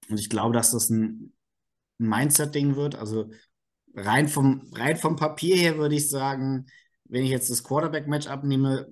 und 0.09 0.19
ich 0.19 0.29
glaube, 0.29 0.53
dass 0.53 0.71
das 0.71 0.89
ein 0.89 1.33
Mindset-Ding 1.97 2.75
wird. 2.75 2.95
Also 2.95 3.31
rein 3.95 4.27
vom, 4.27 4.69
rein 4.73 4.97
vom 4.97 5.15
Papier 5.15 5.55
her 5.55 5.77
würde 5.77 5.95
ich 5.95 6.09
sagen, 6.09 6.67
wenn 7.05 7.23
ich 7.23 7.29
jetzt 7.29 7.49
das 7.49 7.63
Quarterback-Match 7.63 8.27
abnehme, 8.27 8.87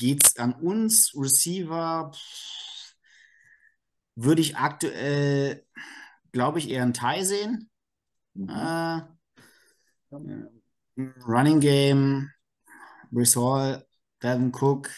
geht 0.00 0.26
es 0.26 0.36
an 0.38 0.54
uns, 0.54 1.12
Receiver, 1.14 2.10
würde 4.16 4.40
ich 4.40 4.56
aktuell, 4.56 5.64
glaube 6.32 6.58
ich, 6.58 6.70
eher 6.70 6.82
einen 6.82 6.94
Tie 6.94 7.22
sehen. 7.22 7.70
Mhm. 8.34 8.48
Äh, 8.48 9.02
Running 11.26 11.60
Game, 11.60 12.30
Hall, 13.14 13.86
Devin 14.22 14.52
Cook, 14.52 14.90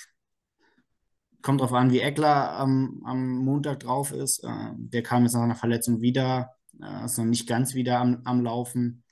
kommt 1.43 1.61
darauf 1.61 1.75
an, 1.75 1.91
wie 1.91 2.01
Eckler 2.01 2.53
am, 2.53 3.03
am 3.05 3.39
Montag 3.39 3.81
drauf 3.81 4.13
ist. 4.13 4.45
Äh, 4.45 4.71
der 4.77 5.03
kam 5.03 5.25
jetzt 5.25 5.35
nach 5.35 5.43
einer 5.43 5.57
Verletzung 5.57 6.01
wieder, 6.01 6.55
äh, 6.81 7.05
ist 7.05 7.19
noch 7.19 7.25
nicht 7.25 7.49
ganz 7.49 7.75
wieder 7.75 7.99
am, 7.99 8.23
am 8.25 8.43
Laufen. 8.43 9.03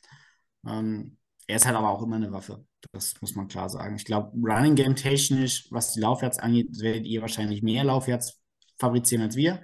Ähm, 0.64 1.18
er 1.50 1.56
ist 1.56 1.66
halt 1.66 1.76
aber 1.76 1.90
auch 1.90 2.02
immer 2.02 2.16
eine 2.16 2.32
Waffe. 2.32 2.64
Das 2.92 3.14
muss 3.20 3.34
man 3.34 3.48
klar 3.48 3.68
sagen. 3.68 3.96
Ich 3.96 4.04
glaube, 4.04 4.32
Running 4.36 4.74
Game 4.74 4.96
technisch, 4.96 5.66
was 5.70 5.92
die 5.92 6.00
Laufwärts 6.00 6.38
angeht, 6.38 6.68
werdet 6.80 7.06
ihr 7.06 7.20
wahrscheinlich 7.20 7.62
mehr 7.62 7.84
Laufwärts 7.84 8.40
fabrizieren 8.78 9.22
als 9.22 9.36
wir. 9.36 9.62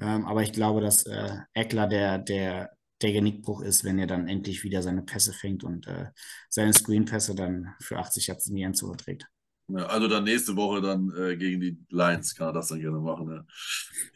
Ähm, 0.00 0.26
aber 0.26 0.42
ich 0.42 0.52
glaube, 0.52 0.80
dass 0.80 1.04
äh, 1.06 1.36
Eckler 1.54 1.86
der, 1.88 2.18
der 2.18 2.70
der 3.02 3.12
Genickbruch 3.12 3.62
ist, 3.62 3.84
wenn 3.84 3.98
er 3.98 4.06
dann 4.06 4.28
endlich 4.28 4.64
wieder 4.64 4.82
seine 4.82 5.02
Pässe 5.02 5.32
fängt 5.32 5.62
und 5.64 5.86
äh, 5.86 6.06
seine 6.48 6.72
Screen-Pässe 6.72 7.34
dann 7.34 7.74
für 7.80 7.98
80 7.98 8.26
Yards 8.26 8.48
in 8.48 8.56
die 8.56 8.62
Endzone 8.62 8.96
trägt. 8.96 9.26
Ja, 9.68 9.86
also 9.86 10.08
dann 10.08 10.24
nächste 10.24 10.56
Woche 10.56 10.80
dann 10.80 11.12
äh, 11.16 11.36
gegen 11.36 11.60
die 11.60 11.78
Lions 11.90 12.34
kann 12.34 12.48
er 12.48 12.52
das 12.54 12.68
dann 12.68 12.80
gerne 12.80 12.98
machen. 12.98 13.28
Ja, 13.28 13.44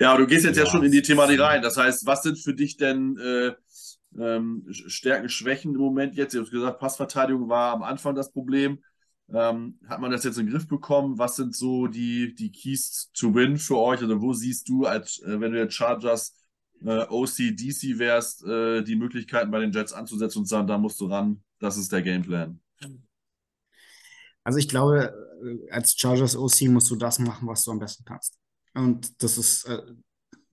ja 0.01 0.11
aber 0.13 0.23
du 0.23 0.27
gehst 0.27 0.47
jetzt 0.47 0.57
ja, 0.57 0.65
ja 0.65 0.71
schon 0.71 0.83
in 0.83 0.91
die 0.91 1.03
Thematik 1.03 1.39
rein. 1.41 1.63
Das 1.63 1.77
heißt, 1.77 2.07
was 2.07 2.23
sind 2.23 2.39
für 2.39 2.55
dich 2.55 2.79
denn 2.79 3.19
äh, 3.19 3.53
ähm, 4.19 4.67
Stärken, 4.71 5.29
Schwächen 5.29 5.75
im 5.75 5.81
Moment 5.81 6.17
jetzt? 6.17 6.35
Du 6.35 6.41
hast 6.41 6.51
gesagt, 6.51 6.79
Passverteidigung 6.79 7.49
war 7.49 7.73
am 7.73 7.83
Anfang 7.83 8.15
das 8.15 8.33
Problem. 8.33 8.79
Ähm, 9.33 9.79
hat 9.89 10.01
man 10.01 10.11
das 10.11 10.25
jetzt 10.25 10.39
in 10.39 10.47
den 10.47 10.53
Griff 10.53 10.69
bekommen? 10.69 11.19
Was 11.19 11.37
sind 11.37 11.57
so 11.57 11.87
die, 11.87 12.35
die 12.35 12.53
Keys 12.53 13.11
to 13.15 13.35
win 13.35 13.57
für 13.57 13.79
euch? 13.79 14.01
Also 14.01 14.21
wo 14.21 14.33
siehst 14.33 14.69
du, 14.69 14.85
als 14.85 15.21
äh, 15.23 15.41
wenn 15.41 15.53
du 15.53 15.59
jetzt 15.59 15.75
Chargers 15.75 16.37
äh, 16.85 17.07
OC, 17.09 17.57
DC 17.57 17.99
wärst, 17.99 18.45
äh, 18.45 18.83
die 18.83 18.97
Möglichkeiten 18.97 19.51
bei 19.51 19.61
den 19.61 19.73
Jets 19.73 19.93
anzusetzen 19.93 20.41
und 20.41 20.47
sagen, 20.47 20.67
da 20.67 20.77
musst 20.77 21.01
du 21.01 21.07
ran, 21.07 21.43
das 21.59 21.77
ist 21.77 21.93
der 21.93 22.03
Gameplan? 22.03 22.61
Also 24.45 24.59
ich 24.59 24.69
glaube, 24.69 25.15
äh, 25.45 25.71
als 25.71 25.97
Chargers 25.97 26.37
OC 26.37 26.69
musst 26.69 26.91
du 26.91 26.97
das 26.97 27.19
machen, 27.19 27.49
was 27.49 27.65
du 27.65 27.71
am 27.71 27.79
besten 27.79 28.05
kannst. 28.05 28.39
Und 28.75 29.23
das 29.23 29.39
ist 29.39 29.69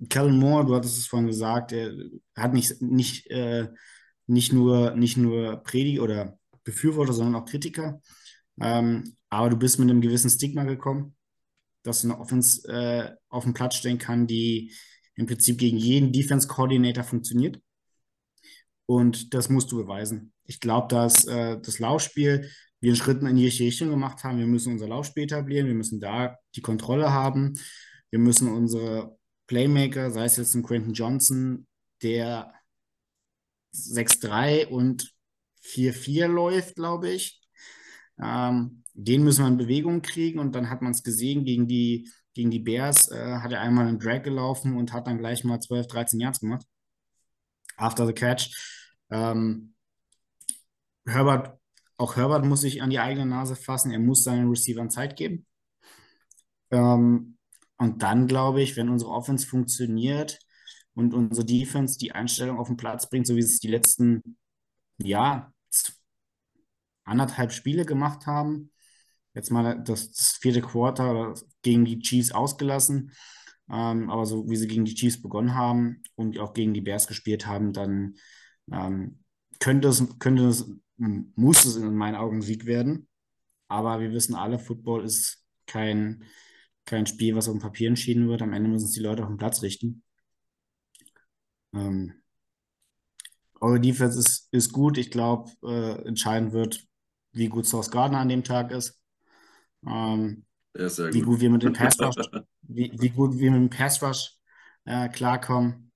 Kellen 0.07 0.37
Moore, 0.37 0.65
du 0.65 0.75
hattest 0.75 0.97
es 0.97 1.07
vorhin 1.07 1.27
gesagt, 1.27 1.73
er 1.73 1.93
hat 2.35 2.53
nicht, 2.53 2.81
nicht, 2.81 3.29
äh, 3.31 3.67
nicht 4.27 4.53
nur, 4.53 4.91
nicht 4.91 5.17
nur 5.17 5.57
Predi 5.63 5.99
oder 5.99 6.39
Befürworter, 6.63 7.13
sondern 7.13 7.41
auch 7.41 7.45
Kritiker. 7.45 8.01
Ähm, 8.61 9.15
aber 9.29 9.49
du 9.49 9.57
bist 9.57 9.79
mit 9.79 9.89
einem 9.89 10.01
gewissen 10.01 10.29
Stigma 10.29 10.63
gekommen, 10.63 11.15
dass 11.83 12.01
du 12.01 12.07
eine 12.09 12.19
Offense 12.19 12.67
äh, 12.67 13.15
auf 13.29 13.43
den 13.43 13.53
Platz 13.53 13.75
stellen 13.75 13.97
kann, 13.97 14.27
die 14.27 14.73
im 15.15 15.25
Prinzip 15.25 15.57
gegen 15.57 15.77
jeden 15.77 16.13
Defense 16.13 16.47
Coordinator 16.47 17.03
funktioniert. 17.03 17.59
Und 18.85 19.33
das 19.33 19.49
musst 19.49 19.71
du 19.71 19.77
beweisen. 19.77 20.33
Ich 20.45 20.59
glaube, 20.59 20.87
dass 20.87 21.25
äh, 21.25 21.59
das 21.59 21.79
Laufspiel 21.79 22.49
wir 22.79 22.89
einen 22.89 22.95
Schritt 22.95 23.21
in 23.21 23.35
die 23.35 23.45
richtige 23.45 23.67
Richtung 23.67 23.89
gemacht 23.89 24.23
haben. 24.23 24.39
Wir 24.39 24.47
müssen 24.47 24.73
unser 24.73 24.87
Laufspiel 24.87 25.23
etablieren, 25.23 25.67
wir 25.67 25.75
müssen 25.75 25.99
da 25.99 26.37
die 26.55 26.61
Kontrolle 26.61 27.11
haben, 27.11 27.53
wir 28.09 28.19
müssen 28.19 28.47
unsere 28.47 29.18
Playmaker, 29.49 30.11
sei 30.11 30.25
es 30.25 30.37
jetzt 30.37 30.53
ein 30.53 30.61
Quentin 30.61 30.93
Johnson, 30.93 31.67
der 32.03 32.53
6-3 33.73 34.67
und 34.67 35.11
4-4 35.63 36.27
läuft, 36.27 36.75
glaube 36.75 37.09
ich. 37.09 37.41
Ähm, 38.21 38.83
den 38.93 39.23
müssen 39.23 39.43
wir 39.43 39.47
in 39.47 39.57
Bewegung 39.57 40.01
kriegen 40.03 40.37
und 40.37 40.53
dann 40.53 40.69
hat 40.69 40.83
man 40.83 40.91
es 40.91 41.03
gesehen 41.03 41.45
gegen 41.45 41.67
die, 41.67 42.11
gegen 42.35 42.51
die 42.51 42.59
Bears, 42.59 43.09
äh, 43.09 43.37
hat 43.39 43.51
er 43.51 43.61
einmal 43.61 43.87
einen 43.87 43.99
Drag 43.99 44.21
gelaufen 44.21 44.77
und 44.77 44.93
hat 44.93 45.07
dann 45.07 45.17
gleich 45.17 45.43
mal 45.43 45.59
12, 45.59 45.87
13 45.87 46.19
Yards 46.19 46.39
gemacht. 46.41 46.65
After 47.75 48.05
the 48.05 48.13
catch. 48.13 48.55
Ähm, 49.09 49.73
Herbert 51.07 51.59
auch 51.97 52.15
Herbert 52.15 52.45
muss 52.45 52.61
sich 52.61 52.83
an 52.83 52.91
die 52.91 52.99
eigene 52.99 53.25
Nase 53.25 53.55
fassen. 53.57 53.91
Er 53.91 53.99
muss 53.99 54.23
seinen 54.23 54.47
Receivern 54.47 54.91
Zeit 54.91 55.17
geben. 55.17 55.45
Ähm, 56.71 57.38
und 57.79 58.03
dann 58.03 58.27
glaube 58.27 58.61
ich, 58.61 58.77
wenn 58.77 58.89
unsere 58.89 59.11
Offense 59.11 59.47
funktioniert 59.47 60.39
und 60.93 61.13
unsere 61.13 61.45
Defense 61.45 61.97
die 61.97 62.11
Einstellung 62.11 62.59
auf 62.59 62.67
den 62.67 62.77
Platz 62.77 63.09
bringt, 63.09 63.25
so 63.25 63.35
wie 63.35 63.41
sie 63.41 63.53
es 63.53 63.59
die 63.59 63.69
letzten, 63.69 64.37
ja, 64.97 65.51
anderthalb 67.03 67.51
Spiele 67.51 67.85
gemacht 67.85 68.27
haben, 68.27 68.71
jetzt 69.33 69.49
mal 69.49 69.81
das, 69.83 70.11
das 70.11 70.37
vierte 70.39 70.61
Quarter 70.61 71.33
gegen 71.63 71.85
die 71.85 71.99
Chiefs 71.99 72.31
ausgelassen, 72.31 73.11
ähm, 73.71 74.09
aber 74.11 74.25
so 74.27 74.47
wie 74.49 74.55
sie 74.55 74.67
gegen 74.67 74.85
die 74.85 74.93
Chiefs 74.93 75.21
begonnen 75.21 75.55
haben 75.55 76.03
und 76.15 76.37
auch 76.37 76.53
gegen 76.53 76.73
die 76.73 76.81
Bears 76.81 77.07
gespielt 77.07 77.47
haben, 77.47 77.73
dann 77.73 78.15
ähm, 78.71 79.23
könnte 79.59 79.87
es, 79.87 80.03
könnte 80.19 80.47
es 80.47 80.69
muss 80.99 81.65
es 81.65 81.77
in 81.77 81.95
meinen 81.95 82.15
Augen 82.15 82.41
Sieg 82.41 82.65
werden. 82.65 83.07
Aber 83.67 83.99
wir 83.99 84.11
wissen 84.11 84.35
alle, 84.35 84.59
Football 84.59 85.05
ist 85.05 85.43
kein, 85.65 86.23
kein 86.89 87.05
Spiel, 87.05 87.35
was 87.35 87.47
auf 87.47 87.53
dem 87.53 87.61
Papier 87.61 87.87
entschieden 87.87 88.27
wird. 88.27 88.41
Am 88.41 88.53
Ende 88.53 88.69
müssen 88.69 88.85
es 88.85 88.91
die 88.91 89.01
Leute 89.01 89.23
auf 89.23 89.29
den 89.29 89.37
Platz 89.37 89.61
richten. 89.61 90.03
Ähm, 91.73 92.13
eure 93.61 93.79
Defense 93.79 94.19
ist, 94.19 94.47
ist 94.51 94.71
gut. 94.71 94.97
Ich 94.97 95.11
glaube, 95.11 95.51
äh, 95.63 96.07
entscheidend 96.07 96.53
wird, 96.53 96.85
wie 97.31 97.47
gut 97.47 97.65
Source 97.65 97.91
Gardner 97.91 98.19
an 98.19 98.29
dem 98.29 98.43
Tag 98.43 98.71
ist. 98.71 98.99
Ähm, 99.85 100.45
ist 100.73 100.99
wie 100.99 101.19
gut. 101.19 101.25
gut 101.25 101.39
wir 101.41 101.49
mit 101.49 101.63
dem 101.63 101.73
Pass 101.73 101.99
Rush, 101.99 102.15
wie, 102.63 102.91
wie 102.97 103.09
gut 103.09 103.37
wir 103.37 103.51
mit 103.51 103.61
dem 103.61 103.69
Pass 103.69 104.01
Rush 104.01 104.35
äh, 104.85 105.09
klarkommen. 105.09 105.91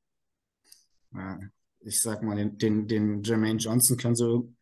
Äh, 1.16 1.38
ich 1.80 2.02
sag 2.02 2.24
mal, 2.24 2.36
den, 2.36 2.58
den, 2.58 2.88
den 2.88 3.24
Jermaine 3.24 3.60
Johnson 3.60 3.98
kann 3.98 4.16
so 4.16 4.54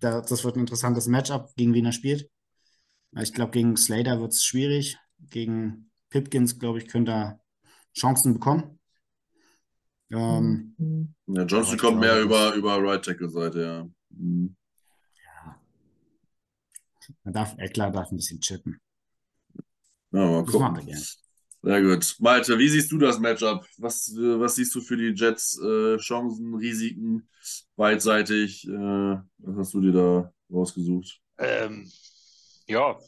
da, 0.00 0.20
das 0.22 0.44
wird 0.44 0.56
ein 0.56 0.60
interessantes 0.60 1.06
Matchup, 1.06 1.54
gegen 1.56 1.74
wen 1.74 1.86
er 1.86 1.92
spielt. 1.92 2.30
Ich 3.20 3.32
glaube, 3.32 3.52
gegen 3.52 3.76
Slater 3.76 4.20
wird 4.20 4.32
es 4.32 4.44
schwierig. 4.44 4.98
Gegen 5.28 5.90
Pipkins, 6.08 6.58
glaube 6.58 6.78
ich, 6.78 6.88
könnte 6.88 7.12
er 7.12 7.40
Chancen 7.94 8.34
bekommen. 8.34 8.78
Ähm, 10.12 10.74
mhm. 10.76 11.14
ja, 11.26 11.44
Johnson 11.44 11.78
kommt 11.78 12.00
mehr 12.00 12.20
über, 12.20 12.54
über 12.54 12.82
Right 12.82 13.04
Tackle-Seite, 13.04 13.62
ja. 13.62 13.88
Mhm. 14.10 14.56
Ja. 15.22 15.60
Man 17.22 17.34
darf, 17.34 17.54
Eckler 17.58 17.90
darf 17.90 18.10
ein 18.10 18.16
bisschen 18.16 18.40
chippen. 18.40 18.80
Ja, 20.12 20.26
mal 20.26 20.44
das 20.44 20.54
machen 20.54 20.76
wir 20.76 20.84
gerne. 20.84 21.04
Sehr 21.62 21.82
gut. 21.82 22.16
Malte, 22.20 22.58
wie 22.58 22.68
siehst 22.68 22.90
du 22.90 22.98
das 22.98 23.18
Matchup? 23.18 23.66
Was, 23.76 24.12
was 24.16 24.54
siehst 24.54 24.74
du 24.74 24.80
für 24.80 24.96
die 24.96 25.12
Jets? 25.14 25.60
Äh, 25.60 25.98
Chancen, 25.98 26.54
Risiken, 26.54 27.28
beidseitig? 27.76 28.66
Äh, 28.66 28.70
was 29.38 29.56
hast 29.56 29.74
du 29.74 29.80
dir 29.80 29.92
da 29.92 30.32
rausgesucht? 30.50 31.20
Ähm, 31.38 31.90
ja, 32.66 32.98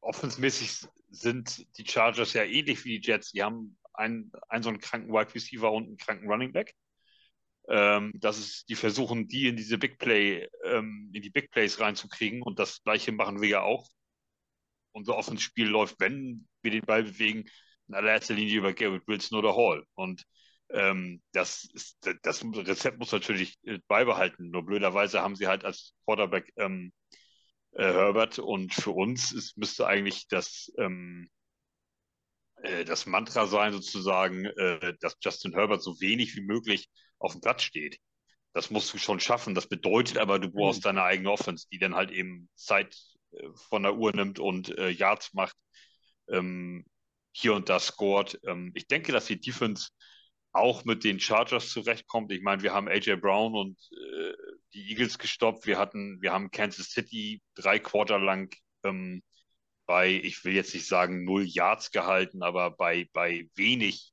offensmäßig 0.00 0.88
sind 1.08 1.66
die 1.78 1.86
Chargers 1.86 2.32
ja 2.32 2.44
ähnlich 2.44 2.84
wie 2.84 2.98
die 2.98 3.06
Jets. 3.06 3.32
Die 3.32 3.42
haben 3.42 3.78
einen, 3.94 4.32
einen 4.48 4.62
so 4.62 4.68
einen 4.68 4.78
kranken 4.78 5.12
Wide 5.12 5.34
Receiver 5.34 5.72
und 5.72 5.86
einen 5.86 5.96
kranken 5.96 6.28
Running 6.28 6.52
Back. 6.52 6.74
Ähm, 7.68 8.12
das 8.14 8.38
ist, 8.38 8.68
die 8.68 8.76
versuchen, 8.76 9.26
die 9.28 9.48
in 9.48 9.56
diese 9.56 9.78
Big 9.78 9.98
Play, 9.98 10.48
ähm, 10.64 11.10
in 11.12 11.22
die 11.22 11.30
Big 11.30 11.50
Plays 11.50 11.80
reinzukriegen 11.80 12.42
und 12.42 12.58
das 12.58 12.82
gleiche 12.82 13.12
machen 13.12 13.40
wir 13.40 13.48
ja 13.48 13.62
auch. 13.62 13.88
Unser 14.92 15.16
Offensspiel 15.16 15.66
läuft, 15.66 16.00
wenn 16.00 16.46
wir 16.62 16.70
den 16.70 16.86
Ball 16.86 17.02
bewegen, 17.02 17.44
in 17.88 17.94
allererster 17.94 18.34
Linie 18.34 18.58
über 18.58 18.72
Garrett 18.72 19.06
Wilson 19.06 19.38
oder 19.38 19.54
Hall. 19.54 19.84
Und 19.94 20.24
ähm, 20.70 21.22
das, 21.32 21.64
ist, 21.74 21.98
das 22.22 22.44
Rezept 22.44 22.98
muss 22.98 23.12
natürlich 23.12 23.56
äh, 23.64 23.78
beibehalten. 23.88 24.50
Nur 24.50 24.64
blöderweise 24.64 25.20
haben 25.20 25.36
sie 25.36 25.46
halt 25.46 25.64
als 25.64 25.94
Quarterback 26.04 26.52
ähm, 26.56 26.92
äh, 27.76 27.92
Herbert 27.92 28.38
und 28.38 28.74
für 28.74 28.90
uns 28.90 29.32
ist, 29.32 29.56
müsste 29.56 29.86
eigentlich 29.86 30.28
das, 30.28 30.72
ähm, 30.78 31.28
äh, 32.62 32.84
das 32.84 33.06
Mantra 33.06 33.46
sein, 33.46 33.72
sozusagen, 33.72 34.46
äh, 34.46 34.94
dass 35.00 35.16
Justin 35.20 35.52
Herbert 35.52 35.82
so 35.82 36.00
wenig 36.00 36.36
wie 36.36 36.42
möglich 36.42 36.88
auf 37.18 37.32
dem 37.32 37.40
Platz 37.40 37.62
steht. 37.62 37.98
Das 38.54 38.70
musst 38.70 38.92
du 38.94 38.98
schon 38.98 39.20
schaffen. 39.20 39.54
Das 39.54 39.68
bedeutet 39.68 40.16
aber, 40.16 40.38
du 40.38 40.50
brauchst 40.50 40.80
mhm. 40.80 40.84
deine 40.84 41.02
eigene 41.02 41.30
Offense, 41.30 41.66
die 41.70 41.78
dann 41.78 41.94
halt 41.94 42.10
eben 42.10 42.48
Zeit 42.54 42.96
äh, 43.32 43.48
von 43.68 43.82
der 43.82 43.96
Uhr 43.96 44.14
nimmt 44.14 44.38
und 44.38 44.76
äh, 44.78 44.88
Yards 44.88 45.34
macht. 45.34 45.56
Ähm, 46.28 46.86
hier 47.32 47.54
und 47.54 47.68
da 47.68 47.78
scored. 47.78 48.40
Ähm, 48.44 48.72
ich 48.74 48.86
denke, 48.86 49.12
dass 49.12 49.26
die 49.26 49.38
Defense 49.38 49.90
auch 50.52 50.84
mit 50.86 51.04
den 51.04 51.20
Chargers 51.20 51.68
zurechtkommt. 51.68 52.32
Ich 52.32 52.40
meine, 52.40 52.62
wir 52.62 52.72
haben 52.72 52.88
AJ 52.88 53.16
Brown 53.16 53.54
und 53.54 53.78
äh, 53.92 54.32
die 54.74 54.90
Eagles 54.90 55.18
gestoppt. 55.18 55.66
Wir 55.66 55.78
hatten, 55.78 56.20
wir 56.20 56.32
haben 56.32 56.50
Kansas 56.50 56.90
City 56.90 57.42
drei 57.54 57.78
Quarter 57.78 58.18
lang 58.18 58.54
ähm, 58.84 59.22
bei, 59.86 60.10
ich 60.10 60.44
will 60.44 60.54
jetzt 60.54 60.74
nicht 60.74 60.86
sagen 60.86 61.24
null 61.24 61.44
Yards 61.44 61.90
gehalten, 61.90 62.42
aber 62.42 62.70
bei, 62.72 63.08
bei 63.12 63.48
wenig 63.54 64.12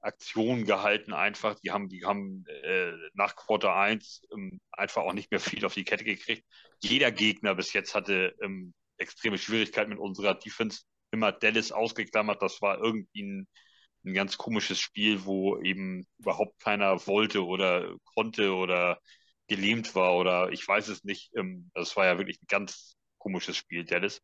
Aktionen 0.00 0.64
gehalten 0.64 1.12
einfach. 1.12 1.58
Die 1.60 1.70
haben, 1.72 1.88
die 1.88 2.04
haben 2.04 2.44
äh, 2.62 2.92
nach 3.14 3.34
Quarter 3.34 3.74
1 3.74 4.22
ähm, 4.32 4.60
einfach 4.70 5.02
auch 5.02 5.12
nicht 5.12 5.30
mehr 5.30 5.40
viel 5.40 5.64
auf 5.64 5.74
die 5.74 5.84
Kette 5.84 6.04
gekriegt. 6.04 6.44
Jeder 6.82 7.10
Gegner 7.10 7.54
bis 7.54 7.72
jetzt 7.72 7.94
hatte 7.94 8.34
ähm, 8.40 8.74
extreme 8.98 9.38
Schwierigkeiten 9.38 9.90
mit 9.90 9.98
unserer 9.98 10.34
Defense 10.34 10.82
immer 11.10 11.32
Dallas 11.32 11.72
ausgeklammert. 11.72 12.40
Das 12.42 12.62
war 12.62 12.78
irgendwie 12.78 13.22
ein, 13.22 13.48
ein 14.04 14.14
ganz 14.14 14.38
komisches 14.38 14.78
Spiel, 14.78 15.24
wo 15.24 15.58
eben 15.60 16.06
überhaupt 16.18 16.60
keiner 16.60 17.06
wollte 17.06 17.44
oder 17.44 17.96
konnte 18.14 18.54
oder 18.54 19.00
gelähmt 19.48 19.94
war 19.94 20.16
oder 20.16 20.50
ich 20.52 20.66
weiß 20.66 20.88
es 20.88 21.04
nicht. 21.04 21.30
Ähm, 21.36 21.70
das 21.74 21.96
war 21.96 22.06
ja 22.06 22.18
wirklich 22.18 22.40
ein 22.42 22.46
ganz 22.48 22.96
komisches 23.18 23.56
Spiel, 23.56 23.84
Dallas. 23.84 24.22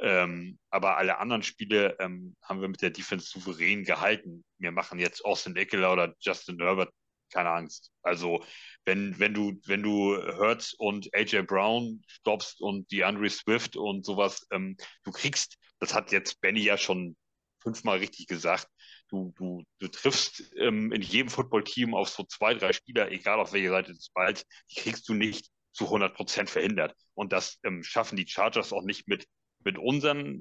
Ähm, 0.00 0.58
aber 0.70 0.96
alle 0.96 1.18
anderen 1.18 1.42
Spiele 1.42 1.96
ähm, 1.98 2.36
haben 2.42 2.60
wir 2.60 2.68
mit 2.68 2.82
der 2.82 2.90
Defense 2.90 3.28
souverän 3.28 3.84
gehalten. 3.84 4.44
Wir 4.58 4.70
machen 4.70 4.98
jetzt 4.98 5.24
Austin 5.24 5.56
Eckler 5.56 5.92
oder 5.92 6.14
Justin 6.20 6.60
Herbert 6.60 6.92
keine 7.32 7.50
Angst. 7.50 7.90
Also 8.02 8.44
wenn, 8.84 9.18
wenn 9.18 9.34
du, 9.34 9.60
wenn 9.66 9.82
du 9.82 10.16
Hurts 10.38 10.74
und 10.74 11.14
AJ 11.14 11.42
Brown 11.42 12.02
stoppst 12.06 12.60
und 12.60 12.90
die 12.90 13.04
Andre 13.04 13.28
Swift 13.28 13.76
und 13.76 14.04
sowas, 14.04 14.46
ähm, 14.50 14.76
du 15.04 15.12
kriegst, 15.12 15.56
das 15.78 15.94
hat 15.94 16.12
jetzt 16.12 16.40
Benny 16.40 16.60
ja 16.60 16.78
schon 16.78 17.16
fünfmal 17.60 17.98
richtig 17.98 18.26
gesagt, 18.26 18.68
du, 19.08 19.32
du, 19.36 19.64
du 19.78 19.88
triffst 19.88 20.52
ähm, 20.56 20.92
in 20.92 21.02
jedem 21.02 21.28
Footballteam 21.28 21.94
auf 21.94 22.08
so 22.08 22.24
zwei, 22.24 22.54
drei 22.54 22.72
Spieler, 22.72 23.10
egal 23.10 23.40
auf 23.40 23.52
welcher 23.52 23.70
Seite 23.70 23.92
des 23.92 24.10
Balls, 24.10 24.44
die 24.70 24.80
kriegst 24.80 25.08
du 25.08 25.14
nicht 25.14 25.50
zu 25.72 25.84
100 25.84 26.14
Prozent 26.14 26.50
verhindert. 26.50 26.94
Und 27.14 27.32
das 27.32 27.58
ähm, 27.64 27.82
schaffen 27.82 28.16
die 28.16 28.26
Chargers 28.26 28.72
auch 28.72 28.82
nicht 28.82 29.08
mit, 29.08 29.26
mit 29.64 29.78
unseren 29.78 30.40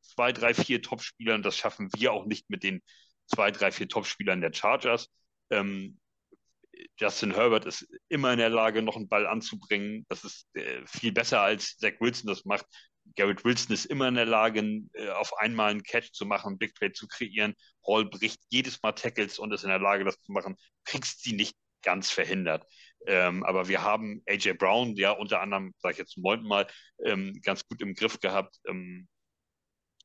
zwei, 0.00 0.32
drei, 0.32 0.54
vier 0.54 0.82
Top-Spielern. 0.82 1.42
Das 1.42 1.56
schaffen 1.56 1.88
wir 1.94 2.12
auch 2.12 2.26
nicht 2.26 2.50
mit 2.50 2.62
den 2.62 2.82
zwei, 3.26 3.50
drei, 3.50 3.70
vier 3.72 3.88
Top-Spielern 3.88 4.40
der 4.40 4.52
Chargers. 4.52 5.08
Ähm, 5.50 5.98
Justin 6.98 7.34
Herbert 7.34 7.66
ist 7.66 7.86
immer 8.08 8.32
in 8.32 8.38
der 8.38 8.48
Lage, 8.48 8.82
noch 8.82 8.96
einen 8.96 9.08
Ball 9.08 9.26
anzubringen. 9.26 10.06
Das 10.08 10.24
ist 10.24 10.46
äh, 10.54 10.82
viel 10.86 11.12
besser, 11.12 11.40
als 11.40 11.76
Zach 11.76 11.94
Wilson 12.00 12.28
das 12.28 12.44
macht. 12.44 12.66
Garrett 13.16 13.44
Wilson 13.44 13.74
ist 13.74 13.86
immer 13.86 14.08
in 14.08 14.14
der 14.14 14.26
Lage, 14.26 14.60
äh, 14.94 15.08
auf 15.10 15.36
einmal 15.38 15.70
einen 15.70 15.82
Catch 15.82 16.12
zu 16.12 16.26
machen, 16.26 16.48
einen 16.48 16.58
Big 16.58 16.74
Play 16.74 16.92
zu 16.92 17.06
kreieren. 17.08 17.54
Hall 17.86 18.04
bricht 18.04 18.40
jedes 18.50 18.82
Mal 18.82 18.92
Tackles 18.92 19.38
und 19.38 19.52
ist 19.52 19.64
in 19.64 19.70
der 19.70 19.78
Lage, 19.78 20.04
das 20.04 20.20
zu 20.20 20.32
machen. 20.32 20.56
Kriegst 20.84 21.22
sie 21.22 21.32
nicht 21.32 21.56
ganz 21.82 22.10
verhindert. 22.10 22.66
Ähm, 23.06 23.44
aber 23.44 23.68
wir 23.68 23.82
haben 23.82 24.22
AJ 24.28 24.54
Brown, 24.54 24.94
ja, 24.96 25.12
unter 25.12 25.40
anderem, 25.40 25.72
sage 25.78 25.92
ich 25.92 25.98
jetzt 25.98 26.12
zum 26.12 26.22
neunten 26.22 26.46
Mal, 26.46 26.66
ähm, 27.04 27.40
ganz 27.42 27.66
gut 27.66 27.80
im 27.80 27.94
Griff 27.94 28.20
gehabt. 28.20 28.56
Ähm, 28.66 29.08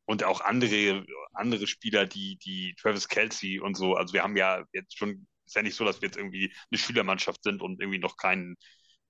und 0.05 0.23
auch 0.23 0.41
andere, 0.41 1.05
andere 1.33 1.67
Spieler, 1.67 2.05
die, 2.05 2.37
die 2.37 2.75
Travis 2.79 3.07
Kelsey 3.07 3.59
und 3.59 3.75
so. 3.75 3.95
Also 3.95 4.13
wir 4.13 4.23
haben 4.23 4.37
ja 4.37 4.63
jetzt 4.71 4.97
schon, 4.97 5.27
ist 5.45 5.55
ja 5.55 5.63
nicht 5.63 5.75
so, 5.75 5.83
dass 5.83 6.01
wir 6.01 6.07
jetzt 6.07 6.17
irgendwie 6.17 6.53
eine 6.71 6.77
Schülermannschaft 6.77 7.43
sind 7.43 7.61
und 7.61 7.81
irgendwie 7.81 7.99
noch 7.99 8.15
keinen, 8.17 8.55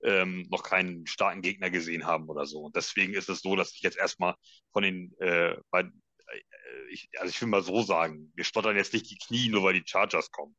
ähm, 0.02 0.46
noch 0.50 0.62
keinen 0.62 1.06
starken 1.06 1.42
Gegner 1.42 1.70
gesehen 1.70 2.06
haben 2.06 2.28
oder 2.28 2.46
so. 2.46 2.60
Und 2.60 2.76
deswegen 2.76 3.14
ist 3.14 3.28
es 3.28 3.40
so, 3.40 3.56
dass 3.56 3.72
ich 3.72 3.80
jetzt 3.80 3.98
erstmal 3.98 4.34
von 4.72 4.82
den, 4.82 5.14
äh, 5.20 5.56
bei, 5.70 5.82
äh, 5.82 6.40
ich, 6.90 7.08
also 7.18 7.30
ich 7.30 7.40
will 7.40 7.48
mal 7.48 7.62
so 7.62 7.82
sagen, 7.82 8.32
wir 8.34 8.44
stottern 8.44 8.76
jetzt 8.76 8.92
nicht 8.92 9.10
die 9.10 9.18
Knie, 9.18 9.48
nur 9.48 9.62
weil 9.64 9.74
die 9.74 9.86
Chargers 9.86 10.30
kommen. 10.30 10.56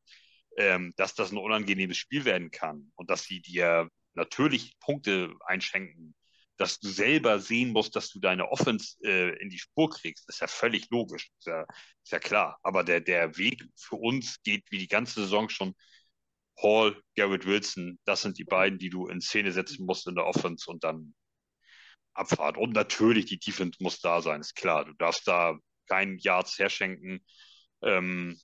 Ähm, 0.60 0.94
dass 0.96 1.14
das 1.14 1.32
ein 1.32 1.38
unangenehmes 1.38 1.98
Spiel 1.98 2.26
werden 2.26 2.50
kann 2.50 2.92
und 2.96 3.12
dass 3.12 3.24
sie 3.24 3.42
dir 3.42 3.90
natürlich 4.16 4.80
Punkte 4.80 5.32
einschenken 5.46 6.16
dass 6.58 6.80
du 6.80 6.90
selber 6.90 7.40
sehen 7.40 7.72
musst, 7.72 7.96
dass 7.96 8.10
du 8.10 8.20
deine 8.20 8.52
Offense 8.52 8.98
äh, 9.04 9.38
in 9.40 9.50
die 9.50 9.60
Spur 9.60 9.90
kriegst, 9.90 10.28
ist 10.28 10.42
ja 10.42 10.48
völlig 10.48 10.90
logisch, 10.90 11.30
ist 11.40 11.48
ja, 11.48 11.62
ist 12.04 12.12
ja 12.12 12.20
klar. 12.20 12.60
Aber 12.64 12.84
der, 12.84 13.00
der 13.00 13.38
Weg 13.38 13.64
für 13.76 13.96
uns 13.96 14.42
geht 14.42 14.64
wie 14.72 14.80
die 14.80 14.88
ganze 14.88 15.22
Saison 15.22 15.50
schon 15.50 15.76
Hall, 16.62 17.02
Garrett 17.16 17.46
Wilson, 17.46 18.00
das 18.06 18.22
sind 18.22 18.38
die 18.38 18.44
beiden, 18.44 18.80
die 18.80 18.90
du 18.90 19.08
in 19.08 19.22
Szene 19.22 19.52
setzen 19.52 19.86
musst 19.86 20.08
in 20.08 20.16
der 20.16 20.26
Offense 20.26 20.70
und 20.70 20.84
dann 20.84 21.14
Abfahrt. 22.14 22.58
Und 22.58 22.74
natürlich, 22.74 23.26
die 23.26 23.40
Defense 23.40 23.78
muss 23.82 24.00
da 24.00 24.22
sein, 24.22 24.42
ist 24.42 24.56
klar. 24.56 24.86
Du 24.86 24.94
darfst 24.94 25.28
da 25.28 25.58
keinen 25.88 26.18
Yards 26.18 26.58
herschenken, 26.58 27.24
ähm, 27.84 28.40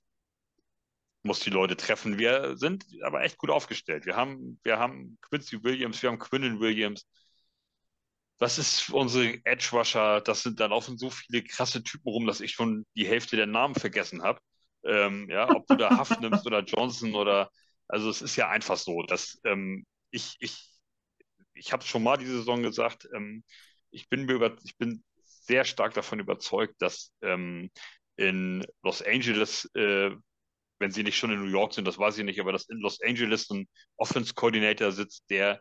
musst 1.22 1.44
die 1.46 1.50
Leute 1.50 1.76
treffen. 1.76 2.18
Wir 2.18 2.56
sind 2.56 2.84
aber 3.02 3.22
echt 3.22 3.38
gut 3.38 3.50
aufgestellt. 3.50 4.06
Wir 4.06 4.16
haben, 4.16 4.60
wir 4.62 4.78
haben 4.78 5.18
Quincy 5.22 5.62
Williams, 5.64 6.02
wir 6.02 6.10
haben 6.10 6.18
Quinnen 6.18 6.60
Williams, 6.60 7.06
das 8.38 8.58
ist 8.58 8.90
unsere 8.90 9.38
Edge 9.44 9.70
Rusher. 9.72 10.20
Das 10.20 10.42
sind 10.42 10.60
dann 10.60 10.70
laufen 10.70 10.98
so 10.98 11.10
viele 11.10 11.42
krasse 11.42 11.82
Typen 11.82 12.08
rum, 12.08 12.26
dass 12.26 12.40
ich 12.40 12.52
schon 12.52 12.84
die 12.96 13.06
Hälfte 13.06 13.36
der 13.36 13.46
Namen 13.46 13.74
vergessen 13.74 14.22
habe. 14.22 14.40
Ähm, 14.84 15.28
ja, 15.30 15.48
ob 15.50 15.66
du 15.66 15.76
da 15.76 15.96
Haft 15.96 16.20
nimmst 16.20 16.46
oder 16.46 16.60
Johnson 16.60 17.14
oder, 17.14 17.50
also 17.88 18.10
es 18.10 18.22
ist 18.22 18.36
ja 18.36 18.48
einfach 18.48 18.76
so, 18.76 19.02
dass 19.02 19.40
ähm, 19.44 19.86
ich, 20.10 20.36
ich, 20.40 20.70
ich 21.54 21.72
habe 21.72 21.84
schon 21.84 22.02
mal 22.02 22.16
diese 22.16 22.38
Saison 22.38 22.62
gesagt, 22.62 23.08
ähm, 23.14 23.44
ich 23.90 24.08
bin 24.08 24.26
mir 24.26 24.34
über, 24.34 24.56
ich 24.64 24.76
bin 24.76 25.04
sehr 25.16 25.64
stark 25.64 25.94
davon 25.94 26.20
überzeugt, 26.20 26.74
dass 26.80 27.12
ähm, 27.22 27.70
in 28.16 28.66
Los 28.82 29.02
Angeles, 29.02 29.70
äh, 29.74 30.10
wenn 30.78 30.90
sie 30.90 31.02
nicht 31.02 31.16
schon 31.16 31.30
in 31.32 31.40
New 31.40 31.50
York 31.50 31.74
sind, 31.74 31.86
das 31.86 31.98
weiß 31.98 32.18
ich 32.18 32.24
nicht, 32.24 32.40
aber 32.40 32.52
dass 32.52 32.68
in 32.68 32.78
Los 32.78 33.00
Angeles 33.02 33.48
ein 33.50 33.68
Offense 33.96 34.34
Coordinator 34.34 34.92
sitzt, 34.92 35.24
der 35.30 35.60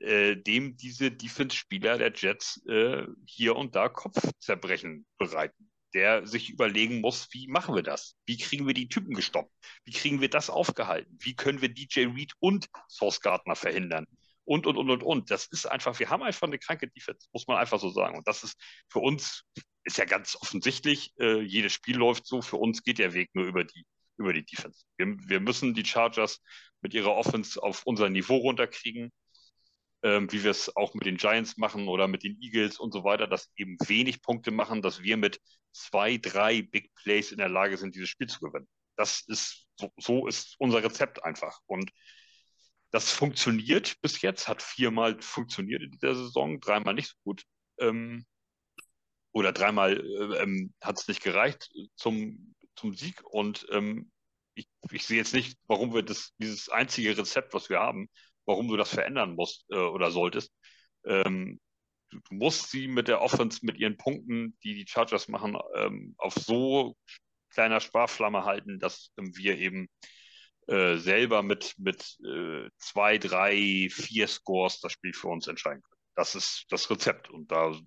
äh, 0.00 0.36
dem 0.36 0.76
diese 0.76 1.10
Defense-Spieler 1.10 1.98
der 1.98 2.12
Jets 2.12 2.62
äh, 2.66 3.06
hier 3.26 3.56
und 3.56 3.74
da 3.74 3.88
Kopfzerbrechen 3.88 5.06
bereiten. 5.18 5.67
Der 5.94 6.26
sich 6.26 6.50
überlegen 6.50 7.00
muss, 7.00 7.28
wie 7.32 7.48
machen 7.48 7.74
wir 7.74 7.82
das? 7.82 8.16
Wie 8.26 8.36
kriegen 8.36 8.66
wir 8.66 8.74
die 8.74 8.88
Typen 8.88 9.14
gestoppt? 9.14 9.52
Wie 9.84 9.92
kriegen 9.92 10.20
wir 10.20 10.28
das 10.28 10.50
aufgehalten? 10.50 11.16
Wie 11.20 11.34
können 11.34 11.62
wir 11.62 11.70
DJ 11.70 12.06
Reed 12.06 12.32
und 12.40 12.68
Source 12.88 13.20
Gardner 13.20 13.56
verhindern? 13.56 14.06
Und, 14.44 14.66
und, 14.66 14.76
und, 14.76 14.90
und, 14.90 15.02
und. 15.02 15.30
Das 15.30 15.46
ist 15.46 15.66
einfach, 15.66 15.98
wir 15.98 16.10
haben 16.10 16.22
einfach 16.22 16.46
eine 16.46 16.58
kranke 16.58 16.88
Defense, 16.88 17.28
muss 17.32 17.46
man 17.46 17.58
einfach 17.58 17.80
so 17.80 17.90
sagen. 17.90 18.16
Und 18.16 18.26
das 18.26 18.44
ist 18.44 18.58
für 18.88 19.00
uns, 19.00 19.44
ist 19.84 19.98
ja 19.98 20.04
ganz 20.04 20.36
offensichtlich, 20.40 21.12
äh, 21.18 21.40
jedes 21.40 21.72
Spiel 21.72 21.96
läuft 21.96 22.26
so, 22.26 22.42
für 22.42 22.56
uns 22.56 22.82
geht 22.82 22.98
der 22.98 23.14
Weg 23.14 23.30
nur 23.34 23.46
über 23.46 23.64
die, 23.64 23.84
über 24.18 24.32
die 24.32 24.44
Defense. 24.44 24.84
Wir, 24.96 25.16
wir 25.18 25.40
müssen 25.40 25.74
die 25.74 25.84
Chargers 25.84 26.42
mit 26.80 26.94
ihrer 26.94 27.14
Offense 27.14 27.62
auf 27.62 27.84
unser 27.84 28.08
Niveau 28.10 28.36
runterkriegen 28.36 29.12
ähm, 30.02 30.30
wie 30.32 30.44
wir 30.44 30.50
es 30.50 30.74
auch 30.76 30.94
mit 30.94 31.06
den 31.06 31.16
Giants 31.16 31.56
machen 31.56 31.88
oder 31.88 32.08
mit 32.08 32.22
den 32.22 32.40
Eagles 32.40 32.78
und 32.78 32.92
so 32.92 33.04
weiter, 33.04 33.26
dass 33.26 33.50
eben 33.56 33.76
wenig 33.86 34.22
Punkte 34.22 34.50
machen, 34.50 34.82
dass 34.82 35.02
wir 35.02 35.16
mit 35.16 35.40
zwei, 35.72 36.18
drei 36.18 36.62
Big 36.62 36.94
Plays 36.94 37.32
in 37.32 37.38
der 37.38 37.48
Lage 37.48 37.76
sind, 37.76 37.94
dieses 37.94 38.08
Spiel 38.08 38.28
zu 38.28 38.40
gewinnen. 38.40 38.68
Das 38.96 39.22
ist, 39.22 39.66
so, 39.78 39.92
so 39.96 40.26
ist 40.26 40.56
unser 40.58 40.82
Rezept 40.82 41.24
einfach. 41.24 41.60
Und 41.66 41.90
das 42.90 43.12
funktioniert 43.12 44.00
bis 44.00 44.22
jetzt, 44.22 44.48
hat 44.48 44.62
viermal 44.62 45.20
funktioniert 45.20 45.82
in 45.82 45.90
dieser 45.90 46.14
Saison, 46.14 46.60
dreimal 46.60 46.94
nicht 46.94 47.08
so 47.08 47.16
gut. 47.24 47.44
Ähm, 47.78 48.24
oder 49.32 49.52
dreimal 49.52 49.98
äh, 49.98 50.42
ähm, 50.42 50.72
hat 50.80 50.98
es 50.98 51.08
nicht 51.08 51.22
gereicht 51.22 51.70
zum, 51.96 52.54
zum 52.76 52.94
Sieg. 52.94 53.22
Und 53.24 53.66
ähm, 53.70 54.10
ich, 54.54 54.68
ich 54.90 55.06
sehe 55.06 55.18
jetzt 55.18 55.34
nicht, 55.34 55.58
warum 55.66 55.94
wir 55.94 56.02
das, 56.02 56.32
dieses 56.38 56.68
einzige 56.68 57.16
Rezept, 57.16 57.54
was 57.54 57.68
wir 57.68 57.78
haben, 57.78 58.08
warum 58.48 58.66
du 58.68 58.76
das 58.76 58.90
verändern 58.90 59.34
musst 59.34 59.66
äh, 59.70 59.76
oder 59.76 60.10
solltest. 60.10 60.52
Ähm, 61.04 61.60
du, 62.10 62.18
du, 62.18 62.34
musst 62.34 62.70
sie 62.70 62.88
mit 62.88 63.06
der 63.06 63.20
Offense, 63.20 63.60
mit 63.62 63.76
ihren 63.76 63.98
Punkten, 63.98 64.58
die 64.64 64.74
die 64.74 64.86
Chargers 64.88 65.28
machen, 65.28 65.56
ähm, 65.76 66.14
auf 66.16 66.34
so 66.34 66.96
kleiner 67.50 67.80
Sparflamme 67.80 68.44
halten, 68.44 68.80
dass 68.80 69.12
ähm, 69.18 69.36
wir 69.36 69.58
eben 69.58 69.88
äh, 70.66 70.96
selber 70.96 71.42
mit, 71.42 71.74
mit 71.78 72.18
äh, 72.24 72.70
zwei, 72.78 73.18
drei, 73.18 73.88
vier 73.90 74.26
Scores 74.28 74.80
das 74.80 74.92
Spiel 74.92 75.12
für 75.12 75.28
uns 75.28 75.46
entscheiden 75.46 75.82
können. 75.82 76.00
Das 76.14 76.34
ist 76.34 76.64
das 76.70 76.90
Rezept 76.90 77.28
und 77.30 77.52
da 77.52 77.78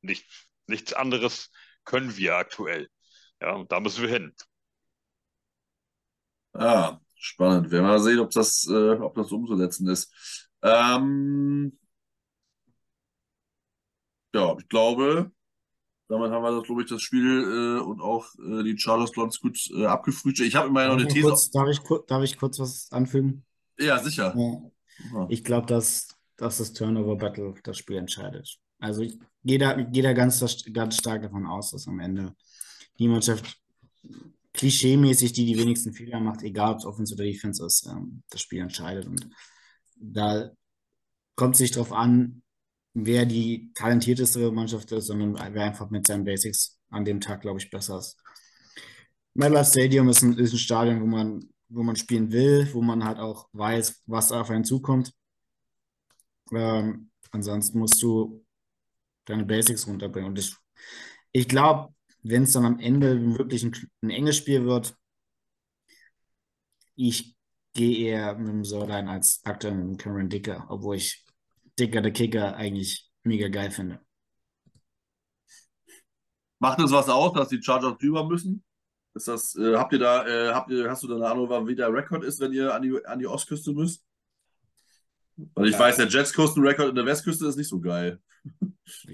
nicht, 0.00 0.24
nichts 0.66 0.92
anderes 0.92 1.50
können 1.84 2.16
wir 2.16 2.36
aktuell. 2.36 2.88
Ja, 3.40 3.54
und 3.54 3.72
da 3.72 3.80
müssen 3.80 4.02
wir 4.02 4.10
hin. 4.10 4.32
Ah, 6.54 7.00
Spannend. 7.24 7.66
Wir 7.66 7.78
werden 7.78 7.86
mal 7.86 8.00
sehen, 8.00 8.18
ob 8.18 8.32
das, 8.32 8.66
äh, 8.68 8.94
ob 8.94 9.14
das 9.14 9.30
umzusetzen 9.30 9.88
ist. 9.88 10.12
Ähm, 10.60 11.78
ja, 14.34 14.56
ich 14.58 14.68
glaube, 14.68 15.30
damit 16.08 16.32
haben 16.32 16.42
wir 16.42 16.50
das, 16.50 16.64
glaube 16.64 16.82
ich, 16.82 16.88
das 16.88 17.00
Spiel 17.00 17.78
äh, 17.78 17.80
und 17.80 18.00
auch 18.00 18.26
äh, 18.40 18.64
die 18.64 18.74
Charles 18.74 19.12
ganz 19.12 19.38
gut 19.38 19.56
äh, 19.70 19.86
abgefrühstückt. 19.86 20.48
Ich 20.48 20.56
habe 20.56 20.66
immer 20.66 20.88
noch 20.88 20.94
eine 20.94 21.06
These. 21.06 21.28
Kurz, 21.28 21.48
darf, 21.50 21.68
ich, 21.68 21.78
darf 22.08 22.24
ich 22.24 22.36
kurz 22.36 22.58
was 22.58 22.90
anfügen? 22.90 23.44
Ja, 23.78 24.00
sicher. 24.00 24.34
Ja. 24.36 25.26
Ich 25.28 25.44
glaube, 25.44 25.68
dass, 25.68 26.08
dass 26.36 26.58
das 26.58 26.72
Turnover-Battle 26.72 27.54
das 27.62 27.78
Spiel 27.78 27.98
entscheidet. 27.98 28.58
Also 28.80 29.02
ich 29.02 29.16
gehe 29.44 29.60
da, 29.60 29.74
geh 29.80 30.02
da 30.02 30.12
ganz, 30.12 30.44
ganz 30.72 30.96
stark 30.96 31.22
davon 31.22 31.46
aus, 31.46 31.70
dass 31.70 31.86
am 31.86 32.00
Ende 32.00 32.34
die 32.98 33.06
Mannschaft 33.06 33.62
klischeemäßig 34.54 35.32
die 35.32 35.46
die 35.46 35.58
wenigsten 35.58 35.92
Fehler 35.92 36.20
macht, 36.20 36.42
egal 36.42 36.72
ob 36.72 36.78
es 36.78 36.84
Offense 36.84 37.14
oder 37.14 37.24
Defense 37.24 37.64
ist, 37.64 37.86
ähm, 37.86 38.22
das 38.30 38.40
Spiel 38.40 38.60
entscheidet. 38.60 39.06
Und 39.06 39.28
da 39.96 40.50
kommt 41.36 41.54
es 41.54 41.60
nicht 41.60 41.76
darauf 41.76 41.92
an, 41.92 42.42
wer 42.94 43.24
die 43.24 43.72
talentierteste 43.74 44.50
Mannschaft 44.52 44.92
ist, 44.92 45.06
sondern 45.06 45.34
wer 45.54 45.64
einfach 45.64 45.90
mit 45.90 46.06
seinen 46.06 46.24
Basics 46.24 46.78
an 46.90 47.04
dem 47.04 47.20
Tag, 47.20 47.40
glaube 47.40 47.58
ich, 47.58 47.70
besser 47.70 47.98
ist. 47.98 48.18
MetLife 49.34 49.70
Stadium 49.70 50.08
ist 50.08 50.22
ein, 50.22 50.36
ist 50.36 50.52
ein 50.52 50.58
Stadion, 50.58 51.00
wo 51.00 51.06
man, 51.06 51.48
wo 51.68 51.82
man 51.82 51.96
spielen 51.96 52.30
will, 52.32 52.68
wo 52.74 52.82
man 52.82 53.04
halt 53.04 53.18
auch 53.18 53.48
weiß, 53.52 54.02
was 54.06 54.30
auf 54.30 54.50
einen 54.50 54.64
zukommt. 54.64 55.14
Ähm, 56.52 57.10
ansonsten 57.30 57.78
musst 57.78 58.02
du 58.02 58.44
deine 59.24 59.46
Basics 59.46 59.86
runterbringen. 59.86 60.30
Und 60.30 60.38
ich, 60.38 60.54
ich 61.32 61.48
glaube, 61.48 61.94
wenn 62.22 62.44
es 62.44 62.52
dann 62.52 62.64
am 62.64 62.78
Ende 62.78 63.38
wirklich 63.38 63.64
ein, 63.64 63.74
ein 64.02 64.10
enges 64.10 64.36
Spiel 64.36 64.64
wird, 64.64 64.96
ich 66.94 67.36
gehe 67.72 68.10
eher 68.10 68.34
mit 68.36 68.48
dem 68.48 68.64
Sordan 68.64 69.08
als 69.08 69.40
aktuell 69.44 69.74
mit 69.74 69.84
dem 69.84 69.96
Cameron 69.96 70.28
Dicker, 70.28 70.66
obwohl 70.68 70.96
ich 70.96 71.24
Dicker 71.78 72.02
der 72.02 72.12
Kicker 72.12 72.54
eigentlich 72.54 73.10
mega 73.22 73.48
geil 73.48 73.70
finde. 73.70 74.00
Macht 76.58 76.78
es 76.80 76.92
was 76.92 77.08
aus, 77.08 77.32
dass 77.32 77.48
die 77.48 77.62
Chargers 77.62 77.98
drüber 77.98 78.26
müssen? 78.26 78.62
Ist 79.14 79.28
das, 79.28 79.56
äh, 79.56 79.74
habt 79.76 79.92
ihr 79.92 79.98
da, 79.98 80.26
äh, 80.26 80.52
habt 80.52 80.70
ihr, 80.70 80.88
hast 80.88 81.02
du 81.02 81.08
da 81.08 81.16
eine 81.16 81.28
Ahnung, 81.28 81.66
wie 81.66 81.74
der 81.74 81.92
Rekord 81.92 82.24
ist, 82.24 82.40
wenn 82.40 82.52
ihr 82.52 82.72
an 82.72 82.82
die, 82.82 83.04
an 83.04 83.18
die 83.18 83.26
Ostküste 83.26 83.72
müsst? 83.72 84.04
Weil 85.54 85.66
ich 85.66 85.72
ja. 85.72 85.78
weiß, 85.78 85.96
der 85.96 86.08
Jetsküsten-Rekord 86.08 86.90
in 86.90 86.94
der 86.94 87.06
Westküste 87.06 87.46
ist 87.46 87.56
nicht 87.56 87.68
so 87.68 87.80
geil. 87.80 88.20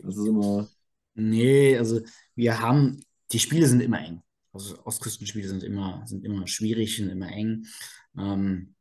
Das 0.02 0.16
ist 0.16 0.26
immer. 0.26 0.66
Nee, 1.19 1.77
also 1.77 2.01
wir 2.36 2.61
haben, 2.61 3.03
die 3.32 3.40
Spiele 3.40 3.66
sind 3.66 3.81
immer 3.81 4.01
eng. 4.01 4.23
also 4.53 4.78
Ostküstenspiele 4.85 5.49
sind 5.49 5.65
immer, 5.65 6.03
sind 6.07 6.24
immer 6.24 6.47
schwierig, 6.47 6.97
sind 6.97 7.09
immer 7.11 7.28
eng. 7.28 7.66
Ähm, 8.16 8.74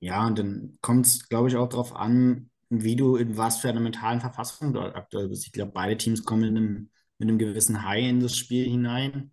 ja, 0.00 0.26
und 0.26 0.38
dann 0.38 0.78
kommt 0.80 1.06
es, 1.06 1.28
glaube 1.28 1.48
ich, 1.48 1.56
auch 1.56 1.68
darauf 1.68 1.94
an, 1.96 2.50
wie 2.68 2.96
du 2.96 3.16
in 3.16 3.36
was 3.36 3.58
für 3.60 3.68
einer 3.70 3.80
mentalen 3.80 4.20
Verfassung 4.20 4.72
dort 4.74 4.94
aktuell 4.96 5.28
bist. 5.28 5.46
Ich 5.46 5.52
glaube, 5.52 5.72
beide 5.72 5.96
Teams 5.96 6.24
kommen 6.24 6.42
mit 6.42 6.50
einem, 6.50 6.90
mit 7.18 7.28
einem 7.28 7.38
gewissen 7.38 7.82
High 7.84 8.08
in 8.08 8.20
das 8.20 8.36
Spiel 8.36 8.64
hinein. 8.68 9.32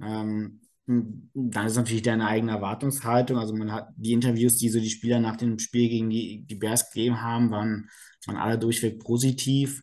Ähm, 0.00 0.60
dann 0.86 1.66
ist 1.66 1.76
natürlich 1.76 2.02
deine 2.02 2.26
eigene 2.28 2.52
Erwartungshaltung. 2.52 3.38
Also 3.38 3.54
man 3.54 3.72
hat 3.72 3.88
die 3.96 4.12
Interviews, 4.12 4.56
die 4.58 4.68
so 4.68 4.80
die 4.80 4.90
Spieler 4.90 5.20
nach 5.20 5.36
dem 5.36 5.58
Spiel 5.58 5.88
gegen 5.88 6.10
die, 6.10 6.44
die 6.46 6.54
Bears 6.54 6.90
gegeben 6.90 7.22
haben, 7.22 7.50
waren, 7.50 7.88
waren 8.26 8.36
alle 8.36 8.58
durchweg 8.58 9.00
positiv. 9.00 9.82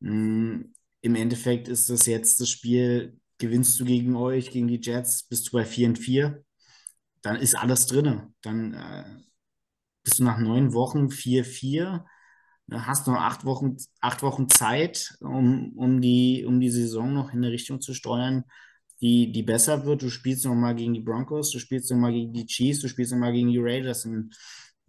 Hm, 0.00 0.72
Im 1.02 1.14
Endeffekt 1.14 1.68
ist 1.68 1.90
das 1.90 2.06
jetzt 2.06 2.40
das 2.40 2.48
Spiel, 2.50 3.18
gewinnst 3.38 3.78
du 3.80 3.84
gegen 3.84 4.16
euch, 4.16 4.50
gegen 4.50 4.68
die 4.68 4.80
Jets, 4.82 5.24
bist 5.24 5.48
du 5.48 5.52
bei 5.52 5.64
4 5.64 5.88
und 5.88 5.98
4, 5.98 6.44
dann 7.22 7.36
ist 7.36 7.56
alles 7.56 7.86
drin. 7.86 8.34
Dann 8.42 8.74
äh, 8.74 9.04
bist 10.04 10.20
du 10.20 10.24
nach 10.24 10.38
neun 10.38 10.74
Wochen 10.74 11.10
4-4, 11.10 12.06
hast 12.72 13.08
noch 13.08 13.16
acht 13.16 13.44
Wochen, 13.44 13.76
acht 14.00 14.22
Wochen 14.22 14.48
Zeit, 14.48 15.16
um, 15.20 15.72
um, 15.76 16.00
die, 16.00 16.44
um 16.46 16.60
die 16.60 16.70
Saison 16.70 17.14
noch 17.14 17.32
in 17.32 17.38
eine 17.40 17.52
Richtung 17.52 17.80
zu 17.82 17.94
steuern, 17.94 18.44
die, 19.02 19.32
die 19.32 19.42
besser 19.42 19.86
wird. 19.86 20.02
Du 20.02 20.10
spielst 20.10 20.46
noch 20.46 20.54
mal 20.54 20.74
gegen 20.76 20.94
die 20.94 21.00
Broncos, 21.00 21.50
du 21.52 21.58
spielst 21.58 21.90
noch 21.90 21.98
mal 21.98 22.12
gegen 22.12 22.32
die 22.32 22.46
Chiefs, 22.46 22.80
du 22.80 22.88
spielst 22.88 23.12
noch 23.12 23.18
mal 23.20 23.32
gegen 23.32 23.50
die 23.50 23.58
Raiders. 23.60 24.06
Und, 24.06 24.36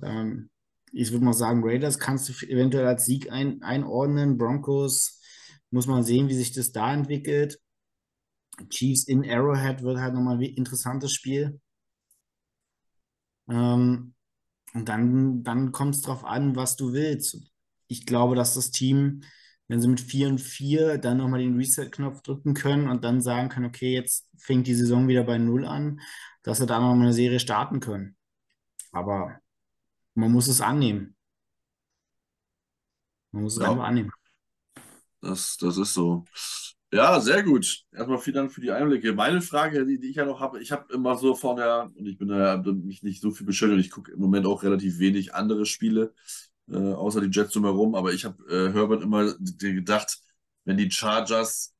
ähm, 0.04 0.51
ich 0.92 1.12
würde 1.12 1.26
mal 1.26 1.34
sagen, 1.34 1.62
Raiders 1.64 2.00
kannst 2.00 2.30
du 2.30 2.46
eventuell 2.48 2.86
als 2.86 3.06
Sieg 3.06 3.32
ein, 3.32 3.62
einordnen. 3.64 4.38
Broncos 4.38 5.20
muss 5.70 5.88
man 5.88 6.04
sehen, 6.04 6.28
wie 6.28 6.34
sich 6.36 6.52
das 6.52 6.72
da 6.72 6.94
entwickelt. 6.94 7.60
Chiefs 8.70 9.08
in 9.08 9.28
Arrowhead 9.28 9.82
wird 9.84 10.00
halt 10.00 10.14
nochmal 10.14 10.38
ein 10.38 10.42
interessantes 10.42 11.14
Spiel. 11.14 11.60
Ähm, 13.50 14.14
und 14.74 14.88
dann, 14.88 15.44
dann 15.44 15.72
kommt 15.72 15.96
es 15.96 16.02
darauf 16.02 16.24
an, 16.24 16.56
was 16.56 16.76
du 16.76 16.94
willst. 16.94 17.38
Ich 17.88 18.06
glaube, 18.06 18.36
dass 18.36 18.56
das 18.56 18.72
Team, 18.72 19.24
wenn 19.68 19.82
sie 19.82 19.88
mit 19.88 20.02
4 20.02 20.28
und 20.30 20.40
4 20.40 20.98
dann 20.98 21.18
nochmal 21.18 21.42
den 21.42 21.58
Reset-Knopf 21.58 22.22
drücken 22.22 22.54
können 22.54 22.90
und 22.90 23.04
dann 23.04 23.22
sagen 23.22 23.50
können, 23.50 23.66
okay, 23.66 23.94
jetzt 23.94 24.30
fängt 24.38 24.68
die 24.68 24.76
Saison 24.76 25.08
wieder 25.08 25.24
bei 25.24 25.38
Null 25.38 25.66
an, 25.66 26.00
dass 26.44 26.60
sie 26.60 26.66
da 26.66 26.80
nochmal 26.80 27.08
eine 27.08 27.14
Serie 27.14 27.40
starten 27.40 27.80
können. 27.80 28.16
Aber 28.92 29.41
man 30.14 30.32
muss 30.32 30.48
es 30.48 30.62
annehmen. 30.62 31.16
Man 33.32 33.44
muss 33.44 33.58
es 33.58 33.64
ja. 33.64 33.72
einfach 33.72 33.86
annehmen. 33.86 34.12
Das, 35.22 35.58
das 35.58 35.78
ist 35.78 35.94
so. 35.94 36.26
Ja, 36.94 37.22
sehr 37.22 37.44
gut. 37.44 37.86
Erstmal 37.94 38.18
vielen 38.18 38.36
Dank 38.36 38.52
für 38.52 38.60
die 38.60 38.72
Einblicke. 38.72 39.14
Meine 39.14 39.42
Frage, 39.42 39.86
die, 39.86 39.98
die 39.98 40.10
ich 40.10 40.18
ja 40.18 40.26
noch 40.26 40.42
habe, 40.42 40.62
ich 40.62 40.74
habe 40.74 40.92
immer 40.94 41.16
so 41.16 41.36
von 41.36 41.56
der, 41.56 41.90
und 41.96 42.06
ich 42.06 42.18
bin 42.18 42.28
da 42.28 42.56
ja 42.56 42.62
mich 42.74 43.02
nicht 43.02 43.22
so 43.22 43.32
viel 43.32 43.46
beschäftigt, 43.46 43.86
ich 43.86 43.92
gucke 43.92 44.12
im 44.12 44.20
Moment 44.20 44.46
auch 44.46 44.64
relativ 44.64 45.00
wenig 45.00 45.34
andere 45.34 45.66
Spiele, 45.66 46.14
äh, 46.70 46.76
außer 46.76 47.22
die 47.22 47.30
Jets 47.30 47.54
drumherum, 47.54 47.96
aber 47.96 48.12
ich 48.12 48.26
habe 48.26 48.44
äh, 48.50 48.74
Herbert 48.74 49.04
immer 49.04 49.34
gedacht, 49.36 50.20
wenn 50.66 50.76
die 50.76 50.92
Chargers 50.92 51.74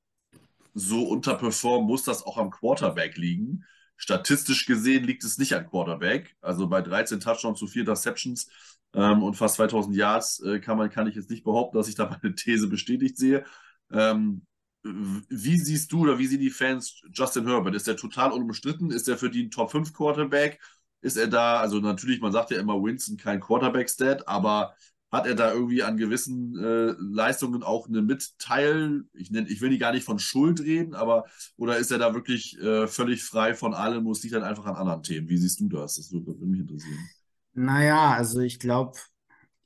so 0.74 1.04
unterperformen, 1.04 1.88
muss 1.88 2.04
das 2.04 2.24
auch 2.24 2.38
am 2.38 2.50
Quarterback 2.50 3.18
liegen. 3.18 3.66
Statistisch 4.02 4.66
gesehen 4.66 5.04
liegt 5.04 5.24
es 5.24 5.38
nicht 5.38 5.54
am 5.54 5.70
Quarterback. 5.70 6.36
Also 6.42 6.68
bei 6.68 6.82
13 6.82 7.20
Touchdowns 7.20 7.60
zu 7.60 7.68
4 7.68 7.82
Interceptions 7.82 8.50
ähm, 8.96 9.22
und 9.22 9.36
fast 9.36 9.58
2000 9.58 9.96
Yards 9.96 10.40
äh, 10.40 10.60
kann, 10.60 10.80
man, 10.80 10.90
kann 10.90 11.06
ich 11.06 11.14
jetzt 11.14 11.30
nicht 11.30 11.44
behaupten, 11.44 11.78
dass 11.78 11.88
ich 11.88 11.94
da 11.94 12.10
meine 12.24 12.34
These 12.34 12.68
bestätigt 12.68 13.16
sehe. 13.16 13.46
Ähm, 13.92 14.42
wie 14.82 15.60
siehst 15.60 15.92
du 15.92 16.02
oder 16.02 16.18
wie 16.18 16.26
sehen 16.26 16.40
die 16.40 16.50
Fans 16.50 17.00
Justin 17.14 17.46
Herbert? 17.46 17.76
Ist 17.76 17.88
er 17.88 17.96
total 17.96 18.32
unumstritten? 18.32 18.90
Ist 18.90 19.08
er 19.08 19.20
für 19.20 19.30
die 19.30 19.44
ein 19.44 19.52
Top 19.52 19.70
5 19.70 19.94
Quarterback? 19.94 20.60
Ist 21.02 21.18
er 21.18 21.28
da, 21.28 21.60
also 21.60 21.78
natürlich, 21.78 22.22
man 22.22 22.32
sagt 22.32 22.50
ja 22.50 22.60
immer 22.60 22.82
Winston 22.82 23.18
kein 23.18 23.40
Quarterback-Stat, 23.40 24.28
aber 24.28 24.74
hat 25.12 25.28
er 25.28 25.36
da 25.36 25.54
irgendwie 25.54 25.84
an 25.84 25.98
gewissen 25.98 26.58
äh, 26.58 26.96
Leistungen 26.98 27.64
auch 27.64 27.88
eine 27.88 28.02
Mitteil? 28.02 29.04
Ich, 29.14 29.30
nenn, 29.30 29.46
ich 29.48 29.60
will 29.60 29.70
die 29.70 29.78
gar 29.78 29.92
nicht 29.92 30.06
von 30.06 30.20
Schuld 30.20 30.62
reden, 30.62 30.96
aber 30.96 31.26
oder 31.58 31.78
ist 31.78 31.92
er 31.92 31.98
da 31.98 32.14
wirklich 32.14 32.58
äh, 32.60 32.88
völlig 32.88 33.24
frei 33.24 33.54
von 33.54 33.74
allem, 33.74 34.04
muss 34.04 34.24
liegt 34.24 34.36
dann 34.36 34.44
einfach 34.44 34.66
an 34.66 34.76
anderen 34.76 35.04
Themen? 35.04 35.28
Wie 35.28 35.38
siehst 35.38 35.60
du 35.60 35.68
das? 35.68 35.96
Das 35.96 36.12
würde 36.12 36.46
mich 36.46 36.62
interessieren. 36.62 37.10
Naja, 37.54 38.12
also 38.12 38.40
ich 38.40 38.60
glaube, 38.60 38.98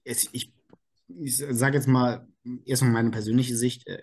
ich, 0.04 0.30
ich 0.34 1.38
sage 1.38 1.78
jetzt 1.78 1.88
mal 1.88 2.28
erstmal 2.66 2.92
meine 2.94 3.12
persönliche 3.12 3.56
Sicht. 3.56 3.86
Äh, 3.88 4.02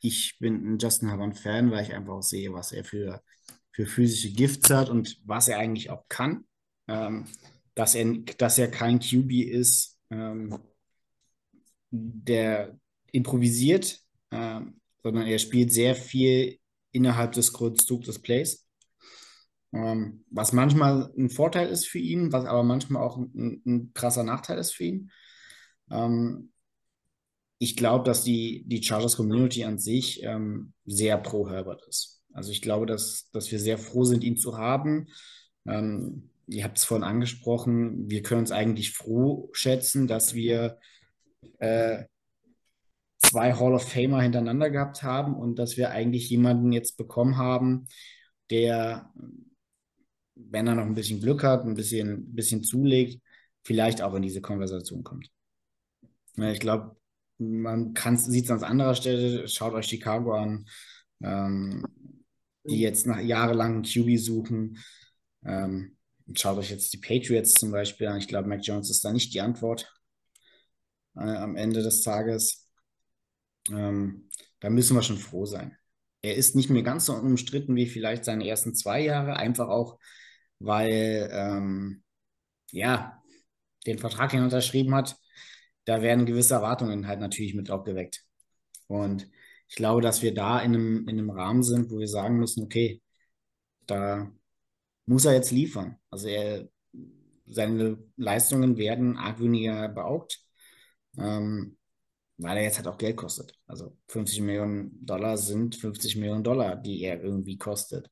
ich 0.00 0.36
bin 0.38 0.74
ein 0.74 0.78
Justin 0.78 1.08
Herbert-Fan, 1.08 1.70
weil 1.70 1.82
ich 1.82 1.94
einfach 1.94 2.12
auch 2.12 2.22
sehe, 2.22 2.52
was 2.52 2.72
er 2.72 2.84
für, 2.84 3.22
für 3.72 3.86
physische 3.86 4.32
Gifts 4.32 4.68
hat 4.68 4.90
und 4.90 5.18
was 5.24 5.48
er 5.48 5.58
eigentlich 5.58 5.88
auch 5.88 6.04
kann. 6.10 6.44
Ähm, 6.88 7.24
dass, 7.74 7.94
er, 7.94 8.04
dass 8.36 8.58
er 8.58 8.70
kein 8.70 9.00
QB 9.00 9.32
ist, 9.32 9.98
ähm, 10.10 10.58
der 11.94 12.76
improvisiert, 13.12 14.00
ähm, 14.30 14.80
sondern 15.02 15.26
er 15.26 15.38
spielt 15.38 15.72
sehr 15.72 15.94
viel 15.94 16.58
innerhalb 16.90 17.32
des 17.32 17.52
Konstrukts 17.52 18.06
des 18.06 18.18
Plays. 18.18 18.66
Ähm, 19.72 20.24
was 20.30 20.52
manchmal 20.52 21.12
ein 21.16 21.30
Vorteil 21.30 21.68
ist 21.68 21.86
für 21.86 21.98
ihn, 21.98 22.32
was 22.32 22.44
aber 22.44 22.62
manchmal 22.62 23.02
auch 23.02 23.16
ein, 23.16 23.62
ein 23.66 23.92
krasser 23.94 24.24
Nachteil 24.24 24.58
ist 24.58 24.72
für 24.72 24.84
ihn. 24.84 25.10
Ähm, 25.90 26.52
ich 27.58 27.76
glaube, 27.76 28.04
dass 28.04 28.24
die, 28.24 28.64
die 28.66 28.82
Chargers 28.82 29.16
Community 29.16 29.64
an 29.64 29.78
sich 29.78 30.22
ähm, 30.22 30.72
sehr 30.84 31.16
pro 31.18 31.48
Herbert 31.48 31.82
ist. 31.88 32.22
Also 32.32 32.50
ich 32.50 32.62
glaube, 32.62 32.86
dass, 32.86 33.30
dass 33.32 33.50
wir 33.52 33.60
sehr 33.60 33.78
froh 33.78 34.04
sind, 34.04 34.24
ihn 34.24 34.36
zu 34.36 34.58
haben. 34.58 35.06
Ähm, 35.66 36.30
ihr 36.46 36.64
habt 36.64 36.78
es 36.78 36.84
vorhin 36.84 37.04
angesprochen, 37.04 38.10
wir 38.10 38.22
können 38.22 38.40
uns 38.40 38.52
eigentlich 38.52 38.92
froh 38.92 39.50
schätzen, 39.52 40.06
dass 40.06 40.34
wir 40.34 40.78
äh, 41.58 42.04
zwei 43.18 43.54
Hall 43.54 43.74
of 43.74 43.88
Famer 43.88 44.22
hintereinander 44.22 44.70
gehabt 44.70 45.02
haben 45.02 45.34
und 45.34 45.58
dass 45.58 45.76
wir 45.76 45.90
eigentlich 45.90 46.28
jemanden 46.30 46.72
jetzt 46.72 46.96
bekommen 46.96 47.36
haben, 47.36 47.88
der, 48.50 49.12
wenn 50.34 50.66
er 50.66 50.74
noch 50.74 50.84
ein 50.84 50.94
bisschen 50.94 51.20
Glück 51.20 51.42
hat, 51.42 51.64
ein 51.64 51.74
bisschen, 51.74 52.10
ein 52.10 52.34
bisschen 52.34 52.62
zulegt, 52.62 53.20
vielleicht 53.64 54.02
auch 54.02 54.14
in 54.14 54.22
diese 54.22 54.40
Konversation 54.40 55.02
kommt. 55.02 55.30
Ich 56.36 56.60
glaube, 56.60 56.96
man 57.38 57.94
sieht 58.16 58.44
es 58.44 58.50
an 58.50 58.62
anderer 58.62 58.94
Stelle, 58.94 59.48
schaut 59.48 59.74
euch 59.74 59.86
Chicago 59.86 60.34
an, 60.34 60.66
ähm, 61.22 61.86
die 62.64 62.80
jetzt 62.80 63.06
nach 63.06 63.20
jahrelangen 63.20 63.82
QB 63.82 64.18
suchen. 64.18 64.78
Ähm, 65.44 65.96
schaut 66.34 66.58
euch 66.58 66.70
jetzt 66.70 66.92
die 66.92 66.98
Patriots 66.98 67.54
zum 67.54 67.70
Beispiel 67.70 68.06
an. 68.08 68.18
Ich 68.18 68.28
glaube, 68.28 68.48
Mac 68.48 68.60
Jones 68.62 68.90
ist 68.90 69.04
da 69.04 69.12
nicht 69.12 69.34
die 69.34 69.40
Antwort 69.40 69.92
äh, 71.16 71.20
am 71.20 71.56
Ende 71.56 71.82
des 71.82 72.02
Tages. 72.02 72.68
Ähm, 73.70 74.28
da 74.60 74.70
müssen 74.70 74.96
wir 74.96 75.02
schon 75.02 75.18
froh 75.18 75.46
sein. 75.46 75.76
Er 76.22 76.36
ist 76.36 76.56
nicht 76.56 76.70
mehr 76.70 76.82
ganz 76.82 77.06
so 77.06 77.14
umstritten 77.14 77.76
wie 77.76 77.86
vielleicht 77.86 78.24
seine 78.24 78.46
ersten 78.46 78.74
zwei 78.74 79.00
Jahre, 79.00 79.36
einfach 79.36 79.68
auch, 79.68 79.98
weil 80.58 81.28
ähm, 81.32 82.02
ja, 82.72 83.22
den 83.86 83.98
Vertrag, 83.98 84.30
den 84.30 84.40
er 84.40 84.44
unterschrieben 84.44 84.94
hat, 84.94 85.16
da 85.84 86.02
werden 86.02 86.26
gewisse 86.26 86.54
Erwartungen 86.54 87.06
halt 87.06 87.20
natürlich 87.20 87.54
mit 87.54 87.70
auch 87.70 87.84
geweckt. 87.84 88.24
Und 88.86 89.28
ich 89.68 89.76
glaube, 89.76 90.00
dass 90.02 90.22
wir 90.22 90.34
da 90.34 90.60
in 90.60 90.74
einem, 90.74 91.08
in 91.08 91.18
einem 91.18 91.30
Rahmen 91.30 91.62
sind, 91.62 91.90
wo 91.90 91.98
wir 91.98 92.08
sagen 92.08 92.38
müssen, 92.38 92.64
okay, 92.64 93.02
da 93.86 94.30
muss 95.06 95.24
er 95.24 95.34
jetzt 95.34 95.50
liefern. 95.50 95.98
Also 96.10 96.28
er, 96.28 96.68
seine 97.46 97.98
Leistungen 98.16 98.76
werden 98.76 99.16
argwöhniger 99.18 99.88
beaugt, 99.88 100.43
ähm, 101.18 101.76
weil 102.38 102.56
er 102.58 102.64
jetzt 102.64 102.78
halt 102.78 102.88
auch 102.88 102.98
Geld 102.98 103.16
kostet. 103.16 103.54
Also 103.66 103.96
50 104.08 104.40
Millionen 104.40 105.04
Dollar 105.04 105.36
sind 105.38 105.76
50 105.76 106.16
Millionen 106.16 106.44
Dollar, 106.44 106.76
die 106.76 107.02
er 107.02 107.22
irgendwie 107.22 107.58
kostet. 107.58 108.10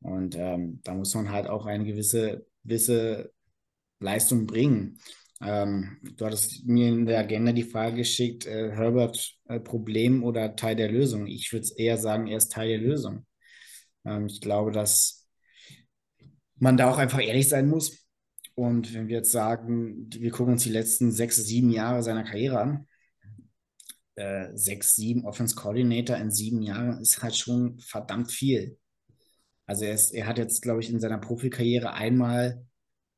Und 0.00 0.36
ähm, 0.36 0.80
da 0.84 0.94
muss 0.94 1.14
man 1.14 1.30
halt 1.30 1.46
auch 1.46 1.66
eine 1.66 1.84
gewisse, 1.84 2.46
gewisse 2.64 3.32
Leistung 4.00 4.46
bringen. 4.46 4.98
Ähm, 5.42 5.98
du 6.16 6.26
hattest 6.26 6.66
mir 6.66 6.88
in 6.88 7.06
der 7.06 7.20
Agenda 7.20 7.52
die 7.52 7.62
Frage 7.64 7.96
geschickt, 7.96 8.46
äh, 8.46 8.70
Herbert 8.72 9.36
äh, 9.46 9.60
Problem 9.60 10.22
oder 10.22 10.54
Teil 10.56 10.76
der 10.76 10.90
Lösung. 10.90 11.26
Ich 11.26 11.52
würde 11.52 11.66
eher 11.76 11.96
sagen, 11.98 12.26
er 12.26 12.38
ist 12.38 12.52
Teil 12.52 12.68
der 12.68 12.78
Lösung. 12.78 13.26
Ähm, 14.04 14.26
ich 14.26 14.40
glaube, 14.40 14.72
dass 14.72 15.28
man 16.56 16.76
da 16.76 16.90
auch 16.90 16.98
einfach 16.98 17.20
ehrlich 17.20 17.48
sein 17.48 17.68
muss. 17.68 17.99
Und 18.60 18.92
wenn 18.92 19.08
wir 19.08 19.16
jetzt 19.16 19.32
sagen, 19.32 20.10
wir 20.10 20.30
gucken 20.30 20.52
uns 20.52 20.64
die 20.64 20.68
letzten 20.68 21.12
sechs, 21.12 21.36
sieben 21.36 21.70
Jahre 21.70 22.02
seiner 22.02 22.24
Karriere 22.24 22.60
an, 22.60 22.86
äh, 24.16 24.48
sechs, 24.54 24.94
sieben 24.96 25.24
Offense 25.24 25.54
Coordinator 25.54 26.18
in 26.18 26.30
sieben 26.30 26.60
Jahren 26.60 27.00
ist 27.00 27.22
halt 27.22 27.34
schon 27.34 27.80
verdammt 27.80 28.30
viel. 28.30 28.78
Also 29.64 29.86
er, 29.86 29.94
ist, 29.94 30.12
er 30.12 30.26
hat 30.26 30.36
jetzt, 30.36 30.60
glaube 30.60 30.80
ich, 30.80 30.90
in 30.90 31.00
seiner 31.00 31.16
Profikarriere 31.16 31.94
einmal 31.94 32.62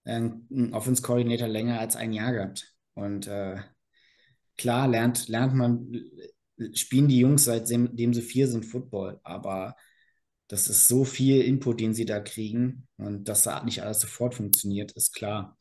einen 0.04 0.72
Offense 0.74 1.02
Coordinator 1.02 1.48
länger 1.48 1.80
als 1.80 1.96
ein 1.96 2.12
Jahr 2.12 2.30
gehabt. 2.32 2.72
Und 2.94 3.26
äh, 3.26 3.56
klar 4.56 4.86
lernt, 4.86 5.26
lernt 5.26 5.54
man, 5.54 5.92
spielen 6.72 7.08
die 7.08 7.18
Jungs 7.18 7.46
seitdem 7.46 8.14
sie 8.14 8.22
vier 8.22 8.46
sind 8.46 8.64
Football, 8.64 9.18
aber 9.24 9.74
das 10.52 10.68
ist 10.68 10.86
so 10.86 11.06
viel 11.06 11.40
Input, 11.40 11.80
den 11.80 11.94
sie 11.94 12.04
da 12.04 12.20
kriegen 12.20 12.86
und 12.98 13.26
dass 13.26 13.40
da 13.40 13.64
nicht 13.64 13.82
alles 13.82 14.00
sofort 14.00 14.34
funktioniert, 14.34 14.92
ist 14.92 15.14
klar. 15.14 15.56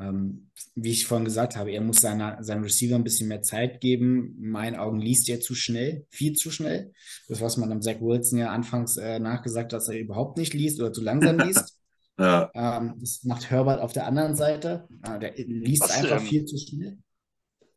Ähm, 0.00 0.50
wie 0.74 0.90
ich 0.90 1.06
vorhin 1.06 1.24
gesagt 1.24 1.54
habe, 1.54 1.70
er 1.70 1.80
muss 1.80 2.00
seiner, 2.00 2.42
seinem 2.42 2.64
Receiver 2.64 2.96
ein 2.96 3.04
bisschen 3.04 3.28
mehr 3.28 3.42
Zeit 3.42 3.80
geben. 3.80 4.36
In 4.42 4.50
meinen 4.50 4.74
Augen 4.74 5.00
liest 5.00 5.28
er 5.28 5.38
zu 5.38 5.54
schnell, 5.54 6.04
viel 6.10 6.32
zu 6.32 6.50
schnell. 6.50 6.92
Das, 7.28 7.40
was 7.40 7.58
man 7.58 7.70
am 7.70 7.80
Zach 7.80 8.00
Wilson 8.00 8.40
ja 8.40 8.50
anfangs 8.50 8.96
äh, 8.96 9.20
nachgesagt 9.20 9.72
hat, 9.72 9.80
dass 9.80 9.88
er 9.88 10.00
überhaupt 10.00 10.36
nicht 10.36 10.52
liest 10.52 10.80
oder 10.80 10.92
zu 10.92 11.00
langsam 11.00 11.38
liest. 11.46 11.78
ja. 12.18 12.50
ähm, 12.54 12.96
das 12.98 13.22
macht 13.22 13.50
Herbert 13.50 13.80
auf 13.80 13.92
der 13.92 14.08
anderen 14.08 14.34
Seite. 14.34 14.88
Äh, 15.04 15.20
der 15.20 15.34
liest 15.36 15.82
was, 15.82 15.92
einfach 15.92 16.20
ähm, 16.20 16.26
viel 16.26 16.44
zu 16.44 16.58
schnell. 16.58 16.98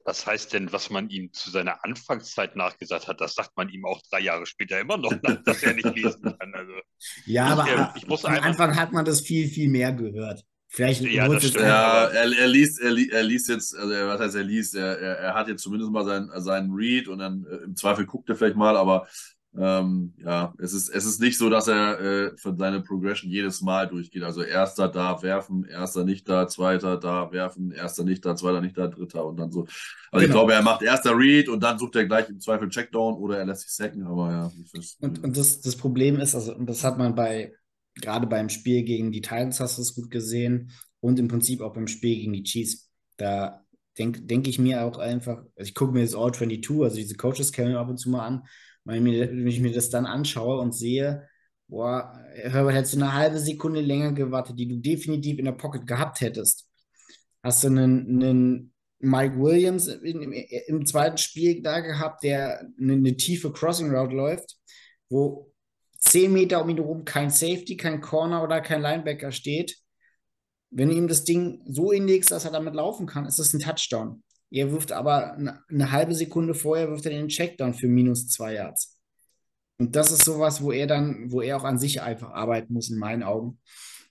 Was 0.08 0.26
heißt 0.26 0.54
denn, 0.54 0.72
was 0.72 0.90
man 0.90 1.10
ihm 1.10 1.34
zu 1.34 1.50
seiner 1.50 1.84
Anfangszeit 1.84 2.56
nachgesagt 2.56 3.10
hat, 3.10 3.20
das 3.20 3.36
sagt 3.36 3.58
man 3.58 3.68
ihm 3.68 3.84
auch 3.84 4.02
drei 4.10 4.22
Jahre 4.22 4.46
später 4.46 4.80
immer 4.80 4.96
noch, 4.96 5.12
dass 5.44 5.64
er 5.64 5.74
nicht 5.74 5.94
lesen 5.94 6.24
kann. 6.24 6.54
Also, 6.54 6.72
ja, 7.26 7.48
ich, 7.48 7.52
aber 7.52 7.94
ich 7.98 8.08
muss 8.08 8.24
am 8.24 8.36
Anfang 8.36 8.78
hat 8.78 8.94
man 8.94 9.04
das 9.04 9.20
viel, 9.20 9.50
viel 9.50 9.68
mehr 9.68 9.92
gehört. 9.92 10.46
Vielleicht 10.70 11.02
ja, 11.02 11.28
das 11.28 11.48
stimmt. 11.48 11.66
ja 11.66 12.06
er, 12.06 12.32
er, 12.32 12.48
liest, 12.48 12.80
er, 12.80 12.96
er 13.12 13.24
liest 13.24 13.50
jetzt, 13.50 13.76
also 13.76 13.94
was 13.94 14.22
heißt 14.22 14.36
er 14.36 14.44
liest, 14.44 14.76
er, 14.76 14.98
er, 14.98 15.18
er 15.18 15.34
hat 15.34 15.50
jetzt 15.50 15.64
zumindest 15.64 15.92
mal 15.92 16.06
seinen, 16.06 16.30
seinen 16.42 16.72
Read 16.72 17.10
und 17.10 17.20
dann 17.20 17.46
äh, 17.46 17.66
im 17.66 17.76
Zweifel 17.76 18.06
guckt 18.06 18.30
er 18.30 18.38
vielleicht 18.38 18.56
mal, 18.56 18.78
aber 18.78 19.08
ähm, 19.60 20.14
ja, 20.24 20.54
es 20.60 20.74
ist, 20.74 20.90
es 20.90 21.06
ist 21.06 21.20
nicht 21.20 21.38
so, 21.38 21.50
dass 21.50 21.68
er 21.68 22.00
äh, 22.00 22.38
für 22.38 22.56
seine 22.56 22.82
Progression 22.82 23.32
jedes 23.32 23.62
Mal 23.62 23.88
durchgeht. 23.88 24.24
Also 24.24 24.44
erster 24.44 24.88
da 24.88 25.22
werfen, 25.24 25.66
erster 25.66 26.04
nicht 26.04 26.30
da, 26.30 26.48
zweiter 26.48 26.98
da 26.98 27.32
werfen, 27.32 27.72
erster 27.72 28.04
nicht 28.04 28.24
da, 28.24 28.36
zweiter 28.36 28.62
nicht 28.62 28.78
da, 28.78 28.88
dritter 28.88 29.26
und 29.26 29.38
dann 29.38 29.52
so. 29.52 29.62
Also 29.62 29.76
genau. 30.12 30.22
ich 30.22 30.32
glaube, 30.32 30.54
er 30.54 30.62
macht 30.62 30.84
erster 30.84 31.18
Read 31.18 31.50
und 31.50 31.64
dann 31.64 31.80
sucht 31.80 31.96
er 31.96 32.06
gleich 32.06 32.30
im 32.30 32.40
Zweifel 32.40 32.70
Checkdown 32.70 33.16
oder 33.16 33.40
er 33.40 33.46
lässt 33.46 33.62
sich 33.62 33.72
sacken, 33.72 34.04
aber 34.04 34.32
ja. 34.32 34.52
Und, 35.00 35.24
und 35.24 35.38
das, 35.38 35.62
das 35.62 35.76
Problem 35.76 36.20
ist, 36.20 36.36
also, 36.36 36.56
und 36.56 36.68
das 36.70 36.84
hat 36.84 36.98
man 36.98 37.16
bei 37.16 37.54
gerade 37.96 38.28
beim 38.28 38.50
Spiel 38.50 38.84
gegen 38.84 39.12
die 39.12 39.22
Titans 39.22 39.60
hast 39.60 39.78
du 39.78 39.82
es 39.82 39.96
gut 39.96 40.12
gesehen 40.12 40.72
und 41.00 41.20
im 41.20 41.28
Prinzip 41.28 41.62
auch 41.62 41.74
beim 41.74 41.88
Spiel 41.88 42.16
gegen 42.16 42.34
die 42.34 42.44
Chiefs. 42.44 42.90
Da 43.18 43.66
denke 43.98 44.22
denk 44.22 44.48
ich 44.48 44.60
mir 44.60 44.84
auch 44.84 44.98
einfach, 44.98 45.38
also 45.56 45.68
ich 45.68 45.74
gucke 45.74 45.94
mir 45.94 46.04
das 46.04 46.16
All 46.16 46.32
22, 46.32 46.82
also 46.82 46.96
diese 46.96 47.16
Coaches 47.16 47.52
Cam 47.52 47.76
ab 47.76 47.90
und 47.90 47.98
zu 47.98 48.10
mal 48.10 48.26
an, 48.26 48.44
wenn 48.88 49.48
ich 49.48 49.60
mir 49.60 49.74
das 49.74 49.90
dann 49.90 50.06
anschaue 50.06 50.60
und 50.60 50.74
sehe, 50.74 51.28
boah, 51.68 52.14
Herbert, 52.34 52.76
hättest 52.76 52.96
du 52.96 53.00
eine 53.00 53.14
halbe 53.14 53.40
Sekunde 53.40 53.82
länger 53.82 54.14
gewartet, 54.14 54.58
die 54.58 54.68
du 54.68 54.78
definitiv 54.78 55.40
in 55.40 55.46
der 55.46 55.52
Pocket 55.52 55.86
gehabt 55.86 56.22
hättest, 56.22 56.70
hast 57.44 57.64
du 57.64 57.68
einen, 57.68 58.24
einen 58.24 58.74
Mike 59.00 59.38
Williams 59.38 59.88
im, 59.88 60.32
im, 60.32 60.86
zweiten 60.86 61.18
Spiel 61.18 61.62
da 61.62 61.82
gehabt, 61.82 62.24
der 62.24 62.62
eine, 62.80 62.94
eine 62.94 63.16
tiefe 63.16 63.52
Crossing 63.52 63.94
Route 63.94 64.16
läuft, 64.16 64.58
wo 65.10 65.52
10 66.00 66.32
Meter 66.32 66.62
um 66.62 66.70
ihn 66.70 66.78
herum 66.78 67.06
kein 67.06 67.30
Safety, 67.30 67.78
kein 67.78 68.02
Corner 68.02 68.44
oder 68.44 68.62
kein 68.62 68.82
Linebacker 68.82 69.32
steht. 69.32 69.78
Wenn 70.70 70.90
du 70.90 70.96
ihm 70.96 71.08
das 71.08 71.24
Ding 71.24 71.62
so 71.66 71.92
inlegst, 71.92 72.32
dass 72.32 72.46
er 72.46 72.52
damit 72.52 72.74
laufen 72.74 73.08
kann, 73.08 73.26
ist 73.26 73.40
das 73.40 73.54
ein 73.54 73.60
Touchdown. 73.60 74.24
Er 74.50 74.72
wirft 74.72 74.92
aber 74.92 75.34
eine, 75.34 75.92
halbe 75.92 76.16
Sekunde 76.16 76.54
vorher 76.54 76.90
wirft 76.90 77.06
er 77.06 77.12
den 77.12 77.28
Checkdown 77.28 77.74
für 77.74 77.88
minus 77.88 78.30
zwei 78.30 78.54
Yards. 78.54 79.00
Und 79.78 79.96
das 79.96 80.12
ist 80.12 80.26
sowas, 80.26 80.62
wo 80.62 80.72
er 80.72 80.88
dann, 80.88 81.32
wo 81.32 81.42
er 81.42 81.58
auch 81.58 81.64
an 81.64 81.80
sich 81.80 82.02
einfach 82.02 82.32
arbeiten 82.32 82.74
muss, 82.74 82.90
in 82.90 82.98
meinen 82.98 83.24
Augen. 83.24 83.60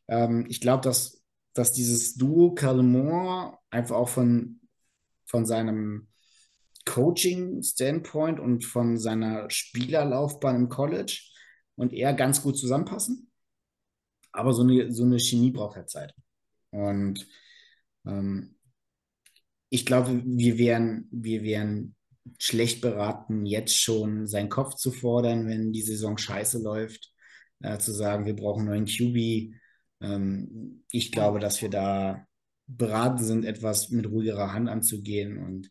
Ähm, 0.09 0.47
ich 0.49 0.61
glaube, 0.61 0.83
dass, 0.83 1.25
dass 1.55 1.73
dieses 1.73 2.15
Duo 2.15 2.55
Moore 2.83 3.59
einfach 3.71 3.97
auch 3.97 4.09
von, 4.09 4.61
von 5.25 5.47
seinem 5.47 6.09
Coaching-Standpoint 6.85 8.39
und 8.39 8.65
von 8.65 8.97
seiner 8.99 9.51
Spielerlaufbahn 9.51 10.57
im 10.57 10.69
College 10.69 11.21
und 11.75 11.93
er 11.93 12.15
ganz 12.15 12.43
gut 12.43 12.59
zusammenpassen. 12.59 13.31
Aber 14.33 14.53
so 14.53 14.63
eine, 14.63 14.93
so 14.93 15.05
eine 15.05 15.19
Chemie 15.19 15.51
braucht 15.51 15.77
halt 15.77 15.91
Zeit. 15.91 16.15
Und 16.71 17.27
ähm, 18.07 18.56
ich 19.69 19.87
glaube, 19.87 20.23
wir 20.25 20.59
wären, 20.59 21.09
wir 21.11 21.43
wären 21.43 21.95
schlecht 22.39 22.81
beraten, 22.81 23.47
jetzt 23.47 23.77
schon 23.77 24.27
seinen 24.27 24.49
Kopf 24.49 24.75
zu 24.75 24.91
fordern, 24.91 25.47
wenn 25.47 25.73
die 25.73 25.83
Saison 25.83 26.19
scheiße 26.19 26.63
läuft, 26.63 27.13
äh, 27.61 27.79
zu 27.79 27.93
sagen, 27.93 28.27
wir 28.27 28.35
brauchen 28.35 28.69
einen 28.69 28.85
neuen 28.85 28.87
QB. 28.87 29.55
Ähm, 30.01 30.85
ich 30.91 31.13
glaube, 31.13 31.41
dass 31.41 31.63
wir 31.63 31.71
da 31.71 32.27
beraten 32.67 33.23
sind, 33.23 33.45
etwas 33.45 33.91
mit 33.91 34.07
ruhigerer 34.11 34.53
Hand 34.53 34.69
anzugehen 34.69 35.39
und 35.39 35.71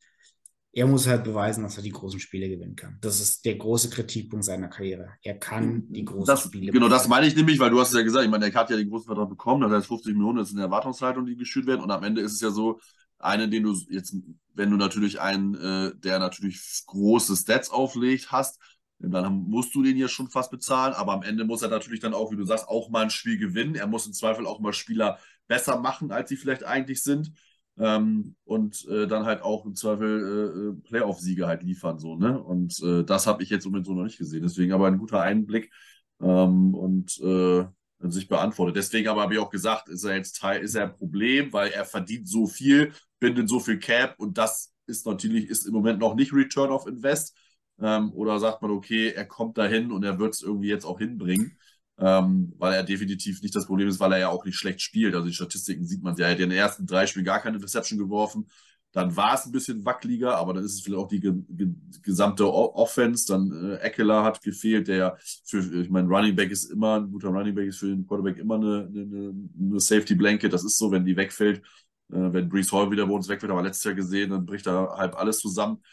er 0.72 0.88
muss 0.88 1.08
halt 1.08 1.24
beweisen, 1.24 1.64
dass 1.64 1.78
er 1.78 1.84
die 1.84 1.92
großen 1.92 2.20
Spiele 2.20 2.50
gewinnen 2.50 2.76
kann. 2.76 2.98
Das 3.00 3.22
ist 3.22 3.46
der 3.46 3.56
große 3.56 3.90
Kritikpunkt 3.90 4.44
seiner 4.44 4.68
Karriere. 4.68 5.14
Er 5.24 5.40
kann 5.40 5.86
die 5.88 6.04
großen 6.04 6.26
das, 6.26 6.44
Spiele 6.44 6.74
Genau, 6.74 6.90
das 6.90 7.08
meine 7.08 7.28
ich 7.28 7.36
nämlich, 7.36 7.60
weil 7.60 7.70
du 7.70 7.80
hast 7.80 7.94
ja 7.94 8.02
gesagt, 8.02 8.26
ich 8.26 8.32
meine, 8.32 8.48
er 8.48 8.54
hat 8.54 8.70
ja 8.70 8.76
den 8.76 8.90
großen 8.90 9.06
Vertrag 9.06 9.30
bekommen, 9.30 9.62
das 9.62 9.72
heißt 9.72 9.88
50 9.88 10.14
Millionen 10.14 10.40
ist 10.40 10.52
eine 10.52 10.64
Erwartungshaltung, 10.64 11.26
die 11.26 11.38
geschürt 11.38 11.66
werden 11.66 11.80
und 11.80 11.92
am 11.92 12.04
Ende 12.04 12.20
ist 12.20 12.34
es 12.34 12.42
ja 12.42 12.50
so, 12.50 12.82
einen, 13.26 13.52
den 13.52 13.64
du 13.64 13.76
jetzt, 13.90 14.16
wenn 14.54 14.72
du 14.72 14.78
natürlich 14.78 15.20
einen, 15.20 15.56
äh, 15.56 15.92
der 15.96 16.20
natürlich 16.20 16.84
große 16.86 17.36
Stats 17.36 17.70
auflegt, 17.70 18.32
hast, 18.32 18.60
dann 19.00 19.34
musst 19.50 19.76
du 19.76 19.84
den 19.84 19.98
ja 19.98 20.08
schon 20.08 20.30
fast 20.30 20.52
bezahlen, 20.52 20.94
aber 20.94 21.14
am 21.14 21.24
Ende 21.24 21.44
muss 21.44 21.62
er 21.62 21.70
natürlich 21.70 22.00
dann 22.00 22.14
auch, 22.14 22.32
wie 22.32 22.38
du 22.38 22.46
sagst, 22.46 22.68
auch 22.68 22.90
mal 22.90 23.04
ein 23.04 23.10
Spiel 23.10 23.38
gewinnen. 23.38 23.76
Er 23.76 23.88
muss 23.88 24.08
im 24.08 24.14
Zweifel 24.14 24.48
auch 24.48 24.60
mal 24.60 24.74
Spieler 24.74 25.20
besser 25.48 25.80
machen, 25.80 26.12
als 26.12 26.30
sie 26.30 26.38
vielleicht 26.38 26.64
eigentlich 26.64 27.04
sind. 27.04 27.34
Ähm, 27.78 28.36
und 28.46 28.88
äh, 28.88 29.06
dann 29.06 29.26
halt 29.26 29.42
auch 29.42 29.66
im 29.66 29.76
Zweifel 29.76 30.78
äh, 30.80 30.88
Playoff-Siege 30.88 31.46
halt 31.46 31.62
liefern. 31.64 32.00
So, 32.00 32.16
ne? 32.16 32.42
Und 32.42 32.80
äh, 32.82 33.04
das 33.04 33.28
habe 33.28 33.44
ich 33.44 33.50
jetzt 33.50 33.64
so 33.66 33.70
noch 33.70 34.04
nicht 34.04 34.18
gesehen. 34.18 34.44
Deswegen 34.44 34.72
aber 34.72 34.88
ein 34.88 34.98
guter 34.98 35.22
Einblick 35.22 35.74
ähm, 36.22 36.74
und 36.74 37.20
äh, 37.20 37.66
sich 38.00 38.28
beantwortet. 38.30 38.78
Deswegen 38.78 39.10
aber 39.10 39.24
habe 39.24 39.34
ich 39.34 39.40
auch 39.40 39.50
gesagt, 39.50 39.90
ist 39.90 40.04
er 40.04 40.16
jetzt 40.16 40.38
Teil, 40.38 40.62
ist 40.62 40.76
er 40.76 40.84
ein 40.84 40.94
Problem, 40.94 41.52
weil 41.52 41.72
er 41.72 41.86
verdient 41.86 42.30
so 42.30 42.48
viel, 42.48 42.94
bindet 43.20 43.50
so 43.50 43.60
viel 43.60 43.80
Cap 43.80 44.16
und 44.18 44.38
das 44.38 44.74
ist 44.88 45.06
natürlich 45.06 45.50
ist 45.50 45.66
im 45.66 45.74
Moment 45.74 46.00
noch 46.00 46.16
nicht 46.16 46.34
Return 46.34 46.72
of 46.72 46.88
Invest. 46.88 47.36
Ähm, 47.82 48.14
oder 48.14 48.40
sagt 48.40 48.62
man, 48.62 48.72
okay, 48.72 49.10
er 49.10 49.26
kommt 49.26 49.58
dahin 49.58 49.92
und 49.92 50.04
er 50.04 50.18
wird 50.18 50.34
es 50.34 50.42
irgendwie 50.42 50.70
jetzt 50.70 50.86
auch 50.86 51.00
hinbringen 51.00 51.58
ähm, 51.98 52.54
weil 52.58 52.74
er 52.74 52.84
definitiv 52.84 53.42
nicht 53.42 53.56
das 53.56 53.68
Problem 53.68 53.88
ist, 53.88 54.00
weil 54.00 54.12
er 54.14 54.20
ja 54.20 54.30
auch 54.30 54.46
nicht 54.46 54.58
schlecht 54.58 54.82
spielt. 54.82 55.16
Also 55.16 55.28
die 55.28 55.34
Statistiken 55.34 55.86
sieht 55.86 56.04
man 56.04 56.16
ja. 56.18 56.26
Er 56.28 56.32
hat 56.34 56.40
in 56.40 56.50
den 56.50 56.58
ersten 56.58 56.86
drei 56.86 57.08
Spielen 57.08 57.26
gar 57.26 57.40
keine 57.40 57.56
Interception 57.56 57.98
geworfen. 57.98 58.48
Dann 58.92 59.16
war 59.16 59.34
es 59.36 59.46
ein 59.46 59.52
bisschen 59.52 59.84
wackeliger, 59.86 60.38
aber 60.38 60.54
dann 60.54 60.64
ist 60.64 60.74
es 60.74 60.82
vielleicht 60.82 61.04
auch 61.04 61.08
die 61.08 61.20
ge 61.20 61.34
ge 61.50 61.68
gesamte 62.02 62.46
o 62.46 62.74
Offense. 62.76 63.26
Dann 63.28 63.52
äh, 63.52 63.76
Eckler 63.78 64.24
hat 64.24 64.42
gefehlt, 64.42 64.88
der 64.88 65.18
für, 65.46 65.60
ich 65.82 65.90
meine, 65.90 66.08
Running 66.08 66.36
Back 66.36 66.52
ist 66.52 66.66
immer, 66.66 66.98
ein 67.00 67.12
guter 67.12 67.30
Running 67.30 67.56
Back 67.56 67.68
ist 67.68 67.80
für 67.80 67.88
den 67.88 68.08
Quarterback 68.08 68.38
immer 68.38 68.56
eine, 68.56 68.90
eine, 68.94 69.34
eine 69.60 69.80
Safety 69.80 70.16
Blanket. 70.16 70.54
Das 70.54 70.64
ist 70.64 70.78
so, 70.78 70.92
wenn 70.92 71.06
die 71.06 71.18
wegfällt. 71.18 71.62
Äh, 72.12 72.34
wenn 72.34 72.50
Brees 72.50 72.72
Hall 72.72 72.92
wieder 72.92 73.06
bei 73.08 73.14
uns 73.14 73.28
wegfällt, 73.30 73.52
haben 73.52 73.60
wir 73.60 73.64
letztes 73.64 73.84
Jahr 73.86 73.94
gesehen, 73.96 74.32
dann 74.32 74.46
bricht 74.46 74.68
da 74.68 74.96
halb 74.98 75.16
alles 75.18 75.40
zusammen. 75.40 75.84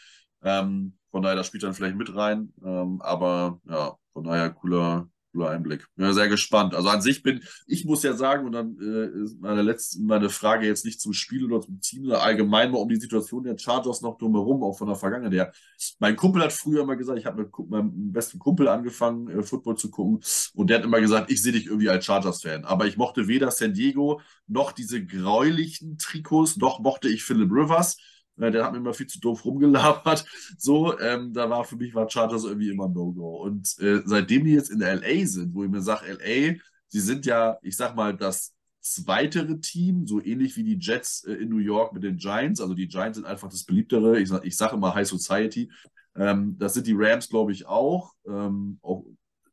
Ähm, 0.43 0.97
von 1.11 1.21
daher, 1.23 1.35
das 1.35 1.47
spielt 1.47 1.63
dann 1.63 1.73
vielleicht 1.73 1.95
mit 1.95 2.15
rein. 2.15 2.53
Ähm, 2.63 3.01
aber 3.01 3.59
ja, 3.69 3.95
von 4.13 4.23
daher 4.23 4.49
cooler, 4.51 5.09
cooler 5.33 5.49
Einblick. 5.49 5.87
Ja, 5.97 6.13
sehr 6.13 6.29
gespannt. 6.29 6.75
Also 6.75 6.89
an 6.89 7.01
sich 7.01 7.23
bin, 7.23 7.41
ich 7.67 7.85
muss 7.85 8.03
ja 8.03 8.13
sagen, 8.13 8.45
und 8.45 8.51
dann 8.53 8.77
äh, 8.79 9.23
ist 9.23 9.39
meine 9.41 9.61
letzte, 9.61 10.01
meine 10.01 10.29
Frage 10.29 10.67
jetzt 10.67 10.85
nicht 10.85 11.01
zum 11.01 11.13
Spiel 11.13 11.45
oder 11.45 11.61
zum 11.61 11.81
Team, 11.81 12.03
sondern 12.03 12.21
allgemein 12.21 12.71
mal 12.71 12.77
um 12.77 12.87
die 12.87 12.99
Situation 12.99 13.43
der 13.43 13.57
Chargers 13.57 14.01
noch 14.01 14.17
drumherum, 14.17 14.63
auch 14.63 14.77
von 14.77 14.87
der 14.87 14.95
Vergangenheit 14.95 15.33
her. 15.33 15.51
Mein 15.99 16.15
Kumpel 16.15 16.43
hat 16.43 16.53
früher 16.53 16.83
immer 16.83 16.95
gesagt, 16.95 17.19
ich 17.19 17.25
habe 17.25 17.43
mit 17.43 17.69
meinem 17.69 18.11
besten 18.11 18.39
Kumpel 18.39 18.67
angefangen, 18.67 19.27
äh, 19.27 19.43
Football 19.43 19.75
zu 19.75 19.89
gucken, 19.89 20.19
und 20.53 20.69
der 20.69 20.77
hat 20.77 20.85
immer 20.85 21.01
gesagt, 21.01 21.31
ich 21.31 21.41
sehe 21.41 21.51
dich 21.51 21.65
irgendwie 21.65 21.89
als 21.89 22.05
Chargers-Fan. 22.05 22.65
Aber 22.65 22.85
ich 22.85 22.97
mochte 22.97 23.27
weder 23.27 23.51
San 23.51 23.73
Diego 23.73 24.21
noch 24.47 24.71
diese 24.71 25.03
gräulichen 25.03 25.97
Trikots, 25.97 26.57
noch 26.57 26.79
mochte 26.79 27.09
ich 27.09 27.23
Philip 27.23 27.51
Rivers. 27.51 27.97
Äh, 28.39 28.51
der 28.51 28.65
hat 28.65 28.71
mir 28.71 28.79
immer 28.79 28.93
viel 28.93 29.07
zu 29.07 29.19
doof 29.19 29.45
rumgelabert. 29.45 30.25
So, 30.57 30.97
ähm, 30.99 31.33
da 31.33 31.49
war 31.49 31.65
für 31.65 31.75
mich 31.75 31.93
war 31.93 32.09
Chargers 32.09 32.45
irgendwie 32.45 32.69
immer 32.69 32.87
No-Go. 32.87 33.37
Und 33.43 33.77
äh, 33.79 34.01
seitdem 34.05 34.45
die 34.45 34.53
jetzt 34.53 34.69
in 34.69 34.81
LA 34.81 35.25
sind, 35.25 35.53
wo 35.53 35.63
ich 35.63 35.69
mir 35.69 35.81
sage, 35.81 36.05
LA, 36.11 36.55
sie 36.87 36.99
sind 36.99 37.25
ja, 37.25 37.57
ich 37.61 37.75
sag 37.75 37.95
mal, 37.95 38.15
das 38.15 38.53
zweitere 38.81 39.59
Team, 39.59 40.05
so 40.05 40.21
ähnlich 40.21 40.55
wie 40.57 40.63
die 40.63 40.77
Jets 40.79 41.23
äh, 41.23 41.33
in 41.33 41.49
New 41.49 41.57
York 41.57 41.93
mit 41.93 42.03
den 42.03 42.17
Giants. 42.17 42.61
Also 42.61 42.73
die 42.73 42.87
Giants 42.87 43.17
sind 43.17 43.25
einfach 43.25 43.49
das 43.49 43.63
beliebtere, 43.63 44.19
ich 44.19 44.29
sage 44.29 44.51
sag 44.51 44.73
immer 44.73 44.93
High 44.93 45.07
Society. 45.07 45.71
Ähm, 46.15 46.57
das 46.59 46.73
sind 46.75 46.87
die 46.87 46.95
Rams, 46.95 47.29
glaube 47.29 47.51
ich, 47.51 47.65
auch. 47.65 48.13
Ähm, 48.27 48.79
auch. 48.81 49.05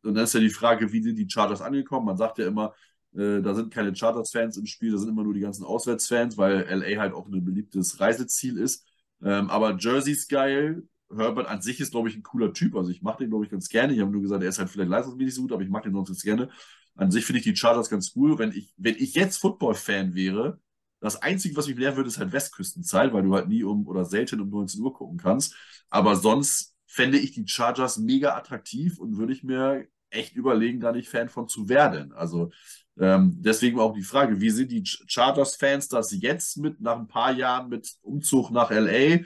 Und 0.02 0.14
dann 0.14 0.24
ist 0.24 0.34
ja 0.34 0.40
die 0.40 0.50
Frage, 0.50 0.92
wie 0.92 1.02
sind 1.02 1.16
die 1.16 1.28
Chargers 1.28 1.60
angekommen? 1.60 2.06
Man 2.06 2.16
sagt 2.16 2.38
ja 2.38 2.46
immer, 2.46 2.74
äh, 3.14 3.40
da 3.42 3.54
sind 3.54 3.72
keine 3.72 3.94
Chargers-Fans 3.94 4.56
im 4.56 4.66
Spiel, 4.66 4.92
da 4.92 4.98
sind 4.98 5.08
immer 5.08 5.24
nur 5.24 5.34
die 5.34 5.40
ganzen 5.40 5.64
Auswärtsfans, 5.64 6.36
weil 6.36 6.62
LA 6.68 7.00
halt 7.00 7.12
auch 7.12 7.26
ein 7.26 7.44
beliebtes 7.44 8.00
Reiseziel 8.00 8.56
ist. 8.58 8.86
Ähm, 9.22 9.50
aber 9.50 9.76
Jersey 9.78 10.12
ist 10.12 10.28
geil. 10.28 10.82
Herbert 11.14 11.48
an 11.48 11.60
sich 11.60 11.80
ist, 11.80 11.90
glaube 11.90 12.08
ich, 12.08 12.16
ein 12.16 12.22
cooler 12.22 12.52
Typ. 12.52 12.76
Also 12.76 12.90
ich 12.90 13.02
mache 13.02 13.18
den, 13.18 13.30
glaube 13.30 13.44
ich, 13.44 13.50
ganz 13.50 13.68
gerne. 13.68 13.92
Ich 13.92 14.00
habe 14.00 14.10
nur 14.10 14.22
gesagt, 14.22 14.42
er 14.42 14.48
ist 14.48 14.58
halt 14.58 14.70
vielleicht 14.70 14.90
leistungsmäßig 14.90 15.34
so 15.34 15.42
gut, 15.42 15.52
aber 15.52 15.62
ich 15.62 15.68
mag 15.68 15.82
den 15.82 15.92
sonst 15.92 16.08
ganz 16.08 16.22
gerne. 16.22 16.48
An 16.94 17.10
sich 17.10 17.24
finde 17.24 17.38
ich 17.38 17.44
die 17.44 17.56
Chargers 17.56 17.90
ganz 17.90 18.12
cool. 18.14 18.38
Wenn 18.38 18.52
ich, 18.52 18.72
wenn 18.76 18.94
ich 18.96 19.14
jetzt 19.14 19.38
Football-Fan 19.38 20.14
wäre, 20.14 20.60
das 21.00 21.20
Einzige, 21.20 21.56
was 21.56 21.66
mich 21.66 21.76
nerven 21.76 21.96
würde, 21.96 22.08
ist 22.08 22.18
halt 22.18 22.32
Westküstenzeit, 22.32 23.12
weil 23.12 23.22
du 23.22 23.34
halt 23.34 23.48
nie 23.48 23.64
um 23.64 23.86
oder 23.88 24.04
selten 24.04 24.40
um 24.40 24.50
19 24.50 24.80
Uhr 24.82 24.92
gucken 24.92 25.18
kannst. 25.18 25.56
Aber 25.88 26.14
sonst 26.14 26.76
fände 26.86 27.18
ich 27.18 27.32
die 27.32 27.46
Chargers 27.48 27.98
mega 27.98 28.36
attraktiv 28.36 28.98
und 28.98 29.16
würde 29.16 29.32
ich 29.32 29.42
mir 29.42 29.86
echt 30.10 30.34
überlegen, 30.34 30.80
da 30.80 30.92
nicht 30.92 31.08
Fan 31.08 31.28
von 31.28 31.48
zu 31.48 31.68
werden. 31.68 32.12
Also 32.12 32.50
ähm, 32.98 33.36
deswegen 33.38 33.78
auch 33.78 33.94
die 33.94 34.02
Frage, 34.02 34.40
wie 34.40 34.50
sind 34.50 34.70
die 34.70 34.82
Chargers-Fans 34.84 35.88
das 35.88 36.12
jetzt 36.20 36.58
mit 36.58 36.80
nach 36.80 36.98
ein 36.98 37.06
paar 37.06 37.32
Jahren 37.32 37.68
mit 37.68 37.90
Umzug 38.02 38.50
nach 38.50 38.70
LA? 38.70 39.20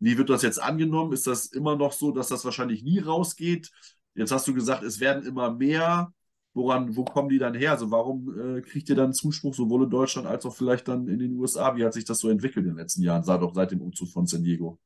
Wie 0.00 0.16
wird 0.16 0.30
das 0.30 0.42
jetzt 0.42 0.62
angenommen? 0.62 1.12
Ist 1.12 1.26
das 1.26 1.46
immer 1.46 1.76
noch 1.76 1.92
so, 1.92 2.12
dass 2.12 2.28
das 2.28 2.44
wahrscheinlich 2.44 2.82
nie 2.82 3.00
rausgeht? 3.00 3.70
Jetzt 4.14 4.32
hast 4.32 4.46
du 4.48 4.54
gesagt, 4.54 4.82
es 4.82 5.00
werden 5.00 5.24
immer 5.24 5.50
mehr. 5.50 6.12
Woran, 6.54 6.96
wo 6.96 7.04
kommen 7.04 7.28
die 7.28 7.38
dann 7.38 7.54
her? 7.54 7.72
Also 7.72 7.90
warum 7.90 8.56
äh, 8.56 8.62
kriegt 8.62 8.88
ihr 8.88 8.96
dann 8.96 9.12
Zuspruch 9.12 9.54
sowohl 9.54 9.84
in 9.84 9.90
Deutschland 9.90 10.26
als 10.26 10.44
auch 10.46 10.56
vielleicht 10.56 10.88
dann 10.88 11.06
in 11.06 11.18
den 11.18 11.36
USA? 11.36 11.76
Wie 11.76 11.84
hat 11.84 11.94
sich 11.94 12.04
das 12.04 12.18
so 12.18 12.28
entwickelt 12.30 12.64
in 12.64 12.72
den 12.72 12.78
letzten 12.78 13.02
Jahren, 13.02 13.22
seit, 13.22 13.40
seit 13.54 13.70
dem 13.70 13.80
Umzug 13.80 14.08
von 14.08 14.26
San 14.26 14.42
Diego? 14.42 14.78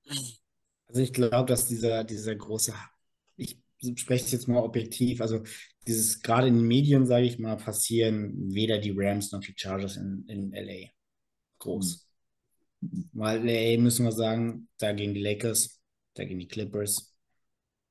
Also 0.89 1.01
ich 1.01 1.13
glaube, 1.13 1.47
dass 1.47 1.67
dieser, 1.67 2.05
dieser 2.05 2.35
große, 2.35 2.75
spreche 3.97 4.25
es 4.25 4.33
jetzt 4.33 4.49
mal 4.49 4.63
objektiv, 4.63 5.21
also 5.21 5.43
dieses 5.87 6.23
gerade 6.23 6.49
in 6.49 6.55
den 6.55 6.67
Medien, 6.67 7.07
sage 7.07 7.27
ich 7.27 7.39
mal, 7.39 7.57
passieren 7.57 8.55
weder 8.55 8.79
die 8.79 8.95
Rams 8.95 9.33
noch 9.33 9.41
die 9.41 9.55
Chargers 9.57 9.97
in, 9.97 10.25
in 10.29 10.53
LA. 10.53 10.91
Groß. 11.59 12.09
Mhm. 12.81 13.11
Weil 13.13 13.45
LA 13.45 13.81
müssen 13.81 14.05
wir 14.05 14.13
sagen, 14.13 14.69
da 14.79 14.93
gehen 14.93 15.15
die 15.15 15.23
Lakers, 15.23 15.81
da 16.15 16.25
gehen 16.25 16.39
die 16.39 16.49
Clippers, 16.49 17.15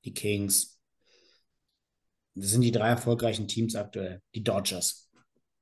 die 0.05 0.13
Kings, 0.13 0.81
das 2.35 2.51
sind 2.51 2.61
die 2.61 2.72
drei 2.72 2.89
erfolgreichen 2.89 3.47
Teams 3.47 3.76
aktuell. 3.76 4.22
Die 4.34 4.43
Dodgers, 4.43 5.09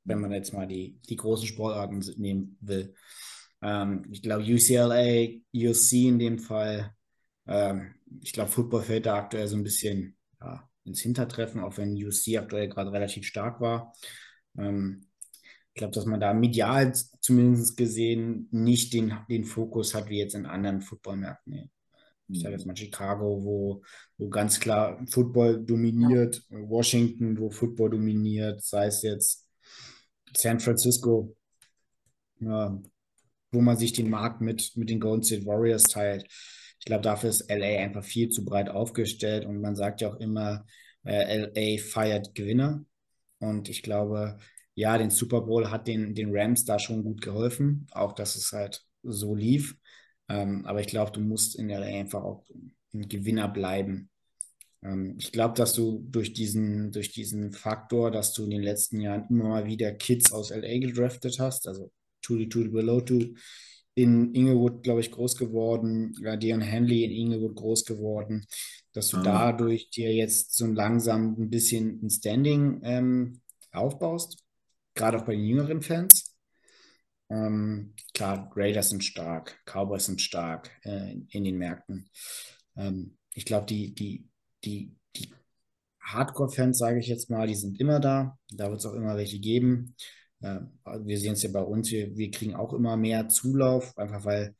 wenn 0.03 0.19
man 0.19 0.31
jetzt 0.31 0.53
mal 0.53 0.67
die, 0.67 0.99
die 1.09 1.15
großen 1.15 1.47
Sportarten 1.47 1.99
nehmen 2.17 2.57
will. 2.61 2.93
Ähm, 3.61 4.05
ich 4.11 4.21
glaube, 4.21 4.43
UCLA, 4.43 5.29
USC 5.53 6.07
in 6.07 6.19
dem 6.19 6.39
Fall. 6.39 6.93
Ähm, 7.47 7.95
ich 8.21 8.33
glaube, 8.33 8.51
Football 8.51 8.83
fällt 8.83 9.05
da 9.07 9.17
aktuell 9.17 9.47
so 9.47 9.55
ein 9.55 9.63
bisschen 9.63 10.15
ja, 10.41 10.69
ins 10.85 11.01
Hintertreffen, 11.01 11.61
auch 11.61 11.77
wenn 11.77 11.93
USC 11.93 12.37
aktuell 12.37 12.69
gerade 12.69 12.91
relativ 12.91 13.25
stark 13.25 13.61
war. 13.61 13.93
Ähm, 14.57 15.05
ich 15.73 15.79
glaube, 15.79 15.93
dass 15.93 16.05
man 16.05 16.19
da 16.19 16.33
medial 16.33 16.93
zumindest 17.21 17.77
gesehen 17.77 18.47
nicht 18.51 18.93
den, 18.93 19.13
den 19.29 19.45
Fokus 19.45 19.93
hat, 19.95 20.09
wie 20.09 20.19
jetzt 20.19 20.35
in 20.35 20.45
anderen 20.45 20.81
Footballmärkten 20.81 21.69
ich 22.29 22.41
sage 22.41 22.53
jetzt 22.53 22.65
mal 22.65 22.75
Chicago, 22.75 23.43
wo, 23.43 23.81
wo 24.17 24.29
ganz 24.29 24.59
klar 24.59 25.03
Football 25.09 25.65
dominiert, 25.65 26.43
Washington, 26.49 27.37
wo 27.39 27.49
Football 27.49 27.91
dominiert, 27.91 28.63
sei 28.63 28.87
es 28.87 29.01
jetzt 29.01 29.47
San 30.35 30.59
Francisco, 30.59 31.35
ja, 32.39 32.79
wo 33.51 33.61
man 33.61 33.77
sich 33.77 33.93
den 33.93 34.09
Markt 34.09 34.41
mit, 34.41 34.73
mit 34.75 34.89
den 34.89 34.99
Golden 34.99 35.23
State 35.23 35.45
Warriors 35.45 35.83
teilt. 35.83 36.25
Ich 36.79 36.85
glaube, 36.85 37.03
dafür 37.03 37.29
ist 37.29 37.49
LA 37.49 37.79
einfach 37.81 38.03
viel 38.03 38.29
zu 38.29 38.45
breit 38.45 38.69
aufgestellt 38.69 39.45
und 39.45 39.61
man 39.61 39.75
sagt 39.75 40.01
ja 40.01 40.09
auch 40.09 40.15
immer, 40.19 40.65
äh, 41.05 41.37
LA 41.37 41.81
feiert 41.81 42.35
Gewinner. 42.35 42.85
Und 43.39 43.69
ich 43.69 43.83
glaube, 43.83 44.37
ja, 44.75 44.97
den 44.97 45.09
Super 45.09 45.41
Bowl 45.41 45.69
hat 45.71 45.87
den, 45.87 46.15
den 46.15 46.29
Rams 46.31 46.65
da 46.65 46.79
schon 46.79 47.03
gut 47.03 47.21
geholfen, 47.21 47.87
auch 47.91 48.13
dass 48.13 48.35
es 48.35 48.51
halt 48.51 48.85
so 49.03 49.35
lief. 49.35 49.75
Ähm, 50.29 50.65
aber 50.65 50.79
ich 50.81 50.87
glaube, 50.87 51.11
du 51.11 51.21
musst 51.21 51.57
in 51.57 51.67
der 51.67 51.81
einfach 51.81 52.23
auch 52.23 52.45
ein 52.93 53.07
Gewinner 53.09 53.47
bleiben. 53.47 54.09
Ähm, 54.83 55.15
ich 55.19 55.31
glaube, 55.31 55.55
dass 55.55 55.73
du 55.73 56.05
durch 56.09 56.33
diesen, 56.33 56.91
durch 56.91 57.11
diesen 57.11 57.51
Faktor, 57.51 58.11
dass 58.11 58.33
du 58.33 58.43
in 58.43 58.51
den 58.51 58.63
letzten 58.63 59.01
Jahren 59.01 59.25
immer 59.29 59.49
mal 59.49 59.65
wieder 59.65 59.91
Kids 59.93 60.31
aus 60.31 60.51
LA 60.51 60.79
gedraftet 60.79 61.39
hast, 61.39 61.67
also 61.67 61.91
Tuli 62.21 62.49
Tuli 62.49 62.69
Belotu 62.69 63.33
in 63.99 64.33
Inglewood, 64.33 64.83
glaube 64.83 65.01
ich, 65.01 65.11
groß 65.11 65.35
geworden, 65.35 66.15
ja, 66.21 66.37
Dion 66.37 66.61
Henley 66.61 67.03
in 67.03 67.11
Inglewood 67.11 67.55
groß 67.55 67.85
geworden, 67.85 68.45
dass 68.93 69.09
du 69.09 69.17
mhm. 69.17 69.23
dadurch 69.23 69.89
dir 69.89 70.13
jetzt 70.13 70.55
so 70.55 70.65
langsam 70.67 71.35
ein 71.37 71.49
bisschen 71.49 71.99
ein 72.01 72.09
Standing 72.09 72.79
ähm, 72.83 73.41
aufbaust, 73.71 74.43
gerade 74.95 75.17
auch 75.17 75.25
bei 75.25 75.35
den 75.35 75.45
jüngeren 75.45 75.81
Fans. 75.81 76.37
Ähm, 77.29 77.93
klar, 78.13 78.51
Raiders 78.55 78.89
sind 78.89 79.03
stark, 79.03 79.61
Cowboys 79.65 80.05
sind 80.05 80.21
stark 80.21 80.71
äh, 80.83 81.15
in 81.29 81.43
den 81.43 81.57
Märkten. 81.57 82.09
Ähm, 82.75 83.17
ich 83.33 83.45
glaube, 83.45 83.65
die, 83.67 83.93
die, 83.93 84.29
die, 84.63 84.95
die 85.15 85.29
Hardcore-Fans, 86.01 86.77
sage 86.77 86.99
ich 86.99 87.07
jetzt 87.07 87.29
mal, 87.29 87.47
die 87.47 87.55
sind 87.55 87.79
immer 87.79 87.99
da. 87.99 88.39
Da 88.51 88.69
wird 88.69 88.79
es 88.79 88.85
auch 88.85 88.93
immer 88.93 89.17
welche 89.17 89.39
geben. 89.39 89.95
Wir 90.41 91.17
sehen 91.19 91.33
es 91.33 91.43
ja 91.43 91.49
bei 91.51 91.61
uns, 91.61 91.91
wir, 91.91 92.15
wir 92.15 92.31
kriegen 92.31 92.55
auch 92.55 92.73
immer 92.73 92.95
mehr 92.95 93.27
Zulauf, 93.27 93.97
einfach 93.97 94.23
weil 94.23 94.55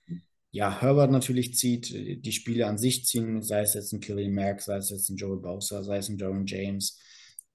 ja, 0.52 0.82
Herbert 0.82 1.12
natürlich 1.12 1.56
zieht, 1.56 1.90
die 1.90 2.32
Spiele 2.32 2.66
an 2.68 2.78
sich 2.78 3.06
ziehen, 3.06 3.42
sei 3.44 3.62
es 3.62 3.76
jetzt 3.76 3.94
ein 3.94 4.00
Kirill 4.00 4.32
Mack, 4.32 4.62
sei 4.62 4.78
es 4.78 4.90
jetzt 4.90 5.10
ein 5.10 5.16
Joel 5.16 5.40
Bowser, 5.40 5.84
sei 5.84 5.98
es 5.98 6.10
ein 6.10 6.18
Joran 6.18 6.46
James. 6.46 7.00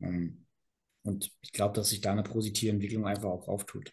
Ähm, 0.00 0.46
und 1.02 1.30
ich 1.42 1.52
glaube, 1.52 1.74
dass 1.74 1.90
sich 1.90 2.00
da 2.00 2.12
eine 2.12 2.22
positive 2.22 2.70
Entwicklung 2.70 3.06
einfach 3.06 3.28
auch 3.28 3.48
auftut. 3.48 3.92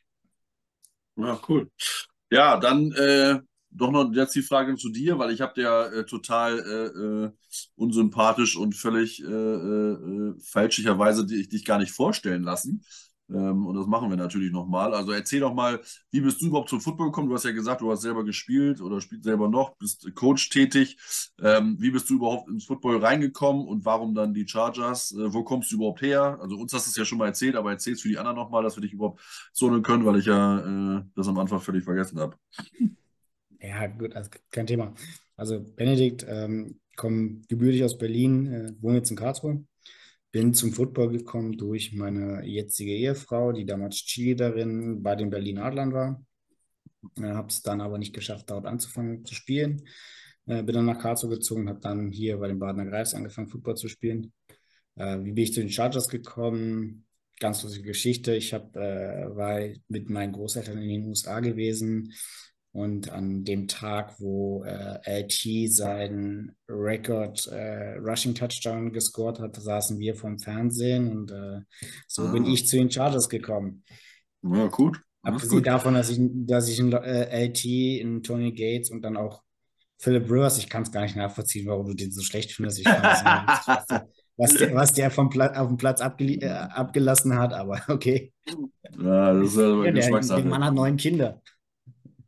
Ja, 1.18 1.42
cool. 1.50 1.70
Ja, 2.32 2.58
dann 2.58 2.92
äh, 2.94 3.40
doch 3.70 3.92
noch 3.92 4.14
jetzt 4.14 4.36
die 4.36 4.42
Frage 4.42 4.76
zu 4.76 4.90
dir, 4.90 5.18
weil 5.18 5.32
ich 5.32 5.42
habe 5.42 5.54
dir 5.54 5.64
ja 5.64 5.86
äh, 5.88 6.06
total 6.06 6.60
äh, 6.60 7.26
äh 7.26 7.32
unsympathisch 7.76 8.56
und 8.56 8.76
völlig 8.76 9.22
äh, 9.22 9.26
äh, 9.26 10.36
fälschlicherweise 10.40 11.26
dich, 11.26 11.50
dich 11.50 11.66
gar 11.66 11.80
nicht 11.80 11.92
vorstellen 11.92 12.44
lassen. 12.44 12.86
Ähm, 13.34 13.66
und 13.66 13.76
das 13.76 13.88
machen 13.88 14.10
wir 14.10 14.18
natürlich 14.18 14.52
nochmal. 14.52 14.94
Also 14.94 15.12
erzähl 15.12 15.40
doch 15.40 15.54
mal, 15.54 15.80
wie 16.12 16.22
bist 16.22 16.42
du 16.42 16.48
überhaupt 16.48 16.70
zum 16.70 16.82
Football 16.82 17.08
gekommen? 17.08 17.30
Du 17.30 17.36
hast 17.36 17.46
ja 17.46 17.52
gesagt, 17.52 17.82
du 17.82 17.92
hast 17.92 18.02
selber 18.02 18.24
gespielt 18.24 18.82
oder 18.82 19.00
spielst 19.00 19.24
selber 19.24 19.48
noch, 19.48 19.76
bist 19.78 20.14
Coach 20.16 20.50
tätig. 20.50 20.98
Ähm, 21.42 21.78
wie 21.80 21.92
bist 21.92 22.10
du 22.10 22.16
überhaupt 22.16 22.50
ins 22.50 22.66
Football 22.66 22.98
reingekommen 22.98 23.66
und 23.68 23.86
warum 23.86 24.14
dann 24.14 24.34
die 24.34 24.48
Chargers? 24.48 25.12
Äh, 25.12 25.34
wo 25.34 25.44
kommst 25.44 25.72
du 25.72 25.76
überhaupt 25.78 26.02
her? 26.02 26.38
Also 26.42 26.58
uns 26.58 26.74
hast 26.74 26.88
du 26.88 26.90
es 26.92 26.98
ja 26.98 27.06
schon 27.06 27.18
mal 27.18 27.28
erzählt, 27.28 27.56
aber 27.56 27.72
erzähl 27.72 27.94
es 27.94 28.02
für 28.02 28.10
die 28.10 28.18
anderen 28.18 28.38
nochmal, 28.38 28.64
dass 28.64 28.76
wir 28.76 28.82
dich 28.82 28.94
überhaupt 28.94 29.22
zonen 29.54 29.84
können, 29.84 30.06
weil 30.06 30.18
ich 30.18 30.26
ja 30.26 30.98
äh, 30.98 31.04
das 31.16 31.28
am 31.28 31.38
Anfang 31.38 31.60
völlig 31.60 31.84
vergessen 31.84 32.20
habe. 32.20 32.36
Ja, 33.60 33.88
gut, 33.88 34.16
also 34.16 34.30
kein 34.52 34.68
Thema. 34.68 34.94
Also 35.36 35.64
Benedikt, 35.76 36.26
ähm, 36.28 36.80
komme 36.96 37.42
gebürtig 37.48 37.84
aus 37.84 37.98
Berlin, 37.98 38.48
äh, 38.48 38.74
wohne 38.82 38.98
jetzt 38.98 39.12
in 39.12 39.18
Karlsruhe 39.18 39.64
bin 40.32 40.54
zum 40.54 40.72
Football 40.72 41.12
gekommen 41.12 41.58
durch 41.58 41.94
meine 41.94 42.46
jetzige 42.46 42.92
Ehefrau, 42.92 43.52
die 43.52 43.66
damals 43.66 43.98
Cheerleaderin 43.98 45.04
bei 45.04 45.16
den 45.16 45.30
Berlin 45.30 45.58
Adlern 45.58 45.94
war. 45.94 46.26
Äh, 47.18 47.34
habe 47.34 47.50
es 47.50 47.62
dann 47.62 47.82
aber 47.82 47.98
nicht 47.98 48.14
geschafft, 48.14 48.50
dort 48.50 48.66
anzufangen 48.66 49.26
zu 49.26 49.36
spielen. 49.36 49.84
Äh, 50.46 50.64
bin 50.64 50.76
dann 50.76 50.86
nach 50.86 51.00
Karlsruhe 51.00 51.32
gezogen, 51.32 51.70
habe 51.70 51.80
dann 51.80 52.12
hier 52.12 52.38
bei 52.38 52.48
den 52.48 52.60
Badener 52.60 52.86
Greifs 52.86 53.14
angefangen, 53.14 53.48
Football 53.48 53.76
zu 53.76 53.88
spielen. 53.88 54.34
Äh, 54.96 55.20
wie 55.20 55.32
bin 55.32 55.44
ich 55.44 55.54
zu 55.54 55.60
den 55.60 55.70
Chargers 55.70 56.08
gekommen? 56.08 57.06
Ganz 57.40 57.64
lustige 57.64 57.88
Geschichte. 57.88 58.36
Ich 58.36 58.54
hab, 58.54 58.76
äh, 58.76 59.36
war 59.36 59.60
mit 59.88 60.10
meinen 60.10 60.34
Großeltern 60.34 60.78
in 60.78 60.90
den 60.90 61.06
USA 61.08 61.40
gewesen, 61.40 62.14
und 62.74 63.12
an 63.12 63.44
dem 63.44 63.68
Tag, 63.68 64.20
wo 64.20 64.64
äh, 64.64 65.00
LT 65.06 65.74
seinen 65.74 66.56
Record 66.70 67.48
äh, 67.48 67.98
Rushing 67.98 68.34
Touchdown 68.34 68.94
gescored 68.94 69.40
hat, 69.40 69.56
saßen 69.56 70.00
wir 70.00 70.16
vom 70.16 70.40
Fernsehen 70.40 71.12
und 71.12 71.32
äh, 71.32 71.62
so 72.08 72.24
ah. 72.24 72.32
bin 72.32 72.46
ich 72.46 72.68
zu 72.68 72.78
den 72.78 72.90
Chargers 72.90 73.28
gekommen. 73.28 73.84
Ja, 74.44 74.68
gut. 74.68 75.02
Abgesehen 75.24 75.64
davon, 75.64 75.94
dass 75.94 76.10
ich, 76.10 76.20
dass 76.22 76.70
ich 76.70 76.80
in 76.80 76.94
äh, 76.94 77.46
LT, 77.46 77.66
in 77.66 78.24
Tony 78.24 78.54
Gates 78.54 78.90
und 78.90 79.02
dann 79.04 79.18
auch 79.18 79.44
Philip 80.00 80.24
Rivers, 80.32 80.58
ich 80.58 80.68
kann 80.68 80.82
es 80.82 80.92
gar 80.92 81.04
nicht 81.04 81.16
nachvollziehen, 81.16 81.68
warum 81.68 81.88
du 81.88 81.94
den 81.94 82.12
so 82.12 82.22
schlecht 82.24 82.54
findest. 82.54 82.80
Ich 82.80 82.88
fand 82.88 83.06
was 84.38 84.54
der, 84.56 84.74
was 84.74 84.94
der 84.94 85.12
vom 85.12 85.30
Pla 85.30 85.52
auf 85.62 85.68
dem 85.68 85.78
Platz 85.78 86.02
äh, 86.02 86.48
abgelassen 86.48 87.38
hat, 87.38 87.54
aber 87.54 87.82
okay. 87.88 88.34
Ja, 88.98 89.34
das 89.34 89.50
ist 89.50 89.58
ja, 89.58 89.84
ja 89.86 89.92
der, 89.92 90.20
der 90.20 90.46
Mann 90.46 90.64
hat 90.64 90.74
neun 90.74 90.98
Kinder. 90.98 91.42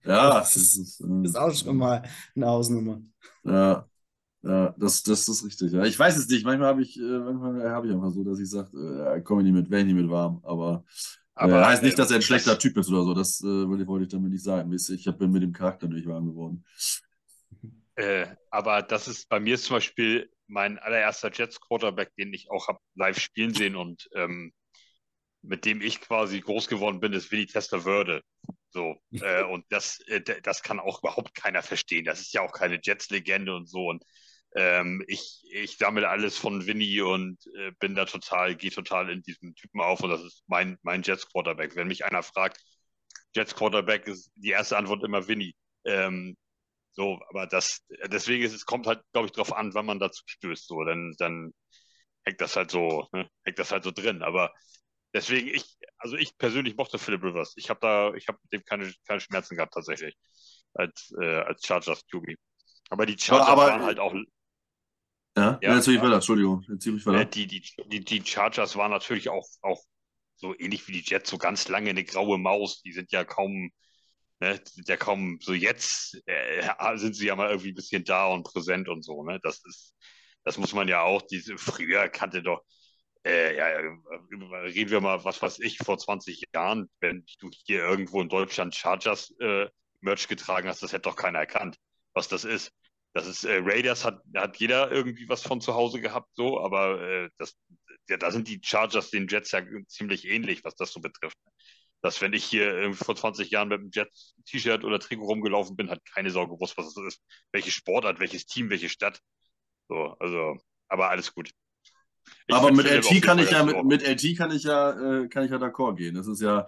Ja, 0.05 0.39
das 0.39 0.55
ist, 0.55 1.01
äh, 1.01 1.25
ist 1.25 1.37
auch 1.37 1.53
schon 1.53 1.77
mal 1.77 2.03
eine 2.35 2.45
Hausnummer. 2.45 3.01
Ja, 3.43 3.87
ja 4.41 4.75
das, 4.77 5.03
das 5.03 5.27
ist 5.27 5.45
richtig. 5.45 5.71
Ja. 5.71 5.83
Ich 5.83 5.97
weiß 5.97 6.17
es 6.17 6.27
nicht. 6.27 6.45
Manchmal 6.45 6.67
habe 6.67 6.81
ich, 6.81 6.99
äh, 6.99 7.01
manchmal 7.01 7.69
habe 7.69 7.87
ich 7.87 7.93
einfach 7.93 8.11
so, 8.11 8.23
dass 8.23 8.39
ich 8.39 8.49
sage, 8.49 8.77
äh, 8.77 9.21
komme 9.21 9.41
ich 9.41 9.45
nicht 9.45 9.55
mit, 9.55 9.69
werde 9.69 9.87
ich 9.87 9.93
nicht 9.93 10.03
mit 10.03 10.11
warm. 10.11 10.41
Aber, 10.43 10.83
aber 11.35 11.61
äh, 11.61 11.65
heißt 11.65 11.83
nicht, 11.83 11.97
dass 11.97 12.11
er 12.11 12.17
ein 12.17 12.21
schlechter 12.21 12.59
Typ 12.59 12.77
ist 12.77 12.89
oder 12.89 13.03
so. 13.03 13.13
Das 13.13 13.41
äh, 13.41 13.45
wollte 13.87 14.03
ich 14.03 14.11
damit 14.11 14.31
nicht 14.31 14.43
sagen. 14.43 14.71
Ich 14.73 15.17
bin 15.17 15.31
mit 15.31 15.43
dem 15.43 15.53
Charakter 15.53 15.87
nicht 15.87 16.07
warm 16.07 16.25
geworden. 16.25 16.65
Äh, 17.95 18.25
aber 18.49 18.81
das 18.81 19.07
ist 19.07 19.29
bei 19.29 19.39
mir 19.39 19.57
zum 19.57 19.77
Beispiel 19.77 20.29
mein 20.47 20.79
allererster 20.79 21.31
Jets 21.31 21.59
Quarterback, 21.61 22.11
den 22.17 22.33
ich 22.33 22.49
auch 22.51 22.67
habe 22.67 22.79
live 22.95 23.19
spielen 23.19 23.53
sehen 23.53 23.75
und 23.75 24.09
ähm, 24.15 24.51
mit 25.43 25.65
dem 25.65 25.81
ich 25.81 26.01
quasi 26.01 26.39
groß 26.39 26.67
geworden 26.67 26.99
bin, 26.99 27.13
ist 27.13 27.31
Willi 27.31 27.45
Testerwörde. 27.45 28.23
So, 28.69 28.95
äh, 29.11 29.43
und 29.43 29.65
das, 29.69 29.99
äh, 30.07 30.21
das 30.41 30.63
kann 30.63 30.79
auch 30.79 30.99
überhaupt 30.99 31.35
keiner 31.35 31.61
verstehen. 31.61 32.05
Das 32.05 32.21
ist 32.21 32.33
ja 32.33 32.41
auch 32.41 32.51
keine 32.51 32.79
Jets-Legende 32.81 33.55
und 33.55 33.69
so. 33.69 33.89
Und 33.89 34.03
ähm, 34.55 35.03
ich, 35.07 35.43
ich 35.51 35.77
sammle 35.77 36.07
alles 36.09 36.37
von 36.37 36.65
Winnie 36.65 37.01
und 37.01 37.39
äh, 37.57 37.71
bin 37.79 37.95
da 37.95 38.05
total, 38.05 38.55
gehe 38.55 38.71
total 38.71 39.09
in 39.09 39.21
diesem 39.23 39.53
Typen 39.55 39.81
auf 39.81 40.01
und 40.01 40.09
das 40.09 40.21
ist 40.23 40.43
mein, 40.47 40.77
mein 40.81 41.03
Jets-Quarterback. 41.03 41.75
Wenn 41.75 41.87
mich 41.87 42.05
einer 42.05 42.23
fragt, 42.23 42.61
Jets-Quarterback 43.35 44.07
ist 44.07 44.31
die 44.35 44.51
erste 44.51 44.77
Antwort 44.77 45.03
immer 45.03 45.27
Winnie. 45.27 45.55
Ähm, 45.85 46.37
so, 46.91 47.19
aber 47.29 47.47
das, 47.47 47.81
deswegen 48.07 48.43
ist 48.43 48.53
es 48.53 48.65
kommt 48.65 48.85
halt, 48.87 49.01
glaube 49.11 49.25
ich, 49.27 49.31
darauf 49.31 49.53
an, 49.53 49.73
wann 49.73 49.85
man 49.87 49.99
dazu 49.99 50.23
stößt. 50.27 50.67
So, 50.67 50.83
dann, 50.83 51.15
dann 51.17 51.51
hängt 52.23 52.41
das 52.41 52.55
halt 52.55 52.71
so, 52.71 53.07
ne, 53.11 53.27
hängt 53.43 53.59
das 53.59 53.71
halt 53.71 53.83
so 53.83 53.91
drin. 53.91 54.21
Aber 54.23 54.53
deswegen, 55.13 55.47
ich, 55.47 55.77
also 55.97 56.17
ich 56.17 56.37
persönlich 56.37 56.75
mochte 56.75 56.99
Philip 56.99 57.23
Rivers. 57.23 57.53
Ich 57.55 57.69
habe 57.69 57.79
da, 57.81 58.13
ich 58.13 58.27
habe 58.27 58.39
mit 58.43 58.53
dem 58.53 58.65
keine, 58.65 58.93
keine 59.07 59.21
Schmerzen 59.21 59.55
gehabt 59.55 59.73
tatsächlich 59.73 60.15
als, 60.73 61.13
äh, 61.19 61.25
als 61.25 61.65
Chargers 61.65 62.05
QB. 62.07 62.35
Aber 62.89 63.05
die 63.05 63.17
Chargers 63.17 63.47
aber, 63.47 63.67
waren 63.67 63.83
halt 63.83 63.99
auch. 63.99 64.13
Ja, 65.35 65.57
ja, 65.61 65.75
jetzt 65.75 65.87
ich 65.87 65.99
weiter, 65.99 66.15
Entschuldigung. 66.15 66.63
Jetzt 66.69 66.85
ich 66.85 67.05
weiter. 67.05 67.25
Die, 67.25 67.47
die, 67.47 67.63
die, 67.87 68.03
die 68.03 68.25
Chargers 68.25 68.75
waren 68.75 68.91
natürlich 68.91 69.29
auch, 69.29 69.47
auch 69.61 69.81
so 70.35 70.53
ähnlich 70.57 70.87
wie 70.87 70.91
die 70.93 71.03
Jets, 71.03 71.29
so 71.29 71.37
ganz 71.37 71.67
lange 71.69 71.89
eine 71.89 72.03
graue 72.03 72.37
Maus. 72.37 72.81
Die 72.81 72.91
sind 72.91 73.11
ja 73.11 73.23
kaum, 73.23 73.71
ne, 74.39 74.59
sind 74.63 74.87
ja 74.87 74.97
kaum 74.97 75.39
so 75.41 75.53
jetzt 75.53 76.21
äh, 76.25 76.97
sind 76.97 77.15
sie 77.15 77.27
ja 77.27 77.35
mal 77.35 77.49
irgendwie 77.49 77.71
ein 77.71 77.75
bisschen 77.75 78.03
da 78.03 78.27
und 78.27 78.43
präsent 78.43 78.89
und 78.89 79.03
so, 79.03 79.23
ne? 79.23 79.39
Das 79.41 79.63
ist, 79.65 79.95
das 80.43 80.57
muss 80.57 80.73
man 80.73 80.87
ja 80.87 81.01
auch, 81.01 81.21
diese 81.23 81.57
früher 81.57 82.09
kannte 82.09 82.43
doch, 82.43 82.61
äh, 83.25 83.55
ja, 83.57 83.65
reden 83.67 84.91
wir 84.91 85.01
mal, 85.01 85.23
was 85.23 85.41
weiß 85.41 85.59
ich, 85.59 85.77
vor 85.77 85.97
20 85.97 86.43
Jahren, 86.53 86.89
wenn 86.99 87.25
du 87.39 87.49
hier 87.65 87.79
irgendwo 87.79 88.21
in 88.21 88.29
Deutschland 88.29 88.75
Chargers 88.75 89.33
äh, 89.39 89.67
Merch 90.01 90.27
getragen 90.27 90.67
hast, 90.67 90.83
das 90.83 90.91
hätte 90.93 91.03
doch 91.09 91.15
keiner 91.15 91.39
erkannt, 91.39 91.77
was 92.13 92.27
das 92.27 92.43
ist. 92.43 92.71
Das 93.13 93.27
ist 93.27 93.43
äh, 93.45 93.59
Raiders 93.63 94.03
hat, 94.05 94.21
hat 94.35 94.57
jeder 94.57 94.91
irgendwie 94.91 95.29
was 95.29 95.43
von 95.43 95.61
zu 95.61 95.73
Hause 95.75 96.01
gehabt, 96.01 96.29
so, 96.33 96.59
aber 96.59 97.01
äh, 97.01 97.29
das, 97.37 97.55
ja, 98.09 98.17
da 98.17 98.31
sind 98.31 98.47
die 98.47 98.59
Chargers 98.63 99.11
den 99.11 99.27
Jets 99.27 99.51
ja 99.51 99.61
ziemlich 99.87 100.27
ähnlich, 100.27 100.63
was 100.63 100.75
das 100.75 100.91
so 100.91 100.99
betrifft. 100.99 101.37
Dass 102.01 102.19
wenn 102.21 102.33
ich 102.33 102.43
hier 102.43 102.73
irgendwie 102.73 103.03
vor 103.03 103.15
20 103.15 103.49
Jahren 103.51 103.69
mit 103.69 103.79
einem 103.79 103.91
Jets-T-Shirt 103.93 104.83
oder 104.83 104.99
Trikot 104.99 105.25
rumgelaufen 105.25 105.77
bin, 105.77 105.89
hat 105.89 106.03
keine 106.13 106.31
Sorge 106.31 106.53
gewusst, 106.55 106.77
was 106.77 106.93
das 106.93 107.05
ist, 107.05 107.21
welche 107.53 107.71
Sportart, 107.71 108.19
welches 108.19 108.45
Team, 108.45 108.69
welche 108.69 108.89
Stadt. 108.89 109.21
So, 109.89 110.15
also, 110.19 110.57
aber 110.89 111.09
alles 111.09 111.33
gut. 111.33 111.51
Ich 112.47 112.55
aber 112.55 112.71
mit 112.71 112.85
LT 112.85 113.21
kann 113.21 113.39
ich 113.39 113.51
ja, 113.51 113.63
mit, 113.63 113.83
mit 113.85 114.03
LT 114.03 114.37
kann 114.37 114.51
ich 114.51 114.63
ja, 114.63 114.91
äh, 114.91 115.27
kann 115.27 115.45
ich 115.45 115.51
ja 115.51 115.57
d'accord 115.57 115.95
gehen. 115.95 116.15
Das 116.15 116.27
ist 116.27 116.41
ja, 116.41 116.65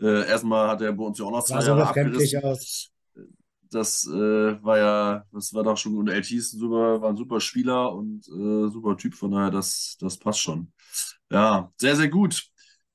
äh, 0.00 0.26
erstmal 0.26 0.68
hat 0.68 0.82
er 0.82 0.92
bei 0.92 1.04
uns 1.04 1.18
ja 1.18 1.24
auch 1.24 1.30
noch 1.30 1.44
zwei 1.44 1.64
Jahre 1.64 1.86
abgerissen. 1.86 2.44
Aus. 2.44 2.90
Das 3.70 4.06
äh, 4.06 4.62
war 4.62 4.78
ja, 4.78 5.24
das 5.32 5.52
war 5.52 5.64
doch 5.64 5.76
schon, 5.76 5.96
und 5.96 6.08
LT 6.08 6.30
ist 6.32 6.52
super, 6.52 7.00
war 7.00 7.10
ein 7.10 7.16
super 7.16 7.40
Spieler 7.40 7.92
und 7.92 8.26
äh, 8.28 8.70
super 8.70 8.96
Typ, 8.96 9.14
von 9.14 9.32
daher, 9.32 9.50
das, 9.50 9.96
das 10.00 10.16
passt 10.16 10.40
schon. 10.40 10.72
Ja, 11.30 11.72
sehr, 11.76 11.96
sehr 11.96 12.08
gut. 12.08 12.46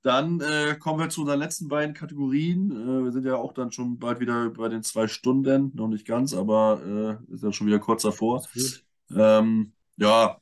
Dann 0.04 0.40
äh, 0.40 0.76
kommen 0.80 1.00
wir 1.00 1.10
zu 1.10 1.22
unseren 1.22 1.40
letzten 1.40 1.68
beiden 1.68 1.94
Kategorien. 1.94 2.72
Äh, 2.72 3.04
wir 3.04 3.12
sind 3.12 3.26
ja 3.26 3.36
auch 3.36 3.54
dann 3.54 3.72
schon 3.72 4.00
bald 4.00 4.20
wieder 4.20 4.50
bei 4.50 4.70
den 4.70 4.82
zwei 4.82 5.08
Stunden, 5.08 5.72
noch 5.76 5.90
nicht 5.90 6.08
ganz, 6.08 6.34
aber 6.34 7.20
äh, 7.30 7.34
ist 7.34 7.44
ja 7.44 7.52
schon 7.52 7.68
wieder 7.68 7.80
kurz 7.80 8.02
davor. 8.04 8.44
Ähm, 9.16 9.74
ja, 9.98 10.40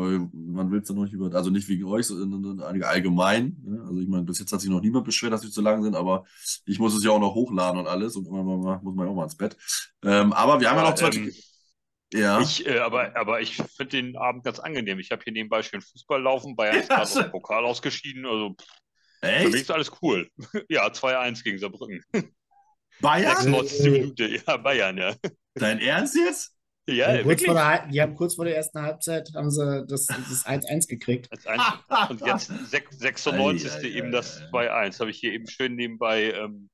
man 0.00 0.70
will 0.70 0.80
es 0.80 0.88
ja 0.88 0.94
noch 0.94 1.04
nicht 1.04 1.12
über, 1.12 1.34
also 1.34 1.50
nicht 1.50 1.68
wegen 1.68 1.84
euch, 1.84 2.06
sondern 2.06 2.60
allgemein. 2.60 3.56
Ne? 3.64 3.80
Also 3.82 4.00
ich 4.00 4.08
meine, 4.08 4.24
bis 4.24 4.38
jetzt 4.38 4.52
hat 4.52 4.60
sich 4.60 4.70
noch 4.70 4.80
niemand 4.80 5.04
beschwert, 5.04 5.32
dass 5.32 5.42
wir 5.42 5.50
zu 5.50 5.62
lang 5.62 5.82
sind, 5.82 5.96
aber 5.96 6.24
ich 6.64 6.78
muss 6.78 6.96
es 6.96 7.04
ja 7.04 7.10
auch 7.10 7.20
noch 7.20 7.34
hochladen 7.34 7.80
und 7.80 7.86
alles 7.86 8.16
und 8.16 8.26
immer 8.26 8.42
mal, 8.42 8.80
muss 8.82 8.94
man 8.94 9.08
auch 9.08 9.14
mal 9.14 9.24
ins 9.24 9.36
Bett. 9.36 9.56
Ähm, 10.04 10.32
aber 10.32 10.60
wir 10.60 10.70
haben 10.70 10.78
ja, 10.78 10.84
ja 10.84 10.90
noch 10.90 10.96
zwei. 10.96 11.14
Ähm, 11.14 11.32
ja. 12.12 12.40
Ich, 12.40 12.66
äh, 12.66 12.78
aber, 12.78 13.16
aber 13.16 13.40
ich 13.40 13.56
finde 13.56 13.86
den 13.86 14.16
Abend 14.16 14.44
ganz 14.44 14.58
angenehm. 14.58 14.98
Ich 14.98 15.10
habe 15.10 15.22
hier 15.22 15.32
nebenbei 15.32 15.62
schön 15.62 15.80
Fußball 15.80 16.22
laufen, 16.22 16.56
Bayern 16.56 16.76
ist 16.76 16.88
gerade 16.88 17.02
aus 17.02 17.14
dem 17.14 17.30
Pokal 17.30 17.64
ausgeschieden. 17.64 18.26
Also 18.26 18.56
Echt? 19.20 19.44
für 19.44 19.50
mich 19.50 19.60
ist 19.62 19.70
alles 19.70 19.92
cool. 20.02 20.28
ja, 20.68 20.86
2-1 20.86 21.42
gegen 21.44 21.58
Saarbrücken. 21.58 22.04
Bayern? 23.00 23.36
96. 23.36 23.90
Minute, 23.90 24.42
ja, 24.46 24.56
Bayern, 24.56 24.98
ja. 24.98 25.14
Dein 25.54 25.78
Ernst 25.78 26.16
jetzt? 26.16 26.56
Ja, 26.90 27.14
ja 27.14 27.22
kurz 27.22 27.44
vor 27.44 27.54
der, 27.54 27.88
die 27.88 28.00
haben 28.00 28.14
kurz 28.14 28.34
vor 28.34 28.44
der 28.44 28.56
ersten 28.56 28.80
Halbzeit 28.80 29.30
haben 29.34 29.50
sie 29.50 29.86
das 29.86 30.08
1-1 30.08 30.88
gekriegt. 30.88 31.28
und 32.08 32.20
jetzt 32.26 32.52
96. 32.70 33.72
Ei, 33.72 33.88
eben 33.88 34.10
das 34.12 34.42
2-1. 34.52 35.00
Habe 35.00 35.10
ich 35.10 35.18
hier 35.18 35.32
eben 35.32 35.48
schön 35.48 35.74
nebenbei. 35.74 36.32
Ähm, 36.32 36.70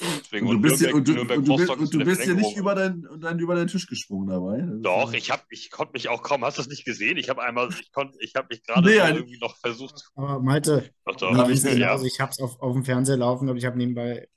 und 0.00 0.32
du 0.32 0.60
bist, 0.60 0.78
hier, 0.78 0.94
und 0.94 1.08
du, 1.08 1.20
und 1.20 1.28
du 1.28 1.54
und 1.54 1.92
du 1.92 2.04
bist 2.04 2.22
hier 2.22 2.34
nicht 2.34 2.56
über, 2.56 2.76
dein, 2.76 3.04
dein, 3.18 3.38
über 3.40 3.56
den 3.56 3.66
Tisch 3.66 3.88
gesprungen 3.88 4.28
dabei. 4.28 4.64
Doch, 4.80 5.12
ich, 5.12 5.30
hab, 5.32 5.44
ich 5.50 5.72
konnte 5.72 5.94
mich 5.94 6.08
auch 6.08 6.22
kaum. 6.22 6.44
Hast 6.44 6.56
du 6.56 6.62
das 6.62 6.68
nicht 6.68 6.84
gesehen? 6.84 7.16
Ich 7.16 7.28
habe 7.28 7.42
einmal, 7.42 7.68
ich 7.80 7.90
konnte, 7.90 8.16
ich 8.20 8.34
habe 8.36 8.46
mich 8.50 8.62
gerade 8.62 8.88
nee, 8.88 8.94
irgendwie 8.94 9.38
noch 9.40 9.56
versucht. 9.56 10.08
Aber 10.14 10.40
Malte, 10.40 10.88
doch, 11.04 11.16
doch. 11.16 11.36
Hab 11.36 11.50
ich, 11.50 11.64
ja. 11.64 11.90
also 11.90 12.04
ich 12.06 12.20
habe 12.20 12.30
es 12.30 12.38
auf, 12.38 12.60
auf 12.60 12.74
dem 12.74 12.84
Fernseher 12.84 13.16
laufen, 13.16 13.48
aber 13.48 13.58
ich 13.58 13.64
habe 13.64 13.76
nebenbei 13.76 14.28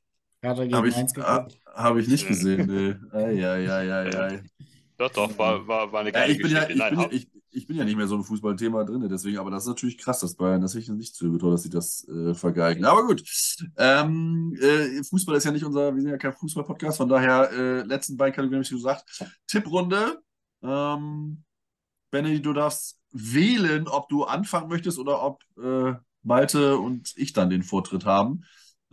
Hertha 0.41 0.63
gegen 0.63 0.75
hab 0.75 0.85
ich, 0.85 0.95
1 0.95 1.13
geguckt. 1.13 1.59
Habe 1.75 2.01
ich 2.01 2.07
nicht 2.07 2.27
gesehen, 2.27 2.65
nee. 2.65 2.95
Ei, 3.15 3.47
ei, 3.47 3.69
ei, 3.69 3.93
ei, 3.93 4.17
ei. 4.17 4.43
Doch, 5.01 5.09
doch, 5.09 5.35
war, 5.35 5.67
war, 5.67 5.91
war 5.91 6.01
eine 6.01 6.11
geile 6.11 6.27
ja, 6.27 6.31
ich 6.31 6.37
bin 6.37 6.51
Geschichte. 6.51 6.63
Ja, 6.63 6.69
ich, 6.69 6.77
Nein, 6.77 7.09
bin, 7.09 7.17
ich, 7.17 7.27
ich, 7.49 7.65
bin 7.65 7.75
ja 7.75 7.85
nicht 7.85 7.97
mehr 7.97 8.05
so 8.05 8.17
ein 8.17 8.23
Fußballthema 8.23 8.83
drin, 8.83 9.07
deswegen, 9.09 9.39
aber 9.39 9.49
das 9.49 9.63
ist 9.63 9.69
natürlich 9.69 9.97
krass, 9.97 10.19
dass 10.19 10.35
Bayern, 10.35 10.61
das 10.61 10.75
nicht 10.75 11.17
toll, 11.17 11.51
dass 11.51 11.63
sie 11.63 11.71
das 11.71 12.07
äh, 12.07 12.35
vergeigen. 12.35 12.85
Aber 12.85 13.07
gut, 13.07 13.23
ähm, 13.77 14.55
äh, 14.61 15.01
Fußball 15.03 15.37
ist 15.37 15.45
ja 15.45 15.51
nicht 15.51 15.65
unser, 15.65 15.95
wir 15.95 16.01
sind 16.03 16.11
ja 16.11 16.17
kein 16.17 16.33
Fußball-Podcast, 16.33 16.97
von 16.97 17.09
daher, 17.09 17.49
äh, 17.51 17.81
letzten 17.81 18.15
beiden 18.15 18.35
Kategorien 18.35 18.59
habe 18.59 18.63
ich 18.63 18.69
gesagt. 18.69 19.25
Tipprunde, 19.47 20.21
ähm, 20.61 21.43
Benny, 22.11 22.39
du 22.39 22.53
darfst 22.53 22.99
wählen, 23.11 23.87
ob 23.87 24.07
du 24.07 24.25
anfangen 24.25 24.69
möchtest 24.69 24.99
oder 24.99 25.23
ob 25.23 25.41
äh, 25.59 25.95
Malte 26.21 26.77
und 26.77 27.11
ich 27.15 27.33
dann 27.33 27.49
den 27.49 27.63
Vortritt 27.63 28.05
haben. 28.05 28.43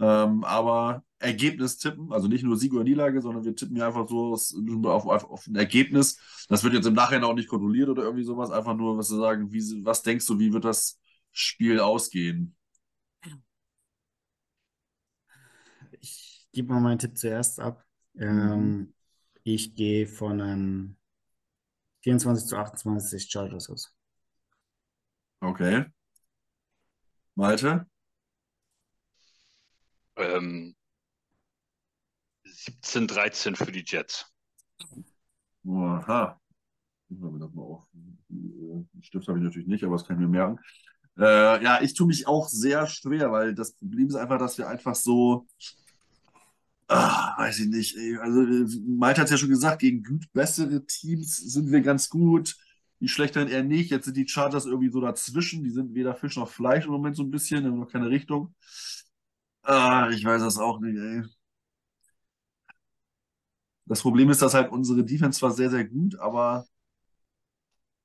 Ähm, 0.01 0.43
aber 0.43 1.03
Ergebnis 1.21 1.79
tippen, 1.79 2.13
also 2.13 2.29
nicht 2.29 2.45
nur 2.45 2.57
Sieg 2.57 2.73
oder 2.73 2.85
Niederlage, 2.85 3.21
sondern 3.21 3.45
wir 3.45 3.55
tippen 3.55 3.77
ja 3.77 3.89
einfach 3.89 4.09
so 4.09 4.35
auf, 4.35 5.07
auf, 5.07 5.25
auf, 5.25 5.47
ein 5.47 5.57
Ergebnis. 5.57 6.19
Das 6.49 6.63
wird 6.63 6.75
jetzt 6.75 6.87
im 6.87 6.95
Nachhinein 6.95 7.25
auch 7.25 7.35
nicht 7.35 7.49
kontrolliert 7.49 7.89
oder 7.89 8.05
irgendwie 8.05 8.25
sowas, 8.25 8.51
einfach 8.51 8.77
nur, 8.77 8.97
was 8.97 9.09
zu 9.09 9.17
sagen, 9.17 9.53
wie, 9.53 9.85
was 9.85 10.03
denkst 10.03 10.27
du, 10.27 10.39
wie 10.39 10.53
wird 10.53 10.65
das 10.65 11.01
Spiel 11.33 11.81
ausgehen? 11.81 12.57
Ich 16.01 16.49
gebe 16.53 16.73
mal 16.73 16.81
meinen 16.81 16.99
Tipp 16.99 17.19
zuerst 17.19 17.59
ab. 17.59 17.85
Ähm, 18.17 18.95
ich 19.43 19.75
gehe 19.75 20.07
von 20.07 20.41
einem 20.41 20.97
24 22.03 22.47
zu 22.49 22.57
28 22.57 23.31
Chargers 23.31 23.69
aus. 23.71 23.95
Okay. 25.41 25.85
Malte? 27.35 27.87
Ähm, 30.17 30.75
17, 32.65 33.07
13 33.07 33.57
für 33.57 33.71
die 33.71 33.85
Jets. 33.87 34.27
Aha. 35.67 36.41
Ich 37.09 37.23
habe 37.23 37.39
das 37.39 37.53
mal 37.55 37.63
auf. 37.63 37.85
Den 37.93 38.89
Stift 39.01 39.29
habe 39.29 39.39
ich 39.39 39.45
natürlich 39.45 39.69
nicht, 39.69 39.85
aber 39.85 39.97
das 39.97 40.07
kann 40.07 40.17
ich 40.17 40.21
mir 40.21 40.29
merken. 40.29 40.59
Äh, 41.19 41.63
ja, 41.63 41.81
ich 41.83 41.95
tue 41.95 42.07
mich 42.07 42.27
auch 42.27 42.49
sehr 42.49 42.87
schwer, 42.87 43.33
weil 43.33 43.55
das 43.55 43.75
Problem 43.75 44.09
ist 44.09 44.15
einfach, 44.17 44.39
dass 44.39 44.59
wir 44.59 44.69
einfach 44.69 44.95
so. 44.95 45.47
Ah, 46.89 47.35
weiß 47.39 47.61
ich 47.61 47.69
nicht. 47.69 47.97
Also, 48.21 48.41
Malte 48.87 49.21
hat 49.21 49.27
es 49.27 49.33
ja 49.33 49.37
schon 49.37 49.51
gesagt, 49.51 49.81
gegen 49.81 50.03
gut 50.03 50.33
bessere 50.33 50.85
Teams 50.87 51.37
sind 51.37 51.71
wir 51.71 51.81
ganz 51.81 52.09
gut. 52.09 52.57
Die 53.01 53.09
schlechteren 53.09 53.49
eher 53.49 53.63
nicht. 53.63 53.91
Jetzt 53.91 54.07
sind 54.07 54.17
die 54.17 54.27
Chargers 54.27 54.67
irgendwie 54.67 54.91
so 54.91 55.01
dazwischen. 55.01 55.63
Die 55.65 55.71
sind 55.71 55.95
weder 55.95 56.15
Fisch 56.15 56.37
noch 56.37 56.49
Fleisch 56.51 56.87
im 56.87 56.93
Moment 56.93 57.17
so 57.17 57.23
ein 57.23 57.31
bisschen, 57.31 57.65
haben 57.65 57.79
noch 57.79 57.91
keine 57.93 58.09
Richtung. 58.11 58.55
Ah, 59.63 60.09
ich 60.11 60.25
weiß 60.25 60.43
das 60.43 60.59
auch 60.59 60.81
nicht, 60.81 60.97
ey. 60.99 61.23
Das 63.89 64.03
Problem 64.03 64.29
ist, 64.31 64.43
dass 64.43 64.55
halt 64.55 64.71
unsere 64.71 65.05
Defense 65.05 65.41
war 65.41 65.51
sehr, 65.51 65.71
sehr 65.71 65.85
gut, 65.85 66.19
aber 66.19 66.67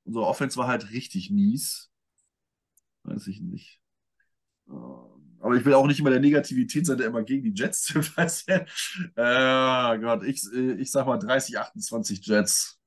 unsere 0.05 0.26
Offense 0.26 0.57
war 0.57 0.68
halt 0.68 0.91
richtig 0.91 1.30
mies. 1.30 1.91
Weiß 3.03 3.27
ich 3.27 3.41
nicht. 3.41 3.81
Ähm, 4.69 5.38
aber 5.39 5.55
ich 5.55 5.65
will 5.65 5.73
auch 5.73 5.88
nicht 5.88 5.99
immer 5.99 6.10
der 6.10 6.22
Negativität 6.22 6.88
immer 6.88 7.23
gegen 7.23 7.43
die 7.43 7.53
Jets 7.53 7.93
weißt 8.18 8.49
du? 8.49 8.65
Äh, 9.15 9.99
Gott, 9.99 10.23
ich, 10.23 10.41
ich 10.53 10.89
sag 10.89 11.05
mal 11.05 11.18
30, 11.18 11.60
28 11.60 12.26
Jets. 12.26 12.80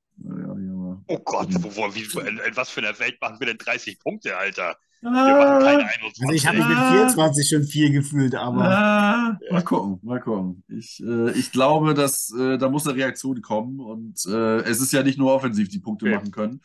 oh 1.06 1.18
Gott, 1.18 1.48
wo, 1.50 1.76
wo, 1.76 1.94
wie, 1.94 2.04
in 2.20 2.56
was 2.56 2.70
für 2.70 2.80
einer 2.80 2.98
Welt 2.98 3.20
machen 3.20 3.38
wir 3.40 3.46
denn 3.46 3.58
30 3.58 3.98
Punkte, 3.98 4.38
Alter? 4.38 4.78
Wir 5.12 5.36
machen 5.36 5.64
keine 5.64 5.88
21. 5.88 6.22
Also 6.22 6.34
ich 6.34 6.46
habe 6.46 6.58
mich 6.58 6.68
mit 6.68 6.78
24 6.78 7.48
schon 7.48 7.64
viel 7.64 7.92
gefühlt, 7.92 8.34
aber. 8.34 8.64
Ah, 8.64 9.38
mal 9.50 9.62
gucken, 9.62 9.98
mal 10.02 10.20
gucken. 10.20 10.62
Ich, 10.68 11.02
äh, 11.02 11.30
ich 11.32 11.52
glaube, 11.52 11.94
dass 11.94 12.32
äh, 12.38 12.58
da 12.58 12.68
muss 12.68 12.86
eine 12.86 12.96
Reaktion 12.96 13.40
kommen 13.42 13.80
und 13.80 14.24
äh, 14.26 14.58
es 14.60 14.80
ist 14.80 14.92
ja 14.92 15.02
nicht 15.02 15.18
nur 15.18 15.34
offensiv, 15.34 15.68
die 15.68 15.80
Punkte 15.80 16.06
okay. 16.06 16.14
machen 16.16 16.30
können. 16.30 16.60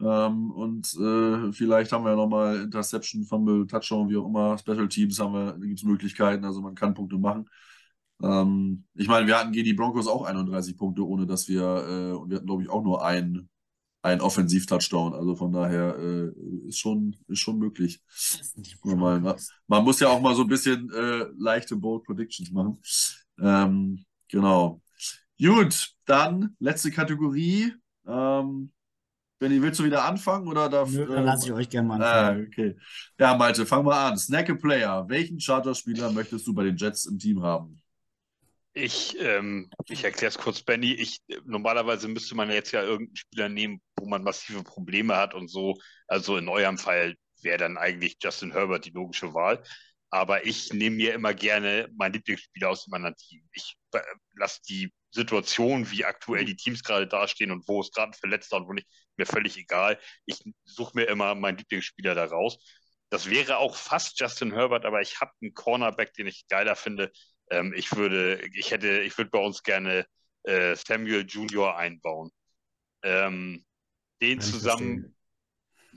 Ähm, 0.00 0.50
und 0.52 0.94
äh, 0.94 1.52
vielleicht 1.52 1.92
haben 1.92 2.04
wir 2.04 2.10
ja 2.10 2.16
nochmal 2.16 2.62
Interception, 2.62 3.24
Fumble, 3.24 3.66
Touchdown, 3.66 4.08
wie 4.08 4.16
auch 4.16 4.26
immer, 4.26 4.56
Special 4.56 4.88
Teams 4.88 5.18
haben 5.20 5.34
wir, 5.34 5.52
da 5.52 5.66
gibt 5.66 5.78
es 5.78 5.84
Möglichkeiten, 5.84 6.44
also 6.44 6.62
man 6.62 6.74
kann 6.74 6.94
Punkte 6.94 7.18
machen. 7.18 7.48
Ähm, 8.22 8.84
ich 8.94 9.08
meine, 9.08 9.26
wir 9.26 9.38
hatten 9.38 9.52
gegen 9.52 9.66
die 9.66 9.74
Broncos 9.74 10.06
auch 10.06 10.24
31 10.24 10.76
Punkte, 10.76 11.06
ohne 11.06 11.26
dass 11.26 11.48
wir, 11.48 11.62
äh, 11.62 12.12
und 12.12 12.30
wir 12.30 12.36
hatten, 12.36 12.46
glaube 12.46 12.62
ich, 12.62 12.70
auch 12.70 12.82
nur 12.82 13.04
einen 13.04 13.50
ein 14.02 14.20
Offensiv-Touchdown. 14.20 15.14
Also 15.14 15.36
von 15.36 15.52
daher 15.52 15.96
äh, 15.98 16.68
ist, 16.68 16.78
schon, 16.78 17.16
ist 17.28 17.40
schon 17.40 17.58
möglich. 17.58 18.00
Mal, 18.84 19.20
man, 19.20 19.36
man, 19.66 19.84
muss 19.84 20.00
ja 20.00 20.08
auch 20.08 20.20
mal 20.20 20.34
so 20.34 20.42
ein 20.42 20.48
bisschen 20.48 20.90
äh, 20.92 21.26
leichte 21.38 21.76
Bold 21.76 22.04
Predictions 22.04 22.50
machen. 22.50 22.80
Ähm, 23.40 24.04
genau. 24.28 24.82
Gut, 25.40 25.94
dann 26.06 26.56
letzte 26.58 26.90
Kategorie. 26.90 27.72
Ähm, 28.06 28.72
Benny, 29.38 29.62
willst 29.62 29.80
du 29.80 29.84
wieder 29.84 30.04
anfangen 30.04 30.46
oder 30.48 30.68
darf. 30.68 30.90
Nö, 30.90 31.06
dann 31.06 31.24
lasse 31.24 31.46
ich 31.46 31.52
euch 31.52 31.70
gerne 31.70 31.88
mal 31.88 32.02
Ah, 32.02 32.28
anfangen. 32.28 32.46
okay. 32.48 32.76
Ja, 33.18 33.34
Malte, 33.34 33.64
fang 33.64 33.84
mal 33.84 34.10
an. 34.10 34.18
Snack 34.18 34.50
a 34.50 34.54
Player. 34.54 35.08
Welchen 35.08 35.38
Charter-Spieler 35.38 36.12
möchtest 36.12 36.46
du 36.46 36.52
bei 36.52 36.64
den 36.64 36.76
Jets 36.76 37.06
im 37.06 37.18
Team 37.18 37.42
haben? 37.42 37.79
Ich, 38.72 39.18
ähm, 39.18 39.68
ich 39.88 40.04
erkläre 40.04 40.28
es 40.28 40.38
kurz, 40.38 40.62
Benny. 40.62 40.92
Ich, 40.92 41.20
normalerweise 41.44 42.06
müsste 42.08 42.36
man 42.36 42.50
jetzt 42.50 42.70
ja 42.72 42.82
irgendeinen 42.82 43.16
Spieler 43.16 43.48
nehmen, 43.48 43.82
wo 43.96 44.06
man 44.06 44.22
massive 44.22 44.62
Probleme 44.62 45.16
hat 45.16 45.34
und 45.34 45.48
so. 45.48 45.76
Also 46.06 46.36
in 46.36 46.48
eurem 46.48 46.78
Fall 46.78 47.16
wäre 47.42 47.58
dann 47.58 47.78
eigentlich 47.78 48.18
Justin 48.22 48.52
Herbert 48.52 48.84
die 48.84 48.90
logische 48.90 49.34
Wahl. 49.34 49.62
Aber 50.10 50.46
ich 50.46 50.72
nehme 50.72 50.96
mir 50.96 51.14
immer 51.14 51.34
gerne 51.34 51.88
meinen 51.96 52.14
Lieblingsspieler 52.14 52.70
aus 52.70 52.84
dem 52.84 52.94
anderen 52.94 53.16
Team. 53.16 53.42
Ich 53.52 53.76
äh, 53.92 54.00
lasse 54.34 54.60
die 54.68 54.92
Situation, 55.12 55.90
wie 55.90 56.04
aktuell 56.04 56.44
die 56.44 56.56
Teams 56.56 56.82
gerade 56.84 57.08
dastehen 57.08 57.50
und 57.50 57.66
wo 57.68 57.80
es 57.80 57.90
gerade 57.92 58.16
verletzt 58.16 58.52
und 58.52 58.68
wo 58.68 58.72
nicht, 58.72 58.88
mir 59.16 59.26
völlig 59.26 59.56
egal. 59.56 59.98
Ich 60.26 60.38
suche 60.64 60.92
mir 60.94 61.04
immer 61.04 61.34
meinen 61.34 61.58
Lieblingsspieler 61.58 62.14
da 62.14 62.24
raus. 62.26 62.58
Das 63.10 63.28
wäre 63.28 63.58
auch 63.58 63.74
fast 63.76 64.20
Justin 64.20 64.52
Herbert, 64.52 64.84
aber 64.84 65.00
ich 65.00 65.20
habe 65.20 65.32
einen 65.42 65.54
Cornerback, 65.54 66.14
den 66.14 66.28
ich 66.28 66.46
geiler 66.48 66.76
finde. 66.76 67.10
Ähm, 67.50 67.72
ich 67.76 67.94
würde, 67.96 68.40
ich 68.54 68.70
hätte, 68.70 69.00
ich 69.00 69.16
würde 69.18 69.30
bei 69.30 69.38
uns 69.38 69.62
gerne 69.62 70.06
äh, 70.44 70.74
Samuel 70.76 71.26
Junior 71.26 71.76
einbauen. 71.76 72.30
Ähm, 73.02 73.64
den 74.20 74.40
zusammen, 74.40 75.16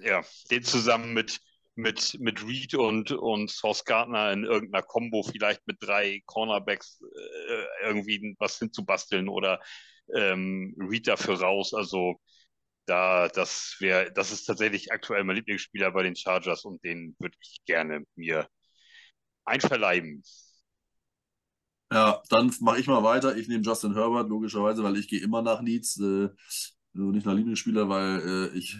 ja, 0.01 0.23
den 0.49 0.63
zusammen 0.63 1.13
mit 1.13 1.41
mit, 1.75 2.17
mit 2.19 2.45
Reed 2.45 2.75
und, 2.75 3.11
und 3.11 3.49
Sauce 3.49 3.83
Gardner 3.83 4.31
in 4.31 4.43
irgendeiner 4.43 4.83
Combo 4.83 5.23
vielleicht 5.23 5.65
mit 5.65 5.77
drei 5.79 6.21
Cornerbacks 6.25 7.01
äh, 7.01 7.87
irgendwie 7.87 8.35
was 8.39 8.59
hinzubasteln 8.59 9.27
oder 9.27 9.59
ähm, 10.15 10.75
Reed 10.77 11.07
dafür 11.07 11.39
raus. 11.41 11.73
Also 11.73 12.19
da, 12.85 13.27
das 13.29 13.77
wäre, 13.79 14.11
das 14.11 14.31
ist 14.31 14.45
tatsächlich 14.45 14.91
aktuell 14.91 15.23
mein 15.23 15.37
Lieblingsspieler 15.37 15.91
bei 15.91 16.03
den 16.03 16.15
Chargers 16.15 16.65
und 16.65 16.83
den 16.83 17.15
würde 17.19 17.37
ich 17.41 17.59
gerne 17.65 18.03
mir 18.15 18.47
einverleiben. 19.45 20.23
Ja, 21.93 22.21
dann 22.29 22.51
mache 22.61 22.79
ich 22.79 22.87
mal 22.87 23.03
weiter. 23.03 23.37
Ich 23.37 23.47
nehme 23.47 23.63
Justin 23.63 23.93
Herbert, 23.93 24.29
logischerweise, 24.29 24.83
weil 24.83 24.97
ich 24.97 25.07
gehe 25.07 25.21
immer 25.21 25.41
nach 25.41 25.61
Needs. 25.61 25.99
Äh, 25.99 26.29
also 26.95 27.07
nicht 27.07 27.25
nach 27.25 27.33
Lieblingsspieler, 27.33 27.89
weil 27.89 28.19
äh, 28.19 28.57
ich 28.57 28.77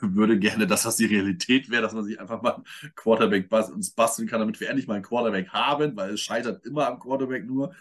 würde 0.00 0.38
gerne, 0.38 0.66
dass 0.66 0.84
das 0.84 0.96
die 0.96 1.06
Realität 1.06 1.68
wäre, 1.68 1.82
dass 1.82 1.94
man 1.94 2.04
sich 2.04 2.20
einfach 2.20 2.40
mal 2.40 2.54
einen 2.54 2.94
Quarterback 2.94 3.48
bas 3.48 3.70
uns 3.70 3.90
basteln 3.90 4.28
kann, 4.28 4.40
damit 4.40 4.60
wir 4.60 4.68
endlich 4.68 4.86
mal 4.86 4.94
einen 4.94 5.02
Quarterback 5.02 5.48
haben, 5.48 5.96
weil 5.96 6.14
es 6.14 6.20
scheitert 6.20 6.64
immer 6.64 6.86
am 6.86 7.00
Quarterback 7.00 7.44
nur. 7.44 7.74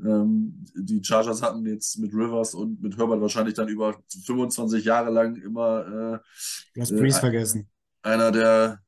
Ähm, 0.00 0.64
die 0.74 1.02
Chargers 1.02 1.42
hatten 1.42 1.64
jetzt 1.64 1.98
mit 1.98 2.12
Rivers 2.12 2.54
und 2.54 2.82
mit 2.82 2.98
Herbert 2.98 3.20
wahrscheinlich 3.20 3.54
dann 3.54 3.68
über 3.68 4.02
25 4.26 4.84
Jahre 4.84 5.10
lang 5.10 5.36
immer 5.36 6.20
Du 6.74 6.80
hast 6.80 6.90
äh, 6.90 6.96
Breeze 6.96 7.18
äh, 7.18 7.20
vergessen. 7.20 7.70
einer 8.02 8.32
der 8.32 8.82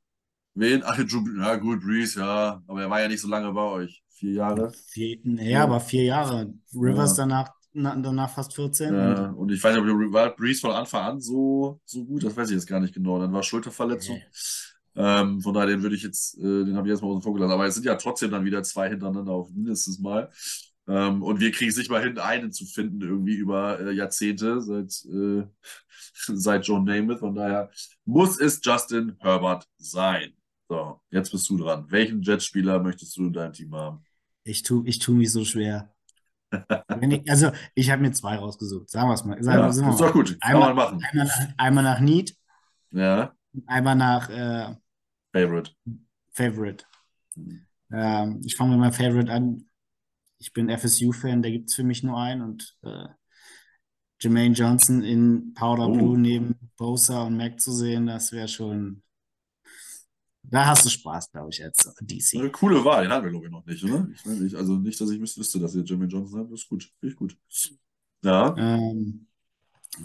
wen? 0.55 0.83
Ach, 0.85 0.97
Drew, 0.97 1.25
ja 1.39 1.57
gut, 1.57 1.81
Breeze, 1.83 2.21
ja, 2.21 2.62
aber 2.66 2.83
er 2.83 2.91
war 2.91 3.01
ja 3.01 3.09
nicht 3.09 3.21
so 3.21 3.29
lange 3.29 3.53
bei 3.53 3.62
euch. 3.62 4.04
Vier 4.25 4.33
Jahre. 4.33 4.73
Vier, 4.87 5.19
ja, 5.25 5.65
aber 5.65 5.81
vier 5.81 6.05
Jahre. 6.05 6.55
Rivers 6.75 7.17
Ja. 7.19 7.25
danach, 7.25 7.51
na, 7.75 7.95
danach 7.97 8.31
fast 8.31 8.55
14. 8.55 8.95
Ja, 8.95 9.29
Und, 9.29 9.35
und 9.35 9.53
ich 9.53 9.63
weiß 9.63 9.77
nicht, 9.77 9.85
ob 9.85 10.13
war 10.13 10.35
Breeze 10.35 10.61
von 10.61 10.71
Anfang 10.71 11.03
an 11.05 11.21
so, 11.21 11.81
so 11.85 12.05
gut, 12.05 12.25
das 12.25 12.37
weiß 12.37 12.49
ich 12.49 12.55
jetzt 12.55 12.67
gar 12.67 12.81
nicht 12.81 12.95
genau. 12.95 13.19
Dann 13.19 13.33
war 13.33 13.43
Schulterverletzung. 13.43 14.17
Nee. 14.17 14.25
Ähm, 14.97 15.41
von 15.41 15.53
daher, 15.53 15.67
den 15.67 15.83
würde 15.83 15.97
ich 15.97 16.03
jetzt, 16.05 16.39
äh, 16.39 16.65
den 16.65 16.77
habe 16.77 16.87
ich 16.87 16.93
erstmal 16.93 17.11
außen 17.11 17.23
vor 17.23 17.35
gelassen. 17.35 17.53
Aber 17.53 17.67
es 17.67 17.75
sind 17.75 17.85
ja 17.85 17.97
trotzdem 17.97 18.31
dann 18.31 18.45
wieder 18.45 18.63
zwei 18.63 18.89
hintereinander 18.89 19.33
auf 19.33 19.51
mindestens 19.51 19.99
mal. 19.99 20.31
Ähm, 20.87 21.23
und 21.23 21.41
wir 21.41 21.51
kriegen 21.51 21.71
es 21.71 21.77
nicht 21.77 21.91
mal 21.91 22.03
hin, 22.03 22.19
einen 22.19 22.53
zu 22.53 22.65
finden, 22.65 23.01
irgendwie 23.03 23.35
über 23.35 23.81
äh, 23.81 23.93
Jahrzehnte, 23.93 24.61
seit, 24.63 25.05
äh, 25.07 25.45
seit 26.33 26.67
John 26.67 26.85
Namath. 26.85 27.21
Von 27.21 27.35
daher 27.35 27.71
muss 28.05 28.39
es 28.41 28.61
Justin 28.63 29.17
Herbert 29.19 29.67
sein. 29.79 30.33
So, 30.69 31.01
jetzt 31.11 31.31
bist 31.31 31.49
du 31.51 31.59
dran. 31.59 31.87
Welchen 31.91 32.23
Jetspieler 32.23 32.83
möchtest 32.83 33.17
du 33.17 33.27
in 33.27 33.33
deinem 33.33 33.53
Team 33.53 33.75
haben? 33.75 34.05
Ich 34.45 34.62
tue 34.62 34.87
ich 34.87 34.99
tu 34.99 35.15
mich 35.15 35.33
so 35.33 35.45
schwer. 35.45 35.91
Ich, 37.01 37.31
also, 37.31 37.51
ich 37.75 37.91
habe 37.91 38.03
mir 38.03 38.12
zwei 38.12 38.37
rausgesucht. 38.37 38.89
Sagen 38.89 39.09
wir 39.09 39.15
es 39.15 39.25
mal. 39.25 39.43
Sagen, 39.43 39.59
Ja, 39.59 39.65
wir 39.65 39.71
ist 39.71 39.81
mal. 39.81 39.97
doch 39.97 40.12
gut. 40.12 40.37
Einmal, 40.41 40.75
machen. 40.75 41.03
einmal, 41.11 41.27
nach, 41.27 41.49
einmal 41.57 41.85
nach 41.85 42.01
Need, 42.01 42.37
Ja, 42.93 43.35
einmal 43.66 43.97
nach 43.97 44.31
äh, 44.31 44.75
Favorite. 45.33 45.73
Favorite. 46.33 46.85
Ähm, 47.93 48.41
ich 48.45 48.57
fange 48.57 48.73
mit 48.73 48.81
meinem 48.81 48.93
Favorite 48.93 49.33
an. 49.33 49.66
Ich 50.39 50.53
bin 50.53 50.69
FSU-Fan, 50.69 51.43
da 51.43 51.51
gibt 51.51 51.71
es 51.71 51.75
für 51.75 51.85
mich 51.85 52.03
nur 52.03 52.19
einen 52.21 52.43
und 52.43 52.77
äh, 52.83 53.07
Jermaine 54.21 54.55
Johnson 54.55 55.03
in 55.03 55.55
Powder 55.55 55.89
Oh. 55.89 55.93
Blue 55.93 56.19
neben 56.19 56.57
Bosa 56.77 57.23
und 57.25 57.37
Mac 57.37 57.61
zu 57.61 57.73
sehen, 57.73 58.07
das 58.07 58.33
wäre 58.33 58.49
schon. 58.49 59.03
Da 60.51 60.66
hast 60.66 60.85
du 60.85 60.89
Spaß, 60.91 61.31
glaube 61.33 61.51
ich, 61.51 61.62
als 61.65 61.87
Eine 61.87 62.07
DC. 62.07 62.53
coole 62.53 62.85
Wahl, 62.85 63.03
den 63.05 63.12
hatten 63.12 63.25
wir, 63.25 63.31
glaube 63.31 63.47
ich, 63.47 63.53
noch 63.53 63.65
nicht, 63.66 63.83
oder? 63.85 64.07
Ich 64.15 64.25
weiß 64.27 64.39
nicht, 64.41 64.55
also 64.55 64.77
nicht, 64.77 65.01
dass 65.01 65.11
ich 65.11 65.21
wüs- 65.21 65.39
wüsste, 65.39 65.59
dass 65.59 65.75
ihr 65.75 65.83
Jimmy 65.83 66.07
Johnson 66.07 66.41
habt. 66.41 66.53
Das 66.53 66.61
ist 66.61 66.69
gut. 66.69 66.85
Finde 67.01 67.12
ich 67.12 67.16
gut. 67.16 67.37
Ja, 68.23 68.55
Ähm, 68.57 69.27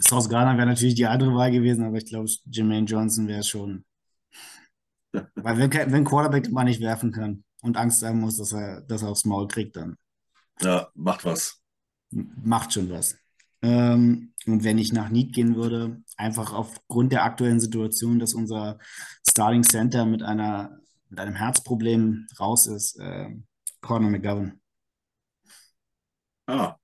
Sauce 0.00 0.28
Gardner 0.28 0.56
wäre 0.56 0.66
natürlich 0.68 0.94
die 0.94 1.06
andere 1.06 1.34
Wahl 1.34 1.50
gewesen, 1.50 1.84
aber 1.84 1.96
ich 1.98 2.06
glaube, 2.06 2.30
Jermaine 2.46 2.86
Johnson 2.86 3.28
wäre 3.28 3.42
schon. 3.42 3.84
Weil 5.34 5.58
wenn, 5.58 5.92
wenn 5.92 6.04
Quarterback 6.04 6.52
Ball 6.52 6.64
nicht 6.64 6.80
werfen 6.80 7.12
kann 7.12 7.44
und 7.62 7.76
Angst 7.76 8.02
haben 8.02 8.20
muss, 8.20 8.36
dass 8.36 8.52
er, 8.52 8.82
dass 8.82 9.02
er 9.02 9.08
aufs 9.10 9.24
Maul 9.24 9.48
kriegt, 9.48 9.76
dann 9.76 9.96
ja, 10.60 10.88
macht 10.94 11.24
was. 11.24 11.60
macht 12.10 12.72
schon 12.72 12.90
was. 12.90 13.16
Ähm, 13.62 14.32
und 14.46 14.64
wenn 14.64 14.78
ich 14.78 14.92
nach 14.92 15.10
Need 15.10 15.34
gehen 15.34 15.54
würde, 15.56 16.02
einfach 16.16 16.52
aufgrund 16.52 17.12
der 17.12 17.24
aktuellen 17.24 17.60
Situation, 17.60 18.18
dass 18.18 18.34
unser 18.34 18.78
Starting 19.28 19.62
Center 19.64 20.06
mit 20.06 20.22
einer 20.22 20.78
mit 21.08 21.18
einem 21.18 21.34
Herzproblem 21.34 22.26
raus 22.38 22.66
ist, 22.68 22.96
äh, 23.00 23.30
Conor 23.80 24.10
McGovern. 24.10 24.60
Ah, 26.46 26.76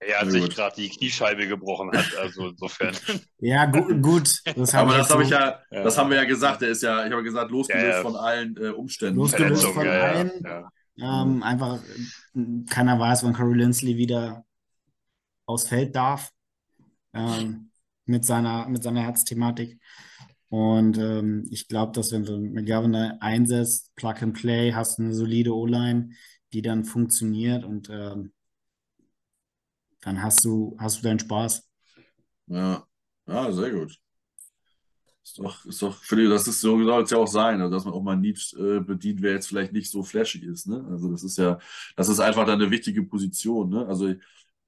Er 0.00 0.28
Sehr 0.28 0.42
sich 0.42 0.54
gerade 0.54 0.74
die 0.76 0.88
Kniescheibe 0.88 1.46
gebrochen 1.46 1.90
hat, 1.92 2.16
also 2.16 2.48
insofern. 2.48 2.96
Ja, 3.38 3.66
gu 3.66 4.00
gut. 4.00 4.40
Das 4.56 4.74
aber 4.74 4.92
ich 4.92 4.96
das 4.98 5.10
habe 5.10 5.22
ich 5.22 5.28
so 5.28 5.34
ja, 5.34 5.60
Ja. 5.70 5.82
das 5.84 5.96
haben 5.98 6.10
wir 6.10 6.16
ja 6.16 6.24
gesagt. 6.24 6.62
Der 6.62 6.70
ist 6.70 6.82
ja, 6.82 7.06
ich 7.06 7.12
habe 7.12 7.22
gesagt, 7.22 7.50
losgelöst 7.50 7.86
Ja, 7.86 7.96
ja. 7.96 8.02
von 8.02 8.16
allen 8.16 8.56
äh, 8.56 8.68
Umständen. 8.70 9.16
Losgelöst 9.16 9.64
von 9.66 9.84
ja, 9.86 9.94
ja, 9.94 10.02
allen. 10.02 10.30
ja. 10.96 11.22
ähm, 11.22 11.42
einfach 11.42 11.78
keiner 12.70 12.98
weiß, 12.98 13.24
wann 13.24 13.34
Corey 13.34 13.54
Linsley 13.58 13.96
wieder 13.96 14.44
aufs 15.52 15.68
Feld 15.68 15.94
darf 15.96 16.32
ähm, 17.14 17.70
mit 18.06 18.24
seiner, 18.24 18.68
mit 18.68 18.82
seiner 18.82 19.02
Herzthematik. 19.02 19.80
Und 20.48 20.98
ähm, 20.98 21.46
ich 21.50 21.66
glaube, 21.66 21.92
dass 21.92 22.12
wenn 22.12 22.24
du 22.24 22.38
McGovern 22.38 22.94
einsetzt, 22.94 23.94
Plug 23.96 24.16
and 24.20 24.34
Play, 24.34 24.72
hast 24.72 24.98
eine 24.98 25.14
solide 25.14 25.54
O-Line, 25.54 26.10
die 26.52 26.60
dann 26.60 26.84
funktioniert 26.84 27.64
und 27.64 27.88
ähm, 27.90 28.32
dann 30.02 30.22
hast 30.22 30.44
du, 30.44 30.76
hast 30.78 30.98
du 30.98 31.02
deinen 31.04 31.20
Spaß. 31.20 31.68
Ja, 32.48 32.86
ja, 33.26 33.52
sehr 33.52 33.70
gut. 33.70 33.98
Ist 35.24 35.38
doch, 35.38 35.64
ist 35.64 35.80
doch, 35.80 35.94
finde 36.02 36.24
ich, 36.24 36.30
das 36.30 36.48
ist 36.48 36.60
so 36.60 36.82
soll 36.84 37.02
es 37.04 37.10
ja 37.10 37.16
auch 37.16 37.28
sein, 37.28 37.60
also 37.60 37.72
dass 37.72 37.84
man 37.84 37.94
auch 37.94 38.02
mal 38.02 38.16
Need 38.16 38.54
äh, 38.58 38.80
bedient, 38.80 39.22
wer 39.22 39.34
jetzt 39.34 39.46
vielleicht 39.46 39.72
nicht 39.72 39.88
so 39.88 40.02
flashy 40.02 40.44
ist, 40.44 40.66
ne? 40.66 40.84
Also 40.90 41.10
das 41.12 41.22
ist 41.22 41.38
ja, 41.38 41.60
das 41.96 42.08
ist 42.08 42.18
einfach 42.18 42.44
dann 42.44 42.60
eine 42.60 42.70
wichtige 42.72 43.04
Position, 43.04 43.70
ne? 43.70 43.86
Also 43.86 44.12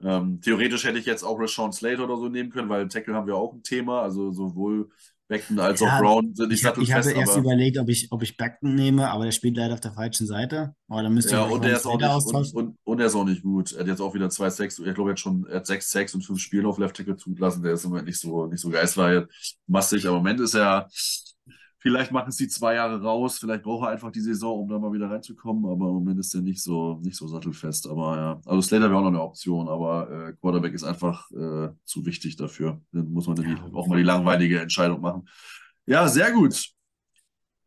ähm, 0.02 0.40
theoretisch 0.40 0.84
hätte 0.84 0.98
ich 0.98 1.06
jetzt 1.06 1.22
auch 1.22 1.38
Rashawn 1.38 1.72
Slater 1.72 2.04
oder 2.04 2.16
so 2.16 2.28
nehmen 2.28 2.50
können, 2.50 2.68
weil 2.68 2.82
im 2.82 2.88
Tackle 2.88 3.14
haben 3.14 3.26
wir 3.26 3.36
auch 3.36 3.52
ein 3.52 3.62
Thema, 3.62 4.02
also 4.02 4.32
sowohl 4.32 4.90
Beckton 5.26 5.58
als 5.58 5.80
Ja, 5.80 5.96
auch 5.96 6.00
Brown 6.00 6.34
sind 6.34 6.48
nicht 6.50 6.60
Ich, 6.60 6.66
hab- 6.66 6.76
ich 6.78 6.92
hatte 6.92 7.12
erst 7.12 7.38
überlegt, 7.38 7.78
ob 7.78 7.88
ich, 7.88 8.08
ob 8.12 8.22
ich 8.22 8.36
Beckton 8.36 8.74
nehme, 8.74 9.10
aber 9.10 9.24
der 9.24 9.32
spielt 9.32 9.56
leider 9.56 9.74
auf 9.74 9.80
der 9.80 9.92
falschen 9.92 10.26
Seite. 10.26 10.74
Aber 10.88 11.02
dann 11.02 11.14
müsste 11.14 11.32
ja, 11.32 11.46
ich 11.46 11.52
und 11.52 11.64
er 11.64 11.76
ist 11.76 11.86
auch 11.86 11.98
nicht, 11.98 12.26
und, 12.26 12.54
und, 12.54 12.76
und 12.84 13.00
er 13.00 13.06
ist 13.06 13.14
auch 13.14 13.24
nicht 13.24 13.42
gut. 13.42 13.72
Er 13.72 13.80
hat 13.80 13.86
jetzt 13.86 14.00
auch 14.00 14.14
wieder 14.14 14.28
zwei 14.28 14.50
Sacks, 14.50 14.78
ich 14.78 14.94
glaube, 14.94 15.10
er 15.10 15.12
hat 15.12 15.20
schon, 15.20 15.46
er 15.46 15.56
hat 15.56 15.66
sechs 15.66 15.90
Sacks 15.90 16.14
und 16.14 16.22
fünf 16.22 16.40
Spiele 16.40 16.68
auf 16.68 16.78
Left 16.78 16.96
Tackle 16.96 17.16
zugelassen. 17.16 17.62
Der 17.62 17.72
ist 17.72 17.84
im 17.84 17.90
Moment 17.90 18.06
nicht 18.06 18.20
so, 18.20 18.46
nicht 18.46 18.60
so 18.60 18.68
geistreich, 18.68 19.24
massig, 19.66 20.06
aber 20.06 20.18
im 20.18 20.22
Moment 20.24 20.40
ist 20.40 20.54
er, 20.54 20.88
vielleicht 21.84 22.12
machen 22.12 22.30
es 22.30 22.36
die 22.36 22.48
zwei 22.48 22.76
Jahre 22.76 23.00
raus, 23.02 23.38
vielleicht 23.38 23.62
braucht 23.62 23.86
er 23.86 23.90
einfach 23.92 24.10
die 24.10 24.20
Saison, 24.22 24.60
um 24.60 24.68
da 24.68 24.78
mal 24.78 24.92
wieder 24.92 25.10
reinzukommen, 25.10 25.66
aber 25.66 25.86
im 25.88 25.94
Moment 25.94 26.18
ist 26.18 26.34
er 26.34 26.40
nicht 26.40 26.62
so, 26.62 26.98
nicht 27.02 27.14
so 27.14 27.28
sattelfest. 27.28 27.86
Aber 27.86 28.16
ja, 28.16 28.40
also 28.46 28.62
Slater 28.62 28.88
wäre 28.88 28.96
auch 28.96 29.02
noch 29.02 29.08
eine 29.08 29.20
Option, 29.22 29.68
aber 29.68 30.10
äh, 30.10 30.32
Quarterback 30.32 30.72
ist 30.72 30.82
einfach 30.84 31.30
äh, 31.32 31.68
zu 31.84 32.06
wichtig 32.06 32.36
dafür. 32.36 32.80
Dann 32.92 33.12
muss 33.12 33.26
man 33.26 33.36
Ja. 33.36 33.70
auch 33.74 33.86
mal 33.86 33.98
die 33.98 34.02
langweilige 34.02 34.60
Entscheidung 34.60 35.02
machen. 35.02 35.28
Ja, 35.84 36.08
sehr 36.08 36.32
gut. 36.32 36.70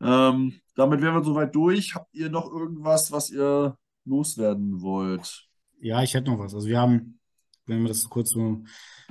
Ähm, 0.02 0.54
damit 0.76 1.02
wären 1.02 1.14
wir 1.14 1.24
soweit 1.24 1.54
durch. 1.54 1.94
Habt 1.94 2.12
ihr 2.14 2.32
noch 2.32 2.52
irgendwas, 2.52 3.12
was 3.12 3.30
ihr 3.30 3.78
loswerden 4.06 4.82
wollt? 4.82 5.48
Ja, 5.80 6.02
ich 6.02 6.16
hätte 6.16 6.32
noch 6.32 6.40
was. 6.40 6.56
Also 6.56 6.68
wir 6.68 6.80
haben, 6.80 7.20
wenn 7.68 7.82
wir 7.82 7.90
das 7.90 8.10
kurz 8.10 8.32
so 8.32 8.64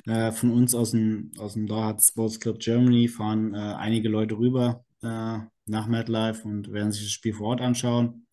äh, 0.06 0.32
von 0.32 0.50
uns 0.50 0.74
aus 0.74 0.90
dem, 0.90 1.30
aus 1.38 1.52
dem 1.52 1.68
Doha 1.68 1.96
Sports 2.00 2.40
Club 2.40 2.58
Germany 2.58 3.06
fahren 3.06 3.54
äh, 3.54 3.58
einige 3.58 4.08
Leute 4.08 4.36
rüber 4.36 4.84
äh, 5.02 5.38
nach 5.66 5.86
MetLife 5.86 6.46
und 6.46 6.72
werden 6.72 6.92
sich 6.92 7.04
das 7.04 7.12
Spiel 7.12 7.34
vor 7.34 7.48
Ort 7.48 7.60
anschauen. 7.60 8.26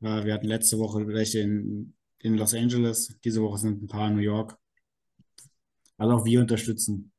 Äh, 0.00 0.24
wir 0.24 0.34
hatten 0.34 0.46
letzte 0.46 0.78
Woche 0.78 1.06
welche 1.06 1.40
in, 1.40 1.94
in 2.18 2.36
Los 2.36 2.54
Angeles, 2.54 3.18
diese 3.24 3.42
Woche 3.42 3.58
sind 3.58 3.82
ein 3.82 3.88
paar 3.88 4.08
in 4.08 4.16
New 4.16 4.22
York. 4.22 4.56
Also 5.96 6.14
auch 6.14 6.24
wir 6.24 6.40
unterstützen 6.40 7.12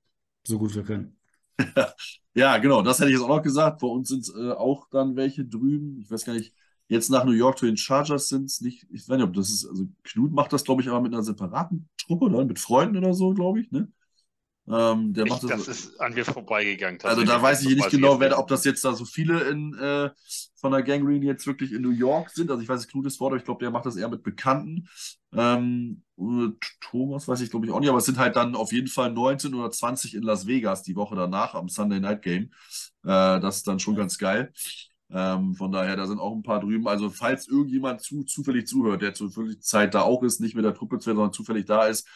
so 0.43 0.57
gut 0.57 0.75
wir 0.75 0.83
können. 0.83 1.17
ja, 2.33 2.57
genau, 2.57 2.81
das 2.81 2.99
hätte 2.99 3.09
ich 3.09 3.15
jetzt 3.15 3.23
auch 3.23 3.35
noch 3.35 3.41
gesagt. 3.41 3.81
Bei 3.81 3.87
uns 3.87 4.09
sind 4.09 4.31
äh, 4.35 4.51
auch 4.51 4.87
dann 4.89 5.15
welche 5.15 5.45
drüben. 5.45 5.99
Ich 6.01 6.09
weiß 6.09 6.25
gar 6.25 6.33
nicht, 6.33 6.53
jetzt 6.87 7.09
nach 7.09 7.23
New 7.23 7.31
York 7.31 7.57
zu 7.57 7.65
den 7.65 7.77
Chargers 7.77 8.29
sind 8.29 8.45
es 8.45 8.61
nicht, 8.61 8.87
ich 8.91 9.07
weiß 9.07 9.17
nicht, 9.17 9.27
ob 9.27 9.33
das 9.33 9.49
ist, 9.49 9.65
also 9.65 9.85
Knut 10.03 10.31
macht 10.31 10.51
das, 10.53 10.63
glaube 10.63 10.81
ich, 10.81 10.89
aber 10.89 11.01
mit 11.01 11.13
einer 11.13 11.23
separaten 11.23 11.89
Truppe 11.97 12.25
oder 12.25 12.45
mit 12.45 12.59
Freunden 12.59 12.97
oder 12.97 13.13
so, 13.13 13.33
glaube 13.33 13.61
ich, 13.61 13.71
ne? 13.71 13.91
Ähm, 14.71 15.13
der 15.13 15.25
ich, 15.25 15.31
macht 15.31 15.43
das, 15.43 15.65
das 15.65 15.67
ist 15.67 15.99
an 15.99 16.13
mir 16.13 16.23
vorbeigegangen. 16.23 16.99
Also 17.03 17.23
da 17.23 17.41
weiß 17.41 17.63
ich 17.63 17.75
nicht 17.75 17.89
genau, 17.89 18.19
wer, 18.19 18.37
ob 18.37 18.47
das 18.47 18.63
jetzt 18.65 18.85
da 18.85 18.93
so 18.93 19.03
viele 19.03 19.41
in, 19.49 19.73
äh, 19.73 20.11
von 20.55 20.71
der 20.71 20.83
Gangrene 20.83 21.25
jetzt 21.25 21.47
wirklich 21.47 21.71
in 21.71 21.81
New 21.81 21.89
York 21.89 22.29
sind. 22.29 22.51
Also 22.51 22.61
ich 22.61 22.69
weiß, 22.69 22.87
Knut 22.87 23.07
ist 23.07 23.17
vor, 23.17 23.35
ich 23.35 23.43
glaube, 23.43 23.63
der 23.63 23.71
macht 23.71 23.87
das 23.87 23.95
eher 23.95 24.09
mit 24.09 24.21
Bekannten. 24.21 24.87
Ähm, 25.33 26.03
Thomas 26.81 27.27
weiß 27.27 27.41
ich, 27.41 27.49
glaube 27.49 27.65
ich, 27.65 27.71
auch 27.71 27.79
nicht, 27.79 27.89
aber 27.89 27.97
es 27.97 28.05
sind 28.05 28.19
halt 28.19 28.35
dann 28.35 28.55
auf 28.55 28.71
jeden 28.71 28.87
Fall 28.87 29.11
19 29.11 29.55
oder 29.55 29.71
20 29.71 30.13
in 30.13 30.21
Las 30.21 30.45
Vegas 30.45 30.83
die 30.83 30.95
Woche 30.95 31.15
danach 31.15 31.55
am 31.55 31.67
Sunday 31.67 31.99
Night 31.99 32.21
Game. 32.21 32.51
Äh, 33.03 33.39
das 33.39 33.57
ist 33.57 33.67
dann 33.67 33.79
schon 33.79 33.95
ganz 33.95 34.19
geil. 34.19 34.53
Ähm, 35.11 35.55
von 35.55 35.71
daher, 35.71 35.95
da 35.95 36.05
sind 36.05 36.19
auch 36.19 36.35
ein 36.35 36.43
paar 36.43 36.59
drüben. 36.59 36.87
Also, 36.87 37.09
falls 37.09 37.47
irgendjemand 37.47 38.01
zu, 38.01 38.23
zufällig 38.23 38.67
zuhört, 38.67 39.01
der 39.01 39.15
zur 39.15 39.31
Zeit 39.59 39.95
da 39.95 40.01
auch 40.03 40.21
ist, 40.21 40.39
nicht 40.39 40.55
mit 40.55 40.65
der 40.65 40.75
Truppe, 40.75 40.99
sondern 40.99 41.33
zufällig 41.33 41.65
da 41.65 41.85
ist, 41.85 42.07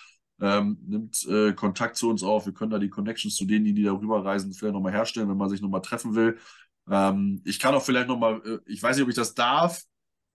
ähm, 0.41 0.77
nimmt 0.85 1.25
äh, 1.27 1.53
Kontakt 1.53 1.95
zu 1.95 2.09
uns 2.09 2.23
auf. 2.23 2.45
Wir 2.45 2.53
können 2.53 2.71
da 2.71 2.79
die 2.79 2.89
Connections 2.89 3.35
zu 3.35 3.45
denen, 3.45 3.65
die, 3.65 3.73
die 3.73 3.83
darüber 3.83 4.23
reisen, 4.25 4.53
vielleicht 4.53 4.73
nochmal 4.73 4.91
herstellen, 4.91 5.29
wenn 5.29 5.37
man 5.37 5.49
sich 5.49 5.61
nochmal 5.61 5.81
treffen 5.81 6.15
will. 6.15 6.37
Ähm, 6.89 7.41
ich 7.45 7.59
kann 7.59 7.75
auch 7.75 7.83
vielleicht 7.83 8.07
nochmal, 8.07 8.41
äh, 8.45 8.59
ich 8.65 8.81
weiß 8.81 8.95
nicht, 8.95 9.03
ob 9.03 9.09
ich 9.09 9.15
das 9.15 9.33
darf. 9.33 9.83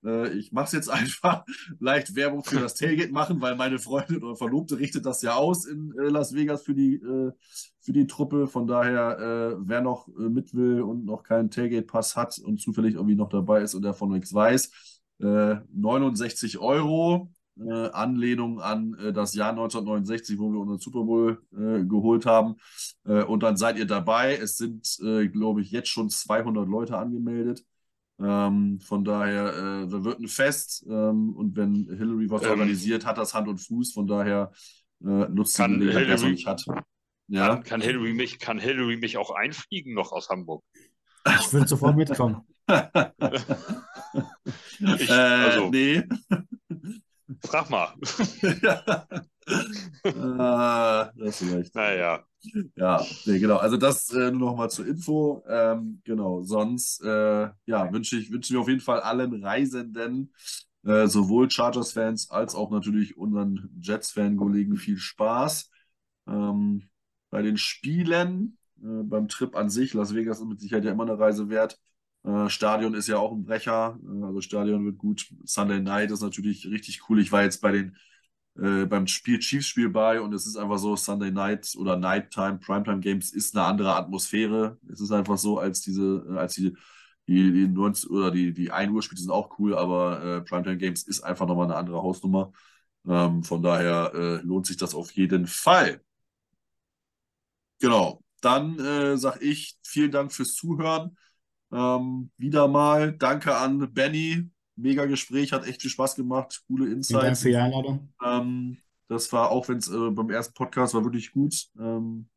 Äh, 0.05 0.31
ich 0.31 0.53
mache 0.53 0.67
es 0.67 0.73
jetzt 0.73 0.89
einfach 0.91 1.45
leicht 1.81 2.15
Werbung 2.15 2.45
für 2.45 2.61
das 2.61 2.75
Tailgate 2.75 3.13
machen, 3.13 3.41
weil 3.41 3.57
meine 3.57 3.79
Freundin 3.79 4.23
oder 4.23 4.37
Verlobte 4.37 4.79
richtet 4.79 5.05
das 5.07 5.23
ja 5.23 5.35
aus 5.35 5.67
in 5.67 5.93
äh, 5.99 6.09
Las 6.09 6.35
Vegas 6.35 6.63
für 6.63 6.75
die, 6.75 6.95
äh, 6.95 7.33
für 7.81 7.93
die 7.93 8.07
Truppe. 8.07 8.47
Von 8.47 8.67
daher, 8.67 9.19
äh, 9.19 9.57
wer 9.61 9.81
noch 9.81 10.09
mit 10.09 10.55
will 10.55 10.83
und 10.83 11.05
noch 11.05 11.23
keinen 11.23 11.51
Tailgate-Pass 11.51 12.17
hat 12.17 12.39
und 12.39 12.61
zufällig 12.61 12.95
irgendwie 12.95 13.17
noch 13.17 13.29
dabei 13.29 13.63
ist 13.63 13.75
und 13.75 13.83
davon 13.83 14.13
nichts 14.13 14.33
weiß, 14.33 14.71
69 15.21 16.59
Euro 16.59 17.33
äh, 17.61 17.91
Anlehnung 17.91 18.61
an 18.61 18.95
äh, 18.95 19.13
das 19.13 19.35
Jahr 19.35 19.51
1969, 19.51 20.39
wo 20.39 20.53
wir 20.53 20.61
unseren 20.61 20.79
Super 20.79 21.03
Bowl 21.05 21.43
äh, 21.53 21.85
geholt 21.85 22.27
haben. 22.27 22.57
Äh, 23.05 23.23
und 23.25 23.43
dann 23.43 23.57
seid 23.57 23.79
ihr 23.79 23.87
dabei. 23.87 24.37
Es 24.37 24.57
sind, 24.57 24.99
äh, 25.03 25.29
glaube 25.29 25.63
ich, 25.63 25.71
jetzt 25.71 25.89
schon 25.89 26.11
200 26.11 26.69
Leute 26.69 26.97
angemeldet. 26.97 27.65
Ähm, 28.21 28.81
von 28.81 29.05
daher 29.05 29.55
äh, 29.55 30.05
wird 30.05 30.21
ein 30.21 30.29
Fest. 30.29 30.85
Ähm, 30.89 31.35
und 31.35 31.57
wenn 31.57 31.89
Hillary 31.97 32.31
was 32.31 32.43
ähm, 32.43 32.51
organisiert, 32.51 33.07
hat 33.07 33.19
das 33.19 33.35
Hand 33.35 33.49
und 33.49 33.59
Fuß. 33.59 33.93
Von 33.93 34.07
daher 34.07 34.53
nutzt 35.01 35.55
sie 35.55 35.69
die 35.69 35.79
Gelegenheit, 35.79 36.23
nicht 36.25 36.47
hat. 36.49 36.65
Ja? 37.29 37.55
Kann, 37.55 37.63
kann, 37.63 37.81
Hillary 37.81 38.15
mich, 38.15 38.41
kann 38.41 38.59
Hillary 38.59 38.97
mich 38.97 39.17
auch 39.17 39.31
einfliegen 39.31 39.95
noch 39.95 40.11
aus 40.11 40.29
Hamburg? 40.29 40.65
Ich 41.41 41.53
will 41.53 41.69
sofort 41.69 41.97
mitkommen. 41.97 42.43
ich, 44.79 45.11
also, 45.11 45.71
nee. 45.71 46.03
Frag 47.45 47.71
mal. 47.71 47.95
ah, 50.05 51.11
das 51.17 51.39
vielleicht. 51.39 51.75
Naja. 51.75 52.25
Ja, 52.77 53.05
nee, 53.27 53.39
genau. 53.39 53.57
Also 53.57 53.77
das 53.77 54.11
äh, 54.11 54.31
nur 54.31 54.51
noch 54.51 54.57
mal 54.57 54.71
zur 54.71 54.87
Info. 54.87 55.43
Ähm, 55.49 56.01
genau. 56.05 56.43
Sonst 56.43 57.03
äh, 57.03 57.49
ja, 57.67 57.93
wünsche 57.93 58.17
ich 58.17 58.31
wünsche 58.31 58.53
mir 58.55 58.61
auf 58.61 58.69
jeden 58.69 58.81
Fall 58.81 59.01
allen 59.01 59.43
Reisenden, 59.43 60.33
äh, 60.85 61.07
sowohl 61.07 61.51
Chargers-Fans 61.51 62.31
als 62.31 62.55
auch 62.55 62.71
natürlich 62.71 63.17
unseren 63.17 63.71
Jets-Fan-Kollegen 63.81 64.77
viel 64.77 64.97
Spaß 64.99 65.71
ähm, 66.29 66.89
bei 67.31 67.43
den 67.43 67.57
Spielen, 67.57 68.59
äh, 68.83 69.03
beim 69.03 69.29
Trip 69.29 69.57
an 69.57 69.69
sich. 69.71 69.95
Las 69.95 70.15
Vegas 70.15 70.39
ist 70.41 70.47
mit 70.47 70.61
Sicherheit 70.61 70.85
ja 70.85 70.93
immer 70.93 71.05
eine 71.05 71.19
Reise 71.19 71.49
wert. 71.49 71.79
Äh, 72.29 72.51
Stadion 72.51 72.95
ist 72.95 73.09
ja 73.09 73.19
auch 73.19 73.33
ein 73.33 73.45
Brecher, 73.45 73.99
äh, 74.05 74.25
also 74.25 74.41
Stadion 74.41 74.85
wird 74.85 74.99
gut. 74.99 75.27
Sunday 75.45 75.81
Night 75.81 76.11
ist 76.11 76.21
natürlich 76.23 76.67
richtig 76.67 77.09
cool. 77.09 77.21
Ich 77.21 77.33
war 77.33 77.43
jetzt 77.43 77.61
bei 77.63 77.73
den 77.73 77.97
äh, 78.59 78.87
beim 78.87 79.07
Spiel 79.07 79.39
Chiefs-Spiel 79.39 79.89
bei 79.89 80.21
und 80.21 80.35
es 80.35 80.47
ist 80.47 80.57
einfach 80.57 80.79
so, 80.79 80.97
Sunday 80.97 81.31
Night 81.31 81.75
oder 81.79 81.97
Nighttime, 81.97 82.59
Primetime 82.59 83.01
Games 83.01 83.33
ist 83.33 83.57
eine 83.57 83.67
andere 83.67 83.95
Atmosphäre. 83.97 84.79
Es 84.91 85.01
ist 85.01 85.13
einfach 85.13 85.39
so, 85.39 85.59
als 85.59 85.81
diese, 85.83 86.27
äh, 86.29 86.39
als 86.39 86.55
die, 86.55 86.77
die, 87.29 87.53
die 87.53 87.69
90 87.69 88.11
oder 88.11 88.31
die, 88.31 88.53
die 88.53 88.71
1 88.73 88.93
Uhr 88.93 89.03
Spiele 89.03 89.21
sind 89.21 89.31
auch 89.31 89.59
cool, 89.59 89.77
aber 89.77 90.43
Primetime 90.45 90.79
Games 90.79 91.03
ist 91.05 91.21
einfach 91.23 91.47
nochmal 91.47 91.67
eine 91.67 91.77
andere 91.77 92.03
Hausnummer. 92.03 92.53
Ähm, 93.07 93.43
von 93.45 93.63
daher 93.63 94.41
lohnt 94.45 94.67
sich 94.67 94.77
das 94.79 94.95
auf 94.95 95.11
jeden 95.13 95.47
Fall. 95.47 96.01
Genau. 97.81 98.23
Dann 98.41 98.79
äh, 98.79 99.17
sage 99.19 99.41
ich 99.45 99.77
vielen 99.83 100.11
Dank 100.13 100.33
fürs 100.33 100.55
Zuhören. 100.55 101.17
Ähm, 101.71 102.31
wieder 102.37 102.69
mal 102.69 103.13
danke 103.13 103.57
an 103.57 103.93
Benny. 103.93 104.49
Mega 104.77 105.07
Gespräch, 105.07 105.53
hat 105.53 105.67
echt 105.67 105.83
viel 105.83 105.91
Spaß 105.91 106.15
gemacht. 106.15 106.63
Coole 106.69 106.87
Insights. 106.87 107.09
Vielen 107.09 107.21
Dank 107.21 107.39
für 107.39 107.49
die 107.49 107.57
Einladung. 107.57 108.09
Ähm, 108.25 108.79
das 109.09 109.33
war, 109.33 109.51
auch 109.51 109.69
wenn 109.69 109.79
es 109.79 109.89
äh, 109.89 110.11
beim 110.11 110.31
ersten 110.31 110.55
Podcast 110.55 110.95
war, 110.95 111.05
wirklich 111.05 111.33
gut. 111.33 111.69
Ähm, 111.79 112.29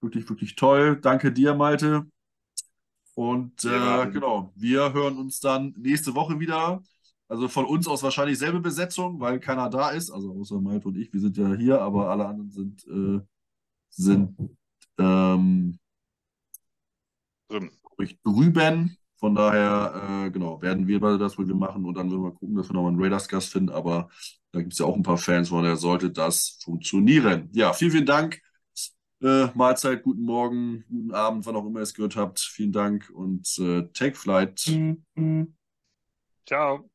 wirklich, 0.00 0.28
wirklich 0.28 0.56
toll. 0.56 0.98
Danke 1.00 1.32
dir, 1.32 1.54
Malte. 1.54 2.06
Und 3.14 3.64
äh, 3.64 4.10
genau, 4.10 4.52
wir 4.56 4.92
hören 4.92 5.18
uns 5.18 5.38
dann 5.38 5.72
nächste 5.78 6.14
Woche 6.14 6.40
wieder. 6.40 6.82
Also 7.28 7.48
von 7.48 7.64
uns 7.64 7.86
aus 7.86 8.02
wahrscheinlich 8.02 8.38
selbe 8.38 8.60
Besetzung, 8.60 9.20
weil 9.20 9.38
keiner 9.38 9.70
da 9.70 9.90
ist. 9.90 10.10
Also 10.10 10.32
außer 10.32 10.60
Malte 10.60 10.88
und 10.88 10.96
ich, 10.96 11.12
wir 11.12 11.20
sind 11.20 11.36
ja 11.36 11.54
hier, 11.54 11.80
aber 11.80 12.10
alle 12.10 12.26
anderen 12.26 12.50
sind, 12.50 12.84
äh, 12.88 13.20
sind 13.88 14.36
ähm, 14.98 15.78
drin 17.96 18.18
drüben. 18.24 18.98
Von 19.16 19.34
daher, 19.34 20.26
äh, 20.26 20.30
genau, 20.30 20.60
werden 20.60 20.86
wir 20.86 21.00
das 21.18 21.38
wohl 21.38 21.46
machen 21.46 21.84
und 21.84 21.94
dann 21.94 22.10
würden 22.10 22.24
wir 22.24 22.32
gucken, 22.32 22.56
dass 22.56 22.68
wir 22.68 22.74
nochmal 22.74 22.92
einen 22.92 23.00
Raiders-Gast 23.00 23.50
finden. 23.50 23.70
Aber 23.70 24.10
da 24.52 24.60
gibt 24.60 24.72
es 24.72 24.78
ja 24.78 24.86
auch 24.86 24.96
ein 24.96 25.02
paar 25.02 25.18
Fans, 25.18 25.48
von 25.48 25.62
daher 25.62 25.76
sollte 25.76 26.10
das 26.10 26.58
funktionieren. 26.62 27.48
Ja, 27.52 27.72
vielen, 27.72 27.92
vielen 27.92 28.06
Dank. 28.06 28.40
Äh, 29.22 29.46
Mahlzeit, 29.54 30.02
guten 30.02 30.22
Morgen, 30.22 30.84
guten 30.90 31.12
Abend, 31.12 31.46
wann 31.46 31.56
auch 31.56 31.64
immer 31.64 31.80
ihr 31.80 31.84
es 31.84 31.94
gehört 31.94 32.16
habt. 32.16 32.40
Vielen 32.40 32.72
Dank 32.72 33.10
und 33.14 33.48
äh, 33.58 33.88
Take 33.94 34.16
Flight. 34.16 34.70
Ciao. 36.46 36.90